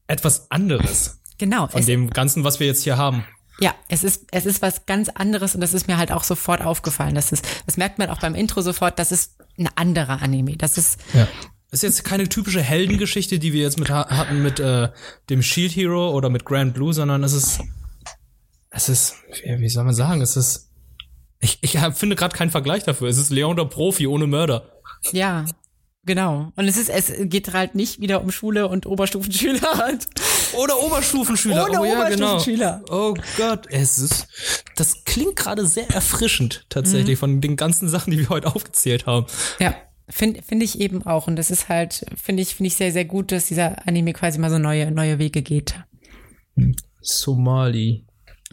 etwas 0.06 0.50
anderes. 0.50 1.20
Genau. 1.38 1.66
Von 1.68 1.84
dem 1.86 2.10
Ganzen, 2.10 2.44
was 2.44 2.60
wir 2.60 2.66
jetzt 2.66 2.84
hier 2.84 2.98
haben. 2.98 3.24
Ja, 3.60 3.74
es 3.88 4.04
ist, 4.04 4.26
es 4.32 4.46
ist 4.46 4.62
was 4.62 4.86
ganz 4.86 5.08
anderes 5.10 5.54
und 5.54 5.60
das 5.60 5.74
ist 5.74 5.86
mir 5.86 5.98
halt 5.98 6.12
auch 6.12 6.24
sofort 6.24 6.62
aufgefallen. 6.62 7.14
Das 7.14 7.30
ist, 7.30 7.46
das 7.66 7.76
merkt 7.76 7.98
man 7.98 8.08
auch 8.08 8.18
beim 8.18 8.34
Intro 8.34 8.62
sofort, 8.62 8.98
das 8.98 9.12
ist 9.12 9.36
ein 9.58 9.68
anderer 9.76 10.22
Anime. 10.22 10.56
Das 10.56 10.78
ist, 10.78 10.98
ja. 11.12 11.28
Das 11.70 11.78
ist 11.78 11.82
jetzt 11.82 12.04
keine 12.04 12.28
typische 12.28 12.62
Heldengeschichte, 12.62 13.38
die 13.38 13.52
wir 13.52 13.62
jetzt 13.62 13.78
mit 13.78 13.90
hatten 13.90 14.42
mit 14.42 14.58
äh, 14.58 14.88
dem 15.28 15.40
Shield 15.40 15.76
Hero 15.76 16.10
oder 16.10 16.28
mit 16.28 16.44
Grand 16.44 16.74
Blue, 16.74 16.92
sondern 16.92 17.22
es 17.22 17.32
ist, 17.32 17.60
es 18.70 18.88
ist, 18.88 19.14
wie, 19.44 19.60
wie 19.60 19.68
soll 19.68 19.84
man 19.84 19.94
sagen, 19.94 20.20
es 20.20 20.36
ist, 20.36 20.72
ich, 21.38 21.58
ich 21.62 21.78
finde 21.94 22.16
gerade 22.16 22.36
keinen 22.36 22.50
Vergleich 22.50 22.82
dafür. 22.82 23.08
Es 23.08 23.18
ist 23.18 23.30
Leon 23.30 23.56
der 23.56 23.66
Profi 23.66 24.08
ohne 24.08 24.26
Mörder. 24.26 24.72
Ja, 25.12 25.44
Genau. 26.04 26.50
Und 26.56 26.66
es 26.66 26.76
ist, 26.76 26.88
es 26.88 27.12
geht 27.28 27.52
halt 27.52 27.74
nicht 27.74 28.00
wieder 28.00 28.22
um 28.22 28.30
Schule 28.30 28.68
und 28.68 28.86
Oberstufenschüler. 28.86 29.98
Oder 30.54 30.78
Oberstufenschüler. 30.80 31.68
Oder 31.68 31.80
oh, 31.80 31.84
ja, 31.84 32.00
Oberstufenschüler. 32.00 32.82
Genau. 32.84 33.10
Oh 33.10 33.14
Gott, 33.36 33.66
es 33.70 33.98
ist, 33.98 34.26
das 34.76 35.04
klingt 35.04 35.36
gerade 35.36 35.66
sehr 35.66 35.88
erfrischend 35.90 36.66
tatsächlich 36.68 37.16
mhm. 37.16 37.20
von 37.20 37.40
den 37.40 37.56
ganzen 37.56 37.88
Sachen, 37.88 38.10
die 38.10 38.18
wir 38.18 38.28
heute 38.28 38.54
aufgezählt 38.54 39.06
haben. 39.06 39.26
Ja. 39.58 39.74
Finde 40.12 40.42
find 40.42 40.60
ich 40.60 40.80
eben 40.80 41.06
auch. 41.06 41.28
Und 41.28 41.36
das 41.36 41.52
ist 41.52 41.68
halt, 41.68 42.04
finde 42.20 42.42
ich, 42.42 42.56
finde 42.56 42.66
ich 42.66 42.74
sehr, 42.74 42.92
sehr 42.92 43.04
gut, 43.04 43.30
dass 43.30 43.46
dieser 43.46 43.86
Anime 43.86 44.12
quasi 44.12 44.40
mal 44.40 44.50
so 44.50 44.58
neue, 44.58 44.90
neue 44.90 45.20
Wege 45.20 45.40
geht. 45.40 45.74
Somali. 47.00 48.04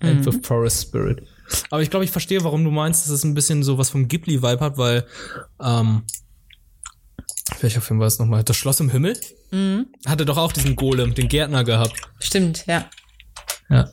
Mhm. 0.01 0.27
of 0.27 0.35
Forest 0.43 0.83
Spirit. 0.83 1.23
Aber 1.69 1.81
ich 1.81 1.89
glaube, 1.89 2.05
ich 2.05 2.11
verstehe, 2.11 2.43
warum 2.43 2.63
du 2.63 2.71
meinst, 2.71 3.05
dass 3.05 3.11
es 3.11 3.23
ein 3.23 3.33
bisschen 3.33 3.63
so 3.63 3.77
was 3.77 3.89
vom 3.89 4.07
Ghibli-Vibe 4.07 4.59
hat, 4.59 4.77
weil 4.77 5.05
ähm, 5.59 6.03
welcher 7.61 7.81
Film 7.81 7.99
war 7.99 8.07
es 8.07 8.19
nochmal? 8.19 8.43
Das 8.43 8.57
Schloss 8.57 8.79
im 8.79 8.89
Himmel? 8.89 9.17
Mhm. 9.51 9.87
Hatte 10.05 10.25
doch 10.25 10.37
auch 10.37 10.51
diesen 10.51 10.75
Golem, 10.75 11.13
den 11.13 11.27
Gärtner 11.27 11.63
gehabt. 11.63 11.95
Stimmt, 12.19 12.65
ja. 12.67 12.89
Ja. 13.69 13.89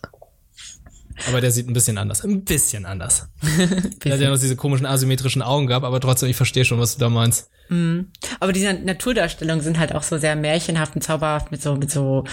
Aber 1.28 1.40
der 1.40 1.50
sieht 1.50 1.68
ein 1.68 1.72
bisschen 1.72 1.96
anders. 1.96 2.24
Ein 2.24 2.44
bisschen 2.44 2.86
anders. 2.86 3.28
der 4.04 4.14
hat 4.14 4.20
ja 4.20 4.30
noch 4.30 4.38
diese 4.38 4.56
komischen 4.56 4.86
asymmetrischen 4.86 5.42
Augen 5.42 5.66
gehabt, 5.66 5.84
aber 5.84 6.00
trotzdem, 6.00 6.28
ich 6.28 6.36
verstehe 6.36 6.64
schon, 6.64 6.80
was 6.80 6.94
du 6.94 7.00
da 7.00 7.08
meinst. 7.08 7.50
Mhm. 7.68 8.10
Aber 8.40 8.52
diese 8.52 8.74
Naturdarstellungen 8.74 9.62
sind 9.62 9.78
halt 9.78 9.94
auch 9.94 10.02
so 10.02 10.18
sehr 10.18 10.36
märchenhaft 10.36 10.96
und 10.96 11.02
zauberhaft 11.02 11.50
mit 11.50 11.62
so, 11.62 11.76
mit 11.76 11.90
so 11.90 12.24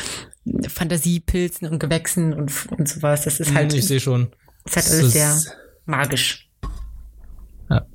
Fantasiepilzen 0.67 1.67
und 1.67 1.79
Gewächsen 1.79 2.33
und, 2.33 2.51
und 2.71 2.89
sowas. 2.89 3.23
Das 3.23 3.39
ist 3.39 3.53
halt. 3.53 3.73
Ich 3.73 3.85
sehe 3.85 3.99
schon. 3.99 4.31
Ist 4.65 4.75
halt 4.75 4.89
alles 4.89 5.13
sehr 5.13 5.41
magisch. 5.85 6.49
Ja. 7.69 7.85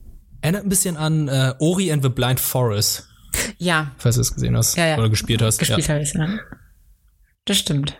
Erinnert 0.40 0.64
ein 0.64 0.68
bisschen 0.68 0.96
an 0.96 1.28
äh, 1.28 1.54
Ori 1.58 1.92
and 1.92 2.02
the 2.02 2.08
Blind 2.08 2.40
Forest. 2.40 3.08
Ja. 3.58 3.92
Falls 3.98 4.16
du 4.16 4.20
es 4.20 4.34
gesehen 4.34 4.56
hast 4.56 4.76
ja, 4.76 4.86
ja. 4.86 4.98
oder 4.98 5.08
gespielt 5.08 5.42
hast. 5.42 5.58
Gespielt 5.58 5.86
ja. 5.86 5.94
habe 5.94 6.02
ich 6.02 6.12
ja. 6.12 6.38
Das 7.44 7.58
stimmt. 7.58 7.98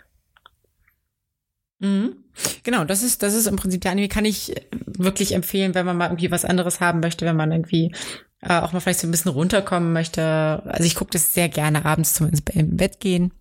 Mhm. 1.78 2.16
Genau, 2.62 2.84
das 2.84 3.02
ist, 3.02 3.22
das 3.22 3.34
ist 3.34 3.46
im 3.46 3.56
Prinzip 3.56 3.80
der 3.80 3.92
Anime, 3.92 4.08
kann 4.08 4.24
ich 4.24 4.54
wirklich 4.84 5.34
empfehlen, 5.34 5.74
wenn 5.74 5.86
man 5.86 5.96
mal 5.96 6.06
irgendwie 6.06 6.30
was 6.30 6.44
anderes 6.44 6.80
haben 6.80 7.00
möchte, 7.00 7.24
wenn 7.24 7.36
man 7.36 7.52
irgendwie 7.52 7.94
äh, 8.40 8.60
auch 8.60 8.72
mal 8.72 8.80
vielleicht 8.80 9.00
so 9.00 9.08
ein 9.08 9.10
bisschen 9.10 9.30
runterkommen 9.32 9.92
möchte. 9.92 10.62
Also 10.66 10.84
ich 10.84 10.94
gucke 10.94 11.12
das 11.12 11.32
sehr 11.32 11.48
gerne 11.48 11.84
abends 11.84 12.14
zum 12.14 12.28
ins 12.28 12.42
Bett 12.42 13.00
gehen. 13.00 13.32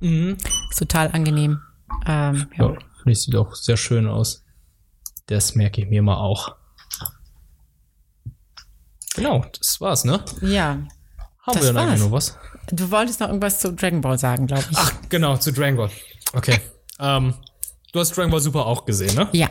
Mhm. 0.00 0.36
Ist 0.70 0.78
total 0.78 1.10
angenehm. 1.12 1.60
Ähm, 2.06 2.46
ja, 2.56 2.66
ja 2.66 2.68
finde 2.68 3.12
ich, 3.12 3.22
sieht 3.22 3.36
auch 3.36 3.54
sehr 3.54 3.76
schön 3.76 4.06
aus. 4.06 4.44
Das 5.26 5.54
merke 5.54 5.80
ich 5.80 5.88
mir 5.88 6.02
mal 6.02 6.16
auch. 6.16 6.54
Genau, 9.14 9.44
das 9.58 9.80
war's, 9.80 10.04
ne? 10.04 10.24
Ja. 10.42 10.86
Haben 11.46 11.62
wir 11.62 11.72
dann 11.72 11.88
eigentlich 11.88 12.00
noch 12.00 12.12
was? 12.12 12.36
du 12.72 12.90
wolltest 12.90 13.20
noch 13.20 13.28
irgendwas 13.28 13.60
zu 13.60 13.72
Dragon 13.72 14.00
Ball 14.00 14.18
sagen, 14.18 14.46
glaube 14.46 14.64
ich. 14.70 14.76
Ach, 14.76 14.92
genau, 15.08 15.36
zu 15.36 15.52
Dragon 15.52 15.76
Ball. 15.76 15.90
Okay. 16.32 16.60
ähm, 17.00 17.34
du 17.92 18.00
hast 18.00 18.16
Dragon 18.16 18.30
Ball 18.30 18.40
Super 18.40 18.66
auch 18.66 18.84
gesehen, 18.84 19.14
ne? 19.14 19.28
Ja. 19.32 19.50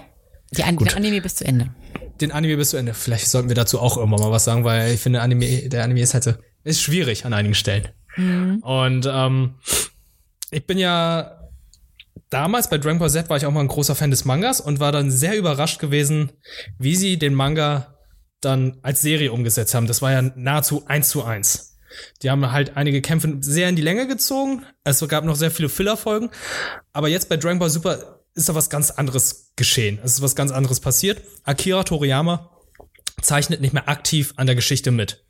Die 0.52 0.64
An 0.64 0.78
den 0.78 0.89
Anime 0.89 1.22
bis 1.22 1.36
zu 1.36 1.46
Ende. 1.46 1.70
Den 2.22 2.32
Anime 2.32 2.58
bis 2.58 2.70
zu 2.70 2.78
Ende. 2.78 2.93
Vielleicht 2.93 3.28
sollten 3.28 3.50
wir 3.50 3.56
dazu 3.56 3.80
auch 3.80 3.98
irgendwann 3.98 4.22
mal 4.22 4.32
was 4.32 4.43
sagen, 4.43 4.64
weil 4.64 4.93
ich 4.93 5.02
finde, 5.02 5.22
Anime, 5.22 5.70
der 5.70 5.84
Anime 5.84 6.02
ist 6.02 6.14
halt 6.14 6.38
ist 6.64 6.82
schwierig 6.82 7.26
an 7.26 7.34
einigen 7.34 7.56
Stellen. 7.56 7.89
Mhm. 8.16 8.60
Und 8.60 9.10
ähm, 9.12 9.56
ich 10.52 10.66
bin 10.66 10.78
ja 10.78 11.50
damals 12.30 12.70
bei 12.70 12.78
Dragon 12.78 13.00
Ball 13.00 13.10
Z 13.10 13.30
war 13.30 13.38
ich 13.38 13.46
auch 13.46 13.52
mal 13.52 13.62
ein 13.62 13.68
großer 13.68 13.96
Fan 13.96 14.12
des 14.12 14.26
Mangas 14.26 14.62
und 14.62 14.80
war 14.80 14.91
dann 14.91 15.12
sehr 15.12 15.38
überrascht 15.38 15.80
gewesen, 15.80 16.32
wie 16.78 16.96
sie 16.96 17.18
den 17.18 17.34
Manga 17.34 17.96
dann 18.41 18.78
als 18.82 19.02
Serie 19.02 19.32
umgesetzt 19.32 19.74
haben. 19.74 19.88
Das 19.88 20.02
war 20.02 20.12
ja 20.12 20.22
nahezu 20.22 20.86
eins 20.88 21.10
zu 21.10 21.24
eins. 21.24 21.74
Die 22.21 22.29
haben 22.29 22.51
halt 22.51 22.77
einige 22.77 23.01
Kämpfe 23.01 23.38
sehr 23.41 23.69
in 23.69 23.75
die 23.75 23.81
Länge 23.81 24.07
gezogen. 24.07 24.65
Es 24.83 25.05
gab 25.07 25.23
noch 25.23 25.36
sehr 25.36 25.51
viele 25.51 25.69
Filler-Folgen. 25.69 26.29
Aber 26.93 27.07
jetzt 27.07 27.29
bei 27.29 27.38
Dragon 27.38 27.59
Ball 27.59 27.69
Super 27.69 28.19
ist 28.33 28.49
da 28.49 28.55
was 28.55 28.69
ganz 28.69 28.91
anderes 28.91 29.51
geschehen. 29.55 29.99
Es 30.03 30.13
ist 30.13 30.21
was 30.21 30.36
ganz 30.36 30.51
anderes 30.51 30.79
passiert. 30.79 31.21
Akira 31.43 31.83
Toriyama 31.83 32.51
zeichnet 33.21 33.61
nicht 33.61 33.73
mehr 33.73 33.88
aktiv 33.88 34.33
an 34.36 34.47
der 34.47 34.55
Geschichte 34.55 34.91
mit. 34.91 35.23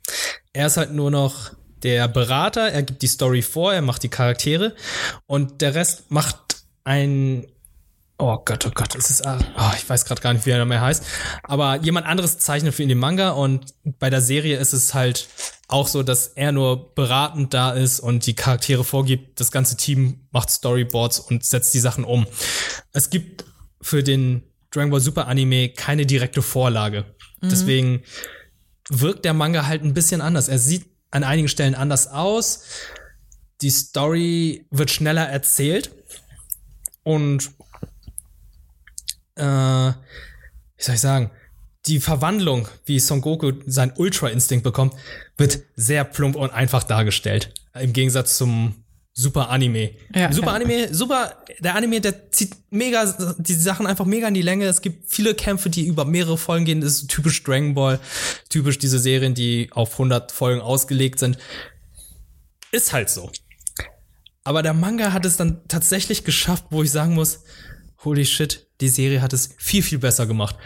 Er 0.52 0.66
ist 0.66 0.76
halt 0.76 0.92
nur 0.92 1.10
noch 1.10 1.52
der 1.82 2.08
Berater, 2.08 2.70
er 2.72 2.82
gibt 2.82 3.02
die 3.02 3.06
Story 3.06 3.42
vor, 3.42 3.72
er 3.72 3.82
macht 3.82 4.02
die 4.02 4.08
Charaktere 4.08 4.74
und 5.26 5.60
der 5.60 5.74
Rest 5.74 6.10
macht 6.10 6.64
ein 6.84 7.46
Oh 8.18 8.38
Gott, 8.44 8.64
oh 8.66 8.70
Gott, 8.74 8.94
es 8.94 9.10
ist, 9.10 9.26
oh, 9.26 9.72
ich 9.76 9.88
weiß 9.88 10.06
gerade 10.06 10.22
gar 10.22 10.32
nicht, 10.32 10.46
wie 10.46 10.50
er 10.50 10.64
mehr 10.64 10.80
heißt. 10.80 11.04
Aber 11.42 11.76
jemand 11.82 12.06
anderes 12.06 12.38
zeichnet 12.38 12.74
für 12.74 12.82
ihn 12.82 12.88
den 12.88 12.98
Manga 12.98 13.30
und 13.30 13.74
bei 13.84 14.08
der 14.08 14.22
Serie 14.22 14.56
ist 14.56 14.72
es 14.72 14.94
halt 14.94 15.28
auch 15.68 15.86
so, 15.86 16.02
dass 16.02 16.28
er 16.28 16.52
nur 16.52 16.94
beratend 16.94 17.52
da 17.52 17.72
ist 17.72 18.00
und 18.00 18.24
die 18.26 18.34
Charaktere 18.34 18.84
vorgibt. 18.84 19.38
Das 19.38 19.50
ganze 19.50 19.76
Team 19.76 20.26
macht 20.30 20.48
Storyboards 20.48 21.20
und 21.20 21.44
setzt 21.44 21.74
die 21.74 21.80
Sachen 21.80 22.04
um. 22.04 22.26
Es 22.92 23.10
gibt 23.10 23.44
für 23.82 24.02
den 24.02 24.44
Dragon 24.70 24.90
Ball 24.90 25.00
Super 25.00 25.26
Anime 25.28 25.70
keine 25.70 26.06
direkte 26.06 26.40
Vorlage. 26.40 27.04
Mhm. 27.42 27.48
Deswegen 27.48 28.02
wirkt 28.88 29.24
der 29.24 29.34
Manga 29.34 29.66
halt 29.66 29.82
ein 29.82 29.92
bisschen 29.92 30.22
anders. 30.22 30.48
Er 30.48 30.58
sieht 30.58 30.86
an 31.10 31.24
einigen 31.24 31.48
Stellen 31.48 31.74
anders 31.74 32.08
aus. 32.08 32.62
Die 33.60 33.70
Story 33.70 34.66
wird 34.70 34.90
schneller 34.90 35.28
erzählt 35.28 35.90
und 37.02 37.50
äh, 39.36 39.42
wie 39.42 40.82
soll 40.82 40.94
ich 40.94 41.00
sagen, 41.00 41.30
die 41.86 42.00
Verwandlung, 42.00 42.68
wie 42.84 42.98
Son 42.98 43.20
Goku 43.20 43.52
sein 43.66 43.92
Ultra-Instinkt 43.96 44.64
bekommt, 44.64 44.94
wird 45.36 45.60
sehr 45.76 46.04
plump 46.04 46.36
und 46.36 46.50
einfach 46.50 46.82
dargestellt. 46.82 47.54
Im 47.74 47.92
Gegensatz 47.92 48.36
zum 48.36 48.74
Super 49.18 49.48
Anime. 49.48 49.92
Ja, 50.14 50.30
super 50.30 50.48
ja. 50.48 50.52
Anime, 50.56 50.92
super, 50.92 51.42
der 51.60 51.74
Anime, 51.74 52.02
der 52.02 52.30
zieht 52.32 52.54
mega, 52.68 53.34
die 53.38 53.54
Sachen 53.54 53.86
einfach 53.86 54.04
mega 54.04 54.28
in 54.28 54.34
die 54.34 54.42
Länge. 54.42 54.66
Es 54.66 54.82
gibt 54.82 55.10
viele 55.10 55.34
Kämpfe, 55.34 55.70
die 55.70 55.86
über 55.86 56.04
mehrere 56.04 56.36
Folgen 56.36 56.66
gehen. 56.66 56.82
Das 56.82 56.96
ist 57.00 57.08
typisch 57.08 57.42
Dragon 57.42 57.72
Ball, 57.72 57.98
typisch 58.50 58.78
diese 58.78 58.98
Serien, 58.98 59.32
die 59.32 59.70
auf 59.72 59.92
100 59.92 60.32
Folgen 60.32 60.60
ausgelegt 60.60 61.18
sind. 61.18 61.38
Ist 62.72 62.92
halt 62.92 63.08
so. 63.08 63.30
Aber 64.44 64.62
der 64.62 64.74
Manga 64.74 65.14
hat 65.14 65.24
es 65.24 65.38
dann 65.38 65.66
tatsächlich 65.66 66.24
geschafft, 66.24 66.66
wo 66.68 66.82
ich 66.82 66.90
sagen 66.90 67.14
muss, 67.14 67.40
holy 68.04 68.26
shit, 68.26 68.65
die 68.80 68.88
Serie 68.88 69.22
hat 69.22 69.32
es 69.32 69.50
viel, 69.58 69.82
viel 69.82 69.98
besser 69.98 70.26
gemacht. 70.26 70.56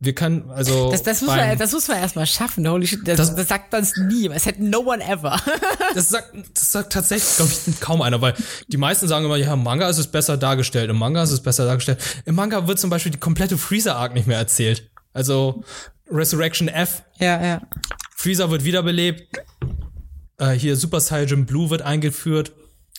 Wir 0.00 0.14
können, 0.14 0.50
also. 0.50 0.90
Das, 0.90 1.02
das, 1.02 1.22
muss, 1.22 1.34
man, 1.34 1.56
das 1.56 1.72
muss 1.72 1.88
man 1.88 1.98
erstmal 1.98 2.26
schaffen. 2.26 2.68
Holy 2.68 2.86
shit, 2.86 3.06
das, 3.06 3.16
das, 3.16 3.34
das 3.34 3.48
sagt 3.48 3.72
man 3.72 3.86
nie. 4.08 4.28
Es 4.28 4.44
hätte 4.44 4.62
no 4.62 4.80
one 4.80 5.02
ever. 5.02 5.40
das, 5.94 6.10
sagt, 6.10 6.34
das 6.52 6.72
sagt 6.72 6.92
tatsächlich, 6.92 7.36
glaube 7.36 7.52
ich, 7.52 7.80
kaum 7.80 8.02
einer, 8.02 8.20
weil 8.20 8.34
die 8.68 8.76
meisten 8.76 9.08
sagen 9.08 9.24
immer, 9.24 9.36
ja, 9.36 9.54
im 9.54 9.62
Manga 9.62 9.88
ist 9.88 9.98
es 9.98 10.06
besser 10.06 10.36
dargestellt. 10.36 10.90
Im 10.90 10.98
Manga 10.98 11.22
ist 11.22 11.30
es 11.30 11.42
besser 11.42 11.64
dargestellt. 11.64 12.00
Im 12.26 12.34
Manga 12.34 12.66
wird 12.66 12.78
zum 12.78 12.90
Beispiel 12.90 13.12
die 13.12 13.18
komplette 13.18 13.56
Freezer-Arc 13.56 14.14
nicht 14.14 14.26
mehr 14.26 14.38
erzählt. 14.38 14.90
Also 15.14 15.64
Resurrection 16.10 16.68
F. 16.68 17.02
Ja, 17.18 17.42
ja. 17.42 17.62
Freezer 18.14 18.50
wird 18.50 18.64
wiederbelebt. 18.64 19.38
Äh, 20.38 20.50
hier 20.50 20.76
Super 20.76 21.00
Saiyan 21.00 21.46
Blue 21.46 21.70
wird 21.70 21.82
eingeführt 21.82 22.52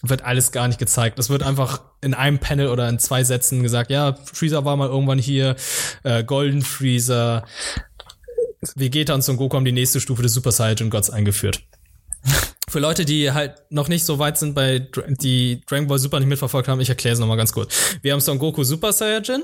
wird 0.09 0.23
alles 0.23 0.51
gar 0.51 0.67
nicht 0.67 0.79
gezeigt. 0.79 1.19
Es 1.19 1.29
wird 1.29 1.43
einfach 1.43 1.81
in 2.01 2.13
einem 2.13 2.39
Panel 2.39 2.67
oder 2.67 2.87
in 2.89 2.99
zwei 2.99 3.23
Sätzen 3.23 3.63
gesagt, 3.63 3.89
ja, 3.89 4.17
Freezer 4.25 4.65
war 4.65 4.75
mal 4.75 4.89
irgendwann 4.89 5.19
hier, 5.19 5.55
äh, 6.03 6.23
Golden 6.23 6.61
Freezer, 6.61 7.45
Vegeta 8.75 9.13
und 9.13 9.23
Son 9.23 9.37
Goku 9.37 9.55
haben 9.55 9.65
die 9.65 9.71
nächste 9.71 9.99
Stufe 9.99 10.21
des 10.21 10.33
Super 10.33 10.51
Saiyan 10.51 10.89
Gods 10.89 11.09
eingeführt. 11.09 11.61
Für 12.69 12.79
Leute, 12.79 13.05
die 13.05 13.31
halt 13.31 13.55
noch 13.69 13.87
nicht 13.87 14.05
so 14.05 14.19
weit 14.19 14.37
sind, 14.37 14.55
bei 14.55 14.79
die 14.79 15.61
Dragon 15.67 15.87
Ball 15.87 15.99
Super 15.99 16.19
nicht 16.19 16.29
mitverfolgt 16.29 16.67
haben, 16.67 16.81
ich 16.81 16.89
erkläre 16.89 17.13
es 17.13 17.19
nochmal 17.19 17.37
ganz 17.37 17.53
kurz. 17.53 17.97
Wir 18.01 18.13
haben 18.13 18.21
Son 18.21 18.39
Goku 18.39 18.63
Super 18.63 18.91
Saiyan, 18.91 19.43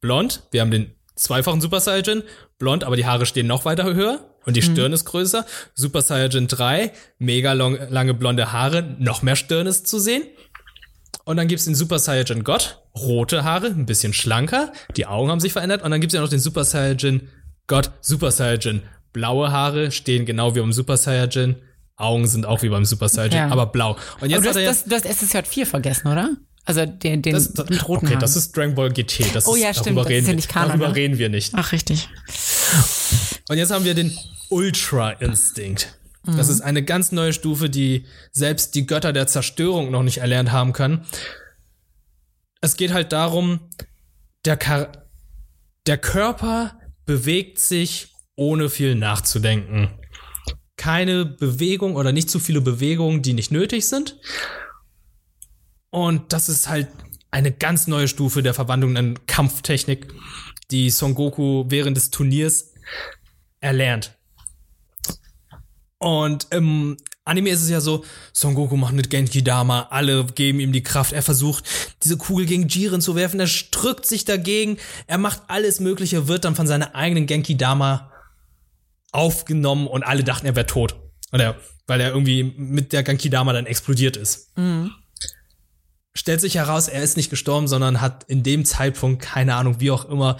blond, 0.00 0.42
wir 0.50 0.60
haben 0.60 0.70
den 0.70 0.94
zweifachen 1.16 1.60
Super 1.60 1.80
Saiyan, 1.80 2.22
blond, 2.58 2.84
aber 2.84 2.96
die 2.96 3.06
Haare 3.06 3.26
stehen 3.26 3.46
noch 3.46 3.64
weiter 3.64 3.92
höher 3.92 4.33
und 4.46 4.56
die 4.56 4.60
mhm. 4.60 4.72
Stirn 4.72 4.88
mhm. 4.88 4.94
ist 4.94 5.04
größer. 5.04 5.46
Super 5.74 6.02
Saiyan 6.02 6.48
3, 6.48 6.92
mega 7.18 7.52
long, 7.52 7.78
lange 7.88 8.14
blonde 8.14 8.52
Haare, 8.52 8.96
noch 8.98 9.22
mehr 9.22 9.36
Stirn 9.36 9.66
ist 9.66 9.86
zu 9.86 9.98
sehen. 9.98 10.22
Und 11.24 11.36
dann 11.36 11.48
gibt's 11.48 11.64
den 11.64 11.74
Super 11.74 11.98
Saiyan 11.98 12.44
God, 12.44 12.82
rote 12.96 13.44
Haare, 13.44 13.68
ein 13.68 13.86
bisschen 13.86 14.12
schlanker, 14.12 14.72
die 14.96 15.06
Augen 15.06 15.30
haben 15.30 15.40
sich 15.40 15.52
verändert. 15.52 15.82
Und 15.82 15.90
dann 15.90 16.00
gibt's 16.00 16.14
ja 16.14 16.20
noch 16.20 16.28
den 16.28 16.40
Super 16.40 16.64
Saiyan 16.64 17.28
God, 17.66 17.90
Super 18.00 18.30
Saiyan. 18.30 18.82
Blaue 19.12 19.52
Haare 19.52 19.90
stehen 19.90 20.26
genau 20.26 20.54
wie 20.54 20.60
beim 20.60 20.72
Super 20.72 20.96
Saiyan. 20.96 21.56
Augen 21.96 22.26
sind 22.26 22.44
auch 22.44 22.62
wie 22.62 22.68
beim 22.68 22.84
Super 22.84 23.08
Saiyan, 23.08 23.32
ja. 23.32 23.48
aber 23.48 23.66
blau. 23.66 23.96
Und 24.20 24.30
jetzt 24.30 24.46
aber 24.46 24.60
du, 24.60 24.68
hast, 24.68 24.86
das, 24.90 25.04
du 25.04 25.10
hast 25.10 25.22
SSJ 25.22 25.38
4 25.44 25.66
vergessen, 25.66 26.08
oder? 26.08 26.30
Also 26.66 26.86
den, 26.86 27.20
den 27.20 27.34
das, 27.34 27.52
das, 27.52 27.68
mit 27.68 27.86
roten 27.86 28.06
Okay, 28.06 28.14
Haaren. 28.14 28.20
das 28.20 28.36
ist 28.36 28.56
Dragon 28.56 28.74
Ball 28.74 28.90
GT. 28.90 29.34
Das 29.34 29.46
oh 29.46 29.54
ja, 29.54 29.70
ist, 29.70 29.80
stimmt. 29.80 29.98
Darüber, 29.98 30.08
reden, 30.08 30.22
ist 30.22 30.28
ja 30.28 30.34
nicht 30.34 30.48
Kanon, 30.48 30.68
darüber 30.70 30.88
ne? 30.88 30.94
reden 30.94 31.18
wir 31.18 31.28
nicht. 31.28 31.52
Ach, 31.54 31.72
richtig. 31.72 32.08
Und 33.48 33.58
jetzt 33.58 33.70
haben 33.70 33.84
wir 33.84 33.94
den 33.94 34.16
Ultra 34.48 35.10
Instinct. 35.10 35.98
Das 36.26 36.48
ist 36.48 36.62
eine 36.62 36.82
ganz 36.82 37.12
neue 37.12 37.34
Stufe, 37.34 37.68
die 37.68 38.06
selbst 38.32 38.74
die 38.74 38.86
Götter 38.86 39.12
der 39.12 39.26
Zerstörung 39.26 39.90
noch 39.90 40.02
nicht 40.02 40.18
erlernt 40.18 40.52
haben 40.52 40.72
können. 40.72 41.04
Es 42.62 42.76
geht 42.76 42.94
halt 42.94 43.12
darum, 43.12 43.60
der, 44.46 44.56
Kar 44.56 45.06
der 45.86 45.98
Körper 45.98 46.78
bewegt 47.04 47.58
sich 47.58 48.14
ohne 48.36 48.70
viel 48.70 48.94
nachzudenken. 48.94 49.90
Keine 50.76 51.26
Bewegung 51.26 51.96
oder 51.96 52.10
nicht 52.10 52.30
zu 52.30 52.40
viele 52.40 52.62
Bewegungen, 52.62 53.20
die 53.20 53.34
nicht 53.34 53.52
nötig 53.52 53.86
sind. 53.86 54.18
Und 55.90 56.32
das 56.32 56.48
ist 56.48 56.70
halt 56.70 56.88
eine 57.30 57.52
ganz 57.52 57.86
neue 57.86 58.08
Stufe 58.08 58.42
der 58.42 58.54
Verwandlung 58.54 58.96
in 58.96 59.26
Kampftechnik, 59.26 60.12
die 60.70 60.88
Son 60.88 61.14
Goku 61.14 61.64
während 61.68 61.98
des 61.98 62.10
Turniers 62.10 62.72
erlernt. 63.64 64.16
Und 65.98 66.48
im 66.50 66.98
Anime 67.24 67.48
ist 67.48 67.62
es 67.62 67.70
ja 67.70 67.80
so, 67.80 68.04
Son 68.34 68.54
Goku 68.54 68.76
macht 68.76 68.92
mit 68.92 69.08
Genki 69.08 69.42
Dama, 69.42 69.88
alle 69.90 70.26
geben 70.26 70.60
ihm 70.60 70.72
die 70.72 70.82
Kraft. 70.82 71.12
Er 71.12 71.22
versucht, 71.22 71.64
diese 72.02 72.18
Kugel 72.18 72.44
gegen 72.44 72.68
Jiren 72.68 73.00
zu 73.00 73.16
werfen, 73.16 73.40
er 73.40 73.48
drückt 73.70 74.04
sich 74.04 74.26
dagegen, 74.26 74.76
er 75.06 75.16
macht 75.16 75.42
alles 75.48 75.80
Mögliche, 75.80 76.28
wird 76.28 76.44
dann 76.44 76.54
von 76.54 76.66
seiner 76.66 76.94
eigenen 76.94 77.24
Genki 77.26 77.56
Dama 77.56 78.12
aufgenommen 79.12 79.86
und 79.86 80.02
alle 80.02 80.24
dachten, 80.24 80.44
er 80.44 80.56
wäre 80.56 80.66
tot. 80.66 80.96
Oder 81.32 81.56
weil 81.86 82.00
er 82.00 82.10
irgendwie 82.10 82.42
mit 82.42 82.92
der 82.92 83.02
Genki 83.02 83.30
Dama 83.30 83.54
dann 83.54 83.66
explodiert 83.66 84.18
ist. 84.18 84.56
Mhm. 84.58 84.90
Stellt 86.14 86.42
sich 86.42 86.56
heraus, 86.56 86.88
er 86.88 87.02
ist 87.02 87.16
nicht 87.16 87.30
gestorben, 87.30 87.66
sondern 87.66 88.02
hat 88.02 88.24
in 88.24 88.42
dem 88.42 88.66
Zeitpunkt, 88.66 89.22
keine 89.22 89.54
Ahnung, 89.54 89.80
wie 89.80 89.90
auch 89.90 90.04
immer, 90.04 90.36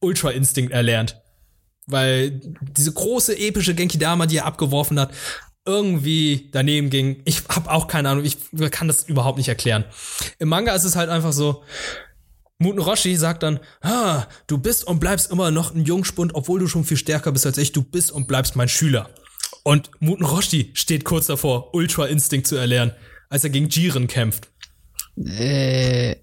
Ultra 0.00 0.30
Instinct 0.30 0.72
erlernt 0.72 1.20
weil 1.86 2.40
diese 2.76 2.92
große 2.92 3.38
epische 3.38 3.74
Genki 3.74 3.98
Dama, 3.98 4.26
die 4.26 4.38
er 4.38 4.46
abgeworfen 4.46 4.98
hat, 4.98 5.12
irgendwie 5.66 6.48
daneben 6.52 6.90
ging. 6.90 7.22
Ich 7.24 7.42
habe 7.48 7.70
auch 7.70 7.86
keine 7.86 8.08
Ahnung, 8.08 8.24
ich 8.24 8.36
kann 8.70 8.88
das 8.88 9.04
überhaupt 9.04 9.38
nicht 9.38 9.48
erklären. 9.48 9.84
Im 10.38 10.48
Manga 10.48 10.74
ist 10.74 10.84
es 10.84 10.96
halt 10.96 11.10
einfach 11.10 11.32
so, 11.32 11.62
Muten 12.58 12.80
Roshi 12.80 13.16
sagt 13.16 13.42
dann, 13.42 13.58
ah, 13.80 14.26
du 14.46 14.58
bist 14.58 14.86
und 14.86 15.00
bleibst 15.00 15.30
immer 15.30 15.50
noch 15.50 15.74
ein 15.74 15.84
Jungspund, 15.84 16.34
obwohl 16.34 16.60
du 16.60 16.68
schon 16.68 16.84
viel 16.84 16.98
stärker 16.98 17.32
bist 17.32 17.46
als 17.46 17.56
ich, 17.56 17.72
du 17.72 17.82
bist 17.82 18.12
und 18.12 18.28
bleibst 18.28 18.54
mein 18.54 18.68
Schüler. 18.68 19.10
Und 19.62 19.90
Muten 20.00 20.24
Roshi 20.24 20.70
steht 20.74 21.04
kurz 21.04 21.26
davor, 21.26 21.74
Ultra 21.74 22.06
Instinct 22.06 22.46
zu 22.46 22.56
erlernen, 22.56 22.92
als 23.30 23.44
er 23.44 23.50
gegen 23.50 23.68
Jiren 23.68 24.08
kämpft. 24.08 24.48
Äh, 25.16 26.16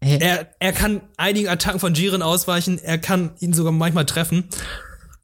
er, 0.00 0.48
er 0.58 0.72
kann 0.72 1.00
einigen 1.16 1.48
Attacken 1.48 1.80
von 1.80 1.94
Jiren 1.94 2.22
ausweichen, 2.22 2.78
er 2.78 2.98
kann 2.98 3.32
ihn 3.40 3.52
sogar 3.52 3.72
manchmal 3.72 4.06
treffen. 4.06 4.44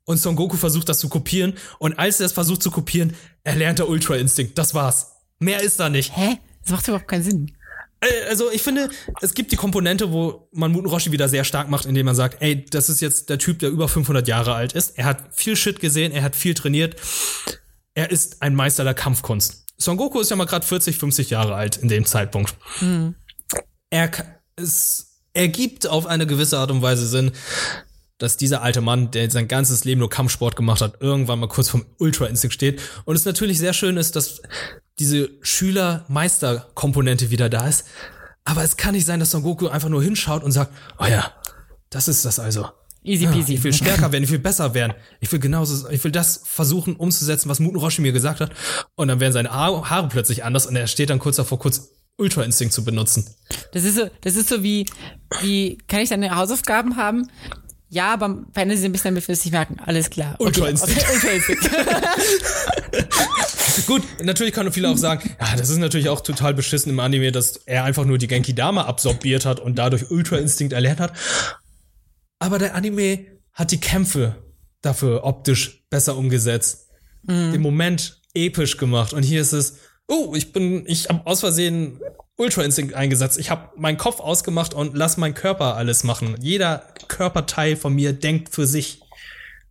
Und 0.05 0.19
Son 0.19 0.37
Goku 0.37 0.57
versucht 0.57 0.89
das 0.89 0.99
zu 0.99 1.09
kopieren. 1.09 1.55
Und 1.79 1.99
als 1.99 2.21
er 2.21 2.27
es 2.27 2.33
versucht 2.33 2.63
zu 2.63 2.71
kopieren, 2.71 3.15
erlernt 3.43 3.79
er 3.79 3.89
Ultra 3.89 4.17
Instinct. 4.17 4.59
Das 4.59 4.75
war's. 4.75 5.13
Mehr 5.39 5.63
ist 5.63 5.81
da 5.81 5.89
nicht. 5.89 6.15
Hä? 6.17 6.39
Das 6.63 6.73
macht 6.73 6.89
überhaupt 6.89 7.09
keinen 7.09 7.23
Sinn. 7.23 7.57
Äh, 8.01 8.29
also 8.29 8.51
ich 8.51 8.63
finde, 8.63 8.91
es 9.23 9.33
gibt 9.33 9.51
die 9.53 9.57
Komponente, 9.57 10.13
wo 10.13 10.49
man 10.53 10.73
Muten 10.73 10.89
Roshi 10.91 11.11
wieder 11.11 11.29
sehr 11.31 11.45
stark 11.45 11.71
macht, 11.71 11.87
indem 11.87 12.05
man 12.05 12.15
sagt, 12.15 12.43
ey, 12.43 12.67
das 12.67 12.91
ist 12.91 13.01
jetzt 13.01 13.31
der 13.31 13.39
Typ, 13.39 13.61
der 13.61 13.71
über 13.71 13.89
500 13.89 14.29
Jahre 14.29 14.55
alt 14.55 14.75
ist. 14.75 14.99
Er 14.99 15.07
hat 15.07 15.23
viel 15.33 15.57
Shit 15.57 15.81
gesehen, 15.81 16.13
er 16.13 16.23
hat 16.23 16.37
viel 16.37 16.53
trainiert. 16.55 16.97
er 17.95 18.11
ist 18.11 18.43
ein 18.43 18.55
Meister 18.55 18.85
der 18.85 18.95
Kampfkunst. 18.95 19.65
Son 19.79 19.97
Goku 19.97 20.21
ist 20.21 20.29
ja 20.31 20.37
mal 20.37 20.45
gerade 20.47 20.67
40, 20.67 20.99
50 20.99 21.31
Jahre 21.31 21.55
alt 21.55 21.79
in 21.79 21.89
dem 21.89 22.05
Zeitpunkt. 22.05 22.55
Er, 23.91 24.09
ka- 24.09 24.34
es 24.57 25.21
ergibt 25.33 25.87
auf 25.87 26.07
eine 26.07 26.27
gewisse 26.27 26.59
Art 26.59 26.71
und 26.71 26.83
Weise 26.83 27.07
Sinn, 27.07 27.33
dass 28.19 28.37
dieser 28.37 28.63
alte 28.63 28.81
Mann, 28.81 29.11
der 29.11 29.29
sein 29.31 29.49
ganzes 29.49 29.85
Leben 29.85 29.99
nur 29.99 30.09
Kampfsport 30.11 30.55
gemacht 30.55 30.81
hat, 30.81 31.01
irgendwann 31.01 31.41
mal 31.41 31.49
kurz 31.49 31.69
vom 31.69 31.85
Ultra-Instinkt 31.99 32.55
steht. 32.55 32.81
Und 33.05 33.17
es 33.17 33.25
natürlich 33.25 33.59
sehr 33.59 33.73
schön 33.73 33.97
ist, 33.97 34.15
dass 34.17 34.41
diese 35.01 35.31
Schüler-Meister-Komponente 35.43 37.31
wieder 37.31 37.49
da 37.49 37.67
ist. 37.67 37.85
Aber 38.45 38.63
es 38.63 38.77
kann 38.77 38.95
nicht 38.95 39.07
sein, 39.07 39.21
dass 39.21 39.31
Son 39.31 39.43
Goku 39.43 39.69
einfach 39.69 39.89
nur 39.89 40.03
hinschaut 40.03 40.45
und 40.45 40.53
sagt, 40.53 40.73
oh 40.99 41.07
ja, 41.07 41.33
das 41.91 42.09
ist 42.09 42.25
das 42.25 42.39
also. 42.39 42.69
Easy 43.03 43.25
Ja, 43.25 43.33
peasy. 43.33 43.55
ich 43.55 43.65
will 43.65 43.73
stärker 43.73 44.13
werden, 44.13 44.25
ich 44.25 44.31
will 44.31 44.39
besser 44.39 44.73
werden. 44.75 44.95
Ich 45.21 45.31
will 45.33 45.39
genauso, 45.39 45.89
ich 45.91 46.03
will 46.05 46.13
das 46.13 46.41
versuchen 46.45 46.97
umzusetzen, 46.97 47.49
was 47.51 47.61
Muten 47.61 47.79
Roshi 47.79 48.01
mir 48.01 48.13
gesagt 48.13 48.41
hat. 48.41 48.53
Und 48.95 49.09
dann 49.09 49.21
werden 49.21 49.33
seine 49.33 49.51
Ha- 49.53 49.91
Haare 49.91 50.09
plötzlich 50.09 50.45
anders 50.45 50.67
und 50.67 50.77
er 50.77 50.87
steht 50.87 51.11
dann 51.11 51.19
kurz 51.19 51.37
davor, 51.37 51.59
kurz 51.59 51.91
Ultra 52.16 52.43
Instinct 52.43 52.73
zu 52.74 52.85
benutzen. 52.85 53.27
Das 53.73 53.85
ist 53.85 53.97
so, 53.97 54.09
das 54.20 54.36
ist 54.36 54.49
so 54.49 54.62
wie, 54.62 54.86
wie, 55.41 55.78
kann 55.89 56.01
ich 56.01 56.09
deine 56.09 56.35
Hausaufgaben 56.36 56.97
haben? 56.97 57.28
Ja, 57.89 58.12
aber 58.12 58.45
verändern 58.53 58.78
Sie 58.78 58.86
ein 58.86 58.93
bisschen, 58.93 59.15
damit 59.15 59.28
wir 59.28 59.35
es 59.35 59.45
nicht 59.45 59.53
merken. 59.53 59.78
Alles 59.85 60.11
klar. 60.11 60.36
Ultra 60.39 60.69
Instinct. 60.69 61.03
Okay, 61.03 61.15
Ultra 61.15 61.31
Instinct. 61.31 61.70
Gut, 63.86 64.03
natürlich 64.23 64.55
können 64.55 64.73
viele 64.73 64.89
auch 64.89 64.97
sagen, 64.97 65.31
ja, 65.41 65.57
das 65.57 65.70
ist 65.70 65.78
natürlich 65.78 66.09
auch 66.09 66.20
total 66.20 66.55
beschissen 66.55 66.91
im 66.91 67.01
Anime, 67.01 67.32
dass 67.32 67.57
er 67.66 67.85
einfach 67.85 68.05
nur 68.05 68.19
die 68.19 68.27
Genki 68.27 68.55
Dama 68.55 68.82
absorbiert 68.85 69.45
hat 69.45 69.61
und 69.61 69.77
dadurch 69.77 70.11
Ultra 70.11 70.36
Instinct 70.36 70.73
erlernt 70.73 71.01
hat. 71.01 71.12
Aber 72.39 72.59
der 72.59 72.74
Anime 72.74 73.27
hat 73.53 73.70
die 73.70 73.81
Kämpfe 73.81 74.36
dafür 74.81 75.24
optisch 75.24 75.85
besser 75.91 76.16
umgesetzt. 76.16 76.89
Den 77.27 77.62
Moment 77.62 78.20
episch 78.35 78.77
gemacht. 78.77 79.15
Und 79.15 79.23
hier 79.23 79.41
ist 79.41 79.53
es, 79.53 79.78
oh, 80.09 80.35
ich 80.35 80.53
bin, 80.53 80.85
ich 80.87 81.09
habe 81.09 81.27
aus 81.27 81.41
Versehen 81.41 82.01
Ultra 82.37 82.63
Instinct 82.63 82.95
eingesetzt. 82.95 83.39
Ich 83.39 83.51
habe 83.51 83.71
meinen 83.77 83.97
Kopf 83.97 84.21
ausgemacht 84.21 84.75
und 84.75 84.97
lass 84.97 85.17
meinen 85.17 85.35
Körper 85.35 85.77
alles 85.77 86.05
machen. 86.05 86.37
Jeder 86.41 86.85
Körperteil 87.09 87.77
von 87.77 87.95
mir 87.95 88.13
denkt 88.13 88.55
für 88.55 88.67
sich. 88.67 89.01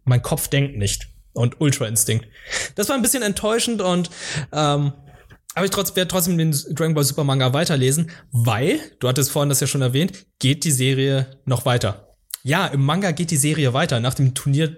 Mein 0.05 0.21
Kopf 0.21 0.47
denkt 0.47 0.77
nicht. 0.77 1.07
Und 1.33 1.59
Ultra 1.59 1.87
Instinct. 1.87 2.27
Das 2.75 2.89
war 2.89 2.95
ein 2.95 3.01
bisschen 3.01 3.23
enttäuschend 3.23 3.81
und 3.81 4.09
ähm, 4.51 4.93
aber 5.55 5.65
ich 5.65 5.71
trotz, 5.71 5.95
werde 5.95 6.07
trotzdem 6.07 6.37
den 6.37 6.51
Dragon 6.71 6.93
Ball 6.95 7.03
Super 7.03 7.23
Manga 7.23 7.53
weiterlesen, 7.53 8.09
weil, 8.31 8.79
du 8.99 9.07
hattest 9.07 9.29
vorhin 9.31 9.49
das 9.49 9.59
ja 9.59 9.67
schon 9.67 9.81
erwähnt, 9.83 10.25
geht 10.39 10.63
die 10.63 10.71
Serie 10.71 11.27
noch 11.45 11.65
weiter. 11.65 12.09
Ja, 12.43 12.67
im 12.67 12.81
Manga 12.83 13.11
geht 13.11 13.29
die 13.31 13.37
Serie 13.37 13.73
weiter. 13.73 13.99
Nach 13.99 14.13
dem 14.15 14.33
Turnier, 14.33 14.75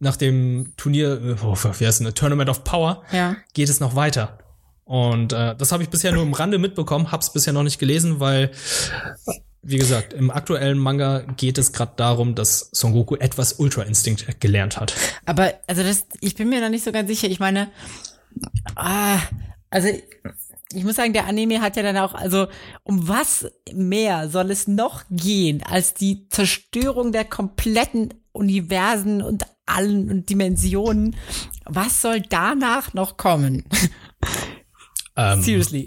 nach 0.00 0.16
dem 0.16 0.72
Turnier, 0.76 1.36
oh, 1.44 1.54
wie 1.54 1.86
heißt 1.86 2.00
es, 2.00 2.14
Tournament 2.14 2.50
of 2.50 2.64
Power, 2.64 3.04
Ja. 3.12 3.36
geht 3.54 3.68
es 3.68 3.78
noch 3.80 3.94
weiter. 3.94 4.39
Und 4.90 5.32
äh, 5.32 5.54
das 5.54 5.70
habe 5.70 5.84
ich 5.84 5.88
bisher 5.88 6.10
nur 6.10 6.24
im 6.24 6.32
Rande 6.32 6.58
mitbekommen, 6.58 7.12
hab's 7.12 7.32
bisher 7.32 7.52
noch 7.52 7.62
nicht 7.62 7.78
gelesen, 7.78 8.18
weil, 8.18 8.50
wie 9.62 9.78
gesagt, 9.78 10.12
im 10.12 10.32
aktuellen 10.32 10.78
Manga 10.78 11.20
geht 11.36 11.58
es 11.58 11.70
gerade 11.72 11.92
darum, 11.94 12.34
dass 12.34 12.70
Son 12.72 12.92
Goku 12.92 13.14
etwas 13.14 13.52
Ultra 13.52 13.82
Instinct 13.82 14.40
gelernt 14.40 14.80
hat. 14.80 14.92
Aber, 15.26 15.54
also 15.68 15.84
das, 15.84 16.06
ich 16.20 16.34
bin 16.34 16.48
mir 16.48 16.60
noch 16.60 16.70
nicht 16.70 16.82
so 16.82 16.90
ganz 16.90 17.08
sicher. 17.08 17.28
Ich 17.28 17.38
meine, 17.38 17.70
ah, 18.74 19.20
also 19.70 19.86
ich 20.72 20.82
muss 20.82 20.96
sagen, 20.96 21.12
der 21.12 21.28
Anime 21.28 21.60
hat 21.60 21.76
ja 21.76 21.84
dann 21.84 21.96
auch, 21.96 22.14
also 22.14 22.48
um 22.82 23.06
was 23.06 23.46
mehr 23.72 24.28
soll 24.28 24.50
es 24.50 24.66
noch 24.66 25.04
gehen 25.08 25.62
als 25.62 25.94
die 25.94 26.26
Zerstörung 26.30 27.12
der 27.12 27.24
kompletten 27.24 28.12
Universen 28.32 29.22
und 29.22 29.44
allen 29.66 30.10
und 30.10 30.28
Dimensionen? 30.30 31.14
Was 31.64 32.02
soll 32.02 32.22
danach 32.22 32.92
noch 32.92 33.16
kommen? 33.16 33.66
Ähm, 35.20 35.42
Seriously. 35.42 35.86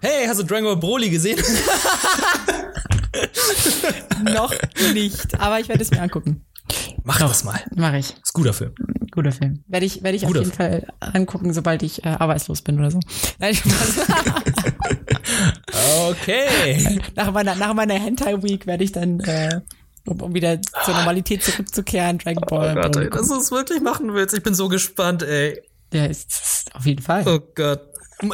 hey, 0.00 0.26
hast 0.26 0.40
du 0.40 0.44
Dragon 0.44 0.64
Ball 0.64 0.76
Broly 0.76 1.10
gesehen? 1.10 1.38
noch 4.24 4.52
nicht. 4.92 5.38
Aber 5.40 5.60
ich 5.60 5.68
werde 5.68 5.82
es 5.82 5.90
mir 5.90 6.00
angucken. 6.00 6.44
Mach 7.04 7.18
das 7.18 7.44
mal. 7.44 7.60
Mache 7.76 7.98
ich. 7.98 8.10
Ist 8.10 8.34
ein 8.34 8.42
guter 8.42 8.52
Film. 8.54 8.74
Guter 9.12 9.30
Film. 9.30 9.62
Werde 9.68 9.86
ich, 9.86 10.02
werde 10.02 10.16
ich 10.16 10.24
auf 10.24 10.28
Guter 10.28 10.40
jeden 10.40 10.52
Fall 10.52 10.86
angucken, 10.98 11.52
sobald 11.52 11.82
ich 11.82 12.04
äh, 12.04 12.08
arbeitslos 12.08 12.62
bin 12.62 12.78
oder 12.78 12.90
so. 12.90 12.98
Nein, 13.38 13.54
Spaß. 13.54 13.98
Okay. 16.08 17.00
nach 17.14 17.32
meiner, 17.32 17.54
nach 17.54 17.74
meiner 17.74 17.94
Hentai 17.94 18.42
Week 18.42 18.66
werde 18.66 18.84
ich 18.84 18.92
dann, 18.92 19.20
äh, 19.20 19.60
um, 20.06 20.20
um 20.20 20.34
wieder 20.34 20.60
zur 20.60 20.94
Normalität 20.94 21.42
zurückzukehren, 21.42 22.18
Dragon 22.18 22.44
Ball. 22.46 22.74
Gott, 22.74 22.96
ey, 22.96 23.10
dass 23.10 23.28
du 23.28 23.38
es 23.38 23.50
wirklich 23.50 23.80
machen 23.80 24.12
willst. 24.12 24.34
Ich 24.34 24.42
bin 24.42 24.54
so 24.54 24.68
gespannt, 24.68 25.22
ey. 25.22 25.62
Ja, 25.94 26.06
ist, 26.06 26.74
auf 26.74 26.86
jeden 26.86 27.02
Fall. 27.02 27.24
Oh 27.26 27.40
Gott. 27.54 27.80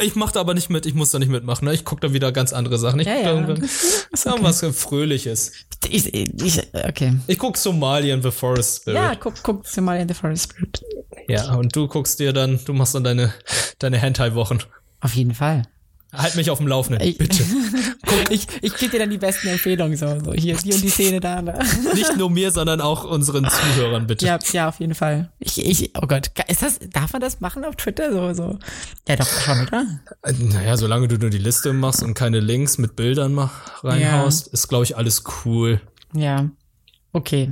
Ich 0.02 0.14
mach 0.14 0.30
da 0.30 0.40
aber 0.40 0.54
nicht 0.54 0.70
mit, 0.70 0.86
ich 0.86 0.94
muss 0.94 1.10
da 1.10 1.18
nicht 1.18 1.30
mitmachen. 1.30 1.64
Ne? 1.64 1.74
Ich 1.74 1.84
guck 1.84 2.00
da 2.00 2.12
wieder 2.12 2.32
ganz 2.32 2.52
andere 2.52 2.78
Sachen. 2.78 3.00
Ich 3.00 3.06
Ja, 3.06 3.16
ja, 3.16 3.40
da 3.40 3.54
ist 3.62 4.26
irgendwas 4.26 4.64
Fröhliches. 4.76 5.52
Ich, 5.88 6.12
ich, 6.12 6.62
okay. 6.74 7.18
Ich 7.26 7.38
guck 7.38 7.56
Somalian 7.56 8.22
The 8.22 8.30
Forest 8.30 8.82
Spirit. 8.82 8.96
Ja, 8.96 9.14
guck, 9.14 9.42
guck 9.42 9.64
mal 9.78 9.98
in 9.98 10.06
The 10.06 10.14
Forest 10.14 10.52
Spirit. 10.52 10.82
Ja, 11.28 11.54
und 11.54 11.74
du 11.74 11.88
guckst 11.88 12.20
dir 12.20 12.32
dann, 12.32 12.60
du 12.64 12.74
machst 12.74 12.94
dann 12.94 13.04
deine, 13.04 13.32
deine 13.78 13.98
Hentai-Wochen. 13.98 14.58
Auf 15.00 15.14
jeden 15.14 15.34
Fall. 15.34 15.62
Halt 16.12 16.34
mich 16.34 16.50
auf 16.50 16.58
dem 16.58 16.66
Laufenden, 16.66 17.06
Ich, 17.06 17.18
bitte. 17.18 17.44
ich, 18.30 18.46
ich 18.62 18.76
gebe 18.76 18.90
dir 18.90 18.98
dann 18.98 19.10
die 19.10 19.18
besten 19.18 19.46
Empfehlungen, 19.46 19.96
so, 19.96 20.18
so 20.18 20.32
hier, 20.32 20.56
die 20.56 20.72
und 20.72 20.82
die 20.82 20.88
Szene 20.88 21.20
da. 21.20 21.40
da. 21.40 21.58
Nicht 21.94 22.16
nur 22.16 22.28
mir, 22.30 22.50
sondern 22.50 22.80
auch 22.80 23.04
unseren 23.04 23.48
Zuhörern, 23.48 24.08
bitte. 24.08 24.26
Ja, 24.26 24.38
ja, 24.52 24.68
auf 24.68 24.80
jeden 24.80 24.96
Fall. 24.96 25.30
Ich, 25.38 25.64
ich, 25.64 25.92
oh 25.96 26.06
Gott, 26.08 26.32
ist 26.48 26.62
das, 26.62 26.80
darf 26.92 27.12
man 27.12 27.22
das 27.22 27.40
machen 27.40 27.64
auf 27.64 27.76
Twitter? 27.76 28.12
So, 28.12 28.34
so. 28.34 28.58
Ja, 29.06 29.16
doch, 29.16 29.26
schon, 29.26 29.60
oder? 29.62 29.86
Naja, 30.38 30.76
solange 30.76 31.06
du 31.06 31.16
nur 31.16 31.30
die 31.30 31.38
Liste 31.38 31.72
machst 31.72 32.02
und 32.02 32.14
keine 32.14 32.40
Links 32.40 32.78
mit 32.78 32.96
Bildern 32.96 33.32
mach, 33.32 33.84
reinhaust, 33.84 34.48
ist, 34.48 34.66
glaube 34.68 34.84
ich, 34.84 34.96
alles 34.96 35.22
cool. 35.44 35.80
Ja. 36.12 36.50
Okay. 37.12 37.50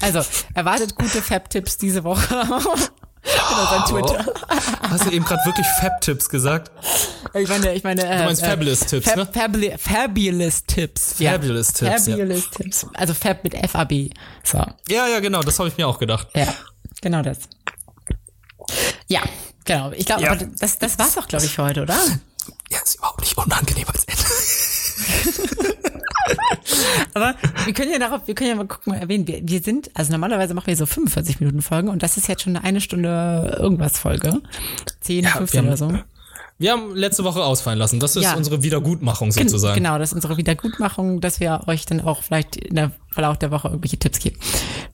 Also, 0.00 0.22
erwartet 0.54 0.96
gute 0.96 1.22
Fab-Tipps 1.22 1.78
diese 1.78 2.02
Woche. 2.02 2.34
Genau, 3.22 3.66
sein 3.70 3.84
Twitter. 3.84 4.32
Hast 4.88 5.04
du 5.06 5.10
eben 5.10 5.24
gerade 5.24 5.44
wirklich 5.44 5.66
Fab-Tipps 5.80 6.28
gesagt? 6.28 6.70
Ich 7.34 7.48
meine, 7.48 7.74
ich 7.74 7.84
meine, 7.84 8.02
äh, 8.04 8.18
Du 8.18 8.24
meinst 8.24 8.42
äh, 8.42 8.46
Fabulous 8.50 8.80
Tipps, 8.80 9.06
Fab, 9.08 9.16
ne? 9.16 9.24
Fabuli- 9.32 9.78
Fabulous 9.78 10.64
Tipps. 10.64 11.18
ja. 11.18 11.32
Fabulous 11.32 11.72
Tipps, 11.74 12.06
ja. 12.06 12.16
Fabulous 12.16 12.50
Tipps. 12.50 12.86
Also 12.94 13.14
Fab 13.14 13.44
mit 13.44 13.54
F-A-B. 13.54 14.10
So. 14.42 14.58
Ja, 14.88 15.06
ja, 15.06 15.20
genau, 15.20 15.42
das 15.42 15.58
habe 15.58 15.68
ich 15.68 15.76
mir 15.76 15.86
auch 15.86 15.98
gedacht. 15.98 16.28
Ja, 16.34 16.48
genau 17.02 17.22
das. 17.22 17.38
Ja, 19.08 19.20
genau. 19.64 19.92
Ich 19.92 20.06
glaube, 20.06 20.22
Ja. 20.22 20.34
das, 20.36 20.78
das 20.78 20.98
war's 20.98 21.18
auch, 21.18 21.28
glaube 21.28 21.44
ich, 21.44 21.52
für 21.52 21.62
heute, 21.64 21.82
oder? 21.82 21.96
Ja, 22.70 22.78
ist 22.82 22.96
überhaupt 22.96 23.20
nicht 23.20 23.36
unangenehm 23.36 23.86
als 23.92 24.04
Ende. 24.04 25.76
Aber 27.14 27.34
wir 27.64 27.72
können 27.72 27.90
ja 27.92 27.98
darauf, 27.98 28.26
wir 28.26 28.34
können 28.34 28.50
ja 28.50 28.56
mal 28.56 28.66
gucken, 28.66 28.92
mal 28.92 28.98
erwähnen, 29.00 29.26
wir, 29.26 29.40
wir 29.42 29.60
sind, 29.60 29.90
also 29.94 30.12
normalerweise 30.12 30.54
machen 30.54 30.66
wir 30.68 30.76
so 30.76 30.86
45 30.86 31.40
Minuten 31.40 31.62
Folgen 31.62 31.88
und 31.88 32.02
das 32.02 32.16
ist 32.16 32.28
jetzt 32.28 32.42
schon 32.42 32.56
eine 32.56 32.64
eine 32.64 32.80
Stunde 32.80 33.56
irgendwas 33.58 33.98
Folge. 33.98 34.40
10, 35.00 35.24
Ja, 35.24 35.30
15 35.30 35.64
wir 35.64 35.72
oder 35.72 35.80
haben- 35.80 35.96
so. 35.96 36.02
Wir 36.58 36.72
haben 36.72 36.94
letzte 36.94 37.24
Woche 37.24 37.42
ausfallen 37.42 37.78
lassen. 37.78 38.00
Das 38.00 38.16
ist 38.16 38.22
Ja. 38.24 38.34
unsere 38.34 38.62
Wiedergutmachung 38.62 39.30
Gen- 39.30 39.48
sozusagen. 39.48 39.76
Genau, 39.82 39.98
das 39.98 40.10
ist 40.10 40.14
unsere 40.14 40.36
Wiedergutmachung, 40.36 41.22
dass 41.22 41.40
wir 41.40 41.62
euch 41.68 41.86
dann 41.86 42.02
auch 42.02 42.22
vielleicht 42.22 42.56
in 42.56 42.74
der 42.74 42.90
Verlauf 43.10 43.38
der 43.38 43.50
Woche 43.50 43.68
irgendwelche 43.68 43.98
Tipps 43.98 44.18
geben, 44.18 44.38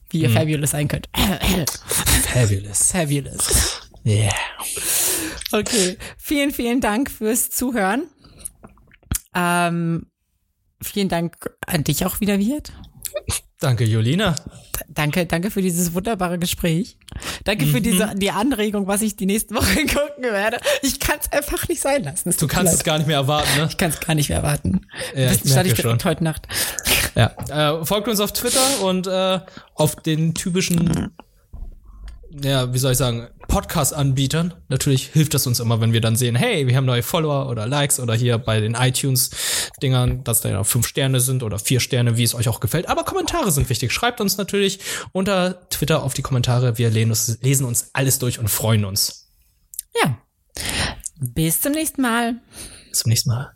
wie 0.09 0.21
ihr 0.21 0.29
fabulous 0.29 0.71
sein 0.71 0.87
könnt. 0.87 1.09
Fabulous. 2.33 2.91
fabulous. 2.93 3.81
Yeah. 4.05 4.31
Okay, 5.51 5.97
vielen, 6.17 6.51
vielen 6.51 6.79
Dank 6.79 7.11
fürs 7.11 7.49
Zuhören. 7.49 8.03
Ähm, 9.35 10.05
vielen 10.81 11.09
Dank 11.09 11.49
an 11.65 11.83
dich 11.83 12.05
auch 12.05 12.19
wieder, 12.19 12.39
Wirt. 12.39 12.71
Danke, 13.59 13.85
Julina. 13.85 14.35
Danke, 14.87 15.25
danke 15.25 15.49
für 15.49 15.63
dieses 15.63 15.93
wunderbare 15.93 16.37
Gespräch. 16.37 16.97
Danke 17.43 17.65
für 17.65 17.81
diese 17.81 18.13
die 18.15 18.29
Anregung, 18.29 18.85
was 18.85 19.01
ich 19.01 19.15
die 19.15 19.25
nächsten 19.25 19.55
Wochen 19.55 19.87
gucken 19.87 20.23
werde. 20.23 20.59
Ich 20.83 20.99
kann 20.99 21.17
es 21.19 21.31
einfach 21.31 21.67
nicht 21.67 21.81
sein 21.81 22.03
lassen. 22.03 22.29
Es 22.29 22.37
Du 22.37 22.47
kannst 22.47 22.73
es 22.75 22.83
gar 22.83 22.99
nicht 22.99 23.07
mehr 23.07 23.17
erwarten, 23.17 23.49
ne? 23.57 23.67
Ich 23.69 23.77
kann 23.77 23.89
es 23.89 23.99
gar 23.99 24.13
nicht 24.13 24.29
mehr 24.29 24.39
erwarten. 24.39 24.85
Ja, 25.15 25.29
das 25.29 25.43
ich 25.43 25.53
merke 25.53 25.75
schon. 25.81 26.03
heute 26.03 26.23
Nacht. 26.23 26.47
Ja. 27.15 27.79
Äh, 27.79 27.85
folgt 27.85 28.07
uns 28.07 28.19
auf 28.19 28.31
Twitter 28.31 28.83
und 28.83 29.07
äh, 29.07 29.39
auf 29.73 29.95
den 29.95 30.35
typischen, 30.35 31.11
ja, 32.41 32.73
wie 32.73 32.77
soll 32.77 32.91
ich 32.91 32.97
sagen, 32.97 33.27
Podcast-Anbietern. 33.47 34.53
Natürlich 34.67 35.07
hilft 35.07 35.33
das 35.33 35.47
uns 35.47 35.59
immer, 35.59 35.81
wenn 35.81 35.93
wir 35.93 36.01
dann 36.01 36.15
sehen, 36.15 36.35
hey, 36.35 36.67
wir 36.67 36.75
haben 36.75 36.85
neue 36.85 37.03
Follower 37.03 37.49
oder 37.49 37.65
Likes 37.67 37.99
oder 37.99 38.13
hier 38.13 38.37
bei 38.37 38.59
den 38.59 38.75
iTunes-Dingern, 38.75 40.23
dass 40.23 40.41
da 40.41 40.49
ja 40.49 40.63
fünf 40.63 40.87
Sterne 40.87 41.19
sind 41.19 41.43
oder 41.43 41.59
vier 41.59 41.79
Sterne, 41.79 42.17
wie 42.17 42.23
es 42.23 42.35
euch 42.35 42.49
auch 42.49 42.59
gefällt. 42.59 42.89
Aber 42.89 43.03
Kommentare 43.03 43.51
sind 43.51 43.69
wichtig. 43.69 43.91
Schreibt 43.91 44.21
uns 44.21 44.37
natürlich 44.37 44.79
unter 45.11 45.69
Twitter 45.69 46.03
auf 46.03 46.13
die 46.13 46.21
Kommentare. 46.21 46.77
Wir 46.77 46.89
lesen 46.89 47.09
uns, 47.11 47.39
lesen 47.41 47.65
uns 47.65 47.89
alles 47.93 48.19
durch 48.19 48.39
und 48.39 48.49
freuen 48.49 48.85
uns. 48.85 49.29
Ja. 50.03 50.17
Bis 51.19 51.61
zum 51.61 51.71
nächsten 51.71 52.01
Mal. 52.01 52.41
Bis 52.89 52.99
zum 52.99 53.09
nächsten 53.09 53.29
Mal. 53.29 53.51